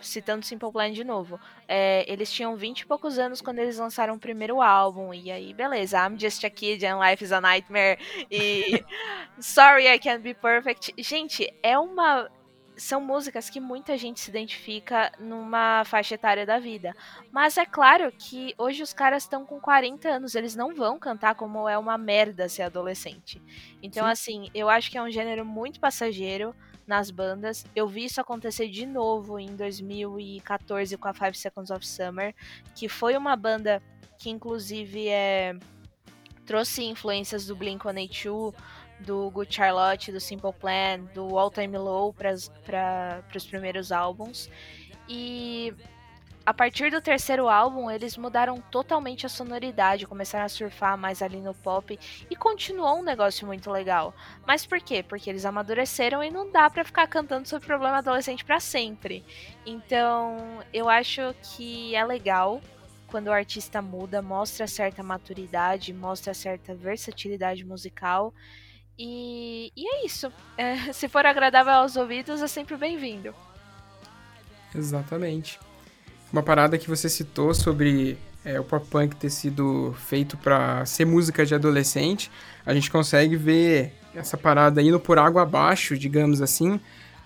citando 0.00 0.44
Simple 0.44 0.70
Plan 0.70 0.92
de 0.92 1.02
novo, 1.02 1.40
é, 1.66 2.04
eles 2.06 2.30
tinham 2.30 2.56
20 2.56 2.80
e 2.80 2.86
poucos 2.86 3.18
anos 3.18 3.40
quando 3.40 3.58
eles 3.58 3.78
lançaram 3.78 4.14
o 4.14 4.18
primeiro 4.18 4.60
álbum, 4.60 5.12
e 5.12 5.30
aí, 5.30 5.52
beleza, 5.54 5.98
I'm 5.98 6.18
Just 6.18 6.44
a 6.44 6.50
Kid 6.50 6.84
and 6.86 7.00
Life 7.00 7.24
is 7.24 7.32
a 7.32 7.40
Nightmare, 7.40 7.98
e 8.30 8.84
Sorry 9.40 9.88
I 9.88 9.98
Can't 9.98 10.22
Be 10.22 10.34
Perfect. 10.34 10.94
Gente, 10.98 11.52
é 11.62 11.78
uma. 11.78 12.30
São 12.76 13.00
músicas 13.00 13.48
que 13.48 13.60
muita 13.60 13.96
gente 13.96 14.20
se 14.20 14.30
identifica 14.30 15.12
numa 15.18 15.84
faixa 15.84 16.14
etária 16.14 16.44
da 16.44 16.58
vida. 16.58 16.94
Mas 17.30 17.56
é 17.56 17.64
claro 17.64 18.12
que 18.12 18.54
hoje 18.58 18.82
os 18.82 18.92
caras 18.92 19.22
estão 19.22 19.46
com 19.46 19.60
40 19.60 20.08
anos, 20.08 20.34
eles 20.34 20.56
não 20.56 20.74
vão 20.74 20.98
cantar 20.98 21.34
como 21.34 21.68
é 21.68 21.78
uma 21.78 21.96
merda 21.96 22.48
ser 22.48 22.62
adolescente. 22.62 23.40
Então, 23.82 24.04
assim, 24.04 24.50
eu 24.54 24.68
acho 24.68 24.90
que 24.90 24.98
é 24.98 25.02
um 25.02 25.10
gênero 25.10 25.44
muito 25.44 25.78
passageiro 25.78 26.54
nas 26.86 27.10
bandas. 27.10 27.64
Eu 27.74 27.86
vi 27.86 28.04
isso 28.04 28.20
acontecer 28.20 28.68
de 28.68 28.86
novo 28.86 29.38
em 29.38 29.54
2014 29.56 30.96
com 30.96 31.08
a 31.08 31.14
Five 31.14 31.36
Seconds 31.36 31.70
of 31.70 31.86
Summer, 31.86 32.34
que 32.74 32.88
foi 32.88 33.16
uma 33.16 33.36
banda 33.36 33.82
que, 34.18 34.30
inclusive, 34.30 35.08
é, 35.08 35.56
trouxe 36.44 36.84
influências 36.84 37.46
do 37.46 37.56
Blink-182, 37.56 38.54
do 39.00 39.30
Good 39.30 39.54
Charlotte, 39.54 40.12
do 40.12 40.20
Simple 40.20 40.52
Plan, 40.52 41.00
do 41.14 41.38
All 41.38 41.50
Time 41.50 41.76
Low 41.76 42.12
para 42.12 42.32
os 42.32 43.46
primeiros 43.46 43.92
álbuns. 43.92 44.48
E 45.08 45.74
a 46.46 46.52
partir 46.52 46.90
do 46.90 47.00
terceiro 47.00 47.48
álbum, 47.48 47.90
eles 47.90 48.18
mudaram 48.18 48.60
totalmente 48.70 49.24
a 49.24 49.30
sonoridade, 49.30 50.06
começaram 50.06 50.44
a 50.44 50.48
surfar 50.48 50.96
mais 50.98 51.22
ali 51.22 51.40
no 51.40 51.54
pop 51.54 51.98
e 52.30 52.36
continuou 52.36 52.98
um 52.98 53.02
negócio 53.02 53.46
muito 53.46 53.70
legal. 53.70 54.14
Mas 54.46 54.66
por 54.66 54.78
quê? 54.80 55.02
Porque 55.02 55.30
eles 55.30 55.46
amadureceram 55.46 56.22
e 56.22 56.30
não 56.30 56.50
dá 56.50 56.68
pra 56.68 56.84
ficar 56.84 57.06
cantando 57.06 57.48
sobre 57.48 57.66
problema 57.66 57.98
adolescente 57.98 58.44
pra 58.44 58.60
sempre. 58.60 59.24
Então, 59.64 60.60
eu 60.72 60.88
acho 60.88 61.34
que 61.42 61.94
é 61.94 62.04
legal 62.04 62.60
quando 63.06 63.28
o 63.28 63.32
artista 63.32 63.80
muda, 63.80 64.20
mostra 64.20 64.66
certa 64.66 65.02
maturidade, 65.02 65.94
mostra 65.94 66.34
certa 66.34 66.74
versatilidade 66.74 67.64
musical. 67.64 68.34
E, 68.98 69.72
e 69.76 69.86
é 69.86 70.06
isso. 70.06 70.32
É, 70.56 70.90
se 70.92 71.08
for 71.08 71.24
agradável 71.26 71.72
aos 71.72 71.96
ouvidos, 71.96 72.42
é 72.42 72.46
sempre 72.48 72.76
bem-vindo. 72.76 73.34
Exatamente. 74.74 75.58
Uma 76.32 76.42
parada 76.42 76.76
que 76.78 76.88
você 76.88 77.08
citou 77.08 77.54
sobre 77.54 78.18
é, 78.44 78.58
o 78.58 78.64
pop 78.64 78.84
punk 78.88 79.14
ter 79.16 79.30
sido 79.30 79.94
feito 80.06 80.36
pra 80.36 80.84
ser 80.84 81.04
música 81.04 81.46
de 81.46 81.54
adolescente, 81.54 82.30
a 82.66 82.74
gente 82.74 82.90
consegue 82.90 83.36
ver 83.36 83.92
essa 84.14 84.36
parada 84.36 84.82
indo 84.82 84.98
por 84.98 85.18
água 85.18 85.42
abaixo, 85.42 85.96
digamos 85.96 86.42
assim, 86.42 86.80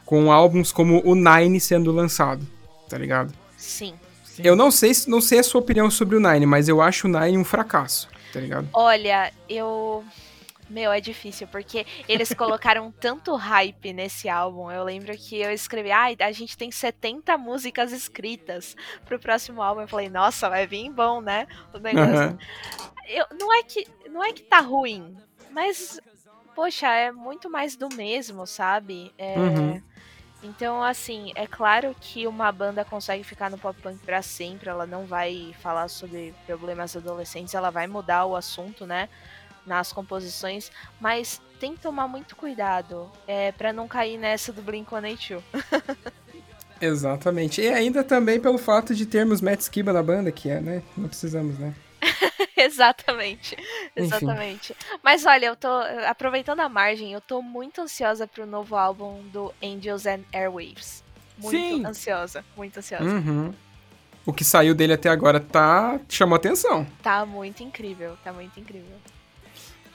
com 0.04 0.30
álbuns 0.30 0.72
como 0.72 1.02
o 1.04 1.14
Nine 1.14 1.58
sendo 1.60 1.90
lançado, 1.92 2.46
tá 2.88 2.96
ligado? 2.98 3.32
Sim. 3.56 3.94
Eu 4.38 4.54
não 4.54 4.70
sei, 4.70 4.94
se- 4.94 5.10
não 5.10 5.20
sei 5.20 5.40
a 5.40 5.42
sua 5.42 5.60
opinião 5.60 5.90
sobre 5.90 6.16
o 6.16 6.20
Nine, 6.20 6.46
mas 6.46 6.68
eu 6.68 6.80
acho 6.80 7.08
o 7.08 7.10
Nine 7.10 7.36
um 7.38 7.44
fracasso, 7.44 8.08
tá 8.32 8.40
ligado? 8.40 8.68
Olha, 8.72 9.32
eu. 9.48 10.04
Meu, 10.68 10.92
é 10.92 11.00
difícil, 11.00 11.48
porque 11.48 11.86
eles 12.08 12.32
colocaram 12.34 12.92
tanto 12.92 13.34
hype 13.34 13.92
nesse 13.92 14.28
álbum. 14.28 14.70
Eu 14.70 14.84
lembro 14.84 15.16
que 15.16 15.36
eu 15.36 15.50
escrevi, 15.50 15.90
ai, 15.90 16.16
a 16.20 16.32
gente 16.32 16.56
tem 16.56 16.70
70 16.70 17.38
músicas 17.38 17.92
escritas 17.92 18.76
pro 19.04 19.18
próximo 19.18 19.62
álbum. 19.62 19.82
Eu 19.82 19.88
falei, 19.88 20.08
nossa, 20.08 20.48
vai 20.48 20.66
vir 20.66 20.90
bom, 20.90 21.20
né? 21.20 21.46
O 21.72 21.78
negócio. 21.78 22.10
Aham. 22.10 22.38
Eu, 23.08 23.26
não, 23.38 23.52
é 23.54 23.62
que, 23.62 23.86
não 24.10 24.22
é 24.22 24.32
que 24.32 24.42
tá 24.42 24.60
ruim, 24.60 25.16
mas, 25.50 25.98
poxa, 26.54 26.86
é 26.88 27.10
muito 27.10 27.48
mais 27.48 27.74
do 27.74 27.88
mesmo, 27.88 28.46
sabe? 28.46 29.12
É, 29.16 29.38
Uhum. 29.38 29.82
Então, 30.42 30.82
assim, 30.82 31.32
é 31.34 31.46
claro 31.46 31.94
que 32.00 32.26
uma 32.26 32.52
banda 32.52 32.84
consegue 32.84 33.24
ficar 33.24 33.50
no 33.50 33.58
pop 33.58 33.80
punk 33.82 33.98
pra 34.04 34.22
sempre, 34.22 34.68
ela 34.68 34.86
não 34.86 35.04
vai 35.04 35.52
falar 35.60 35.88
sobre 35.88 36.32
problemas 36.46 36.96
adolescentes, 36.96 37.54
ela 37.54 37.70
vai 37.70 37.88
mudar 37.88 38.24
o 38.24 38.36
assunto, 38.36 38.86
né? 38.86 39.08
Nas 39.68 39.92
composições, 39.92 40.72
mas 40.98 41.40
tem 41.60 41.74
que 41.74 41.80
tomar 41.80 42.08
muito 42.08 42.34
cuidado 42.34 43.10
é, 43.26 43.52
para 43.52 43.72
não 43.72 43.86
cair 43.86 44.16
nessa 44.16 44.52
do 44.52 44.62
Blink-182. 44.62 45.42
Exatamente. 46.80 47.60
E 47.60 47.68
ainda 47.68 48.02
também 48.04 48.40
pelo 48.40 48.58
fato 48.58 48.94
de 48.94 49.04
termos 49.04 49.40
Matt 49.40 49.60
Skiba 49.60 49.92
na 49.92 50.02
banda, 50.02 50.30
que 50.30 50.48
é, 50.48 50.60
né? 50.60 50.82
Não 50.96 51.08
precisamos, 51.08 51.58
né? 51.58 51.74
exatamente, 52.56 53.56
exatamente. 53.94 54.74
Mas 55.02 55.26
olha, 55.26 55.46
eu 55.46 55.56
tô 55.56 55.68
aproveitando 56.06 56.60
a 56.60 56.68
margem, 56.68 57.12
eu 57.12 57.20
tô 57.20 57.42
muito 57.42 57.80
ansiosa 57.80 58.26
pro 58.26 58.46
novo 58.46 58.76
álbum 58.76 59.22
do 59.32 59.52
Angels 59.62 60.06
and 60.06 60.20
Airwaves. 60.32 61.02
Muito 61.36 61.56
Sim. 61.56 61.84
ansiosa, 61.84 62.44
muito 62.56 62.78
ansiosa. 62.78 63.04
Uhum. 63.04 63.52
O 64.24 64.32
que 64.32 64.44
saiu 64.44 64.74
dele 64.74 64.92
até 64.92 65.08
agora 65.08 65.40
tá 65.40 65.98
chamou 66.08 66.36
atenção. 66.36 66.86
Tá 67.02 67.24
muito 67.24 67.62
incrível, 67.62 68.16
tá 68.22 68.32
muito 68.32 68.58
incrível. 68.60 68.96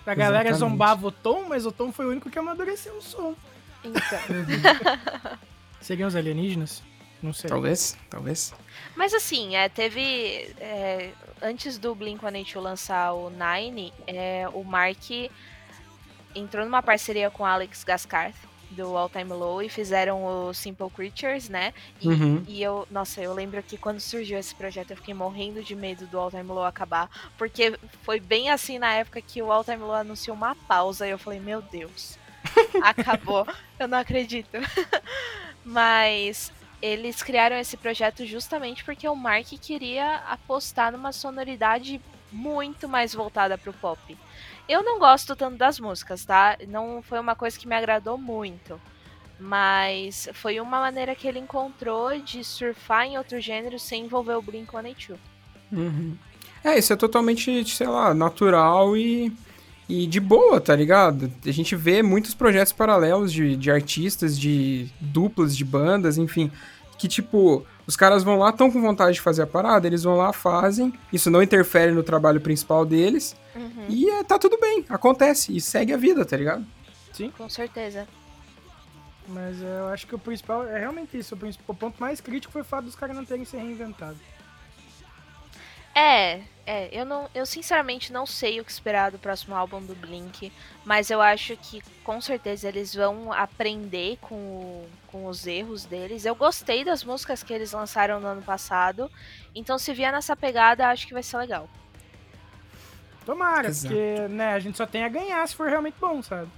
A 0.05 0.13
galera 0.13 0.49
Exatamente. 0.49 0.71
zombava 0.71 1.07
o 1.07 1.11
Tom, 1.11 1.45
mas 1.47 1.65
o 1.65 1.71
Tom 1.71 1.91
foi 1.91 2.05
o 2.05 2.09
único 2.09 2.29
que 2.29 2.37
amadureceu 2.37 2.95
o 2.97 3.01
som. 3.01 3.35
Então. 3.83 4.19
Seriam 5.79 6.07
os 6.07 6.15
alienígenas? 6.15 6.83
Não 7.21 7.31
sei. 7.31 7.49
Talvez, 7.49 7.97
talvez. 8.09 8.53
Mas 8.95 9.13
assim, 9.13 9.55
é, 9.55 9.69
teve. 9.69 10.53
é, 10.59 11.11
antes 11.41 11.77
do 11.77 11.95
Blink-182 11.95 12.61
lançar 12.61 13.13
o 13.13 13.29
Nine, 13.29 13.93
é, 14.05 14.45
o 14.53 14.63
Mark 14.63 15.09
entrou 16.35 16.65
numa 16.65 16.83
parceria 16.83 17.29
com 17.29 17.43
o 17.43 17.45
Alex 17.45 17.83
Gaskarth 17.83 18.52
do 18.73 18.97
All 18.97 19.07
Time 19.09 19.31
Low 19.31 19.61
e 19.61 19.69
fizeram 19.69 20.23
o 20.25 20.53
Simple 20.53 20.89
Creatures, 20.89 21.47
né? 21.49 21.73
E, 22.01 22.07
Uhum. 22.09 22.43
e 22.47 22.61
eu, 22.61 22.87
nossa, 22.91 23.21
eu 23.21 23.33
lembro 23.33 23.61
que 23.63 23.77
quando 23.77 23.99
surgiu 23.99 24.37
esse 24.37 24.53
projeto 24.55 24.91
eu 24.91 24.97
fiquei 24.97 25.13
morrendo 25.13 25.63
de 25.63 25.75
medo 25.75 26.05
do 26.07 26.19
All 26.19 26.29
Time 26.29 26.43
Low 26.43 26.63
acabar, 26.65 27.09
porque 27.37 27.77
foi 28.01 28.19
bem 28.19 28.49
assim 28.49 28.77
na 28.79 28.93
época 28.93 29.21
que 29.21 29.41
o 29.41 29.51
All 29.51 29.63
Time 29.63 29.77
Low 29.77 29.93
anunciou 29.93 30.35
uma 30.35 30.55
pausa 30.55 31.07
e 31.07 31.11
eu 31.11 31.17
falei, 31.19 31.39
meu 31.39 31.61
Deus, 31.61 32.17
acabou, 32.83 33.47
eu 33.79 33.87
não 33.87 33.97
acredito. 33.99 34.57
Mas 35.63 36.51
eles 36.81 37.23
criaram 37.23 37.55
esse 37.55 37.77
projeto 37.77 38.25
justamente 38.25 38.83
porque 38.83 39.07
o 39.07 39.15
Mark 39.15 39.47
queria 39.61 40.17
apostar 40.27 40.91
numa 40.91 41.11
sonoridade 41.13 42.01
muito 42.31 42.89
mais 42.89 43.13
voltada 43.13 43.57
pro 43.57 43.71
pop. 43.73 44.17
Eu 44.67 44.83
não 44.83 44.97
gosto 44.97 45.35
tanto 45.35 45.57
das 45.57 45.79
músicas, 45.79 46.23
tá? 46.23 46.57
Não 46.67 47.01
foi 47.01 47.19
uma 47.19 47.35
coisa 47.35 47.57
que 47.59 47.67
me 47.67 47.75
agradou 47.75 48.17
muito. 48.17 48.79
Mas 49.39 50.29
foi 50.33 50.59
uma 50.59 50.79
maneira 50.79 51.15
que 51.15 51.27
ele 51.27 51.39
encontrou 51.39 52.17
de 52.19 52.43
surfar 52.43 53.05
em 53.05 53.17
outro 53.17 53.41
gênero 53.41 53.77
sem 53.77 54.05
envolver 54.05 54.35
o 54.35 54.41
Blink-182. 54.41 55.17
Uhum. 55.71 56.15
É, 56.63 56.77
isso 56.77 56.93
é 56.93 56.95
totalmente, 56.95 57.67
sei 57.69 57.87
lá, 57.87 58.13
natural 58.13 58.95
e, 58.95 59.33
e 59.89 60.07
de 60.07 60.19
boa, 60.19 60.61
tá 60.61 60.73
ligado? 60.73 61.29
A 61.45 61.51
gente 61.51 61.75
vê 61.75 62.01
muitos 62.01 62.33
projetos 62.33 62.71
paralelos 62.71 63.33
de, 63.33 63.57
de 63.57 63.69
artistas, 63.69 64.39
de 64.39 64.87
duplas, 65.01 65.57
de 65.57 65.65
bandas, 65.65 66.17
enfim, 66.17 66.49
que 66.97 67.07
tipo, 67.07 67.65
os 67.85 67.95
caras 67.95 68.23
vão 68.23 68.37
lá, 68.37 68.49
estão 68.49 68.71
com 68.71 68.81
vontade 68.81 69.13
de 69.15 69.21
fazer 69.21 69.43
a 69.43 69.47
parada, 69.47 69.87
eles 69.87 70.03
vão 70.03 70.15
lá, 70.15 70.31
fazem, 70.31 70.93
isso 71.11 71.29
não 71.29 71.41
interfere 71.43 71.91
no 71.91 72.03
trabalho 72.03 72.41
principal 72.41 72.85
deles, 72.85 73.35
Uhum, 73.55 73.85
e 73.87 74.09
é, 74.09 74.23
tá 74.23 74.39
tudo 74.39 74.57
bem, 74.59 74.83
acontece, 74.89 75.55
e 75.55 75.61
segue 75.61 75.93
a 75.93 75.97
vida, 75.97 76.25
tá 76.25 76.35
ligado? 76.35 76.65
com 77.37 77.47
certeza. 77.47 78.07
Mas 79.27 79.61
eu 79.61 79.87
acho 79.87 80.07
que 80.07 80.15
o 80.15 80.19
principal 80.19 80.65
é 80.67 80.79
realmente 80.79 81.17
isso. 81.17 81.35
O, 81.35 81.71
o 81.71 81.75
ponto 81.75 81.99
mais 81.99 82.19
crítico 82.19 82.51
foi 82.51 82.61
o 82.61 82.65
fato 82.65 82.85
dos 82.85 82.95
caras 82.95 83.15
não 83.15 83.23
terem 83.23 83.45
se 83.45 83.55
reinventado. 83.55 84.17
É, 85.95 86.41
é, 86.65 86.89
eu 86.91 87.05
não, 87.05 87.29
eu 87.35 87.45
sinceramente 87.45 88.11
não 88.11 88.25
sei 88.25 88.59
o 88.59 88.65
que 88.65 88.71
esperar 88.71 89.11
do 89.11 89.19
próximo 89.19 89.55
álbum 89.55 89.79
do 89.85 89.93
Blink, 89.95 90.51
mas 90.83 91.11
eu 91.11 91.21
acho 91.21 91.55
que 91.57 91.81
com 92.03 92.19
certeza 92.19 92.67
eles 92.67 92.95
vão 92.95 93.31
aprender 93.31 94.17
com, 94.21 94.35
o- 94.35 94.89
com 95.07 95.27
os 95.27 95.45
erros 95.45 95.85
deles. 95.85 96.25
Eu 96.25 96.35
gostei 96.35 96.83
das 96.83 97.03
músicas 97.03 97.43
que 97.43 97.53
eles 97.53 97.73
lançaram 97.73 98.19
no 98.19 98.27
ano 98.27 98.41
passado, 98.41 99.11
então 99.53 99.77
se 99.77 99.93
vier 99.93 100.11
nessa 100.11 100.35
pegada, 100.35 100.87
acho 100.89 101.05
que 101.07 101.13
vai 101.13 101.23
ser 101.23 101.37
legal. 101.37 101.69
Tomara, 103.25 103.69
Exato. 103.69 103.93
porque 103.95 104.27
né, 104.29 104.53
a 104.53 104.59
gente 104.59 104.77
só 104.77 104.85
tem 104.85 105.03
a 105.03 105.09
ganhar 105.09 105.47
se 105.47 105.55
for 105.55 105.69
realmente 105.69 105.95
bom, 105.99 106.21
sabe? 106.21 106.51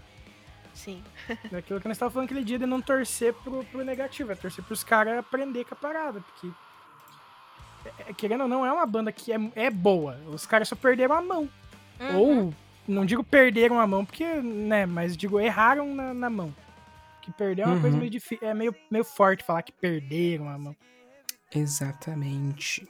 Sim. 0.74 1.03
É 1.52 1.57
aquilo 1.57 1.80
que 1.82 1.88
nós 1.88 1.95
estávamos 1.95 2.14
falando 2.14 2.26
aquele 2.30 2.44
dia 2.44 2.60
de 2.60 2.66
não 2.66 2.82
torcer 2.82 3.34
pro, 3.34 3.64
pro 3.66 3.84
negativo, 3.86 4.32
é 4.32 4.36
torcer 4.36 4.64
pros 4.64 4.84
caras 4.84 5.18
aprender 5.18 5.66
com 5.66 5.74
a 5.74 5.78
parada, 5.78 6.22
porque. 6.22 6.52
É- 8.07 8.14
querendo 8.14 8.41
ou 8.41 8.48
não, 8.48 8.66
é 8.66 8.72
uma 8.72 8.86
banda 8.86 9.12
que 9.12 9.32
é, 9.34 9.38
é 9.56 9.70
boa. 9.70 10.18
Os 10.28 10.45
caras 10.45 10.68
só 10.68 10.76
perderam 10.76 11.16
a 11.16 11.22
mão. 11.22 11.49
Uhum. 11.99 12.18
Ou, 12.18 12.53
não 12.88 13.06
digo 13.06 13.24
perderam 13.24 13.80
a 13.80 13.88
mão, 13.88 14.06
porque, 14.06 14.26
né, 14.26 14.86
mas 14.86 15.16
digo, 15.18 15.40
erraram 15.40 15.94
na, 15.95 16.14
na 16.14 16.30
mão. 16.30 16.53
Que 17.22 17.32
perder 17.32 17.64
é 17.64 17.66
uma 17.66 17.76
Uhum. 17.76 17.82
coisa 17.82 17.98
meio 17.98 18.10
difícil. 18.12 18.48
É 18.48 18.53
meio, 18.53 18.76
meio 18.91 19.03
forte 19.03 19.44
falar 19.44 19.64
que 19.64 19.72
perderam 19.72 20.48
a 20.49 20.57
mão. 20.57 20.76
Exatamente. 21.53 22.88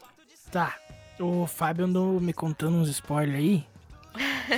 Tá. 0.52 0.76
O 1.20 1.48
Fábio 1.48 1.86
andou 1.86 2.20
me 2.20 2.34
contando 2.34 2.76
uns 2.76 2.90
spoilers 2.90 3.38
aí. 3.40 3.66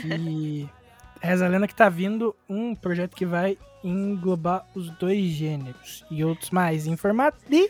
Que. 0.01 0.69
Reza 1.19 1.45
a 1.45 1.49
lenda 1.49 1.67
que 1.67 1.73
tá 1.73 1.89
vindo 1.89 2.35
um 2.47 2.75
projeto 2.75 3.15
que 3.15 3.25
vai 3.25 3.57
englobar 3.83 4.67
os 4.75 4.89
dois 4.91 5.25
gêneros 5.31 6.05
e 6.11 6.23
outros 6.23 6.51
mais 6.51 6.85
em 6.85 6.95
formato 6.95 7.37
de 7.49 7.69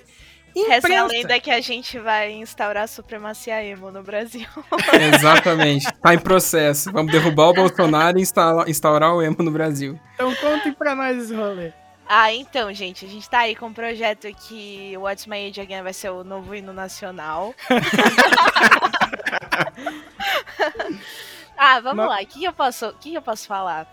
Reza 0.63 0.73
a 0.73 0.77
imprensa. 0.77 1.07
lenda 1.07 1.39
que 1.39 1.51
a 1.51 1.61
gente 1.61 1.97
vai 1.99 2.31
instaurar 2.33 2.83
a 2.83 2.87
supremacia 2.87 3.63
emo 3.63 3.91
no 3.91 4.03
Brasil. 4.03 4.47
Exatamente, 5.15 5.85
tá 6.01 6.13
em 6.13 6.19
processo. 6.19 6.91
Vamos 6.91 7.11
derrubar 7.11 7.49
o 7.49 7.53
Bolsonaro 7.53 8.17
e 8.19 8.21
instaurar 8.21 9.13
o 9.13 9.21
emo 9.21 9.37
no 9.39 9.51
Brasil. 9.51 9.99
Então 10.15 10.33
contem 10.35 10.73
pra 10.73 10.95
nós 10.95 11.17
esse 11.17 11.33
rolê. 11.35 11.71
Ah, 12.09 12.31
então, 12.33 12.73
gente, 12.73 13.05
a 13.05 13.09
gente 13.09 13.29
tá 13.29 13.39
aí 13.39 13.53
com 13.53 13.65
um 13.67 13.73
projeto 13.73 14.29
que 14.47 14.93
o 14.95 15.01
What's 15.01 15.27
My 15.27 15.45
Age 15.49 15.59
Again 15.59 15.83
vai 15.83 15.91
ser 15.91 16.09
o 16.09 16.23
novo 16.23 16.55
hino 16.55 16.71
nacional. 16.71 17.53
ah, 21.57 21.79
vamos 21.81 22.05
Mas- 22.05 22.09
lá. 22.09 22.15
O 22.21 22.25
que, 22.25 22.39
que 22.39 22.45
eu 22.45 22.53
posso, 22.53 22.93
que 22.99 23.13
eu 23.13 23.21
posso 23.21 23.47
falar? 23.47 23.87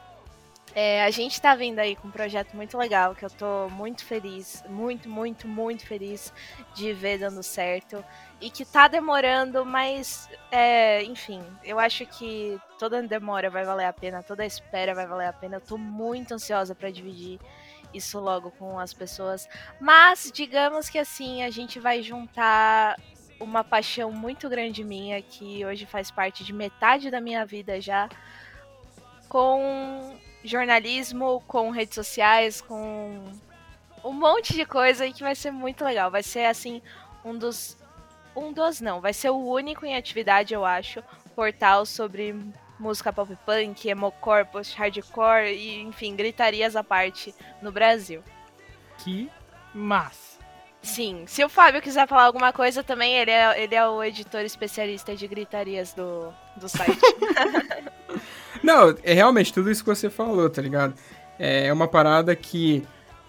É, 0.75 1.05
a 1.05 1.11
gente 1.11 1.41
tá 1.41 1.55
vindo 1.55 1.79
aí 1.79 1.95
com 1.95 2.09
um 2.09 2.11
projeto 2.11 2.57
muito 2.57 2.77
legal, 2.77 3.15
que 3.15 3.25
eu 3.25 3.31
tô 3.31 3.69
muito 3.71 4.05
feliz, 4.05 4.65
muito, 4.69 5.09
muito, 5.09 5.47
muito 5.47 5.87
feliz 5.87 6.33
de 6.75 6.93
ver 6.93 7.19
dando 7.19 7.45
certo. 7.45 8.05
E 8.41 8.51
que 8.51 8.65
tá 8.65 8.89
demorando, 8.89 9.65
mas, 9.65 10.29
é, 10.51 11.05
enfim, 11.05 11.41
eu 11.63 11.79
acho 11.79 12.05
que 12.07 12.61
toda 12.77 13.01
demora 13.03 13.49
vai 13.49 13.65
valer 13.65 13.87
a 13.87 13.93
pena, 13.93 14.23
toda 14.23 14.45
espera 14.45 14.95
vai 14.95 15.07
valer 15.07 15.29
a 15.29 15.33
pena. 15.33 15.57
Eu 15.57 15.61
tô 15.61 15.79
muito 15.79 16.35
ansiosa 16.35 16.75
pra 16.75 16.91
dividir 16.91 17.39
isso 17.95 18.19
logo 18.19 18.51
com 18.51 18.77
as 18.77 18.93
pessoas. 18.93 19.49
Mas, 19.81 20.33
digamos 20.35 20.89
que 20.89 20.99
assim, 20.99 21.45
a 21.45 21.51
gente 21.51 21.79
vai 21.79 22.03
juntar 22.03 22.99
uma 23.39 23.63
paixão 23.63 24.11
muito 24.11 24.49
grande 24.49 24.83
minha, 24.83 25.23
que 25.23 25.65
hoje 25.65 25.87
faz 25.87 26.11
parte 26.11 26.43
de 26.43 26.53
metade 26.53 27.13
da 27.13 27.21
minha 27.21 27.47
vida 27.47 27.81
já, 27.81 28.09
com 29.29 30.17
jornalismo, 30.45 31.43
com 31.49 31.71
redes 31.71 31.95
sociais, 31.95 32.61
com 32.61 33.25
um 34.05 34.13
monte 34.13 34.53
de 34.53 34.67
coisa 34.67 35.07
e 35.07 35.13
que 35.13 35.23
vai 35.23 35.35
ser 35.35 35.51
muito 35.51 35.85
legal. 35.85 36.11
Vai 36.11 36.23
ser 36.23 36.45
assim, 36.45 36.83
um 37.25 37.37
dos. 37.37 37.77
Um 38.37 38.53
dos 38.53 38.81
não, 38.81 39.01
vai 39.01 39.13
ser 39.13 39.31
o 39.31 39.39
único 39.39 39.87
em 39.87 39.97
atividade, 39.97 40.53
eu 40.53 40.65
acho, 40.65 41.03
portal 41.37 41.87
sobre 41.87 42.35
música 42.81 43.13
pop 43.13 43.37
punk, 43.47 43.89
emocore, 43.89 44.45
post-hardcore 44.47 45.55
e, 45.55 45.81
enfim, 45.83 46.17
gritarias 46.17 46.75
à 46.75 46.83
parte 46.83 47.33
no 47.63 47.71
Brasil. 47.71 48.25
Que 48.99 49.31
massa. 49.73 50.35
Sim, 50.83 51.25
se 51.27 51.43
o 51.43 51.49
Fábio 51.49 51.81
quiser 51.81 52.07
falar 52.07 52.25
alguma 52.25 52.53
coisa 52.53 52.83
também, 52.85 53.15
ele 53.15 53.31
é, 53.31 53.63
ele 53.63 53.75
é 53.75 53.89
o 53.89 54.03
editor 54.05 54.43
especialista 54.43 55.17
de 55.17 55.27
gritarias 55.27 55.95
do, 55.95 56.31
do 56.57 56.69
site. 56.69 56.99
Não, 58.65 58.95
é 59.03 59.13
realmente 59.13 59.53
tudo 59.53 59.71
isso 59.71 59.83
que 59.85 59.91
você 59.91 60.09
falou, 60.11 60.49
tá 60.51 60.61
ligado? 60.63 60.95
É 61.39 61.73
uma 61.73 61.87
parada 61.89 62.35
que 62.35 62.83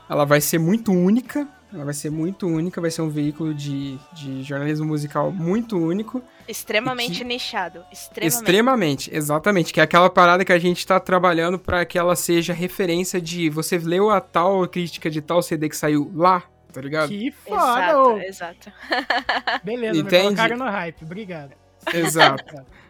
ela 0.09 0.25
vai 0.25 0.39
ser 0.39 0.59
muito 0.59 0.91
única, 0.91 1.47
ela 1.73 1.83
vai 1.83 1.93
ser 1.93 2.09
muito 2.11 2.47
única, 2.47 2.79
vai 2.79 2.91
ser 2.91 3.01
um 3.01 3.09
veículo 3.09 3.53
de, 3.53 3.97
de 4.13 4.43
jornalismo 4.43 4.85
musical 4.85 5.31
muito 5.31 5.77
único. 5.77 6.21
extremamente 6.47 7.17
que- 7.19 7.23
nichado. 7.23 7.83
Extremamente. 7.91 8.33
Extremamente, 8.41 9.09
exatamente. 9.15 9.73
Que 9.73 9.79
é 9.79 9.83
aquela 9.83 10.09
parada 10.09 10.45
que 10.45 10.53
a 10.53 10.59
gente 10.59 10.85
tá 10.85 10.99
trabalhando 10.99 11.57
pra 11.59 11.83
que 11.83 11.97
ela 11.97 12.15
seja 12.15 12.53
referência 12.53 13.19
de 13.19 13.49
você 13.49 13.77
leu 13.77 14.09
a 14.11 14.21
tal 14.21 14.65
crítica 14.67 15.09
de 15.09 15.19
tal 15.21 15.41
CD 15.41 15.67
que 15.67 15.75
saiu 15.75 16.11
lá, 16.15 16.43
tá 16.71 16.79
ligado? 16.79 17.09
Que 17.09 17.31
foda, 17.31 17.59
Exato, 17.81 18.19
exato. 18.19 18.71
Beleza, 19.65 19.99
Entende? 19.99 20.17
me 20.29 20.35
colocaram 20.35 20.57
no 20.57 20.65
hype. 20.71 21.03
Obrigado. 21.03 21.51
Exato. 21.93 22.43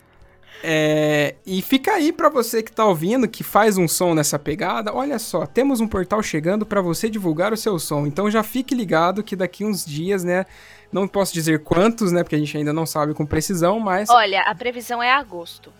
É, 0.64 1.36
e 1.46 1.62
fica 1.62 1.92
aí 1.94 2.12
pra 2.12 2.30
você 2.30 2.64
que 2.64 2.72
tá 2.72 2.86
ouvindo, 2.86 3.28
que 3.28 3.44
faz 3.44 3.78
um 3.78 3.88
som 3.88 4.14
nessa 4.14 4.40
pegada. 4.40 4.94
Olha 4.94 5.20
só, 5.20 5.46
temos 5.46 5.80
um 5.80 5.88
portal 5.88 6.24
chegando 6.24 6.66
pra 6.66 6.82
você 6.82 7.10
divulgar 7.10 7.54
o 7.54 7.58
seu 7.58 7.78
som. 7.78 8.08
Então 8.08 8.30
já 8.32 8.42
fique 8.42 8.74
ligado 8.74 9.24
que 9.24 9.36
daqui 9.36 9.64
uns 9.64 9.86
dias, 9.86 10.24
né? 10.24 10.46
Não 10.92 11.08
posso 11.08 11.34
dizer 11.34 11.64
quantos, 11.64 12.12
né? 12.12 12.24
Porque 12.24 12.36
a 12.36 12.40
gente 12.40 12.58
ainda 12.58 12.74
não 12.74 12.86
sabe 12.86 13.14
com 13.14 13.26
precisão, 13.26 13.80
mas. 13.80 14.10
Olha, 14.10 14.42
a 14.42 14.56
previsão 14.56 15.04
é 15.04 15.12
agosto. 15.12 15.72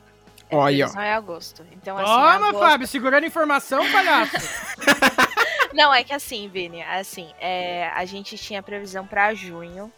A 0.52 0.56
Olha, 0.58 0.86
ó. 0.86 0.90
previsão 0.90 1.02
é 1.02 1.14
agosto. 1.14 1.66
Então, 1.72 1.98
assim, 1.98 2.06
Toma, 2.06 2.50
agosto- 2.50 2.60
Fábio, 2.60 2.88
segurando 2.88 3.26
informação, 3.26 3.90
palhaço. 3.92 4.36
Não, 5.74 5.94
é 5.94 6.04
que 6.04 6.14
assim, 6.14 6.48
Vini, 6.48 6.82
assim, 6.84 7.28
é, 7.40 7.90
a 7.90 8.06
gente 8.06 8.38
tinha 8.38 8.62
previsão 8.64 9.06
pra 9.06 9.34
junho. 9.34 9.92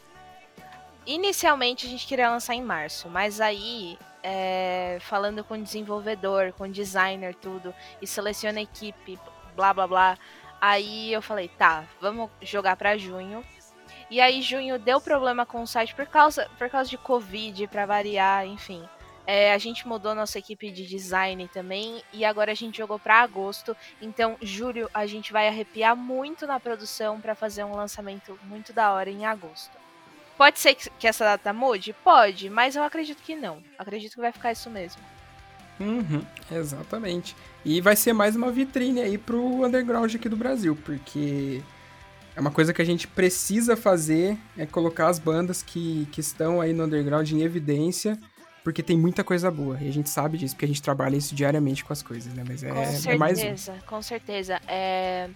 Inicialmente 1.07 1.87
a 1.87 1.89
gente 1.89 2.05
queria 2.05 2.29
lançar 2.29 2.53
em 2.53 2.61
março, 2.61 3.07
mas 3.07 3.39
aí, 3.39 3.97
é, 4.21 4.97
falando 4.99 5.41
com 5.41 5.57
desenvolvedor, 5.63 6.51
com 6.51 6.69
designer, 6.69 7.33
tudo, 7.33 7.73
e 8.01 8.05
seleciona 8.05 8.59
a 8.59 8.63
equipe, 8.63 9.17
blá 9.55 9.73
blá 9.73 9.87
blá. 9.87 10.17
Aí 10.59 11.13
eu 11.13 11.21
falei, 11.21 11.47
tá, 11.47 11.85
vamos 12.01 12.29
jogar 12.41 12.75
pra 12.75 12.97
junho. 12.97 13.41
E 14.11 14.19
aí 14.19 14.41
junho 14.41 14.77
deu 14.77 14.99
problema 14.99 15.45
com 15.45 15.61
o 15.61 15.67
site 15.67 15.95
por 15.95 16.07
causa, 16.07 16.49
por 16.57 16.69
causa 16.69 16.89
de 16.89 16.97
Covid, 16.97 17.65
pra 17.67 17.85
variar, 17.85 18.45
enfim. 18.45 18.83
É, 19.25 19.53
a 19.53 19.57
gente 19.57 19.87
mudou 19.87 20.13
nossa 20.13 20.39
equipe 20.39 20.69
de 20.71 20.85
design 20.85 21.47
também 21.47 22.03
e 22.11 22.25
agora 22.25 22.51
a 22.51 22.55
gente 22.55 22.79
jogou 22.79 22.99
pra 22.99 23.21
agosto. 23.21 23.77
Então, 24.01 24.35
julho 24.41 24.89
a 24.93 25.05
gente 25.05 25.31
vai 25.31 25.47
arrepiar 25.47 25.95
muito 25.95 26.45
na 26.45 26.59
produção 26.59 27.21
pra 27.21 27.33
fazer 27.33 27.63
um 27.63 27.75
lançamento 27.75 28.37
muito 28.43 28.73
da 28.73 28.91
hora 28.91 29.09
em 29.09 29.25
agosto. 29.25 29.86
Pode 30.37 30.59
ser 30.59 30.75
que 30.75 31.07
essa 31.07 31.25
data 31.25 31.51
mude? 31.51 31.93
Pode, 32.03 32.49
mas 32.49 32.75
eu 32.75 32.83
acredito 32.83 33.21
que 33.23 33.35
não. 33.35 33.61
Acredito 33.77 34.13
que 34.13 34.21
vai 34.21 34.31
ficar 34.31 34.51
isso 34.51 34.69
mesmo. 34.69 35.01
Uhum, 35.79 36.23
exatamente. 36.51 37.35
E 37.65 37.81
vai 37.81 37.95
ser 37.95 38.13
mais 38.13 38.35
uma 38.35 38.51
vitrine 38.51 39.01
aí 39.01 39.17
pro 39.17 39.65
underground 39.65 40.13
aqui 40.13 40.29
do 40.29 40.35
Brasil, 40.37 40.77
porque 40.85 41.61
é 42.35 42.39
uma 42.39 42.51
coisa 42.51 42.73
que 42.73 42.81
a 42.81 42.85
gente 42.85 43.07
precisa 43.07 43.75
fazer, 43.75 44.37
é 44.57 44.65
colocar 44.65 45.07
as 45.07 45.17
bandas 45.19 45.63
que, 45.63 46.07
que 46.11 46.21
estão 46.21 46.61
aí 46.61 46.73
no 46.73 46.83
underground 46.83 47.29
em 47.31 47.41
evidência, 47.41 48.17
porque 48.63 48.83
tem 48.83 48.97
muita 48.97 49.23
coisa 49.23 49.49
boa. 49.49 49.77
E 49.81 49.87
a 49.87 49.91
gente 49.93 50.09
sabe 50.09 50.37
disso, 50.37 50.53
porque 50.53 50.65
a 50.65 50.67
gente 50.67 50.81
trabalha 50.81 51.15
isso 51.15 51.33
diariamente 51.33 51.83
com 51.83 51.93
as 51.93 52.03
coisas, 52.03 52.33
né? 52.33 52.43
Mas 52.47 52.63
é, 52.63 52.69
Com 52.69 52.81
é 52.81 52.85
certeza, 52.85 53.17
mais 53.17 53.67
um. 53.69 53.79
com 53.87 54.01
certeza. 54.01 54.61
É, 54.67 55.29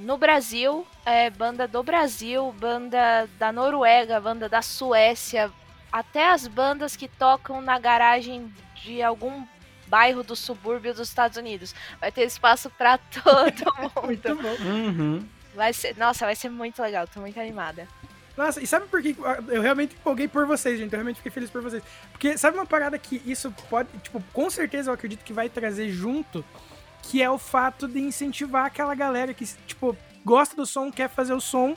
No 0.00 0.16
Brasil, 0.16 0.86
é 1.04 1.28
banda 1.30 1.66
do 1.66 1.82
Brasil, 1.82 2.52
banda 2.58 3.28
da 3.38 3.50
Noruega, 3.50 4.20
banda 4.20 4.48
da 4.48 4.62
Suécia, 4.62 5.50
até 5.90 6.30
as 6.30 6.46
bandas 6.46 6.94
que 6.96 7.08
tocam 7.08 7.60
na 7.60 7.78
garagem 7.78 8.52
de 8.82 9.02
algum 9.02 9.44
bairro 9.86 10.22
do 10.22 10.36
subúrbio 10.36 10.92
dos 10.94 11.08
Estados 11.08 11.36
Unidos. 11.36 11.74
Vai 12.00 12.12
ter 12.12 12.24
espaço 12.24 12.70
pra 12.70 12.98
todo 13.10 13.74
Muito 14.04 14.28
mundo. 14.36 14.42
bom. 14.42 14.64
Uhum. 14.64 15.28
Vai 15.54 15.72
ser, 15.72 15.96
nossa, 15.96 16.24
vai 16.24 16.36
ser 16.36 16.50
muito 16.50 16.80
legal, 16.80 17.08
tô 17.08 17.20
muito 17.20 17.40
animada. 17.40 17.88
Nossa, 18.36 18.62
e 18.62 18.66
sabe 18.68 18.86
por 18.86 19.02
que 19.02 19.16
eu 19.48 19.60
realmente 19.60 19.96
empolguei 19.96 20.28
por 20.28 20.46
vocês, 20.46 20.78
gente? 20.78 20.92
Eu 20.92 20.98
realmente 20.98 21.16
fiquei 21.16 21.32
feliz 21.32 21.50
por 21.50 21.60
vocês. 21.60 21.82
Porque 22.12 22.38
sabe 22.38 22.56
uma 22.56 22.66
parada 22.66 22.96
que 22.96 23.20
isso 23.26 23.52
pode, 23.68 23.88
tipo, 23.98 24.22
com 24.32 24.48
certeza 24.48 24.90
eu 24.90 24.94
acredito 24.94 25.24
que 25.24 25.32
vai 25.32 25.48
trazer 25.48 25.90
junto, 25.90 26.44
que 27.02 27.22
é 27.22 27.30
o 27.30 27.38
fato 27.38 27.86
de 27.88 28.00
incentivar 28.00 28.66
aquela 28.66 28.94
galera 28.94 29.32
que, 29.32 29.44
tipo, 29.66 29.96
gosta 30.24 30.54
do 30.56 30.66
som, 30.66 30.90
quer 30.90 31.08
fazer 31.08 31.32
o 31.32 31.40
som, 31.40 31.76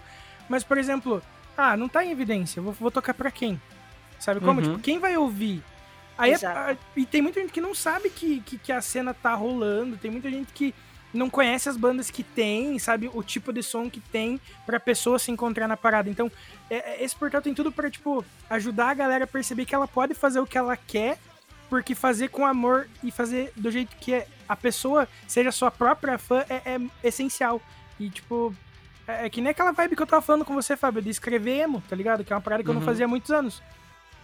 mas, 0.49 0.63
por 0.63 0.77
exemplo, 0.77 1.21
ah, 1.57 1.77
não 1.77 1.87
tá 1.87 2.03
em 2.03 2.11
evidência, 2.11 2.61
vou, 2.61 2.73
vou 2.73 2.91
tocar 2.91 3.13
pra 3.13 3.31
quem? 3.31 3.61
Sabe 4.19 4.39
como? 4.39 4.59
Uhum. 4.59 4.67
Tipo, 4.67 4.79
quem 4.79 4.99
vai 4.99 5.15
ouvir? 5.17 5.63
Aí 6.17 6.31
é- 6.31 6.33
Exato. 6.35 6.77
e 6.95 7.05
tem 7.05 7.21
muita 7.21 7.39
gente 7.39 7.51
que 7.53 7.61
não 7.61 7.73
sabe 7.73 8.09
que, 8.09 8.41
que, 8.41 8.57
que 8.57 8.71
a 8.71 8.81
cena 8.81 9.13
tá 9.13 9.33
rolando, 9.33 9.97
tem 9.97 10.11
muita 10.11 10.29
gente 10.29 10.51
que 10.53 10.75
não 11.13 11.29
conhece 11.29 11.67
as 11.67 11.75
bandas 11.75 12.09
que 12.09 12.23
tem, 12.23 12.77
sabe 12.79 13.09
o 13.13 13.21
tipo 13.23 13.51
de 13.51 13.61
som 13.63 13.89
que 13.89 13.99
tem 13.99 14.39
pra 14.65 14.79
pessoa 14.79 15.17
se 15.19 15.29
encontrar 15.31 15.67
na 15.67 15.75
parada. 15.75 16.09
Então, 16.09 16.31
é- 16.69 16.91
é- 17.01 17.03
esse 17.03 17.15
portal 17.15 17.41
tem 17.41 17.53
tudo 17.53 17.71
pra, 17.71 17.89
tipo, 17.89 18.23
ajudar 18.49 18.89
a 18.89 18.93
galera 18.93 19.23
a 19.23 19.27
perceber 19.27 19.65
que 19.65 19.73
ela 19.75 19.87
pode 19.87 20.13
fazer 20.13 20.39
o 20.39 20.45
que 20.45 20.57
ela 20.57 20.77
quer, 20.77 21.17
porque 21.71 21.95
fazer 21.95 22.27
com 22.27 22.45
amor 22.45 22.85
e 23.01 23.09
fazer 23.11 23.53
do 23.55 23.71
jeito 23.71 23.95
que 23.95 24.13
é- 24.13 24.27
a 24.47 24.57
pessoa 24.57 25.07
seja 25.25 25.53
sua 25.53 25.71
própria 25.71 26.17
fã 26.17 26.43
é, 26.49 26.73
é 26.75 26.79
essencial. 27.01 27.61
E, 27.97 28.09
tipo, 28.09 28.53
é, 29.07 29.25
é 29.25 29.29
que 29.29 29.39
nem 29.39 29.51
aquela 29.51 29.71
vibe 29.71 29.95
que 29.95 30.01
eu 30.01 30.05
tava 30.07 30.21
falando 30.21 30.43
com 30.43 30.53
você, 30.53 30.75
Fábio, 30.75 31.01
de 31.01 31.09
escrever 31.09 31.59
emo, 31.61 31.81
tá 31.89 31.95
ligado? 31.95 32.25
Que 32.25 32.33
é 32.33 32.35
uma 32.35 32.41
parada 32.41 32.61
que 32.61 32.69
eu 32.69 32.73
não 32.73 32.81
Uhum. 32.81 32.85
fazia 32.85 33.05
há 33.05 33.07
muitos 33.07 33.31
anos. 33.31 33.63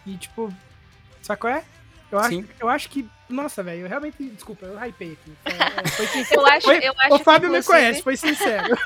E, 0.05 0.17
tipo, 0.17 0.53
sabe 1.21 1.39
qual 1.39 1.53
é? 1.53 1.63
Eu 2.11 2.19
acho, 2.19 2.29
Sim. 2.29 2.47
eu 2.59 2.69
acho 2.69 2.89
que. 2.89 3.07
Nossa, 3.29 3.63
velho, 3.63 3.81
eu 3.83 3.87
realmente. 3.87 4.21
Desculpa, 4.29 4.65
eu 4.65 4.77
hypei 4.85 5.13
aqui. 5.13 5.33
É, 5.45 5.51
é, 5.51 5.87
foi 5.87 6.07
sincero. 6.07 6.41
Eu 6.41 6.47
acho, 6.47 6.61
Foi- 6.65 6.79
eu 6.83 6.93
acho 6.99 7.15
o 7.15 7.19
Fábio 7.19 7.49
que, 7.49 7.57
me 7.57 7.63
conhece, 7.63 8.03
foi 8.03 8.15
sincero. 8.17 8.77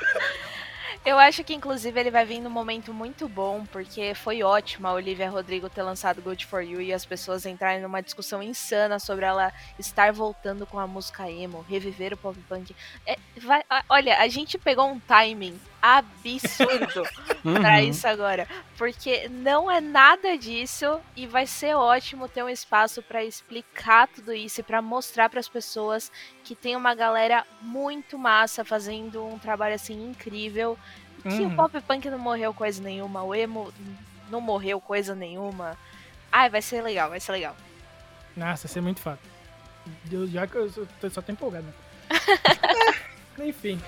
Eu 1.04 1.18
acho 1.18 1.42
que, 1.42 1.52
inclusive, 1.52 1.98
ele 1.98 2.12
vai 2.12 2.24
vir 2.24 2.40
num 2.40 2.48
momento 2.48 2.94
muito 2.94 3.28
bom, 3.28 3.66
porque 3.66 4.14
foi 4.14 4.44
ótimo 4.44 4.86
a 4.86 4.92
Olivia 4.92 5.28
Rodrigo 5.28 5.68
ter 5.68 5.82
lançado 5.82 6.22
Good 6.22 6.46
For 6.46 6.62
You 6.62 6.80
e 6.80 6.92
as 6.92 7.04
pessoas 7.04 7.44
entrarem 7.44 7.82
numa 7.82 8.00
discussão 8.00 8.40
insana 8.40 9.00
sobre 9.00 9.24
ela 9.24 9.52
estar 9.80 10.12
voltando 10.12 10.64
com 10.64 10.78
a 10.78 10.86
música 10.86 11.28
emo, 11.28 11.66
reviver 11.68 12.12
o 12.14 12.16
pop 12.16 12.38
punk. 12.48 12.74
É, 13.04 13.16
vai- 13.40 13.64
olha, 13.88 14.16
a 14.18 14.28
gente 14.28 14.56
pegou 14.56 14.86
um 14.86 15.00
timing 15.00 15.58
absurdo 15.82 17.02
pra 17.42 17.78
Uhum. 17.78 17.88
isso 17.88 18.06
agora, 18.06 18.46
porque 18.78 19.28
não 19.28 19.68
é 19.68 19.80
nada 19.80 20.38
disso 20.38 21.00
e 21.16 21.26
vai 21.26 21.44
ser 21.46 21.74
ótimo 21.74 22.28
ter 22.28 22.42
um 22.44 22.48
espaço 22.48 23.02
pra 23.02 23.24
explicar 23.24 24.06
tudo 24.06 24.32
isso 24.32 24.60
e 24.60 24.62
pra 24.62 24.80
mostrar 24.80 25.28
pras 25.28 25.48
pessoas 25.48 26.10
que 26.44 26.54
tem 26.54 26.76
uma 26.76 26.94
galera 26.94 27.44
muito 27.60 28.16
massa 28.16 28.64
fazendo 28.64 29.26
um 29.26 29.38
trabalho 29.38 29.74
assim 29.74 30.08
incrível 30.08 30.78
que 31.22 31.28
Uhum. 31.28 31.52
o 31.52 31.56
pop 31.56 31.80
punk 31.82 32.08
não 32.10 32.18
morreu 32.18 32.52
coisa 32.54 32.82
nenhuma, 32.82 33.22
o 33.22 33.34
emo 33.34 33.72
não 34.30 34.40
morreu 34.40 34.80
coisa 34.80 35.14
nenhuma. 35.14 35.76
Ai, 36.32 36.48
vai 36.48 36.62
ser 36.62 36.80
legal, 36.82 37.10
vai 37.10 37.20
ser 37.20 37.32
legal. 37.32 37.54
Nossa, 38.36 38.66
isso 38.66 38.78
é 38.78 38.80
muito. 38.80 39.00
Deus, 40.04 40.30
já 40.30 40.46
que 40.46 40.56
eu 40.56 40.70
só 41.10 41.20
tô, 41.22 41.30
empolgado. 41.32 41.66
né? 41.66 41.72
Enfim. 43.46 43.80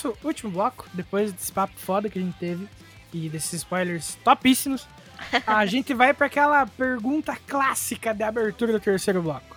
Nosso 0.00 0.16
último 0.24 0.50
bloco, 0.50 0.88
depois 0.94 1.32
desse 1.32 1.52
papo 1.52 1.74
foda 1.76 2.08
que 2.08 2.18
a 2.18 2.22
gente 2.22 2.36
teve 2.38 2.66
e 3.12 3.28
desses 3.28 3.52
spoilers 3.54 4.16
topíssimos, 4.24 4.88
a 5.46 5.66
gente 5.66 5.92
vai 5.92 6.14
para 6.14 6.26
aquela 6.26 6.66
pergunta 6.66 7.36
clássica 7.46 8.14
de 8.14 8.22
abertura 8.22 8.72
do 8.72 8.80
terceiro 8.80 9.22
bloco. 9.22 9.56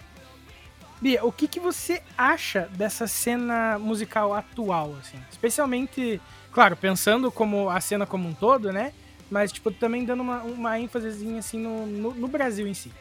Bia, 1.02 1.24
o 1.26 1.32
que, 1.32 1.48
que 1.48 1.60
você 1.60 2.02
acha 2.18 2.70
dessa 2.74 3.08
cena 3.08 3.78
musical 3.78 4.34
atual, 4.34 4.96
assim? 5.00 5.20
Especialmente, 5.30 6.22
claro, 6.52 6.78
pensando 6.78 7.32
como 7.32 7.70
a 7.70 7.82
cena 7.82 8.06
como 8.06 8.28
um 8.28 8.34
todo, 8.34 8.72
né? 8.72 8.94
Mas, 9.30 9.52
tipo, 9.52 9.72
também 9.72 10.06
dando 10.06 10.22
uma, 10.22 10.42
uma 10.44 10.80
ênfasezinha, 10.80 11.40
assim, 11.40 11.58
no, 11.58 11.86
no, 11.86 12.14
no 12.14 12.28
Brasil 12.28 12.68
em 12.68 12.74
si. 12.74 12.92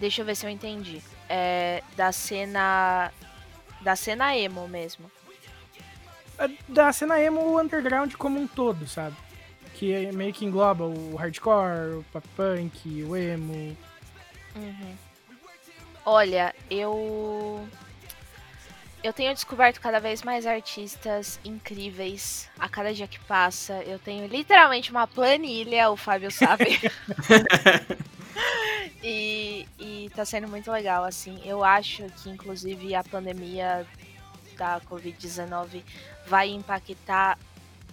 Deixa 0.00 0.22
eu 0.22 0.26
ver 0.26 0.34
se 0.34 0.46
eu 0.46 0.50
entendi. 0.50 1.02
É, 1.28 1.82
da 1.94 2.10
cena. 2.10 3.12
Da 3.80 3.96
cena 3.96 4.36
emo 4.36 4.68
mesmo. 4.68 5.10
É, 6.38 6.48
da 6.68 6.92
cena 6.92 7.20
emo 7.20 7.40
o 7.40 7.60
underground 7.60 8.14
como 8.14 8.40
um 8.40 8.46
todo, 8.46 8.86
sabe? 8.86 9.16
Que 9.74 9.92
é 9.92 10.12
meio 10.12 10.32
que 10.32 10.44
engloba 10.44 10.84
o 10.84 11.16
hardcore, 11.16 11.98
o 11.98 12.04
pop 12.12 12.26
punk, 12.36 13.02
o 13.02 13.16
emo. 13.16 13.76
Uhum. 14.56 14.96
Olha, 16.04 16.54
eu. 16.70 17.66
Eu 19.02 19.14
tenho 19.14 19.32
descoberto 19.32 19.80
cada 19.80 19.98
vez 19.98 20.22
mais 20.22 20.46
artistas 20.46 21.40
incríveis 21.42 22.50
a 22.58 22.68
cada 22.68 22.92
dia 22.92 23.08
que 23.08 23.18
passa. 23.20 23.82
Eu 23.84 23.98
tenho 23.98 24.26
literalmente 24.26 24.90
uma 24.90 25.06
planilha, 25.06 25.90
o 25.90 25.96
Fábio 25.96 26.30
sabe. 26.30 26.78
e, 29.02 29.66
e 29.78 30.10
tá 30.14 30.24
sendo 30.24 30.48
muito 30.48 30.70
legal, 30.70 31.04
assim. 31.04 31.40
Eu 31.44 31.64
acho 31.64 32.04
que, 32.22 32.30
inclusive, 32.30 32.94
a 32.94 33.04
pandemia 33.04 33.86
da 34.56 34.80
Covid-19 34.82 35.82
vai 36.26 36.48
impactar 36.48 37.38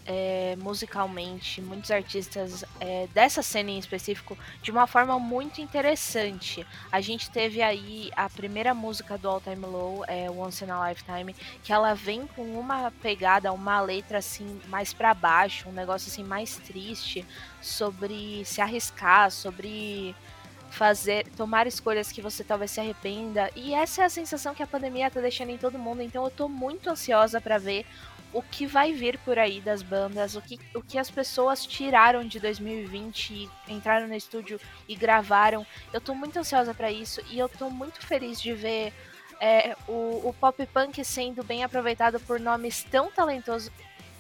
é, 0.08 0.56
musicalmente 0.58 1.62
muitos 1.62 1.92
artistas 1.92 2.64
é, 2.80 3.08
dessa 3.14 3.44
cena 3.44 3.72
em 3.72 3.78
específico 3.78 4.38
de 4.62 4.72
uma 4.72 4.88
forma 4.88 5.20
muito 5.20 5.60
interessante. 5.60 6.66
A 6.90 7.02
gente 7.02 7.30
teve 7.30 7.62
aí 7.62 8.10
a 8.16 8.30
primeira 8.30 8.74
música 8.74 9.18
do 9.18 9.28
All 9.28 9.42
Time 9.42 9.66
Low, 9.66 10.06
é 10.08 10.32
Once 10.32 10.64
in 10.64 10.70
a 10.70 10.90
Lifetime, 10.90 11.36
que 11.62 11.74
ela 11.74 11.94
vem 11.94 12.26
com 12.26 12.58
uma 12.58 12.90
pegada, 13.02 13.52
uma 13.52 13.82
letra 13.82 14.20
assim 14.20 14.62
mais 14.68 14.94
pra 14.94 15.14
baixo, 15.14 15.68
um 15.68 15.74
negócio 15.74 16.10
assim 16.10 16.24
mais 16.24 16.56
triste 16.56 17.26
sobre 17.62 18.46
se 18.46 18.62
arriscar, 18.62 19.30
sobre 19.30 20.16
fazer, 20.78 21.28
tomar 21.36 21.66
escolhas 21.66 22.12
que 22.12 22.22
você 22.22 22.44
talvez 22.44 22.70
se 22.70 22.80
arrependa. 22.80 23.50
E 23.56 23.74
essa 23.74 24.04
é 24.04 24.06
a 24.06 24.10
sensação 24.10 24.54
que 24.54 24.62
a 24.62 24.68
pandemia 24.68 25.10
tá 25.10 25.20
deixando 25.20 25.50
em 25.50 25.58
todo 25.58 25.80
mundo. 25.80 26.04
Então 26.04 26.24
eu 26.24 26.30
tô 26.30 26.48
muito 26.48 26.88
ansiosa 26.90 27.42
para 27.42 27.58
ver 27.58 27.84
o 28.32 28.44
que 28.44 28.68
vai 28.68 28.94
vir 28.94 29.18
por 29.20 29.40
aí 29.40 29.60
das 29.60 29.82
bandas, 29.82 30.36
o 30.36 30.42
que, 30.42 30.60
o 30.76 30.82
que 30.82 31.00
as 31.00 31.10
pessoas 31.10 31.66
tiraram 31.66 32.24
de 32.24 32.40
2020 32.40 33.32
e 33.32 33.50
entraram 33.68 34.08
no 34.08 34.14
estúdio 34.14 34.60
e 34.88 34.96
gravaram. 34.96 35.66
Eu 35.92 36.00
tô 36.00 36.14
muito 36.14 36.38
ansiosa 36.38 36.74
para 36.76 36.92
isso 36.92 37.22
e 37.32 37.40
eu 37.40 37.50
tô 37.50 37.72
muito 37.72 38.06
feliz 38.06 38.40
de 38.40 38.54
ver 38.54 38.94
é, 39.40 39.76
o, 39.88 40.30
o 40.30 40.36
pop 40.40 40.64
punk 40.68 41.04
sendo 41.04 41.44
bem 41.44 41.64
aproveitado 41.64 42.20
por 42.20 42.40
nomes 42.40 42.84
tão 42.84 43.10
talentosos, 43.10 43.72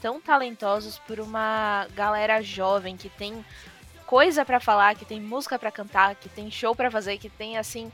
tão 0.02 0.20
talentosos 0.20 0.98
por 1.00 1.20
uma 1.20 1.88
galera 1.94 2.42
jovem 2.42 2.98
que 2.98 3.10
tem 3.10 3.46
coisa 4.08 4.44
pra 4.46 4.60
falar, 4.60 4.96
que 4.96 5.06
tem 5.06 5.22
música 5.22 5.60
pra 5.60 5.72
cantar, 5.72 6.16
que 6.16 6.30
tem 6.30 6.50
show 6.50 6.74
pra 6.74 6.90
fazer, 6.90 7.18
que 7.20 7.30
tem 7.30 7.58
assim. 7.58 7.92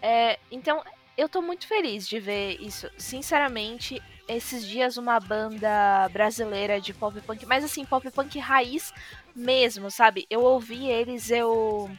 é, 0.00 0.38
então, 0.50 0.82
eu 1.18 1.28
tô 1.28 1.42
muito 1.42 1.66
feliz 1.66 2.06
de 2.06 2.20
ver 2.20 2.60
isso. 2.60 2.88
Sinceramente, 2.96 4.00
esses 4.28 4.66
dias 4.66 4.96
uma 4.96 5.18
banda 5.18 6.08
brasileira 6.10 6.80
de 6.80 6.92
pop 6.92 7.20
punk, 7.22 7.46
mas 7.46 7.64
assim, 7.64 7.84
pop 7.84 8.08
punk 8.10 8.38
raiz 8.38 8.92
mesmo, 9.34 9.90
sabe? 9.90 10.26
Eu 10.30 10.42
ouvi 10.42 10.86
eles, 10.88 11.30
eu 11.30 11.90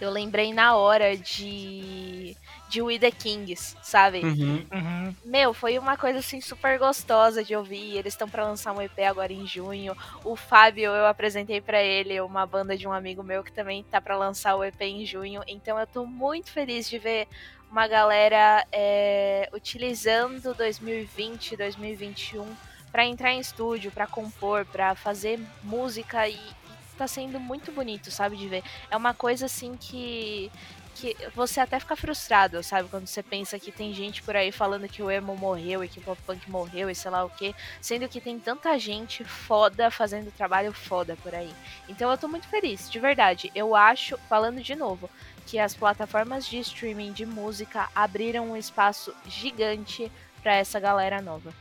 eu 0.00 0.10
lembrei 0.10 0.52
na 0.52 0.76
hora 0.76 1.16
de 1.16 2.36
de 2.68 2.82
We 2.82 2.98
The 2.98 3.10
Kings, 3.10 3.76
sabe? 3.82 4.20
Uhum. 4.20 4.66
Uhum. 4.72 5.14
Meu, 5.24 5.54
foi 5.54 5.78
uma 5.78 5.96
coisa 5.96 6.18
assim 6.18 6.40
super 6.40 6.78
gostosa 6.78 7.42
de 7.42 7.56
ouvir. 7.56 7.96
Eles 7.96 8.12
estão 8.12 8.28
pra 8.28 8.44
lançar 8.44 8.72
um 8.72 8.82
EP 8.82 8.98
agora 9.08 9.32
em 9.32 9.46
junho. 9.46 9.96
O 10.22 10.36
Fábio, 10.36 10.90
eu 10.90 11.06
apresentei 11.06 11.60
pra 11.60 11.82
ele 11.82 12.20
uma 12.20 12.44
banda 12.46 12.76
de 12.76 12.86
um 12.86 12.92
amigo 12.92 13.22
meu 13.22 13.42
que 13.42 13.52
também 13.52 13.82
tá 13.84 14.00
pra 14.00 14.16
lançar 14.16 14.54
o 14.54 14.62
EP 14.62 14.80
em 14.82 15.06
junho. 15.06 15.42
Então 15.46 15.78
eu 15.78 15.86
tô 15.86 16.04
muito 16.04 16.50
feliz 16.50 16.88
de 16.88 16.98
ver 16.98 17.26
uma 17.70 17.86
galera 17.86 18.64
é, 18.70 19.48
utilizando 19.52 20.54
2020, 20.54 21.56
2021 21.56 22.46
pra 22.90 23.04
entrar 23.04 23.32
em 23.32 23.40
estúdio, 23.40 23.90
pra 23.90 24.06
compor, 24.06 24.64
pra 24.66 24.94
fazer 24.94 25.38
música 25.62 26.28
e, 26.28 26.34
e 26.34 26.67
tá 26.98 27.08
sendo 27.08 27.38
muito 27.38 27.72
bonito, 27.72 28.10
sabe, 28.10 28.36
de 28.36 28.48
ver. 28.48 28.62
É 28.90 28.96
uma 28.96 29.14
coisa 29.14 29.46
assim 29.46 29.76
que 29.76 30.50
que 30.98 31.16
você 31.32 31.60
até 31.60 31.78
fica 31.78 31.94
frustrado, 31.94 32.60
sabe? 32.60 32.88
Quando 32.88 33.06
você 33.06 33.22
pensa 33.22 33.56
que 33.56 33.70
tem 33.70 33.94
gente 33.94 34.20
por 34.20 34.34
aí 34.34 34.50
falando 34.50 34.88
que 34.88 35.00
o 35.00 35.08
emo 35.08 35.36
morreu 35.36 35.84
e 35.84 35.88
que 35.88 36.00
o 36.00 36.02
pop 36.02 36.20
punk 36.26 36.50
morreu 36.50 36.90
e 36.90 36.94
sei 36.94 37.10
lá 37.10 37.24
o 37.24 37.30
que, 37.30 37.54
sendo 37.80 38.08
que 38.08 38.20
tem 38.20 38.38
tanta 38.40 38.76
gente 38.78 39.22
foda 39.22 39.92
fazendo 39.92 40.32
trabalho 40.32 40.72
foda 40.72 41.16
por 41.22 41.32
aí. 41.32 41.54
Então 41.88 42.10
eu 42.10 42.18
tô 42.18 42.26
muito 42.26 42.48
feliz, 42.48 42.90
de 42.90 42.98
verdade. 42.98 43.50
Eu 43.54 43.76
acho, 43.76 44.18
falando 44.28 44.60
de 44.60 44.74
novo, 44.74 45.08
que 45.46 45.58
as 45.58 45.72
plataformas 45.72 46.44
de 46.46 46.58
streaming 46.58 47.12
de 47.12 47.24
música 47.24 47.88
abriram 47.94 48.50
um 48.50 48.56
espaço 48.56 49.14
gigante 49.24 50.10
pra 50.42 50.54
essa 50.54 50.80
galera 50.80 51.22
nova. 51.22 51.54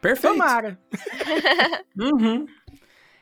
Perfeito. 0.00 0.34
Tomara. 0.34 0.78
Uhum. 1.96 2.46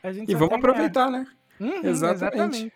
A 0.02 0.12
gente 0.12 0.30
E 0.30 0.34
vamos 0.34 0.54
aproveitar, 0.54 1.10
né? 1.10 1.26
Uhum, 1.60 1.80
Exatamente. 1.84 2.34
exatamente. 2.34 2.72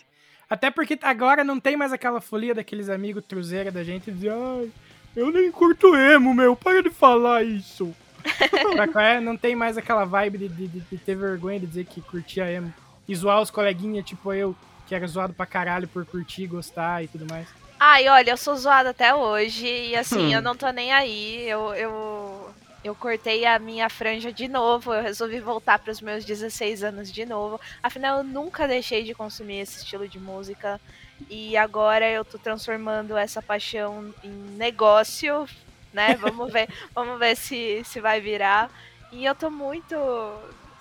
Até 0.48 0.70
porque 0.70 0.98
agora 1.02 1.42
não 1.42 1.58
tem 1.58 1.76
mais 1.76 1.92
aquela 1.92 2.20
folia 2.20 2.54
daqueles 2.54 2.88
amigos 2.88 3.24
truzeira 3.26 3.70
da 3.72 3.82
gente 3.82 4.10
dizer, 4.12 4.30
ai, 4.32 4.70
eu 5.16 5.32
nem 5.32 5.50
curto 5.50 5.96
emo, 5.96 6.32
meu, 6.34 6.54
para 6.54 6.82
de 6.82 6.90
falar 6.90 7.42
isso. 7.42 7.92
É? 9.00 9.20
Não 9.20 9.36
tem 9.36 9.54
mais 9.56 9.76
aquela 9.78 10.04
vibe 10.04 10.38
de, 10.38 10.48
de- 10.48 10.68
de- 10.68 10.80
de 10.80 10.98
ter 10.98 11.14
vergonha 11.16 11.58
de 11.60 11.66
dizer 11.66 11.84
que 11.84 12.00
curtia 12.00 12.50
emo. 12.50 12.72
E 13.08 13.14
zoar 13.14 13.40
os 13.40 13.50
coleguinhas, 13.50 14.04
tipo 14.04 14.32
eu, 14.32 14.54
que 14.86 14.94
era 14.94 15.06
zoado 15.06 15.32
pra 15.32 15.46
caralho 15.46 15.86
por 15.88 16.04
curtir, 16.04 16.46
gostar 16.46 17.04
e 17.04 17.08
tudo 17.08 17.26
mais. 17.30 17.46
Ai, 17.78 18.08
olha, 18.08 18.30
eu 18.30 18.36
sou 18.36 18.56
zoada 18.56 18.90
até 18.90 19.14
hoje 19.14 19.66
e 19.66 19.94
assim, 19.96 20.26
Hum. 20.28 20.32
eu 20.32 20.42
não 20.42 20.56
tô 20.56 20.68
nem 20.70 20.92
aí. 20.92 21.48
Eu, 21.48 21.72
eu, 21.74 22.45
eu 22.86 22.94
cortei 22.94 23.44
a 23.44 23.58
minha 23.58 23.88
franja 23.88 24.32
de 24.32 24.46
novo, 24.46 24.94
eu 24.94 25.02
resolvi 25.02 25.40
voltar 25.40 25.78
pros 25.78 26.00
meus 26.00 26.24
16 26.24 26.84
anos 26.84 27.12
de 27.12 27.26
novo. 27.26 27.60
Afinal, 27.82 28.18
eu 28.18 28.24
nunca 28.24 28.68
deixei 28.68 29.02
de 29.02 29.12
consumir 29.12 29.58
esse 29.58 29.78
estilo 29.78 30.06
de 30.08 30.18
música. 30.20 30.80
E 31.28 31.56
agora 31.56 32.08
eu 32.08 32.24
tô 32.24 32.38
transformando 32.38 33.16
essa 33.16 33.42
paixão 33.42 34.14
em 34.22 34.30
negócio, 34.30 35.48
né? 35.92 36.14
Vamos 36.20 36.52
ver, 36.52 36.68
vamos 36.94 37.18
ver 37.18 37.36
se, 37.36 37.82
se 37.84 38.00
vai 38.00 38.20
virar. 38.20 38.70
E 39.10 39.24
eu 39.24 39.34
tô 39.34 39.50
muito. 39.50 39.96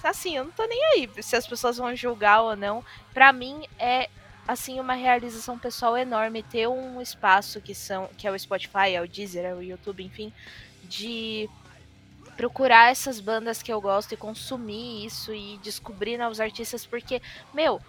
Assim, 0.03 0.37
eu 0.37 0.43
não 0.43 0.51
tô 0.51 0.65
nem 0.67 0.83
aí 0.85 1.09
se 1.23 1.35
as 1.35 1.47
pessoas 1.47 1.77
vão 1.77 1.95
julgar 1.95 2.41
ou 2.41 2.55
não. 2.55 2.83
Pra 3.13 3.33
mim 3.33 3.65
é 3.79 4.09
assim 4.47 4.79
uma 4.79 4.93
realização 4.93 5.57
pessoal 5.57 5.97
enorme 5.97 6.43
ter 6.43 6.67
um 6.67 7.01
espaço 7.01 7.59
que 7.59 7.73
são 7.73 8.07
que 8.15 8.27
é 8.27 8.31
o 8.31 8.37
Spotify, 8.37 8.93
é 8.93 9.01
o 9.01 9.07
Deezer, 9.07 9.45
é 9.45 9.55
o 9.55 9.63
YouTube, 9.63 10.03
enfim, 10.03 10.31
de 10.83 11.49
procurar 12.35 12.91
essas 12.91 13.19
bandas 13.19 13.61
que 13.61 13.71
eu 13.71 13.79
gosto 13.79 14.13
e 14.13 14.17
consumir 14.17 15.05
isso 15.05 15.33
e 15.33 15.57
descobrir 15.63 16.17
novos 16.17 16.39
artistas 16.39 16.85
porque, 16.85 17.21
meu, 17.53 17.81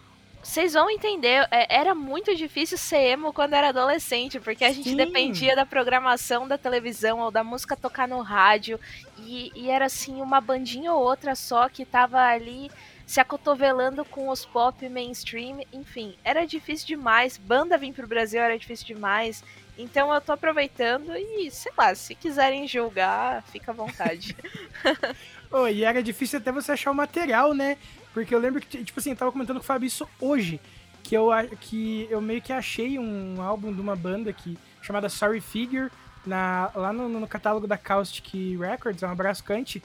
vocês 0.42 0.74
vão 0.74 0.88
entender, 0.88 1.46
é, 1.50 1.76
era 1.76 1.92
muito 1.92 2.34
difícil 2.34 2.78
ser 2.78 2.98
emo 2.98 3.32
quando 3.32 3.54
era 3.54 3.70
adolescente, 3.70 4.38
porque 4.38 4.64
a 4.64 4.72
gente 4.72 4.90
Sim. 4.90 4.96
dependia 4.96 5.56
da 5.56 5.66
programação 5.66 6.46
da 6.46 6.56
televisão 6.56 7.18
ou 7.18 7.32
da 7.32 7.42
música 7.42 7.76
tocar 7.76 8.06
no 8.06 8.20
rádio, 8.20 8.78
e, 9.18 9.50
e 9.56 9.68
era 9.68 9.86
assim, 9.86 10.22
uma 10.22 10.40
bandinha 10.40 10.92
ou 10.92 11.02
outra 11.02 11.34
só 11.34 11.68
que 11.68 11.84
tava 11.84 12.20
ali 12.20 12.70
se 13.04 13.20
acotovelando 13.20 14.04
com 14.04 14.28
os 14.28 14.46
pop 14.46 14.88
mainstream, 14.88 15.60
enfim, 15.72 16.16
era 16.24 16.44
difícil 16.44 16.86
demais. 16.86 17.36
Banda 17.36 17.76
vir 17.76 17.92
pro 17.92 18.06
Brasil 18.06 18.40
era 18.40 18.58
difícil 18.58 18.86
demais. 18.86 19.44
Então 19.78 20.12
eu 20.12 20.20
tô 20.20 20.32
aproveitando 20.32 21.14
e, 21.16 21.50
sei 21.50 21.72
lá, 21.76 21.94
se 21.94 22.14
quiserem 22.14 22.66
julgar, 22.66 23.42
fica 23.44 23.72
à 23.72 23.74
vontade. 23.74 24.36
Ô, 25.50 25.68
e 25.68 25.84
era 25.84 26.02
difícil 26.02 26.38
até 26.38 26.50
você 26.50 26.72
achar 26.72 26.90
o 26.90 26.94
material, 26.94 27.52
né? 27.52 27.76
Porque 28.12 28.34
eu 28.34 28.38
lembro 28.38 28.60
que, 28.60 28.82
tipo 28.82 28.98
assim, 28.98 29.10
eu 29.10 29.16
tava 29.16 29.32
comentando 29.32 29.58
com 29.58 29.62
o 29.62 29.66
Fábio 29.66 29.86
isso 29.86 30.08
hoje. 30.20 30.60
Que 31.02 31.14
eu, 31.14 31.28
que 31.60 32.08
eu 32.10 32.20
meio 32.20 32.42
que 32.42 32.52
achei 32.52 32.98
um 32.98 33.40
álbum 33.40 33.72
de 33.72 33.80
uma 33.80 33.94
banda 33.94 34.32
que, 34.32 34.58
chamada 34.82 35.08
Sorry 35.08 35.40
Figure, 35.40 35.90
na, 36.26 36.70
lá 36.74 36.92
no, 36.92 37.08
no 37.08 37.28
catálogo 37.28 37.66
da 37.66 37.78
Caustic 37.78 38.58
Records, 38.58 39.02
um 39.02 39.08
abraço 39.08 39.44
cante. 39.44 39.82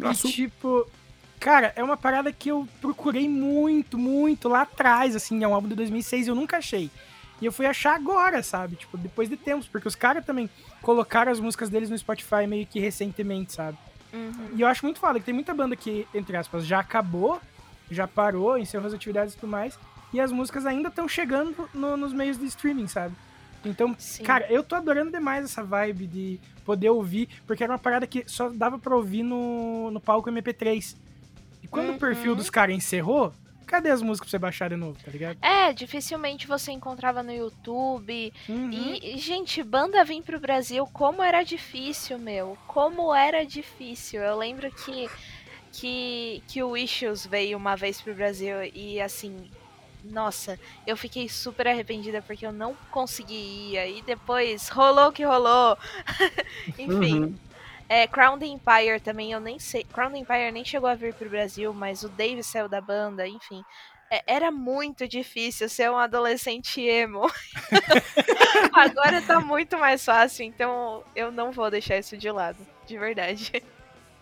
E 0.00 0.32
tipo, 0.32 0.90
cara, 1.38 1.72
é 1.76 1.84
uma 1.84 1.96
parada 1.96 2.32
que 2.32 2.50
eu 2.50 2.66
procurei 2.80 3.28
muito, 3.28 3.96
muito 3.96 4.48
lá 4.48 4.62
atrás, 4.62 5.14
assim, 5.14 5.44
é 5.44 5.48
um 5.48 5.54
álbum 5.54 5.68
de 5.68 5.74
2006 5.76 6.26
e 6.26 6.30
eu 6.30 6.34
nunca 6.34 6.58
achei. 6.58 6.90
E 7.40 7.44
eu 7.46 7.52
fui 7.52 7.66
achar 7.66 7.94
agora, 7.94 8.42
sabe? 8.42 8.76
Tipo, 8.76 8.96
depois 8.96 9.28
de 9.28 9.36
tempos, 9.36 9.68
porque 9.68 9.86
os 9.86 9.94
caras 9.94 10.24
também 10.24 10.48
colocaram 10.80 11.30
as 11.30 11.38
músicas 11.40 11.68
deles 11.68 11.90
no 11.90 11.98
Spotify 11.98 12.46
meio 12.48 12.66
que 12.66 12.80
recentemente, 12.80 13.52
sabe? 13.52 13.76
Uhum. 14.12 14.50
E 14.54 14.60
eu 14.62 14.66
acho 14.68 14.84
muito 14.84 14.98
foda 14.98 15.18
que 15.18 15.26
tem 15.26 15.34
muita 15.34 15.52
banda 15.52 15.76
que, 15.76 16.06
entre 16.14 16.36
aspas, 16.36 16.64
já 16.66 16.80
acabou, 16.80 17.38
já 17.90 18.08
parou, 18.08 18.56
encerrou 18.56 18.86
as 18.86 18.94
atividades 18.94 19.34
e 19.34 19.36
tudo 19.36 19.50
mais, 19.50 19.78
e 20.12 20.20
as 20.20 20.32
músicas 20.32 20.64
ainda 20.64 20.88
estão 20.88 21.06
chegando 21.06 21.68
no- 21.74 21.96
nos 21.96 22.12
meios 22.14 22.38
de 22.38 22.46
streaming, 22.46 22.88
sabe? 22.88 23.14
Então, 23.64 23.94
Sim. 23.98 24.22
cara, 24.22 24.46
eu 24.50 24.62
tô 24.62 24.74
adorando 24.76 25.10
demais 25.10 25.44
essa 25.44 25.62
vibe 25.62 26.06
de 26.06 26.40
poder 26.64 26.88
ouvir, 26.90 27.28
porque 27.46 27.62
era 27.64 27.72
uma 27.72 27.78
parada 27.78 28.06
que 28.06 28.24
só 28.26 28.48
dava 28.48 28.78
pra 28.78 28.94
ouvir 28.96 29.22
no, 29.22 29.90
no 29.90 30.00
palco 30.00 30.30
MP3. 30.30 30.96
E 31.62 31.66
quando 31.68 31.90
o 31.94 31.98
perfil 31.98 32.30
Uhum. 32.30 32.36
dos 32.36 32.48
caras 32.48 32.74
encerrou, 32.76 33.32
cadê 33.66 33.90
as 33.90 34.00
músicas 34.00 34.30
pra 34.30 34.38
você 34.38 34.38
baixar 34.38 34.68
de 34.70 34.76
novo, 34.76 34.98
tá 35.04 35.10
ligado? 35.10 35.38
É, 35.42 35.72
dificilmente 35.72 36.46
você 36.46 36.72
encontrava 36.72 37.22
no 37.22 37.32
YouTube. 37.32 38.32
Uhum. 38.48 38.70
E, 38.72 39.18
gente, 39.18 39.62
banda 39.62 40.04
vir 40.04 40.22
pro 40.22 40.40
Brasil, 40.40 40.86
como 40.92 41.22
era 41.22 41.42
difícil, 41.42 42.18
meu. 42.18 42.56
Como 42.66 43.14
era 43.14 43.44
difícil. 43.44 44.22
Eu 44.22 44.36
lembro 44.36 44.70
que, 44.70 45.10
que, 45.72 46.42
que 46.46 46.62
o 46.62 46.76
Issues 46.76 47.26
veio 47.26 47.58
uma 47.58 47.76
vez 47.76 48.00
pro 48.00 48.14
Brasil 48.14 48.56
e 48.74 49.00
assim. 49.00 49.50
Nossa, 50.04 50.56
eu 50.86 50.96
fiquei 50.96 51.28
super 51.28 51.66
arrependida 51.66 52.22
porque 52.22 52.46
eu 52.46 52.52
não 52.52 52.76
consegui 52.92 53.74
ir. 53.74 53.98
E 53.98 54.02
depois 54.02 54.68
rolou 54.68 55.08
o 55.08 55.12
que 55.12 55.24
rolou. 55.24 55.76
Enfim. 56.78 57.20
Uhum. 57.20 57.45
É, 57.88 58.06
Crown 58.06 58.38
the 58.38 58.46
Empire 58.46 59.00
também, 59.00 59.32
eu 59.32 59.40
nem 59.40 59.58
sei. 59.58 59.84
Crown 59.84 60.10
the 60.10 60.18
Empire 60.18 60.50
nem 60.52 60.64
chegou 60.64 60.88
a 60.88 60.94
vir 60.94 61.14
pro 61.14 61.30
Brasil, 61.30 61.72
mas 61.72 62.02
o 62.02 62.08
Dave 62.08 62.42
saiu 62.42 62.68
da 62.68 62.80
banda, 62.80 63.26
enfim. 63.26 63.62
É, 64.10 64.22
era 64.26 64.50
muito 64.50 65.06
difícil 65.08 65.68
ser 65.68 65.90
um 65.90 65.96
adolescente 65.96 66.80
emo. 66.80 67.30
Agora 68.72 69.20
tá 69.22 69.40
muito 69.40 69.78
mais 69.78 70.04
fácil, 70.04 70.44
então 70.44 71.02
eu 71.14 71.30
não 71.30 71.50
vou 71.50 71.70
deixar 71.70 71.98
isso 71.98 72.16
de 72.16 72.30
lado, 72.30 72.58
de 72.86 72.98
verdade. 72.98 73.62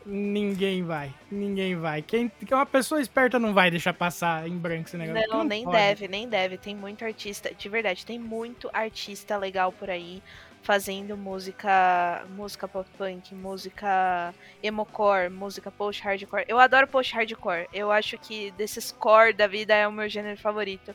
Ninguém 0.07 0.83
vai, 0.83 1.15
ninguém 1.31 1.77
vai. 1.77 2.03
Quem, 2.03 2.29
que 2.29 2.53
uma 2.53 2.67
pessoa 2.67 3.01
esperta 3.01 3.39
não 3.39 3.55
vai 3.55 3.71
deixar 3.71 3.95
passar 3.95 4.47
em 4.47 4.57
branco 4.57 4.87
esse 4.87 4.97
negócio. 4.99 5.29
Não, 5.29 5.45
nem 5.45 5.65
pode. 5.65 5.77
deve, 5.77 6.09
nem 6.09 6.29
deve. 6.29 6.59
Tem 6.59 6.75
muito 6.75 7.05
artista, 7.05 7.55
de 7.55 7.69
verdade, 7.71 8.05
tem 8.05 8.19
muito 8.19 8.69
artista 8.73 9.39
legal 9.39 9.73
por 9.73 9.89
aí 9.89 10.23
fazendo 10.65 11.17
música, 11.17 12.25
música 12.37 12.67
pop 12.67 12.89
punk, 12.99 13.35
música 13.35 14.35
emocore, 14.63 15.29
música 15.29 15.71
post 15.71 16.03
hardcore. 16.03 16.45
Eu 16.49 16.59
adoro 16.59 16.89
post 16.89 17.15
hardcore. 17.15 17.69
Eu 17.73 17.93
acho 17.93 18.19
que 18.19 18.51
desses 18.53 18.91
core 18.91 19.33
da 19.35 19.47
vida 19.47 19.75
é 19.75 19.87
o 19.87 19.93
meu 19.93 20.09
gênero 20.09 20.39
favorito. 20.41 20.93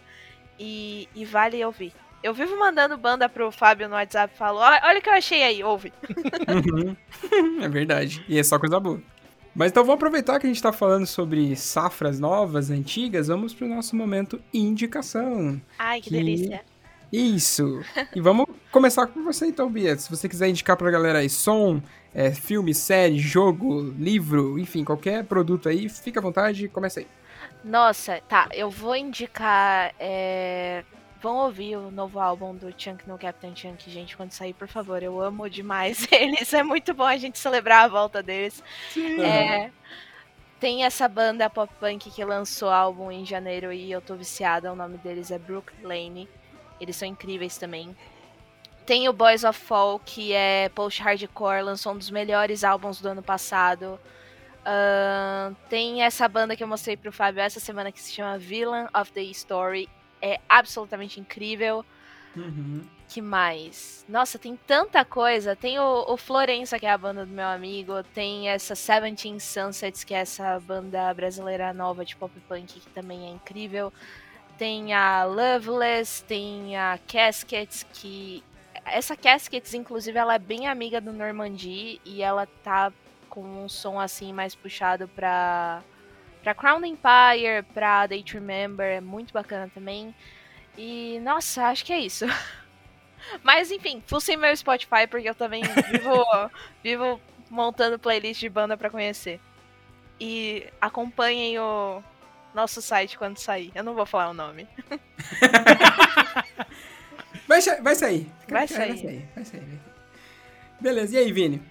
e, 0.59 1.07
e 1.15 1.23
vale 1.23 1.63
ouvir. 1.63 1.93
Eu 2.21 2.33
vivo 2.33 2.59
mandando 2.59 2.97
banda 2.97 3.29
pro 3.29 3.49
Fábio 3.49 3.87
no 3.87 3.95
WhatsApp 3.95 4.33
e 4.33 4.37
falo, 4.37 4.59
"Ó, 4.59 4.79
olha 4.83 4.99
o 4.99 5.01
que 5.01 5.07
eu 5.07 5.13
achei 5.13 5.41
aí, 5.41 5.63
ouve. 5.63 5.93
Uhum. 6.49 6.95
é 7.63 7.69
verdade. 7.69 8.25
E 8.27 8.37
é 8.37 8.43
só 8.43 8.59
coisa 8.59 8.77
boa. 8.79 9.01
Mas 9.55 9.71
então 9.71 9.83
vamos 9.83 9.95
aproveitar 9.95 10.37
que 10.39 10.45
a 10.45 10.49
gente 10.49 10.61
tá 10.61 10.73
falando 10.73 11.05
sobre 11.05 11.55
safras 11.55 12.19
novas, 12.19 12.69
antigas, 12.69 13.27
vamos 13.27 13.53
pro 13.53 13.67
nosso 13.67 13.95
momento 13.95 14.41
indicação. 14.53 15.61
Ai, 15.77 16.01
que 16.01 16.09
Que- 16.09 16.15
delícia. 16.15 16.61
Isso! 17.11 17.81
E 18.15 18.21
vamos 18.21 18.45
começar 18.71 19.07
com 19.07 19.23
você 19.23 19.47
então, 19.47 19.69
Bia. 19.69 19.97
Se 19.97 20.09
você 20.09 20.29
quiser 20.29 20.49
indicar 20.49 20.77
pra 20.77 20.91
galera 20.91 21.19
aí 21.19 21.29
som, 21.29 21.81
é, 22.13 22.31
filme, 22.31 22.73
série, 22.73 23.17
jogo, 23.17 23.93
livro, 23.97 24.59
enfim, 24.59 24.83
qualquer 24.83 25.25
produto 25.25 25.69
aí, 25.69 25.89
fica 25.89 26.19
à 26.19 26.23
vontade, 26.23 26.67
começa 26.67 26.99
aí. 26.99 27.07
Nossa, 27.63 28.21
tá, 28.27 28.47
eu 28.53 28.69
vou 28.69 28.95
indicar. 28.95 29.93
É... 29.99 30.83
Vão 31.21 31.35
ouvir 31.37 31.75
o 31.75 31.91
novo 31.91 32.17
álbum 32.19 32.55
do 32.55 32.73
Chunk 32.77 33.05
no 33.07 33.17
Captain 33.17 33.53
Chunk, 33.53 33.89
gente, 33.91 34.15
quando 34.15 34.31
sair, 34.31 34.53
por 34.53 34.69
favor. 34.69 35.03
Eu 35.03 35.19
amo 35.21 35.49
demais 35.49 36.07
eles. 36.13 36.53
É 36.53 36.63
muito 36.63 36.93
bom 36.93 37.03
a 37.05 37.17
gente 37.17 37.37
celebrar 37.37 37.83
a 37.85 37.87
volta 37.89 38.23
deles. 38.23 38.63
É, 39.19 39.71
Tem 40.59 40.83
essa 40.85 41.07
banda 41.07 41.49
pop 41.49 41.73
punk 41.79 42.09
que 42.11 42.23
lançou 42.23 42.69
álbum 42.69 43.11
em 43.11 43.25
janeiro 43.25 43.71
e 43.73 43.91
eu 43.91 44.01
tô 44.01 44.15
viciada. 44.15 44.71
O 44.71 44.75
nome 44.75 44.97
deles 44.97 45.31
é 45.31 45.39
Brook 45.39 45.71
Lane. 45.83 46.29
Eles 46.79 46.95
são 46.95 47.07
incríveis 47.07 47.57
também. 47.57 47.95
Tem 48.85 49.07
o 49.07 49.13
Boys 49.13 49.43
of 49.43 49.59
Fall, 49.59 49.99
que 49.99 50.33
é 50.33 50.69
post-hardcore, 50.69 51.61
lançou 51.61 51.93
um 51.93 51.97
dos 51.97 52.09
melhores 52.09 52.63
álbuns 52.63 52.99
do 52.99 53.09
ano 53.09 53.21
passado. 53.21 53.99
Ahn, 54.65 55.53
tem 55.69 56.03
essa 56.03 56.27
banda 56.27 56.55
que 56.55 56.63
eu 56.63 56.67
mostrei 56.67 56.97
pro 56.97 57.11
Fábio 57.11 57.41
essa 57.41 57.59
semana 57.59 57.91
que 57.91 58.01
se 58.01 58.11
chama 58.11 58.37
Villain 58.37 58.87
of 58.93 59.11
the 59.11 59.21
Story. 59.21 59.87
É 60.21 60.39
absolutamente 60.49 61.19
incrível. 61.19 61.85
Uhum. 62.35 62.81
Que 63.07 63.21
mais? 63.21 64.05
Nossa, 64.07 64.37
tem 64.37 64.55
tanta 64.55 65.03
coisa. 65.03 65.55
Tem 65.55 65.79
o, 65.79 66.05
o 66.07 66.17
Florença, 66.17 66.77
que 66.77 66.85
é 66.85 66.91
a 66.91 66.97
banda 66.97 67.25
do 67.25 67.31
meu 67.31 67.47
amigo. 67.47 68.03
Tem 68.13 68.49
essa 68.49 68.75
Seventeen 68.75 69.39
Sunsets, 69.39 70.03
que 70.03 70.13
é 70.13 70.19
essa 70.19 70.59
banda 70.59 71.11
brasileira 71.13 71.73
nova 71.73 72.05
de 72.05 72.15
pop 72.15 72.31
punk, 72.47 72.79
que 72.79 72.89
também 72.89 73.25
é 73.25 73.29
incrível. 73.29 73.91
Tem 74.59 74.93
a 74.93 75.23
Loveless, 75.23 76.21
tem 76.25 76.75
a 76.77 76.99
Caskets, 77.07 77.85
que. 77.93 78.43
Essa 78.83 79.15
Caskets, 79.15 79.73
inclusive, 79.73 80.19
ela 80.19 80.35
é 80.35 80.39
bem 80.39 80.67
amiga 80.67 80.99
do 80.99 81.13
Normandy 81.13 82.01
e 82.03 82.21
ela 82.21 82.45
tá 82.61 82.91
com 83.29 83.41
um 83.41 83.69
som 83.69 83.97
assim 83.97 84.33
mais 84.33 84.53
puxado 84.53 85.07
pra. 85.07 85.81
Pra 86.43 86.53
Crown 86.53 86.83
Empire, 86.85 87.63
pra 87.73 88.05
Day 88.05 88.21
to 88.21 88.33
Remember, 88.33 88.85
é 88.85 88.99
muito 88.99 89.33
bacana 89.33 89.71
também. 89.73 90.13
E, 90.77 91.19
nossa, 91.21 91.67
acho 91.67 91.85
que 91.85 91.93
é 91.93 91.99
isso. 91.99 92.25
Mas 93.43 93.71
enfim, 93.71 94.03
fucem 94.05 94.35
meu 94.35 94.55
Spotify 94.55 95.07
porque 95.09 95.29
eu 95.29 95.35
também 95.35 95.63
vivo, 95.63 96.25
vivo 96.83 97.21
montando 97.49 97.97
playlist 97.97 98.41
de 98.41 98.49
banda 98.49 98.75
pra 98.75 98.89
conhecer. 98.89 99.39
E 100.19 100.67
acompanhem 100.81 101.57
o 101.59 102.03
nosso 102.53 102.81
site 102.81 103.17
quando 103.17 103.37
sair. 103.37 103.71
Eu 103.75 103.83
não 103.83 103.93
vou 103.93 104.05
falar 104.05 104.29
o 104.29 104.33
nome. 104.33 104.67
Vai, 107.47 107.61
sa- 107.61 107.81
vai 107.81 107.95
sair. 107.95 108.27
Vai 108.47 108.59
Vai 108.59 108.67
sair. 108.67 108.87
vai 108.87 108.97
sair. 108.97 109.27
vai 109.35 109.45
sair. 109.45 109.79
Beleza, 110.79 111.15
e 111.15 111.17
aí, 111.17 111.31
Vini? 111.31 111.61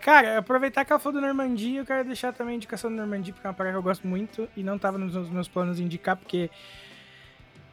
Cara, 0.00 0.38
aproveitar 0.38 0.84
que 0.84 0.92
ela 0.92 0.98
falou 0.98 1.20
do 1.20 1.24
Normandia, 1.26 1.80
eu 1.80 1.86
quero 1.86 2.04
deixar 2.04 2.32
também 2.32 2.54
a 2.54 2.56
indicação 2.56 2.90
do 2.90 2.96
Normandia, 2.96 3.32
porque 3.32 3.46
é 3.46 3.50
uma 3.50 3.54
parada 3.54 3.74
que 3.74 3.78
eu 3.78 3.82
gosto 3.82 4.06
muito 4.06 4.48
e 4.56 4.62
não 4.62 4.78
tava 4.78 4.98
nos 4.98 5.14
meus- 5.14 5.30
meus 5.30 5.48
planos 5.48 5.76
de 5.76 5.84
indicar, 5.84 6.16
porque. 6.16 6.50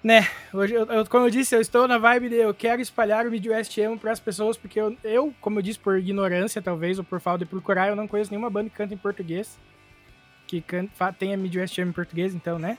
Né, 0.03 0.27
hoje, 0.53 0.73
eu, 0.73 0.85
eu- 0.85 1.05
como 1.07 1.26
eu 1.26 1.30
disse, 1.30 1.55
eu 1.55 1.61
estou 1.61 1.88
na 1.88 1.97
vibe 1.97 2.30
de 2.30 2.35
eu 2.35 2.53
quero 2.53 2.81
espalhar 2.81 3.26
o 3.26 3.31
Midwest 3.31 3.77
Emo 3.77 3.97
para 3.97 4.11
as 4.11 4.19
pessoas, 4.19 4.57
porque 4.57 4.80
eu, 4.80 4.95
eu, 5.03 5.34
como 5.41 5.60
eu 5.60 5.64
disse, 5.64 5.80
por 5.80 5.97
ignorância 5.97 6.61
talvez, 6.61 6.97
ou 6.99 7.03
por 7.05 7.19
falta 7.22 7.39
de 7.39 7.49
procurar, 7.49 7.88
eu 7.88 7.95
não 7.95 8.07
conheço 8.07 8.30
nenhuma 8.30 8.49
banda 8.49 8.69
que 8.69 8.76
canta 8.76 8.93
em 8.93 8.97
português, 8.97 9.57
que 10.61 10.89
fa- 10.95 11.11
tenha 11.13 11.35
Midwest 11.38 11.77
Emo 11.77 11.89
em 11.91 11.93
português, 11.93 12.34
então, 12.34 12.57
né. 12.59 12.77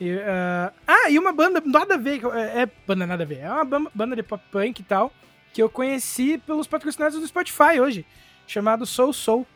E, 0.00 0.18
ah, 0.18 0.72
ah, 0.86 1.10
e 1.10 1.18
uma 1.18 1.32
banda 1.32 1.62
nada 1.64 1.94
a 1.94 1.98
ver, 1.98 2.20
é, 2.34 2.62
é 2.62 2.68
banda 2.86 3.06
nada 3.06 3.22
a 3.22 3.26
ver, 3.26 3.38
é 3.40 3.50
uma 3.50 3.90
banda 3.94 4.16
de 4.16 4.22
pop 4.22 4.42
punk 4.50 4.80
e 4.80 4.82
tal, 4.82 5.12
que 5.52 5.62
eu 5.62 5.68
conheci 5.70 6.38
pelos 6.38 6.66
patrocinados 6.66 7.18
do 7.18 7.26
Spotify 7.26 7.78
hoje 7.80 8.04
chamado 8.46 8.84
Soul 8.84 9.12
Soul. 9.12 9.46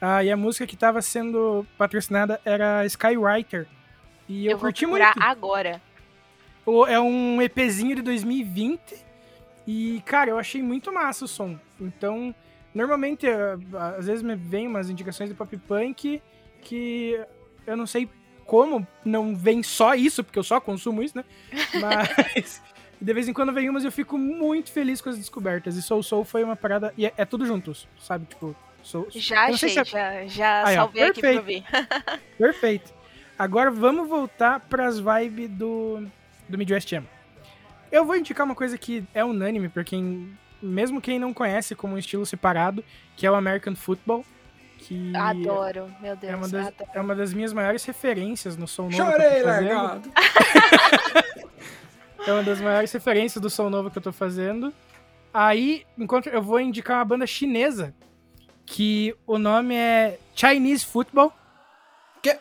Ah, 0.00 0.22
e 0.22 0.30
a 0.30 0.36
música 0.36 0.66
que 0.66 0.74
estava 0.74 1.00
sendo 1.00 1.66
patrocinada 1.78 2.38
era 2.44 2.84
Skywriter. 2.84 3.66
E 4.28 4.44
eu, 4.44 4.52
Eu, 4.52 4.58
curti 4.58 4.84
muito. 4.84 5.04
agora. 5.18 5.80
É 6.88 7.00
um 7.00 7.40
EPzinho 7.40 7.96
de 7.96 8.02
2020. 8.02 8.78
E, 9.66 10.02
cara, 10.04 10.30
eu 10.30 10.38
achei 10.38 10.62
muito 10.62 10.92
massa 10.92 11.24
o 11.24 11.28
som. 11.28 11.58
Então, 11.80 12.34
normalmente, 12.74 13.26
eh, 13.26 13.56
às 13.98 14.06
vezes 14.06 14.22
me 14.22 14.34
vem 14.36 14.66
umas 14.66 14.90
indicações 14.90 15.30
de 15.30 15.34
pop 15.34 15.56
punk 15.56 16.20
que 16.62 17.20
eu 17.66 17.76
não 17.76 17.86
sei 17.86 18.08
como 18.46 18.86
não 19.04 19.34
vem 19.34 19.62
só 19.62 19.94
isso, 19.94 20.22
porque 20.22 20.38
eu 20.38 20.44
só 20.44 20.60
consumo 20.60 21.02
isso, 21.02 21.16
né? 21.16 21.24
Mas 21.80 22.62
de 23.00 23.12
vez 23.12 23.28
em 23.28 23.32
quando 23.32 23.52
vem 23.52 23.68
umas 23.68 23.82
e 23.82 23.86
eu 23.86 23.92
fico 23.92 24.16
muito 24.16 24.70
feliz 24.70 25.00
com 25.00 25.10
as 25.10 25.18
descobertas. 25.18 25.76
E 25.76 25.82
Soul 25.82 26.02
Soul 26.02 26.24
foi 26.24 26.42
uma 26.44 26.56
parada. 26.56 26.94
E 26.96 27.06
é, 27.06 27.12
é 27.16 27.24
tudo 27.24 27.44
juntos, 27.44 27.86
sabe? 27.98 28.26
Tipo, 28.26 28.54
Soul, 28.82 29.08
Já 29.10 29.46
achei, 29.46 29.68
se 29.68 29.80
é- 29.80 29.84
já, 29.84 30.26
já 30.26 30.66
Aí, 30.66 30.76
ó, 30.76 30.82
salvei 30.82 31.02
aqui 31.04 31.20
pra 31.20 31.32
ouvir. 31.32 31.64
Perfeito. 32.38 32.94
Agora 33.38 33.70
vamos 33.70 34.08
voltar 34.08 34.60
pras 34.60 34.98
vibes 34.98 35.50
do, 35.50 36.06
do 36.48 36.56
Midwest 36.56 36.90
Emo. 36.92 37.06
Eu 37.92 38.04
vou 38.04 38.16
indicar 38.16 38.46
uma 38.46 38.54
coisa 38.54 38.78
que 38.78 39.04
é 39.12 39.24
unânime 39.24 39.68
pra 39.68 39.84
quem, 39.84 40.36
mesmo 40.62 41.00
quem 41.00 41.18
não 41.18 41.34
conhece 41.34 41.74
como 41.74 41.94
um 41.94 41.98
estilo 41.98 42.24
separado, 42.24 42.82
que 43.16 43.26
é 43.26 43.30
o 43.30 43.34
American 43.34 43.74
Football. 43.74 44.24
Que 44.86 45.16
Adoro, 45.16 45.92
meu 46.00 46.14
Deus. 46.14 46.32
é 46.32 46.36
uma, 46.36 46.48
das, 46.48 46.72
é 46.94 47.00
uma 47.00 47.14
das 47.16 47.34
minhas 47.34 47.52
maiores 47.52 47.84
referências 47.84 48.56
no 48.56 48.68
som 48.68 48.84
novo. 48.84 48.96
Chorei, 48.96 49.42
largado. 49.42 50.10
É 52.26 52.32
uma 52.32 52.42
das 52.42 52.60
maiores 52.60 52.90
referências 52.90 53.40
do 53.40 53.48
som 53.48 53.70
novo 53.70 53.88
que 53.88 53.98
eu 53.98 54.02
tô 54.02 54.12
fazendo. 54.12 54.74
Aí, 55.32 55.86
enquanto 55.96 56.26
eu 56.28 56.42
vou 56.42 56.58
indicar 56.58 56.98
uma 56.98 57.04
banda 57.04 57.24
chinesa, 57.24 57.94
que 58.64 59.14
o 59.24 59.38
nome 59.38 59.76
é 59.76 60.18
Chinese 60.34 60.84
Football. 60.84 61.32
Que? 62.20 62.36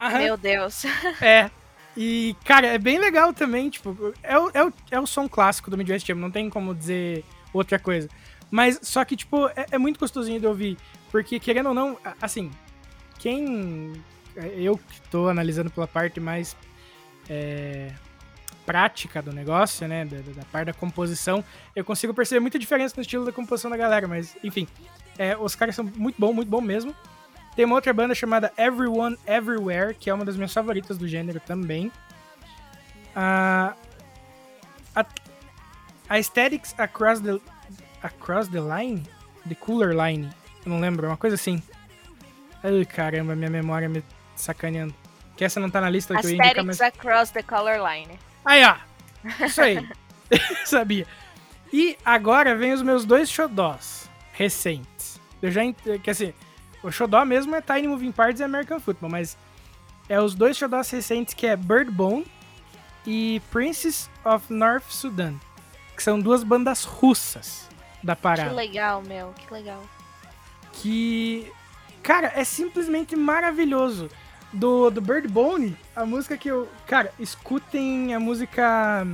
Aham. 0.00 0.18
Meu 0.18 0.36
Deus. 0.36 0.84
É. 1.20 1.50
E, 1.96 2.36
cara, 2.44 2.68
é 2.68 2.78
bem 2.78 2.98
legal 2.98 3.32
também, 3.32 3.68
tipo, 3.70 4.14
é 4.22 4.38
o, 4.38 4.50
é 4.52 4.64
o, 4.64 4.72
é 4.92 5.00
o 5.00 5.06
som 5.06 5.26
clássico 5.26 5.70
do 5.70 5.78
Midwest 5.78 6.06
Jam, 6.06 6.16
não 6.16 6.30
tem 6.30 6.48
como 6.50 6.74
dizer 6.74 7.24
outra 7.54 7.78
coisa. 7.78 8.06
Mas, 8.50 8.78
só 8.82 9.02
que, 9.04 9.16
tipo, 9.16 9.48
é, 9.48 9.66
é 9.72 9.78
muito 9.78 9.98
gostosinho 9.98 10.38
de 10.38 10.46
ouvir, 10.46 10.76
porque, 11.10 11.38
querendo 11.40 11.68
ou 11.68 11.74
não, 11.74 11.98
assim, 12.20 12.50
quem... 13.18 13.92
Eu 14.56 14.76
que 14.76 15.00
tô 15.10 15.28
analisando 15.28 15.70
pela 15.70 15.86
parte 15.88 16.20
mais 16.20 16.54
é, 17.30 17.90
prática 18.66 19.22
do 19.22 19.32
negócio, 19.32 19.88
né, 19.88 20.04
da, 20.04 20.18
da- 20.18 20.44
parte 20.52 20.66
da 20.66 20.72
composição, 20.74 21.42
eu 21.74 21.82
consigo 21.82 22.12
perceber 22.12 22.40
muita 22.40 22.58
diferença 22.58 22.94
no 22.96 23.00
estilo 23.00 23.24
da 23.24 23.32
composição 23.32 23.70
da 23.70 23.78
galera, 23.78 24.06
mas, 24.06 24.36
enfim, 24.44 24.68
é, 25.16 25.34
os 25.38 25.54
caras 25.54 25.74
são 25.74 25.84
muito 25.96 26.16
bom, 26.18 26.34
muito 26.34 26.48
bom 26.50 26.60
mesmo. 26.60 26.94
Tem 27.54 27.64
uma 27.64 27.76
outra 27.76 27.94
banda 27.94 28.14
chamada 28.14 28.52
Everyone 28.58 29.16
Everywhere, 29.26 29.94
que 29.94 30.10
é 30.10 30.14
uma 30.14 30.26
das 30.26 30.36
minhas 30.36 30.52
favoritas 30.52 30.98
do 30.98 31.08
gênero 31.08 31.40
também. 31.40 31.90
Ah, 33.14 33.74
a, 34.94 35.00
a 36.10 36.14
Aesthetics 36.18 36.74
Across 36.78 37.20
the, 37.20 37.40
Across 38.02 38.48
the 38.48 38.60
Line? 38.60 39.02
The 39.48 39.54
Cooler 39.54 39.96
Line? 39.96 40.28
Não 40.66 40.80
lembro, 40.80 41.06
é 41.06 41.08
uma 41.10 41.16
coisa 41.16 41.34
assim. 41.36 41.62
Ai, 42.62 42.84
caramba, 42.84 43.34
minha 43.36 43.50
memória 43.50 43.88
me 43.88 44.02
sacaneando. 44.34 44.94
Que 45.36 45.44
essa 45.44 45.60
não 45.60 45.70
tá 45.70 45.80
na 45.80 45.88
lista 45.90 46.14
que 46.14 46.26
eu 46.26 46.30
Aesthetics 46.30 46.64
mas... 46.64 46.80
Across 46.80 47.30
the 47.30 47.42
Color 47.42 47.76
Line. 47.86 48.18
Aí, 48.44 48.62
ó. 48.64 48.76
Isso 49.44 49.60
aí. 49.60 49.86
Sabia. 50.64 51.06
E 51.72 51.96
agora 52.04 52.54
vem 52.56 52.72
os 52.72 52.82
meus 52.82 53.04
dois 53.04 53.30
xodós 53.30 54.08
recentes. 54.32 55.20
Eu 55.42 55.50
já... 55.50 55.62
ent- 55.64 56.00
Que 56.02 56.10
assim, 56.10 56.32
o 56.82 56.90
xodó 56.90 57.24
mesmo 57.24 57.54
é 57.54 57.60
Tiny 57.60 57.86
Moving 57.88 58.12
Parts 58.12 58.40
e 58.40 58.44
American 58.44 58.80
Football, 58.80 59.10
mas 59.10 59.36
é 60.08 60.20
os 60.20 60.34
dois 60.34 60.56
xodós 60.56 60.88
recentes 60.90 61.34
que 61.34 61.46
é 61.46 61.54
Bird 61.56 61.90
Bone 61.90 62.26
e 63.06 63.40
Princess 63.50 64.08
of 64.24 64.50
North 64.52 64.88
Sudan. 64.88 65.34
Que 65.94 66.02
são 66.02 66.18
duas 66.20 66.42
bandas 66.42 66.84
russas 66.84 67.68
da 68.02 68.16
Que 68.16 68.22
parada. 68.22 68.52
legal, 68.52 69.02
meu, 69.02 69.32
que 69.32 69.52
legal. 69.52 69.82
Que, 70.80 71.46
cara, 72.02 72.32
é 72.36 72.44
simplesmente 72.44 73.14
maravilhoso. 73.16 74.08
Do, 74.52 74.90
do 74.90 75.00
Bird 75.02 75.28
Bone, 75.28 75.76
a 75.94 76.06
música 76.06 76.36
que 76.36 76.48
eu. 76.48 76.66
Cara, 76.86 77.12
escutem 77.18 78.14
a 78.14 78.20
música. 78.20 79.06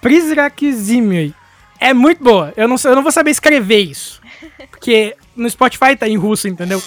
Prizrak 0.00 0.72
Zimui. 0.72 1.34
É 1.78 1.92
muito 1.92 2.22
boa. 2.22 2.52
Eu 2.56 2.66
não, 2.68 2.76
eu 2.82 2.94
não 2.94 3.02
vou 3.02 3.12
saber 3.12 3.30
escrever 3.32 3.80
isso. 3.80 4.22
Porque 4.70 5.16
no 5.36 5.50
Spotify 5.50 5.96
tá 5.96 6.08
em 6.08 6.16
russo, 6.16 6.48
entendeu? 6.48 6.80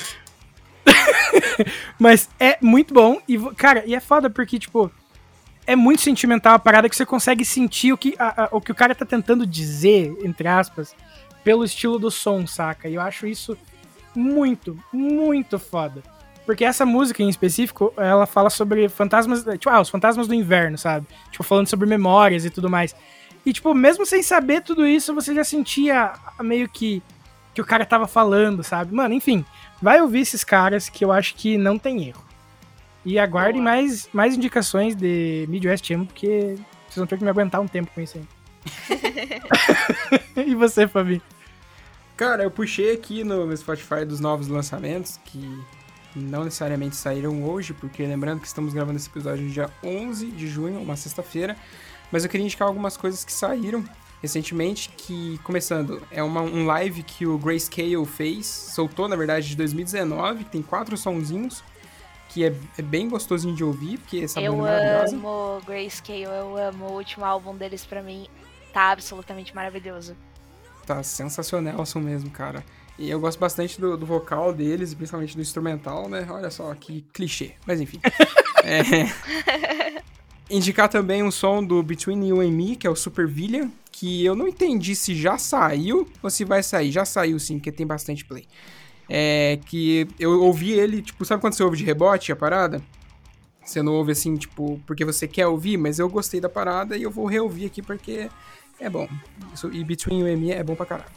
Mas 2.00 2.30
é 2.40 2.58
muito 2.62 2.94
bom. 2.94 3.20
E, 3.28 3.38
cara, 3.56 3.84
e 3.86 3.94
é 3.96 4.00
foda 4.00 4.30
porque, 4.30 4.58
tipo. 4.60 4.92
é 5.68 5.76
muito 5.76 6.02
sentimental 6.02 6.56
a 6.56 6.60
parada 6.60 6.90
que 6.90 6.96
você 6.96 7.06
consegue 7.06 7.44
sentir 7.46 7.92
o 7.94 7.98
que, 7.98 8.16
a- 8.18 8.44
a- 8.46 8.50
o 8.52 8.62
que 8.62 8.72
o 8.72 8.76
cara 8.76 8.96
tá 8.96 9.06
tentando 9.06 9.46
dizer, 9.46 10.16
entre 10.24 10.48
aspas, 10.48 10.96
pelo 11.46 11.64
estilo 11.64 12.00
do 12.00 12.12
som, 12.12 12.46
saca? 12.46 12.90
E 12.90 12.96
eu 12.96 13.02
acho 13.02 13.28
isso 13.28 13.56
muito, 14.16 14.78
muito 14.92 15.60
foda. 15.60 16.04
Porque 16.44 16.66
essa 16.66 16.86
música 16.86 17.22
em 17.24 17.30
específico, 17.30 17.94
ela 17.96 18.26
fala 18.26 18.50
sobre 18.50 18.90
fantasmas, 18.90 19.44
tipo, 19.44 19.70
ah, 19.70 19.80
os 19.80 19.90
fantasmas 19.90 20.28
do 20.28 20.34
inverno, 20.34 20.78
sabe? 20.78 21.08
Tipo, 21.32 21.44
falando 21.44 21.68
sobre 21.68 21.88
memórias 21.88 22.46
e 22.46 22.50
tudo 22.50 22.70
mais. 22.70 22.96
E, 23.46 23.54
tipo, 23.54 23.74
mesmo 23.76 24.06
sem 24.06 24.24
saber 24.24 24.62
tudo 24.62 24.86
isso, 24.88 25.14
você 25.14 25.34
já 25.34 25.44
sentia 25.44 26.14
meio 26.42 26.68
que 26.68 27.02
que 27.54 27.62
o 27.62 27.66
cara 27.66 27.86
tava 27.86 28.06
falando, 28.06 28.62
sabe? 28.64 28.94
Mano, 28.94 29.14
enfim, 29.14 29.46
vai 29.82 30.02
ouvir 30.02 30.20
esses 30.20 30.44
caras 30.44 30.90
que 30.90 31.06
eu 31.06 31.12
acho 31.12 31.36
que 31.36 31.58
não 31.58 31.80
tem 31.80 32.10
erro. 32.10 32.22
E 33.06 33.18
aguardem 33.18 33.62
Boa. 33.62 33.76
mais, 33.76 34.10
mais 34.12 34.36
indicações 34.36 34.94
de 34.94 35.46
Midwest 35.48 35.90
Emo, 35.90 36.06
porque 36.06 36.56
vocês 36.86 36.98
vão 36.98 37.08
ter 37.08 37.18
que 37.18 37.24
me 37.24 37.30
aguentar 37.30 37.62
um 37.62 37.68
tempo 37.68 37.90
com 37.96 38.02
isso 38.02 38.18
aí. 38.18 38.26
e 40.48 40.54
você, 40.54 40.86
Fabi? 40.86 41.22
Cara, 42.18 42.44
eu 42.44 42.52
puxei 42.52 42.94
aqui 42.94 43.24
no 43.26 43.46
meu 43.46 43.58
Spotify 43.58 44.06
dos 44.06 44.22
novos 44.22 44.48
lançamentos, 44.48 45.20
que 45.26 45.62
não 46.16 46.46
necessariamente 46.46 46.96
saíram 46.96 47.44
hoje, 47.44 47.74
porque 47.74 48.04
lembrando 48.04 48.40
que 48.40 48.48
estamos 48.48 48.74
gravando 48.74 48.98
esse 48.98 49.10
episódio 49.10 49.44
no 49.44 49.52
dia 49.52 49.70
11 49.84 50.28
de 50.28 50.48
junho, 50.48 50.80
uma 50.80 50.96
sexta-feira, 50.96 51.58
mas 52.10 52.24
eu 52.24 52.30
queria 52.30 52.46
indicar 52.46 52.70
algumas 52.70 52.96
coisas 52.96 53.26
que 53.26 53.34
saíram 53.34 53.84
recentemente, 54.22 54.90
que, 54.98 55.38
começando, 55.44 56.02
é 56.10 56.24
uma, 56.24 56.42
um 56.42 56.66
live 56.66 57.04
que 57.04 57.28
o 57.28 57.38
Grayscale 57.38 58.06
fez, 58.06 58.48
soltou, 58.48 59.10
na 59.10 59.16
verdade, 59.18 59.50
de 59.50 59.58
2019, 59.58 60.46
que 60.46 60.52
tem 60.52 60.62
quatro 60.62 60.96
sonzinhos, 60.96 61.62
que 62.30 62.46
é, 62.46 62.56
é 62.78 62.82
bem 62.82 63.10
gostosinho 63.10 63.54
de 63.54 63.64
ouvir, 63.64 63.98
porque 64.00 64.20
essa 64.20 64.40
eu 64.40 64.56
banda 64.56 64.70
é 64.70 64.86
maravilhosa. 64.86 65.16
amo 65.18 65.62
Grayscale, 65.66 66.24
eu 66.24 66.58
amo 66.58 66.86
o 66.86 66.94
último 66.94 67.26
álbum 67.26 67.56
deles 67.56 67.86
pra 67.86 68.02
mim. 68.02 68.28
Tá 68.72 68.92
absolutamente 68.92 69.54
maravilhoso. 69.54 70.16
Tá 70.86 71.02
sensacional 71.04 71.82
o 71.82 71.86
som 71.86 72.00
mesmo, 72.00 72.30
cara. 72.30 72.64
E 72.98 73.10
eu 73.10 73.20
gosto 73.20 73.40
bastante 73.40 73.80
do, 73.80 73.98
do 73.98 74.06
vocal 74.06 74.54
deles, 74.54 74.94
principalmente 74.94 75.36
do 75.36 75.42
instrumental, 75.42 76.08
né? 76.08 76.26
Olha 76.30 76.50
só, 76.50 76.74
que 76.76 77.06
clichê. 77.14 77.52
Mas 77.66 77.82
enfim. 77.82 78.00
É. 78.68 79.06
Indicar 80.50 80.90
também 80.90 81.22
um 81.22 81.30
som 81.30 81.64
do 81.64 81.84
Between 81.84 82.30
You 82.30 82.42
and 82.42 82.50
Me, 82.50 82.76
que 82.76 82.88
é 82.88 82.90
o 82.90 82.96
Super 82.96 83.28
Villain, 83.28 83.72
que 83.92 84.26
eu 84.26 84.36
não 84.36 84.48
entendi 84.48 84.96
se 84.96 85.14
já 85.14 85.38
saiu 85.38 86.08
ou 86.24 86.32
se 86.32 86.44
vai 86.44 86.64
sair. 86.64 86.92
Já 86.92 87.06
saiu 87.06 87.38
sim, 87.38 87.60
porque 87.60 87.72
tem 87.72 87.86
bastante 87.86 88.26
play. 88.26 88.48
É 89.08 89.60
que 89.68 90.08
eu 90.20 90.42
ouvi 90.42 90.72
ele, 90.72 91.04
tipo, 91.04 91.24
sabe 91.26 91.42
quando 91.42 91.54
você 91.54 91.62
ouve 91.62 91.78
de 91.78 91.84
rebote 91.84 92.32
a 92.32 92.36
parada? 92.36 92.82
Você 93.64 93.82
não 93.84 93.94
ouve 93.94 94.14
assim, 94.14 94.36
tipo, 94.36 94.82
porque 94.86 95.06
você 95.06 95.28
quer 95.28 95.48
ouvir, 95.48 95.78
mas 95.78 96.00
eu 96.00 96.10
gostei 96.10 96.40
da 96.40 96.50
parada 96.50 96.98
e 96.98 97.04
eu 97.04 97.12
vou 97.12 97.26
reouvir 97.26 97.66
aqui 97.66 97.82
porque 97.82 98.30
é 98.80 98.90
bom. 98.90 99.08
Isso, 99.54 99.72
e 99.72 99.84
Between 99.84 100.20
You 100.20 100.28
and 100.28 100.38
Me 100.38 100.52
é 100.52 100.64
bom 100.64 100.76
pra 100.76 100.86
caralho. 100.86 101.12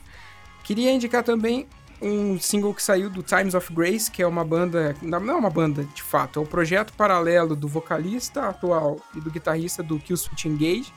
Queria 0.64 0.93
indicar 0.93 1.22
também 1.22 1.66
um 2.01 2.39
single 2.39 2.72
que 2.72 2.82
saiu 2.82 3.10
do 3.10 3.22
Times 3.22 3.55
of 3.55 3.72
Grace, 3.72 4.10
que 4.10 4.22
é 4.22 4.26
uma 4.26 4.44
banda, 4.44 4.94
não 5.02 5.18
é 5.18 5.36
uma 5.36 5.51
banda 5.51 5.85
de 5.85 6.02
fato, 6.02 6.39
é 6.39 6.43
um 6.43 6.47
projeto 6.47 6.93
paralelo 6.93 7.56
do 7.56 7.66
vocalista 7.66 8.48
atual 8.48 9.01
e 9.14 9.20
do 9.20 9.30
guitarrista 9.30 9.82
do 9.82 9.98
Killswitch 9.98 10.44
Engage, 10.44 10.93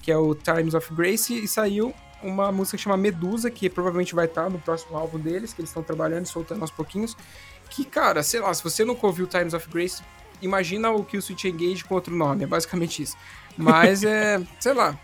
que 0.00 0.10
é 0.10 0.16
o 0.16 0.34
Times 0.34 0.74
of 0.74 0.94
Grace, 0.94 1.44
e 1.44 1.46
saiu 1.46 1.94
uma 2.22 2.50
música 2.50 2.76
que 2.76 2.82
chama 2.82 2.96
Medusa, 2.96 3.50
que 3.50 3.68
provavelmente 3.68 4.14
vai 4.14 4.26
estar 4.26 4.48
no 4.48 4.58
próximo 4.58 4.96
álbum 4.96 5.18
deles, 5.18 5.52
que 5.52 5.60
eles 5.60 5.70
estão 5.70 5.82
trabalhando 5.82 6.24
e 6.24 6.28
soltando 6.28 6.62
aos 6.62 6.70
pouquinhos. 6.70 7.16
Que, 7.68 7.84
cara, 7.84 8.22
sei 8.22 8.40
lá, 8.40 8.52
se 8.52 8.62
você 8.62 8.84
nunca 8.84 9.06
ouviu 9.06 9.26
Times 9.26 9.54
of 9.54 9.68
Grace, 9.70 10.02
imagina 10.40 10.90
o 10.90 11.04
Killswitch 11.04 11.44
Engage 11.44 11.84
com 11.84 11.94
outro 11.94 12.14
nome, 12.14 12.44
é 12.44 12.46
basicamente 12.46 13.02
isso. 13.02 13.16
Mas 13.56 14.02
é, 14.04 14.40
sei 14.58 14.72
lá, 14.72 14.98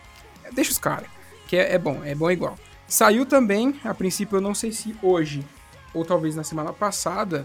deixa 0.53 0.71
os 0.71 0.79
caras, 0.79 1.09
que 1.47 1.57
é, 1.57 1.75
é 1.75 1.79
bom, 1.79 2.03
é 2.05 2.15
bom 2.15 2.31
igual. 2.31 2.57
Saiu 2.89 3.27
também, 3.27 3.81
a 3.85 3.93
princípio 3.93 4.37
eu 4.37 4.41
não 4.41 4.55
sei 4.55 4.73
se 4.73 4.97
hoje, 5.03 5.45
ou 5.93 6.05
talvez 6.05 6.37
na 6.37 6.45
semana 6.45 6.73
passada, 6.73 7.45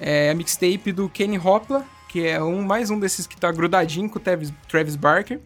é 0.00 0.30
a 0.30 0.34
mixtape 0.34 0.90
do 0.92 1.08
Kenny 1.08 1.38
Hopla, 1.38 1.86
que 2.08 2.26
é 2.26 2.42
um, 2.42 2.62
mais 2.62 2.90
um 2.90 2.98
desses 2.98 3.26
que 3.26 3.36
tá 3.36 3.50
grudadinho 3.52 4.10
com 4.10 4.18
o 4.18 4.20
Travis, 4.20 4.52
Travis 4.68 4.96
Barker, 4.96 5.40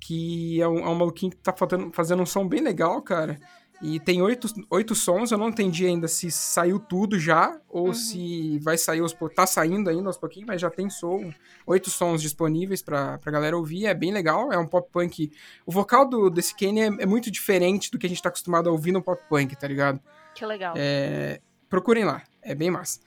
que 0.00 0.60
é 0.60 0.66
um, 0.66 0.78
é 0.78 0.88
um 0.88 0.94
maluquinho 0.94 1.30
que 1.30 1.38
tá 1.38 1.52
fazendo, 1.52 1.92
fazendo 1.92 2.22
um 2.22 2.26
som 2.26 2.46
bem 2.46 2.60
legal, 2.60 3.00
cara. 3.02 3.38
E 3.82 3.98
tem 3.98 4.22
oito, 4.22 4.46
oito 4.70 4.94
sons, 4.94 5.32
eu 5.32 5.38
não 5.38 5.48
entendi 5.48 5.84
ainda 5.84 6.06
se 6.06 6.30
saiu 6.30 6.78
tudo 6.78 7.18
já, 7.18 7.58
ou 7.68 7.88
se 7.94 8.58
vai 8.60 8.78
sair 8.78 9.00
aos 9.00 9.12
pou- 9.12 9.28
Tá 9.28 9.44
saindo 9.44 9.90
ainda 9.90 10.08
aos 10.08 10.16
pouquinhos, 10.16 10.46
mas 10.46 10.60
já 10.60 10.70
tem 10.70 10.88
som. 10.88 11.32
Oito 11.66 11.90
sons 11.90 12.22
disponíveis 12.22 12.80
pra, 12.80 13.18
pra 13.18 13.32
galera 13.32 13.56
ouvir, 13.56 13.86
é 13.86 13.92
bem 13.94 14.12
legal, 14.12 14.52
é 14.52 14.56
um 14.58 14.66
pop 14.68 14.88
punk. 14.92 15.32
O 15.66 15.72
vocal 15.72 16.08
do, 16.08 16.30
desse 16.30 16.54
Kenny 16.54 16.80
é, 16.80 16.86
é 17.00 17.06
muito 17.06 17.28
diferente 17.28 17.90
do 17.90 17.98
que 17.98 18.06
a 18.06 18.08
gente 18.08 18.22
tá 18.22 18.28
acostumado 18.28 18.68
a 18.68 18.72
ouvir 18.72 18.92
no 18.92 19.02
pop 19.02 19.20
punk, 19.28 19.56
tá 19.56 19.66
ligado? 19.66 19.98
Que 20.32 20.46
legal. 20.46 20.74
É, 20.76 21.40
procurem 21.68 22.04
lá, 22.04 22.22
é 22.40 22.54
bem 22.54 22.70
massa. 22.70 23.00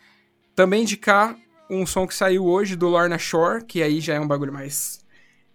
Também 0.54 0.82
indicar 0.82 1.38
um 1.70 1.86
som 1.86 2.06
que 2.06 2.14
saiu 2.14 2.44
hoje 2.46 2.76
do 2.76 2.90
Lorna 2.90 3.18
Shore, 3.18 3.64
que 3.64 3.82
aí 3.82 4.02
já 4.02 4.16
é 4.16 4.20
um 4.20 4.28
bagulho 4.28 4.52
mais 4.52 5.05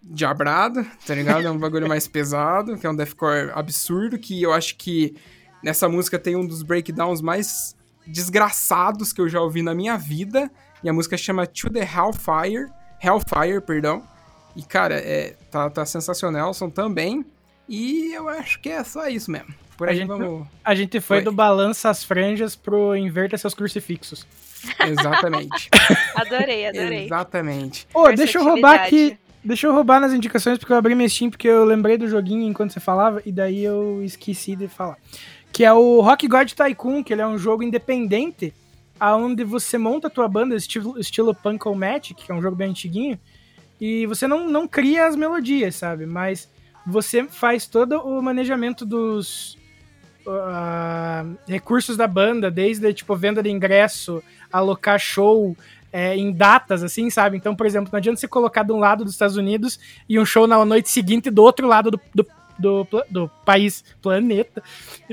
diabrado, 0.03 0.85
tá 1.05 1.13
ligado? 1.13 1.45
É 1.45 1.51
um 1.51 1.57
bagulho 1.57 1.87
mais 1.87 2.07
pesado, 2.07 2.77
que 2.77 2.85
é 2.85 2.89
um 2.89 2.95
deathcore 2.95 3.51
absurdo, 3.53 4.17
que 4.17 4.41
eu 4.41 4.51
acho 4.53 4.75
que 4.75 5.15
nessa 5.63 5.87
música 5.87 6.17
tem 6.17 6.35
um 6.35 6.45
dos 6.45 6.63
breakdowns 6.63 7.21
mais 7.21 7.75
desgraçados 8.05 9.13
que 9.13 9.21
eu 9.21 9.29
já 9.29 9.39
ouvi 9.39 9.61
na 9.61 9.75
minha 9.75 9.97
vida, 9.97 10.49
e 10.83 10.89
a 10.89 10.93
música 10.93 11.15
chama 11.15 11.45
To 11.45 11.69
The 11.69 11.81
Hellfire, 11.81 12.67
Hellfire, 13.01 13.61
perdão. 13.61 14.03
E, 14.55 14.63
cara, 14.63 14.95
é, 14.95 15.35
tá, 15.49 15.69
tá 15.69 15.85
sensacional 15.85 16.49
o 16.49 16.53
som 16.53 16.69
também, 16.69 17.25
e 17.69 18.11
eu 18.13 18.27
acho 18.27 18.59
que 18.59 18.69
é 18.69 18.83
só 18.83 19.07
isso 19.07 19.31
mesmo. 19.31 19.53
Por 19.77 19.87
A 19.87 19.91
aí 19.91 19.97
gente 19.97 20.07
vamos... 20.07 20.47
A 20.63 20.75
gente 20.75 20.99
foi 20.99 21.17
Oi. 21.17 21.23
do 21.23 21.31
balança 21.31 21.89
as 21.89 22.03
franjas 22.03 22.55
pro 22.55 22.95
inverta 22.95 23.37
seus 23.37 23.53
crucifixos. 23.53 24.27
Exatamente. 24.79 25.69
Adorei, 26.15 26.67
adorei. 26.67 27.05
Exatamente. 27.05 27.87
Ô, 27.93 28.11
deixa 28.11 28.37
eu 28.37 28.43
roubar 28.43 28.81
aqui. 28.81 29.17
Deixa 29.43 29.65
eu 29.65 29.73
roubar 29.73 29.99
nas 29.99 30.13
indicações, 30.13 30.59
porque 30.59 30.71
eu 30.71 30.77
abri 30.77 30.93
minha 30.93 31.09
Steam, 31.09 31.31
porque 31.31 31.47
eu 31.47 31.65
lembrei 31.65 31.97
do 31.97 32.07
joguinho 32.07 32.43
enquanto 32.43 32.73
você 32.73 32.79
falava, 32.79 33.21
e 33.25 33.31
daí 33.31 33.63
eu 33.63 34.03
esqueci 34.03 34.55
de 34.55 34.67
falar. 34.67 34.97
Que 35.51 35.65
é 35.65 35.73
o 35.73 35.99
Rock 35.99 36.27
God 36.27 36.51
Tycoon, 36.51 37.03
que 37.03 37.11
ele 37.11 37.23
é 37.23 37.27
um 37.27 37.37
jogo 37.37 37.63
independente, 37.63 38.53
aonde 38.99 39.43
você 39.43 39.79
monta 39.79 40.07
a 40.07 40.11
tua 40.11 40.27
banda, 40.27 40.55
estilo, 40.55 40.99
estilo 40.99 41.33
Punk 41.33 41.65
Magic, 41.75 42.13
que 42.13 42.31
é 42.31 42.35
um 42.35 42.41
jogo 42.41 42.55
bem 42.55 42.69
antiguinho, 42.69 43.19
e 43.79 44.05
você 44.05 44.27
não, 44.27 44.47
não 44.47 44.67
cria 44.67 45.07
as 45.07 45.15
melodias, 45.15 45.75
sabe? 45.75 46.05
Mas 46.05 46.47
você 46.85 47.23
faz 47.23 47.65
todo 47.65 47.99
o 47.99 48.21
manejamento 48.21 48.85
dos 48.85 49.57
ah, 50.27 51.25
recursos 51.47 51.97
da 51.97 52.07
banda, 52.07 52.51
desde, 52.51 52.93
tipo, 52.93 53.15
venda 53.15 53.41
de 53.41 53.49
ingresso, 53.49 54.21
alocar 54.51 54.99
show, 54.99 55.57
é, 55.91 56.15
em 56.15 56.31
datas, 56.31 56.83
assim, 56.83 57.09
sabe? 57.09 57.37
Então, 57.37 57.55
por 57.55 57.65
exemplo, 57.65 57.89
não 57.91 57.97
adianta 57.97 58.19
você 58.19 58.27
colocar 58.27 58.63
de 58.63 58.71
um 58.71 58.79
lado 58.79 59.03
dos 59.03 59.13
Estados 59.13 59.35
Unidos 59.37 59.79
e 60.07 60.19
um 60.19 60.25
show 60.25 60.47
na 60.47 60.63
noite 60.63 60.89
seguinte 60.89 61.29
do 61.29 61.41
outro 61.43 61.67
lado 61.67 61.91
do, 61.91 61.99
do, 62.13 62.27
do, 62.59 63.03
do 63.09 63.31
país, 63.45 63.83
planeta, 64.01 64.63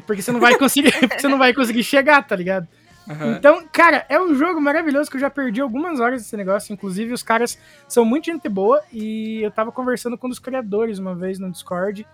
porque 0.06 0.22
você 0.22 0.30
não 0.32 0.40
vai 0.40 0.56
conseguir, 0.56 0.92
você 1.18 1.28
não 1.28 1.38
vai 1.38 1.52
conseguir 1.52 1.82
chegar, 1.82 2.22
tá 2.26 2.36
ligado? 2.36 2.66
Aham. 3.08 3.36
Então, 3.38 3.66
cara, 3.72 4.04
é 4.08 4.20
um 4.20 4.34
jogo 4.34 4.60
maravilhoso 4.60 5.10
que 5.10 5.16
eu 5.16 5.20
já 5.20 5.30
perdi 5.30 5.60
algumas 5.62 5.98
horas 5.98 6.22
desse 6.22 6.36
negócio. 6.36 6.72
Inclusive, 6.74 7.12
os 7.14 7.22
caras 7.22 7.58
são 7.88 8.04
muito 8.04 8.26
gente 8.26 8.46
boa 8.50 8.82
e 8.92 9.40
eu 9.42 9.50
tava 9.50 9.72
conversando 9.72 10.18
com 10.18 10.26
um 10.26 10.30
dos 10.30 10.38
criadores 10.38 10.98
uma 10.98 11.14
vez 11.14 11.38
no 11.38 11.50
Discord. 11.50 12.06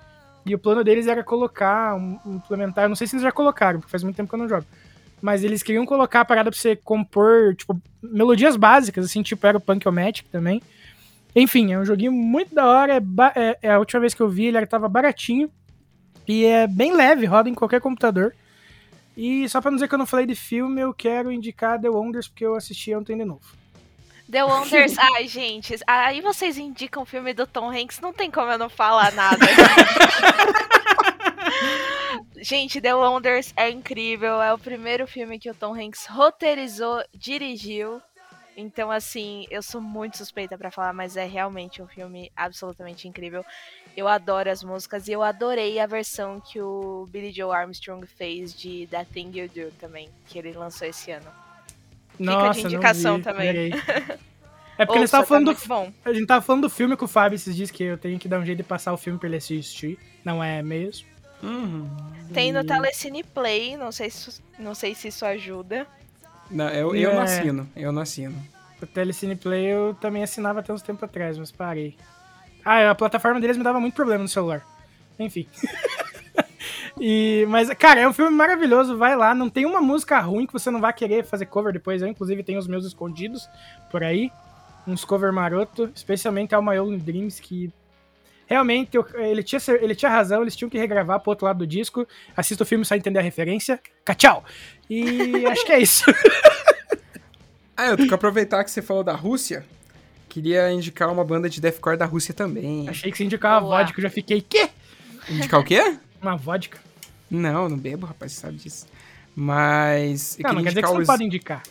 E 0.47 0.55
o 0.55 0.59
plano 0.59 0.85
deles 0.85 1.09
era 1.09 1.25
colocar, 1.25 1.97
um- 1.97 2.21
implementar. 2.27 2.89
Não 2.89 2.95
sei 2.95 3.09
se 3.09 3.17
eles 3.17 3.25
já 3.25 3.33
colocaram, 3.33 3.81
porque 3.81 3.91
faz 3.91 4.05
muito 4.05 4.15
tempo 4.15 4.29
que 4.29 4.35
eu 4.37 4.39
não 4.39 4.49
jogo. 4.49 4.65
Mas 5.25 5.43
eles 5.43 5.63
queriam 5.63 5.87
colocar 5.87 6.21
a 6.21 6.25
parada 6.27 6.51
pra 6.51 6.61
você 6.61 6.77
compor, 6.77 7.55
tipo, 7.57 7.81
melodias 8.03 8.57
básicas, 8.57 9.07
assim, 9.07 9.23
tipo 9.23 9.47
era 9.47 9.57
o 9.57 9.61
Punk-O-Matic 9.61 10.27
também. 10.31 10.61
Enfim, 11.35 11.73
é 11.73 11.79
um 11.79 11.85
joguinho 11.87 12.13
muito 12.13 12.55
da 12.55 12.67
hora. 12.67 12.99
É, 12.99 13.03
é- 13.35 13.59
é 13.63 13.71
a 13.73 13.79
última 13.79 14.01
vez 14.01 14.13
que 14.13 14.21
eu 14.21 14.29
vi, 14.29 14.45
ele 14.45 14.67
tava 14.67 14.87
baratinho. 14.87 15.51
E 16.29 16.45
é 16.45 16.67
bem 16.67 16.93
leve, 16.93 17.25
roda 17.25 17.49
em 17.49 17.55
qualquer 17.55 17.81
computador. 17.81 18.35
E 19.17 19.49
só 19.49 19.63
pra 19.63 19.71
não 19.71 19.77
dizer 19.77 19.89
que 19.89 19.95
eu 19.95 19.99
não 19.99 20.05
falei 20.05 20.27
de 20.27 20.35
filme, 20.35 20.83
eu 20.83 20.93
quero 20.93 21.33
indicar 21.33 21.81
The 21.81 21.89
Wonders, 21.89 22.29
porque 22.29 22.45
eu 22.45 22.55
assisti 22.55 22.95
ontem 22.95 23.17
de 23.17 23.25
novo. 23.25 23.41
The 24.31 24.45
Wonders. 24.45 24.95
Ai, 25.17 25.27
gente, 25.27 25.75
aí 25.87 26.21
vocês 26.21 26.59
indicam 26.59 27.03
o 27.03 27.07
filme 27.07 27.33
do 27.33 27.47
Tom 27.47 27.71
Hanks, 27.71 27.99
não 27.99 28.13
tem 28.13 28.31
como 28.31 28.53
eu 28.53 28.59
não 28.59 28.69
falar 28.69 29.11
nada. 29.13 29.47
gente, 32.37 32.81
The 32.81 32.95
Wonders 32.95 33.53
é 33.57 33.71
incrível. 33.71 34.41
É 34.43 34.53
o 34.53 34.59
primeiro 34.59 35.07
filme 35.07 35.39
que 35.39 35.51
o 35.51 35.55
Tom 35.55 35.75
Hanks 35.75 36.07
roteirizou, 36.07 37.03
dirigiu. 37.15 38.01
Então, 38.57 38.91
assim, 38.91 39.47
eu 39.51 39.63
sou 39.63 39.81
muito 39.81 40.17
suspeita 40.17 40.57
pra 40.57 40.71
falar, 40.71 40.93
mas 40.93 41.17
é 41.17 41.27
realmente 41.27 41.83
um 41.83 41.89
filme 41.89 42.31
absolutamente 42.37 43.09
incrível. 43.09 43.45
Eu 43.97 44.07
adoro 44.07 44.51
as 44.51 44.63
músicas 44.63 45.09
e 45.09 45.13
eu 45.13 45.23
adorei 45.23 45.79
a 45.81 45.87
versão 45.87 46.41
que 46.41 46.61
o 46.61 47.07
Billy 47.11 47.33
Joe 47.33 47.55
Armstrong 47.55 48.07
fez 48.07 48.55
de 48.55 48.87
That 48.91 49.11
Thing 49.13 49.31
You 49.35 49.49
Do 49.49 49.71
também, 49.79 50.09
que 50.27 50.39
ele 50.39 50.53
lançou 50.53 50.87
esse 50.87 51.11
ano. 51.11 51.27
Fica 52.13 52.25
de 52.25 52.25
Nossa, 52.25 52.61
indicação 52.61 53.17
vi, 53.17 53.23
também. 53.23 53.71
É 54.77 54.85
porque 54.85 54.99
Ouça, 54.99 55.05
estavam 55.05 55.27
falando 55.27 55.47
tá 55.47 55.53
do, 55.53 55.57
muito 55.57 55.69
bom. 55.69 55.93
A 56.05 56.13
gente 56.13 56.27
tava 56.27 56.43
falando 56.45 56.63
do 56.63 56.71
filme 56.71 56.97
com 56.97 57.05
o 57.05 57.09
Fábio 57.09 57.37
esses 57.37 57.55
dias 57.55 57.71
que 57.71 57.85
eu 57.85 57.97
tenho 57.97 58.19
que 58.19 58.27
dar 58.27 58.41
um 58.41 58.45
jeito 58.45 58.59
de 58.59 58.65
passar 58.65 58.93
o 58.93 58.97
filme 58.97 59.19
pra 59.19 59.29
ele 59.29 59.37
assistir. 59.37 59.99
Não 60.25 60.43
é 60.43 60.63
mesmo? 60.63 61.07
Uhum. 61.45 61.89
Tem 62.33 62.53
no 62.53 62.65
Telecine 62.65 63.23
Play, 63.23 63.77
não 63.77 63.93
sei 63.93 64.11
se, 64.11 64.41
não 64.59 64.75
sei 64.75 64.95
se 64.95 65.09
isso 65.09 65.25
ajuda. 65.25 65.87
Não, 66.51 66.69
eu, 66.71 66.95
eu 66.95 67.15
não 67.15 67.21
É. 67.21 67.25
assino, 67.25 67.69
eu 67.77 67.93
não 67.93 68.03
assino. 68.03 68.35
O 68.83 68.87
Telecine 68.87 69.37
Play 69.37 69.67
eu 69.67 69.95
também 70.01 70.23
assinava 70.23 70.61
até 70.61 70.73
uns 70.73 70.83
tempos 70.83 71.03
atrás, 71.05 71.39
mas 71.39 71.51
parei. 71.53 71.97
Ah, 72.65 72.91
a 72.91 72.95
plataforma 72.95 73.41
deles 73.41 73.57
me 73.57 73.63
dava 73.63 73.79
muito 73.79 73.95
problema 73.95 74.23
no 74.23 74.29
celular. 74.29 74.65
Enfim. 75.19 75.47
e, 77.01 77.45
mas, 77.49 77.69
cara, 77.75 78.01
é 78.01 78.09
um 78.09 78.13
filme 78.13 78.35
maravilhoso. 78.35 78.97
Vai 78.97 79.17
lá, 79.17 79.35
não 79.35 79.49
tem 79.51 79.67
uma 79.67 79.81
música 79.81 80.19
ruim 80.21 80.47
que 80.47 80.53
você 80.53 80.71
não 80.71 80.81
vai 80.81 80.93
querer 80.93 81.25
fazer 81.25 81.47
cover 81.47 81.73
depois. 81.73 82.03
Eu, 82.03 82.09
inclusive, 82.09 82.43
tenho 82.43 82.59
os 82.59 82.67
meus 82.67 82.85
escondidos 82.85 83.49
por 83.91 84.03
aí. 84.03 84.31
Uns 84.87 85.05
cover 85.05 85.33
maroto, 85.33 85.91
especialmente 85.95 86.55
ao 86.55 86.63
My 86.63 86.79
Own 86.79 86.99
Dreams, 86.99 87.41
que 87.41 87.73
realmente 88.47 88.97
eu- 88.97 89.07
ele, 89.15 89.43
tinha, 89.43 89.61
ele 89.81 89.95
tinha 89.95 90.11
razão, 90.11 90.43
eles 90.43 90.55
tinham 90.57 90.69
que 90.71 90.79
regravar 90.79 91.21
pro 91.21 91.31
outro 91.31 91.45
lado 91.47 91.59
do 91.59 91.67
disco. 91.67 92.07
Assista 92.37 92.63
o 92.63 92.67
filme 92.67 92.85
só 92.85 92.95
entender 92.95 93.19
a 93.19 93.23
referência. 93.23 93.81
Tchau! 94.17 94.45
E 94.89 95.47
acho 95.47 95.65
que 95.65 95.73
é 95.73 95.81
isso. 95.81 96.05
Ah, 97.77 97.87
eu 97.87 97.97
tenho 97.97 98.09
que 98.09 98.15
aproveitar 98.15 98.63
que 98.65 98.71
você 98.71 98.81
falou 98.83 99.03
da 99.03 99.15
Rússia. 99.15 99.65
Queria 100.29 100.71
indicar 100.73 101.11
uma 101.13 101.25
banda 101.25 101.49
de 101.49 101.61
deathcore 101.61 101.97
da 101.97 102.05
Rússia 102.07 102.33
também. 102.35 102.89
Achei 102.89 103.11
que 103.11 103.17
você 103.17 103.25
indicava 103.25 103.61
Boa. 103.61 103.79
vodka, 103.83 103.99
eu 103.99 104.03
já 104.03 104.11
fiquei, 104.11 104.41
quê? 104.41 104.69
Indicar 105.29 105.61
o 105.61 105.65
quê? 105.65 105.97
Uma 106.21 106.37
vodka? 106.37 106.79
Não, 107.31 107.69
não 107.69 107.77
bebo, 107.77 108.07
rapaz, 108.07 108.33
você 108.33 108.41
sabe 108.41 108.57
disso. 108.59 108.87
Mas. 109.35 110.37
Não, 110.41 110.53
não 110.55 110.63
quer 110.63 110.69
dizer 110.71 110.83
que 110.83 110.87
você 110.89 110.95
não 110.95 111.01
os- 111.01 111.07
pode 111.07 111.25
indicar. 111.25 111.63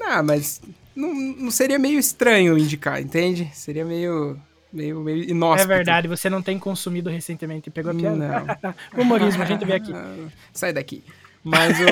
Ah, 0.00 0.22
mas 0.22 0.60
não, 0.96 1.12
não 1.14 1.50
seria 1.50 1.78
meio 1.78 1.98
estranho 1.98 2.56
indicar, 2.56 3.00
entende? 3.00 3.50
Seria 3.54 3.84
meio. 3.84 4.38
Meio, 4.72 5.00
meio 5.00 5.24
inóspito. 5.30 5.70
É 5.70 5.76
verdade, 5.76 6.08
você 6.08 6.30
não 6.30 6.42
tem 6.42 6.58
consumido 6.58 7.10
recentemente. 7.10 7.70
Pegou 7.70 7.92
a 7.92 7.94
piada? 7.94 8.16
Não. 8.16 8.74
Humorismo, 8.96 9.42
a 9.42 9.46
gente 9.46 9.64
vê 9.64 9.74
aqui. 9.74 9.92
Sai 10.52 10.72
daqui. 10.72 11.04
Mas 11.44 11.80
eu 11.80 11.86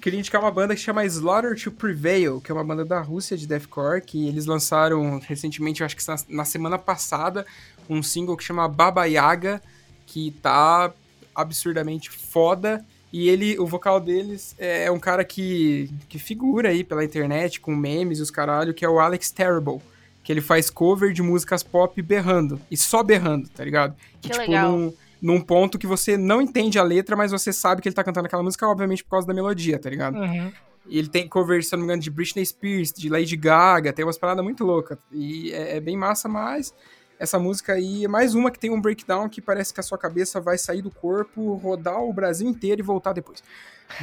queria 0.00 0.18
indicar 0.18 0.40
uma 0.40 0.50
banda 0.50 0.74
que 0.74 0.80
chama 0.80 1.04
Slaughter 1.04 1.60
to 1.60 1.72
Prevail, 1.72 2.40
que 2.40 2.52
é 2.52 2.54
uma 2.54 2.62
banda 2.62 2.84
da 2.84 3.00
Rússia 3.00 3.36
de 3.36 3.46
deathcore, 3.46 4.00
que 4.00 4.28
eles 4.28 4.46
lançaram 4.46 5.18
recentemente, 5.18 5.80
eu 5.80 5.84
acho 5.84 5.96
que 5.96 6.06
na, 6.06 6.16
na 6.28 6.44
semana 6.44 6.78
passada, 6.78 7.44
um 7.90 8.02
single 8.02 8.36
que 8.36 8.44
chama 8.44 8.68
Baba 8.68 9.04
Yaga, 9.06 9.60
que 10.06 10.30
tá 10.42 10.92
absurdamente 11.34 12.10
foda. 12.10 12.84
E 13.12 13.28
ele, 13.28 13.58
o 13.58 13.66
vocal 13.66 14.00
deles 14.00 14.54
é 14.58 14.90
um 14.90 14.98
cara 14.98 15.24
que, 15.24 15.88
que 16.08 16.18
figura 16.18 16.70
aí 16.70 16.82
pela 16.82 17.04
internet, 17.04 17.60
com 17.60 17.74
memes 17.74 18.18
e 18.18 18.22
os 18.22 18.30
caralho, 18.30 18.74
que 18.74 18.84
é 18.84 18.88
o 18.88 18.98
Alex 18.98 19.30
Terrible. 19.30 19.80
Que 20.24 20.32
ele 20.32 20.40
faz 20.40 20.68
cover 20.70 21.12
de 21.12 21.22
músicas 21.22 21.62
pop 21.62 22.00
berrando. 22.02 22.60
E 22.70 22.76
só 22.76 23.02
berrando, 23.04 23.48
tá 23.50 23.62
ligado? 23.64 23.94
Que 24.20 24.28
E, 24.28 24.30
tipo, 24.32 24.38
legal. 24.38 24.72
num- 24.72 24.92
num 25.22 25.40
ponto 25.40 25.78
que 25.78 25.86
você 25.86 26.16
não 26.18 26.42
entende 26.42 26.78
a 26.78 26.82
letra, 26.82 27.14
mas 27.16 27.30
você 27.30 27.52
sabe 27.52 27.80
que 27.80 27.88
ele 27.88 27.94
tá 27.94 28.02
cantando 28.04 28.26
aquela 28.26 28.42
música, 28.42 28.66
obviamente, 28.68 29.04
por 29.04 29.10
causa 29.10 29.26
da 29.26 29.32
melodia, 29.32 29.78
tá 29.78 29.88
ligado? 29.88 30.16
Uhum. 30.18 30.52
E 30.86 30.98
ele 30.98 31.08
tem 31.08 31.26
cover, 31.26 31.62
se 31.64 31.72
não 31.72 31.78
me 31.78 31.84
engano, 31.84 32.02
de 32.02 32.10
Britney 32.10 32.44
Spears, 32.44 32.92
de 32.92 33.08
Lady 33.08 33.36
Gaga, 33.36 33.90
tem 33.92 34.04
umas 34.04 34.18
paradas 34.18 34.44
muito 34.44 34.64
loucas. 34.64 34.98
E 35.12 35.50
é, 35.52 35.76
é 35.76 35.80
bem 35.80 35.96
massa, 35.96 36.28
mas 36.28 36.74
essa 37.18 37.38
música 37.38 37.74
aí 37.74 38.04
é 38.04 38.08
mais 38.08 38.34
uma 38.34 38.50
que 38.50 38.58
tem 38.58 38.70
um 38.70 38.80
breakdown 38.80 39.28
que 39.28 39.40
parece 39.40 39.72
que 39.72 39.80
a 39.80 39.82
sua 39.82 39.96
cabeça 39.96 40.40
vai 40.40 40.58
sair 40.58 40.82
do 40.82 40.90
corpo, 40.90 41.54
rodar 41.54 42.02
o 42.02 42.12
Brasil 42.12 42.48
inteiro 42.48 42.80
e 42.80 42.84
voltar 42.84 43.12
depois. 43.12 43.42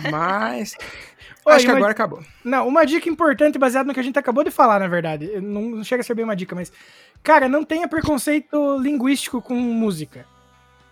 Mas. 0.09 0.75
Oi, 1.45 1.53
acho 1.53 1.65
que 1.65 1.71
agora 1.71 1.91
acabou. 1.91 2.23
Não, 2.43 2.67
uma 2.67 2.85
dica 2.85 3.09
importante 3.09 3.57
baseada 3.57 3.87
no 3.87 3.93
que 3.93 3.99
a 3.99 4.03
gente 4.03 4.17
acabou 4.17 4.43
de 4.43 4.51
falar, 4.51 4.79
na 4.79 4.87
verdade. 4.87 5.39
Não, 5.41 5.61
não 5.61 5.83
chega 5.83 6.01
a 6.01 6.03
ser 6.03 6.13
bem 6.13 6.23
uma 6.23 6.35
dica, 6.35 6.55
mas. 6.55 6.71
Cara, 7.23 7.47
não 7.47 7.63
tenha 7.63 7.87
preconceito 7.87 8.77
linguístico 8.79 9.41
com 9.41 9.55
música. 9.55 10.25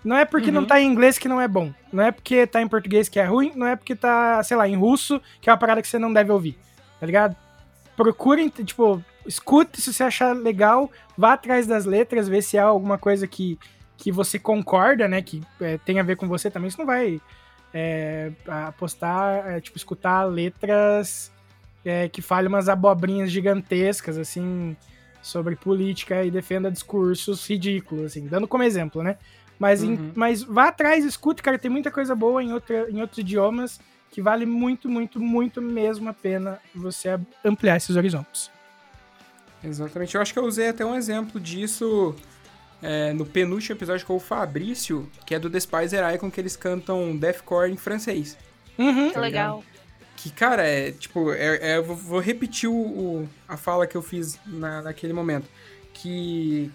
Não 0.03 0.15
é 0.15 0.25
porque 0.25 0.51
não 0.51 0.65
tá 0.65 0.79
em 0.79 0.87
inglês 0.87 1.17
que 1.17 1.27
não 1.27 1.41
é 1.41 1.47
bom. 1.47 1.73
Não 1.91 2.03
é 2.03 2.11
porque 2.11 2.47
tá 2.47 2.61
em 2.61 2.67
português 2.67 3.09
que 3.09 3.19
é 3.19 3.25
ruim. 3.25 3.51
Não 3.55 3.67
é 3.67 3.75
porque 3.75 3.95
tá, 3.95 4.41
sei 4.43 4.55
lá, 4.55 4.67
em 4.67 4.75
russo, 4.75 5.21
que 5.41 5.49
é 5.49 5.53
uma 5.53 5.59
parada 5.59 5.81
que 5.81 5.87
você 5.87 5.99
não 5.99 6.13
deve 6.13 6.31
ouvir. 6.31 6.57
Tá 6.99 7.05
ligado? 7.05 7.35
Procurem, 8.03 8.47
tipo, 8.47 9.03
escute 9.27 9.81
se 9.81 9.91
você 9.93 10.03
achar 10.05 10.31
legal, 10.33 10.89
vá 11.17 11.33
atrás 11.33 11.67
das 11.67 11.83
letras, 11.83 12.29
vê 12.29 12.41
se 12.41 12.57
há 12.57 12.63
alguma 12.63 12.97
coisa 12.97 13.27
que, 13.27 13.59
que 13.97 14.09
você 14.09 14.39
concorda, 14.39 15.05
né? 15.05 15.21
Que 15.21 15.41
é, 15.59 15.77
tem 15.79 15.99
a 15.99 16.03
ver 16.03 16.15
com 16.15 16.25
você 16.25 16.49
também. 16.49 16.69
Isso 16.69 16.79
não 16.79 16.85
vai 16.85 17.19
é, 17.73 18.31
apostar, 18.47 19.49
é, 19.49 19.59
tipo, 19.59 19.77
escutar 19.77 20.23
letras 20.23 21.29
é, 21.83 22.07
que 22.07 22.21
falem 22.21 22.47
umas 22.47 22.69
abobrinhas 22.69 23.29
gigantescas, 23.29 24.17
assim, 24.17 24.77
sobre 25.21 25.57
política 25.57 26.23
e 26.23 26.31
defenda 26.31 26.71
discursos 26.71 27.45
ridículos, 27.45 28.05
assim, 28.05 28.27
dando 28.27 28.47
como 28.47 28.63
exemplo, 28.63 29.03
né? 29.03 29.17
Mas, 29.59 29.83
em- 29.83 29.95
Uhum. 29.95 30.11
mas 30.15 30.41
vá 30.41 30.69
atrás, 30.69 31.03
escute, 31.03 31.43
cara, 31.43 31.59
tem 31.59 31.69
muita 31.69 31.91
coisa 31.91 32.15
boa 32.15 32.41
em, 32.41 32.53
outra, 32.53 32.89
em 32.89 33.01
outros 33.01 33.17
idiomas 33.19 33.77
que 34.11 34.21
vale 34.21 34.45
muito, 34.45 34.89
muito, 34.89 35.19
muito 35.19 35.61
mesmo 35.61 36.09
a 36.09 36.13
pena 36.13 36.59
você 36.73 37.19
ampliar 37.45 37.77
esses 37.77 37.95
horizontes. 37.95 38.49
Exatamente. 39.63 40.15
Eu 40.15 40.21
acho 40.21 40.33
que 40.33 40.39
eu 40.39 40.45
usei 40.45 40.69
até 40.69 40.85
um 40.85 40.95
exemplo 40.95 41.39
disso 41.39 42.15
é, 42.81 43.11
no 43.13 43.25
penúltimo 43.25 43.75
episódio 43.77 44.05
com 44.05 44.15
o 44.15 44.19
Fabrício, 44.19 45.09
que 45.25 45.35
é 45.35 45.39
do 45.39 45.49
Despiser 45.49 46.07
Icon, 46.13 46.31
que 46.31 46.39
eles 46.39 46.55
cantam 46.55 47.15
deathcore 47.17 47.71
em 47.71 47.77
francês. 47.77 48.37
Uhum. 48.77 49.11
Que 49.11 49.19
legal. 49.19 49.63
Que, 50.15 50.29
cara, 50.31 50.65
é 50.65 50.91
tipo, 50.91 51.31
é, 51.33 51.57
é- 51.73 51.77
eu 51.77 51.83
vou, 51.83 52.19
repetir 52.19 52.69
o, 52.69 52.73
o- 52.75 53.29
a 53.47 53.55
fala 53.57 53.85
que 53.87 53.95
eu 53.95 54.01
fiz 54.01 54.39
na, 54.45 54.81
naquele 54.81 55.13
momento. 55.13 55.47
Que 55.93 56.71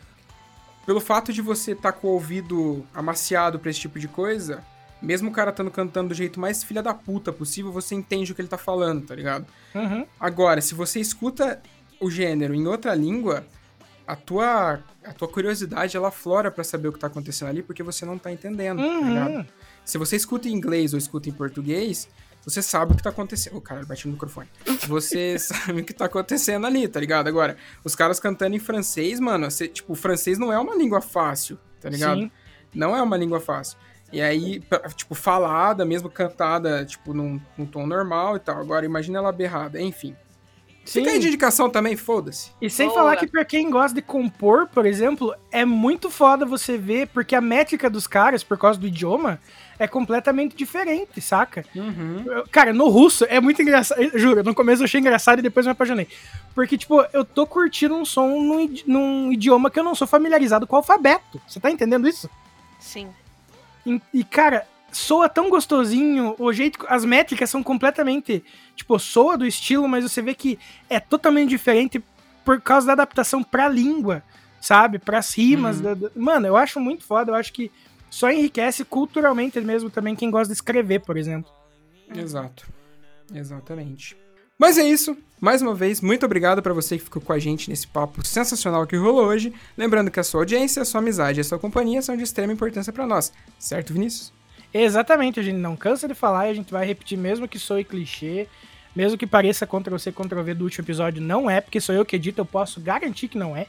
pelo 0.85 1.01
fato 1.01 1.33
de 1.33 1.41
você 1.41 1.73
estar 1.73 1.93
com 1.93 2.09
o 2.09 2.11
ouvido 2.13 2.87
amaciado 2.95 3.59
pra 3.59 3.71
esse 3.71 3.81
tipo 3.81 3.99
de 3.99 4.07
coisa, 4.09 4.63
mesmo 5.05 5.31
o 5.31 5.33
cara 5.33 5.51
estando 5.51 5.71
cantando 5.71 6.09
do 6.09 6.15
jeito 6.15 6.41
mais 6.41 6.65
filha 6.65 6.83
da 6.83 6.95
puta 6.95 7.33
possível, 7.33 7.71
você 7.71 7.95
entende 7.95 8.33
o 8.33 8.35
que 8.35 8.41
ele 8.41 8.49
tá 8.49 8.59
falando, 8.59 9.07
tá 9.07 9.15
ligado? 9.15 9.47
Uhum. 9.75 10.07
Agora, 10.19 10.61
se 10.61 10.75
você 10.75 11.01
escuta 11.01 11.63
o 12.01 12.11
gênero 12.11 12.55
em 12.55 12.67
outra 12.67 12.95
língua, 12.95 13.45
a 14.07 14.17
tua, 14.17 14.83
a 15.05 15.13
tua 15.13 15.29
curiosidade 15.29 15.97
ela 15.97 16.11
flora 16.11 16.51
pra 16.51 16.65
saber 16.65 16.89
o 16.89 16.93
que 16.93 16.99
tá 16.99 17.07
acontecendo 17.07 17.49
ali, 17.49 17.63
porque 17.63 17.83
você 17.83 18.05
não 18.05 18.19
tá 18.19 18.33
entendendo, 18.33 18.79
tá 18.79 19.09
ligado? 19.09 19.35
Uhum. 19.37 19.47
Se 19.85 19.99
você 19.99 20.17
escuta 20.17 20.49
em 20.49 20.53
inglês 20.53 20.93
ou 20.93 20.99
escuta 20.99 21.29
em 21.29 21.33
português, 21.33 22.09
você 22.45 22.61
sabe 22.61 22.93
o 22.93 22.97
que 22.97 23.03
tá 23.03 23.11
acontecendo. 23.11 23.57
O 23.57 23.61
cara 23.61 23.85
bate 23.85 24.07
no 24.07 24.13
microfone. 24.13 24.49
Você 24.87 25.37
sabe 25.41 25.81
o 25.81 25.85
que 25.85 25.95
tá 25.95 26.05
acontecendo 26.05 26.67
ali, 26.67 26.87
tá 26.87 27.01
ligado? 27.01 27.27
Agora, 27.27 27.57
os 27.83 27.95
caras 27.95 28.21
cantando 28.21 28.55
em 28.55 28.59
francês, 28.59 29.19
mano, 29.19 29.51
você, 29.51 29.67
tipo, 29.67 29.93
o 29.93 29.97
francês 29.97 30.39
não 30.39 30.53
é 30.53 30.59
uma 30.59 30.75
língua 30.75 31.01
fácil, 31.01 31.59
tá 31.81 31.89
ligado? 31.89 32.21
Sim. 32.21 32.31
Não 32.75 32.95
é 32.95 33.03
uma 33.03 33.17
língua 33.17 33.41
fácil. 33.41 33.79
E 34.15 34.23
aí, 34.23 34.61
pra- 34.61 34.89
tipo, 34.91 35.15
falada, 35.15 35.85
mesmo 35.85 36.09
cantada, 36.09 36.85
tipo, 36.85 37.13
num, 37.13 37.41
num 37.59 37.67
tom 37.67 37.85
normal 37.87 38.37
e 38.37 38.39
tal. 38.41 38.61
Agora, 38.61 38.87
imagina 38.87 39.19
ela 39.19 39.33
berrada, 39.33 39.81
enfim. 39.81 40.15
Fica 40.87 41.11
aí 41.11 41.19
de 41.19 41.29
indicação 41.29 41.71
também, 41.71 41.97
foda-se. 41.97 42.51
E 42.61 42.69
sem 42.69 42.89
Boa. 42.89 42.99
falar 43.01 43.17
que 43.17 43.27
pra 43.27 43.43
quem 43.45 43.71
gosta 43.71 43.95
de 43.95 44.03
compor, 44.03 44.69
por 44.69 44.85
exemplo, 44.85 45.35
é 45.51 45.65
muito 45.65 46.11
foda 46.11 46.45
você 46.45 46.77
ver, 46.77 47.09
porque 47.09 47.35
a 47.35 47.41
métrica 47.41 47.89
dos 47.89 48.07
caras, 48.07 48.45
por 48.45 48.59
causa 48.59 48.79
do 48.79 48.87
idioma, 48.87 49.41
é 49.79 49.89
completamente 49.89 50.55
diferente, 50.55 51.21
saca? 51.23 51.65
Uhum. 51.75 52.25
Cara, 52.53 52.73
no 52.75 52.89
russo 52.89 53.25
é 53.31 53.41
muito 53.41 53.63
engraçado. 53.63 54.01
eu 54.01 54.19
Juro, 54.19 54.45
no 54.45 54.55
começo 54.55 54.83
eu 54.83 54.85
achei 54.85 55.01
engraçado 55.01 55.39
e 55.39 55.43
depois 55.43 55.65
me 55.65 55.73
apaixonei. 55.73 56.07
Porque, 56.55 56.77
tipo, 56.77 57.03
eu 57.15 57.25
tô 57.25 57.47
curtindo 57.47 57.95
um 57.97 58.05
som 58.05 58.29
num, 58.29 58.75
num 58.87 59.33
idioma 59.33 59.71
que 59.71 59.81
eu 59.81 59.85
não 59.85 59.95
sou 59.95 60.07
familiarizado 60.07 60.67
com 60.67 60.77
o 60.77 60.79
alfabeto. 60.79 61.41
Você 61.49 61.59
tá 61.59 61.71
entendendo 61.71 62.07
isso? 62.07 62.29
Sim. 62.79 63.09
E, 64.13 64.25
cara, 64.25 64.67
soa 64.91 65.29
tão 65.29 65.51
gostosinho, 65.51 66.35
o 66.39 66.53
jeito. 66.53 66.85
As 66.89 67.05
métricas 67.05 67.51
são 67.51 67.63
completamente. 67.63 68.43
Tipo, 68.77 68.99
soa 68.99 69.37
do 69.37 69.47
estilo, 69.47 69.89
mas 69.89 70.05
você 70.05 70.23
vê 70.23 70.35
que 70.35 70.59
é 70.89 70.99
totalmente 70.99 71.49
diferente 71.51 72.03
por 72.45 72.61
causa 72.61 72.87
da 72.89 72.93
adaptação 72.95 73.43
pra 73.43 73.69
língua, 73.69 74.23
sabe? 74.61 74.99
Pras 74.99 75.35
rimas. 75.37 75.77
Uhum. 75.77 75.83
da- 75.83 75.95
da- 75.95 76.11
Mano, 76.17 76.47
eu 76.47 76.57
acho 76.57 76.79
muito 76.81 77.05
foda. 77.05 77.31
Eu 77.33 77.37
acho 77.37 77.53
que 77.53 77.71
só 78.11 78.31
enriquece 78.31 78.85
culturalmente 78.85 79.61
mesmo 79.61 79.91
também 79.91 80.15
quem 80.15 80.31
gosta 80.31 80.49
de 80.49 80.55
escrever, 80.55 81.01
por 81.01 81.17
exemplo. 81.17 81.51
Exato. 82.15 82.67
Exatamente. 83.35 84.17
Mas 84.59 84.79
é 84.79 84.83
isso. 84.83 85.17
Mais 85.41 85.61
uma 85.61 85.75
vez, 85.75 86.01
muito 86.01 86.25
obrigado 86.25 86.63
pra 86.63 86.73
você 86.73 86.97
que 86.97 87.05
ficou 87.05 87.21
com 87.21 87.33
a 87.33 87.39
gente 87.39 87.69
nesse 87.69 87.87
papo 87.87 88.25
sensacional 88.25 88.87
que 88.87 88.97
rolou 88.97 89.27
hoje. 89.27 89.53
Lembrando 89.77 90.11
que 90.11 90.19
a 90.19 90.25
sua 90.25 90.41
audiência, 90.41 90.81
a 90.81 90.85
sua 90.85 91.01
amizade 91.01 91.39
e 91.39 91.43
a 91.43 91.45
sua 91.45 91.59
companhia 91.59 92.01
são 92.01 92.17
de 92.17 92.23
extrema 92.23 92.53
importância 92.53 92.93
pra 92.93 93.07
nós. 93.07 93.33
Certo, 93.59 93.93
Vinícius? 93.93 94.33
Exatamente, 94.73 95.39
a 95.39 95.43
gente 95.43 95.59
não 95.59 95.77
cansa 95.77 96.09
de 96.09 96.15
falar 96.15 96.47
e 96.47 96.51
a 96.51 96.55
gente 96.55 96.73
vai 96.73 96.87
repetir, 96.87 97.19
mesmo 97.19 97.47
que 97.47 97.59
soe 97.59 97.85
clichê, 97.85 98.49
mesmo 98.95 99.19
que 99.19 99.27
pareça 99.27 99.67
Ctrl-C, 99.67 100.13
Ctrl-V 100.13 100.55
do 100.55 100.65
último 100.65 100.85
episódio, 100.85 101.23
não 101.23 101.51
é, 101.51 101.61
porque 101.61 101.81
sou 101.81 101.95
eu 101.95 102.05
que 102.05 102.17
edito, 102.17 102.41
eu 102.41 102.45
posso 102.45 102.81
garantir 102.81 103.29
que 103.29 103.39
não 103.39 103.57
é. 103.57 103.67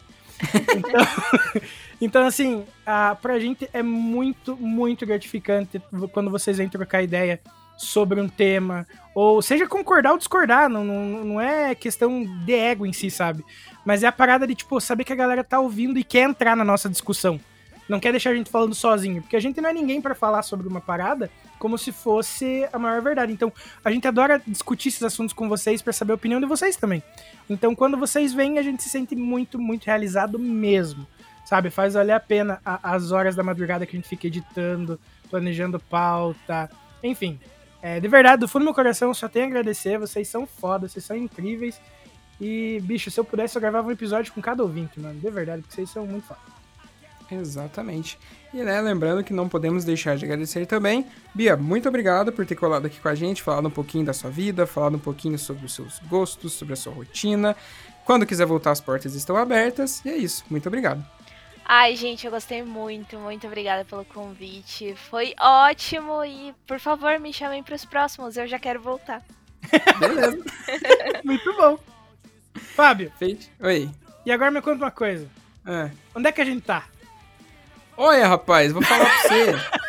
Então, 0.76 1.62
então 2.02 2.26
assim, 2.26 2.66
a, 2.86 3.16
pra 3.16 3.40
gente 3.40 3.70
é 3.74 3.84
muito, 3.84 4.56
muito 4.56 5.06
gratificante 5.06 5.82
quando 6.12 6.32
vocês 6.32 6.58
vêm 6.58 6.70
trocar 6.70 7.04
ideia 7.04 7.40
sobre 7.78 8.20
um 8.22 8.28
tema, 8.28 8.88
ou 9.14 9.42
seja 9.42 9.68
concordar 9.68 10.12
ou 10.12 10.18
discordar, 10.18 10.70
não, 10.70 10.84
não, 10.84 11.26
não 11.26 11.42
é 11.42 11.76
questão 11.76 12.24
de 12.46 12.54
ego 12.54 12.86
em 12.86 12.94
si, 12.94 13.10
sabe? 13.12 13.44
Mas 13.86 14.04
é 14.04 14.08
a 14.08 14.12
parada 14.12 14.48
de, 14.48 14.56
tipo, 14.56 14.80
saber 14.80 15.04
que 15.04 15.14
a 15.14 15.16
galera 15.16 15.44
tá 15.44 15.60
ouvindo 15.60 16.00
e 16.00 16.04
quer 16.04 16.28
entrar 16.30 16.56
na 16.56 16.64
nossa 16.64 16.90
discussão. 16.90 17.40
Não 17.88 18.00
quer 18.00 18.12
deixar 18.12 18.32
a 18.32 18.36
gente 18.36 18.50
falando 18.50 18.74
sozinho, 18.74 19.22
porque 19.22 19.36
a 19.36 19.40
gente 19.40 19.62
não 19.62 19.70
é 19.70 19.74
ninguém 19.74 20.02
para 20.02 20.16
falar 20.16 20.42
sobre 20.42 20.68
uma 20.68 20.82
parada 20.82 21.30
como 21.60 21.78
se 21.78 21.92
fosse 21.92 22.68
a 22.74 22.80
maior 22.80 23.02
verdade. 23.02 23.32
Então, 23.32 23.54
a 23.84 23.92
gente 23.92 24.08
adora 24.08 24.42
discutir 24.46 24.90
esses 24.90 25.04
assuntos 25.04 25.34
com 25.34 25.48
vocês 25.48 25.82
para 25.84 25.94
saber 25.94 26.14
a 26.14 26.16
opinião 26.16 26.40
de 26.40 26.48
vocês 26.48 26.76
também. 26.76 27.04
Então, 27.48 27.76
quando 27.76 27.96
vocês 27.96 28.34
vêm, 28.34 28.58
a 28.58 28.64
gente 28.64 28.82
se 28.82 28.90
sente 28.90 29.16
muito, 29.16 29.60
muito 29.60 29.86
realizado 29.86 30.40
mesmo. 30.40 31.06
Sabe? 31.46 31.70
Faz 31.70 31.94
valer 31.94 32.14
a 32.14 32.20
pena 32.20 32.60
a- 32.66 32.80
as 32.96 33.12
horas 33.12 33.36
da 33.36 33.44
madrugada 33.44 33.86
que 33.86 33.96
a 33.96 34.00
gente 34.00 34.10
fica 34.10 34.26
editando, 34.26 35.00
planejando 35.30 35.80
pauta, 35.80 36.72
enfim. 37.04 37.40
É, 37.86 38.00
de 38.00 38.08
verdade, 38.08 38.40
do 38.40 38.48
fundo 38.48 38.64
do 38.64 38.66
meu 38.66 38.74
coração, 38.74 39.14
só 39.14 39.30
tenho 39.30 39.46
a 39.46 39.48
agradecer. 39.48 40.00
Vocês 40.00 40.28
são 40.28 40.48
foda, 40.48 40.90
vocês 40.90 41.06
são 41.06 41.16
incríveis. 41.16 41.80
E, 42.42 42.82
bicho, 42.84 43.12
se 43.12 43.20
eu 43.20 43.24
pudesse, 43.24 43.56
eu 43.56 43.62
gravava 43.62 43.88
um 43.88 43.92
episódio 43.92 44.34
com 44.34 44.42
cada 44.42 44.64
ouvinte, 44.64 45.00
mano. 45.00 45.20
De 45.20 45.30
verdade, 45.30 45.62
porque 45.62 45.76
vocês 45.76 45.92
são 45.92 46.04
muito 46.08 46.26
foda. 46.26 46.40
Exatamente. 47.32 48.18
E 48.52 48.64
né, 48.64 48.82
lembrando 48.82 49.24
que 49.24 49.32
não 49.32 49.48
podemos 49.48 49.86
deixar 49.86 50.18
de 50.18 50.26
agradecer 50.26 50.66
também. 50.66 51.06
Bia, 51.32 51.56
muito 51.56 51.88
obrigado 51.88 52.32
por 52.32 52.44
ter 52.44 52.56
colado 52.56 52.88
aqui 52.88 53.00
com 53.00 53.08
a 53.08 53.14
gente, 53.14 53.44
falado 53.44 53.68
um 53.68 53.72
pouquinho 53.72 54.04
da 54.04 54.14
sua 54.14 54.32
vida, 54.32 54.66
falado 54.66 54.96
um 54.96 55.00
pouquinho 55.00 55.38
sobre 55.38 55.68
os 55.68 55.76
seus 55.76 56.00
gostos, 56.10 56.54
sobre 56.54 56.74
a 56.74 56.78
sua 56.78 56.92
rotina. 56.92 57.56
Quando 58.04 58.26
quiser 58.26 58.48
voltar, 58.48 58.72
as 58.72 58.82
portas 58.82 59.14
estão 59.14 59.38
abertas. 59.38 60.04
E 60.04 60.10
é 60.10 60.18
isso. 60.18 60.44
Muito 60.50 60.66
obrigado. 60.66 61.06
Ai, 61.68 61.96
gente, 61.96 62.26
eu 62.26 62.32
gostei 62.32 62.62
muito, 62.64 63.18
muito 63.18 63.48
obrigada 63.48 63.84
pelo 63.84 64.06
convite. 64.06 64.96
Foi 65.10 65.34
ótimo 65.40 66.24
e, 66.24 66.54
por 66.68 66.80
favor, 66.80 67.20
me 67.20 67.34
chamem 67.34 67.64
pros 67.64 67.84
próximos, 67.84 68.38
eu 68.38 68.46
já 68.48 68.60
quero 68.60 68.80
voltar. 68.80 69.24
Beleza. 70.00 70.44
Muito 71.26 71.52
bom. 71.58 71.80
Fábio, 72.76 73.12
Feito. 73.18 73.48
Oi. 73.60 73.90
e 74.24 74.32
agora 74.32 74.52
me 74.52 74.62
conta 74.62 74.86
uma 74.86 74.92
coisa. 74.92 75.28
É. 75.66 75.90
Onde 76.16 76.30
é 76.30 76.32
que 76.32 76.42
a 76.42 76.46
gente 76.46 76.62
tá? 76.62 76.84
Olha, 77.98 78.28
rapaz, 78.28 78.72
vou 78.72 78.84
falar 78.84 79.06
pra 79.06 79.22
você. 79.24 79.56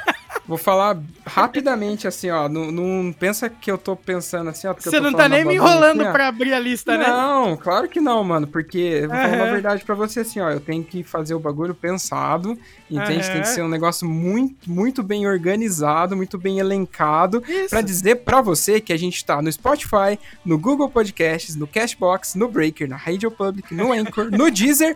Vou 0.49 0.57
falar 0.57 0.97
rapidamente 1.27 2.07
assim, 2.07 2.31
ó. 2.31 2.49
Não, 2.49 2.71
não 2.71 3.13
pensa 3.13 3.49
que 3.49 3.71
eu 3.71 3.77
tô 3.77 3.97
pensando 3.97 4.51
assim, 4.51 4.69
ó. 4.69 4.75
Você 4.75 5.01
não 5.01 5.13
tá 5.13 5.29
nem 5.29 5.45
me 5.45 5.55
enrolando 5.55 6.03
assim, 6.03 6.13
pra 6.13 6.29
abrir 6.29 6.53
a 6.53 6.59
lista, 6.61 6.97
né? 6.97 7.07
Não, 7.09 7.57
claro 7.57 7.89
que 7.89 8.01
não, 8.01 8.23
mano. 8.23 8.47
Porque 8.47 8.79
eu 8.79 9.09
vou 9.09 9.17
falar 9.19 9.35
Aham. 9.35 9.43
a 9.49 9.51
verdade 9.53 9.85
pra 9.85 9.95
você 9.95 10.21
assim, 10.21 10.39
ó. 10.41 10.51
Eu 10.51 10.61
tenho 10.61 10.85
que 10.85 11.03
fazer 11.03 11.35
o 11.35 11.41
bagulho 11.41 11.75
pensado. 11.75 12.57
Entende? 12.89 13.25
Aham. 13.25 13.33
Tem 13.33 13.43
que 13.43 13.49
ser 13.49 13.63
um 13.63 13.69
negócio 13.69 14.09
muito, 14.09 14.71
muito 14.71 15.03
bem 15.03 15.27
organizado, 15.27 16.17
muito 16.17 16.39
bem 16.39 16.61
elencado. 16.61 17.43
Isso. 17.49 17.71
Pra 17.71 17.81
dizer 17.81 18.17
pra 18.17 18.41
você 18.41 18.81
que 18.81 18.93
a 18.93 18.97
gente 18.97 19.25
tá 19.25 19.43
no 19.43 19.51
Spotify, 19.51 20.19
no 20.45 20.57
Google 20.59 20.89
Podcasts, 20.89 21.57
no 21.57 21.67
Cashbox, 21.67 22.37
no 22.37 22.49
Breaker, 22.49 22.89
na 22.89 22.97
Radio 22.97 23.31
Public, 23.31 23.75
no 23.75 23.93
Anchor, 23.93 24.31
no 24.31 24.49
Deezer. 24.53 24.95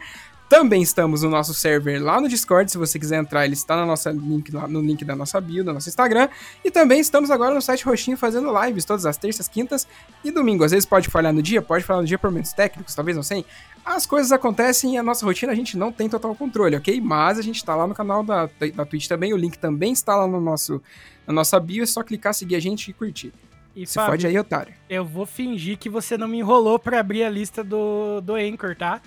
Também 0.51 0.83
estamos 0.83 1.23
no 1.23 1.31
nosso 1.31 1.55
server 1.55 2.03
lá 2.03 2.21
no 2.21 2.29
Discord, 2.29 2.73
se 2.73 2.77
você 2.77 2.99
quiser 2.99 3.21
entrar, 3.21 3.45
ele 3.45 3.55
está 3.55 3.77
na 3.77 3.87
nossa 3.87 4.11
link, 4.11 4.51
no 4.51 4.81
link 4.81 5.05
da 5.05 5.15
nossa 5.15 5.41
bio, 5.41 5.63
do 5.63 5.73
nosso 5.73 5.89
Instagram. 5.89 6.29
E 6.65 6.73
também 6.73 6.99
estamos 6.99 7.31
agora 7.31 7.55
no 7.55 7.63
site 7.63 7.85
Roxinho 7.85 8.17
fazendo 8.17 8.53
lives 8.61 8.85
todas 8.85 9.07
as 9.07 9.17
terças, 9.17 9.47
quintas 9.47 9.87
e 10.25 10.33
domingo. 10.33 10.65
Às 10.65 10.73
vezes 10.73 10.85
pode 10.85 11.09
falhar 11.09 11.33
no 11.33 11.41
dia, 11.41 11.63
pode 11.63 11.85
falhar 11.85 12.03
no 12.03 12.09
dia 12.09 12.19
por 12.19 12.31
momentos 12.31 12.53
técnicos, 12.53 12.97
talvez 12.97 13.17
não 13.17 13.23
sei. 13.23 13.47
As 13.85 14.07
coisas 14.07 14.33
acontecem 14.33 14.95
e 14.95 14.99
a 14.99 15.05
nossa 15.05 15.25
rotina 15.25 15.53
a 15.53 15.55
gente 15.55 15.79
não 15.79 15.93
tem 15.93 16.09
total 16.09 16.35
controle, 16.35 16.75
ok? 16.75 17.01
Mas 17.01 17.39
a 17.39 17.43
gente 17.43 17.65
tá 17.65 17.77
lá 17.77 17.87
no 17.87 17.95
canal 17.95 18.25
da, 18.25 18.51
da, 18.75 18.85
Twitch 18.85 19.07
também, 19.07 19.33
o 19.33 19.37
link 19.37 19.57
também 19.57 19.93
está 19.93 20.17
lá 20.17 20.27
no 20.27 20.41
nosso, 20.41 20.83
na 21.29 21.33
nossa 21.33 21.61
bio, 21.61 21.85
é 21.85 21.87
só 21.87 22.03
clicar, 22.03 22.35
seguir 22.35 22.57
a 22.57 22.61
gente 22.61 22.91
e 22.91 22.93
curtir. 22.93 23.33
E, 23.77 23.87
Se 23.87 23.95
Fábio, 23.95 24.11
fode 24.11 24.27
aí, 24.27 24.37
otário. 24.37 24.75
eu 24.89 25.05
vou 25.05 25.25
fingir 25.25 25.79
que 25.79 25.89
você 25.89 26.19
não 26.19 26.27
me 26.27 26.39
enrolou 26.39 26.77
pra 26.77 26.99
abrir 26.99 27.23
a 27.23 27.31
lista 27.31 27.63
do, 27.63 28.21
do 28.21 28.35
Anchor, 28.35 28.75
tá? 28.75 29.01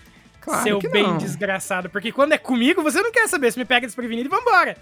Claro 0.43 0.63
Seu 0.63 0.79
que 0.79 0.89
bem 0.89 1.03
não. 1.03 1.17
desgraçado. 1.17 1.89
Porque 1.89 2.11
quando 2.11 2.33
é 2.33 2.37
comigo, 2.37 2.81
você 2.83 3.01
não 3.01 3.11
quer 3.11 3.27
saber. 3.29 3.51
Se 3.51 3.57
me 3.59 3.65
pega 3.65 3.87
desprevenido 3.87 4.27
e 4.27 4.29
vambora. 4.29 4.75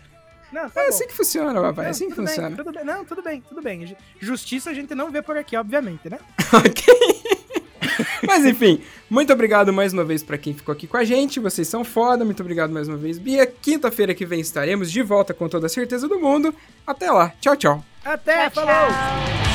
Não, 0.51 0.69
tá 0.69 0.81
É 0.81 0.83
bom. 0.83 0.89
assim 0.89 1.07
que 1.07 1.13
funciona, 1.13 1.53
papai, 1.61 1.85
é 1.85 1.87
Não, 1.87 1.91
assim 1.91 2.09
que 2.09 2.15
bem, 2.15 2.27
funciona. 2.27 2.55
tudo 2.57 2.71
bem. 2.73 2.83
Não, 2.83 3.05
tudo 3.05 3.21
bem, 3.21 3.41
tudo 3.47 3.61
bem. 3.61 3.87
Ju- 3.87 3.95
Justiça 4.19 4.69
a 4.69 4.73
gente 4.73 4.93
não 4.93 5.09
vê 5.11 5.21
por 5.21 5.37
aqui, 5.37 5.55
obviamente, 5.55 6.09
né? 6.09 6.19
Ok. 6.53 6.93
Mas 8.27 8.45
enfim, 8.45 8.81
muito 9.09 9.31
obrigado 9.33 9.71
mais 9.73 9.93
uma 9.93 10.03
vez 10.03 10.23
pra 10.23 10.37
quem 10.37 10.53
ficou 10.53 10.71
aqui 10.73 10.87
com 10.87 10.97
a 10.97 11.03
gente. 11.03 11.39
Vocês 11.39 11.67
são 11.67 11.83
foda. 11.83 12.23
Muito 12.25 12.39
obrigado 12.41 12.71
mais 12.71 12.87
uma 12.87 12.97
vez, 12.97 13.17
Bia. 13.17 13.45
Quinta-feira 13.47 14.13
que 14.13 14.25
vem 14.25 14.39
estaremos 14.39 14.91
de 14.91 15.01
volta 15.01 15.33
com 15.33 15.47
toda 15.49 15.65
a 15.65 15.69
certeza 15.69 16.07
do 16.07 16.19
mundo. 16.19 16.53
Até 16.85 17.11
lá. 17.11 17.31
Tchau, 17.39 17.55
tchau. 17.55 17.85
Até, 18.03 18.49
tchau, 18.49 18.65
falou! 18.65 18.87
tchau. 18.91 19.51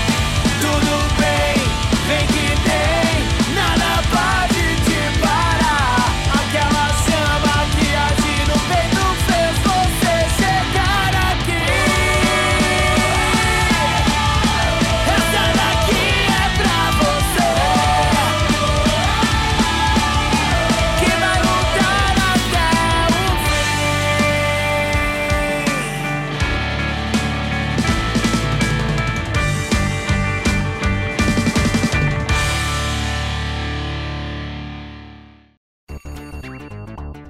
Tudo 0.61 1.20
bem, 1.20 1.57
vem 2.09 2.27
que 2.27 2.56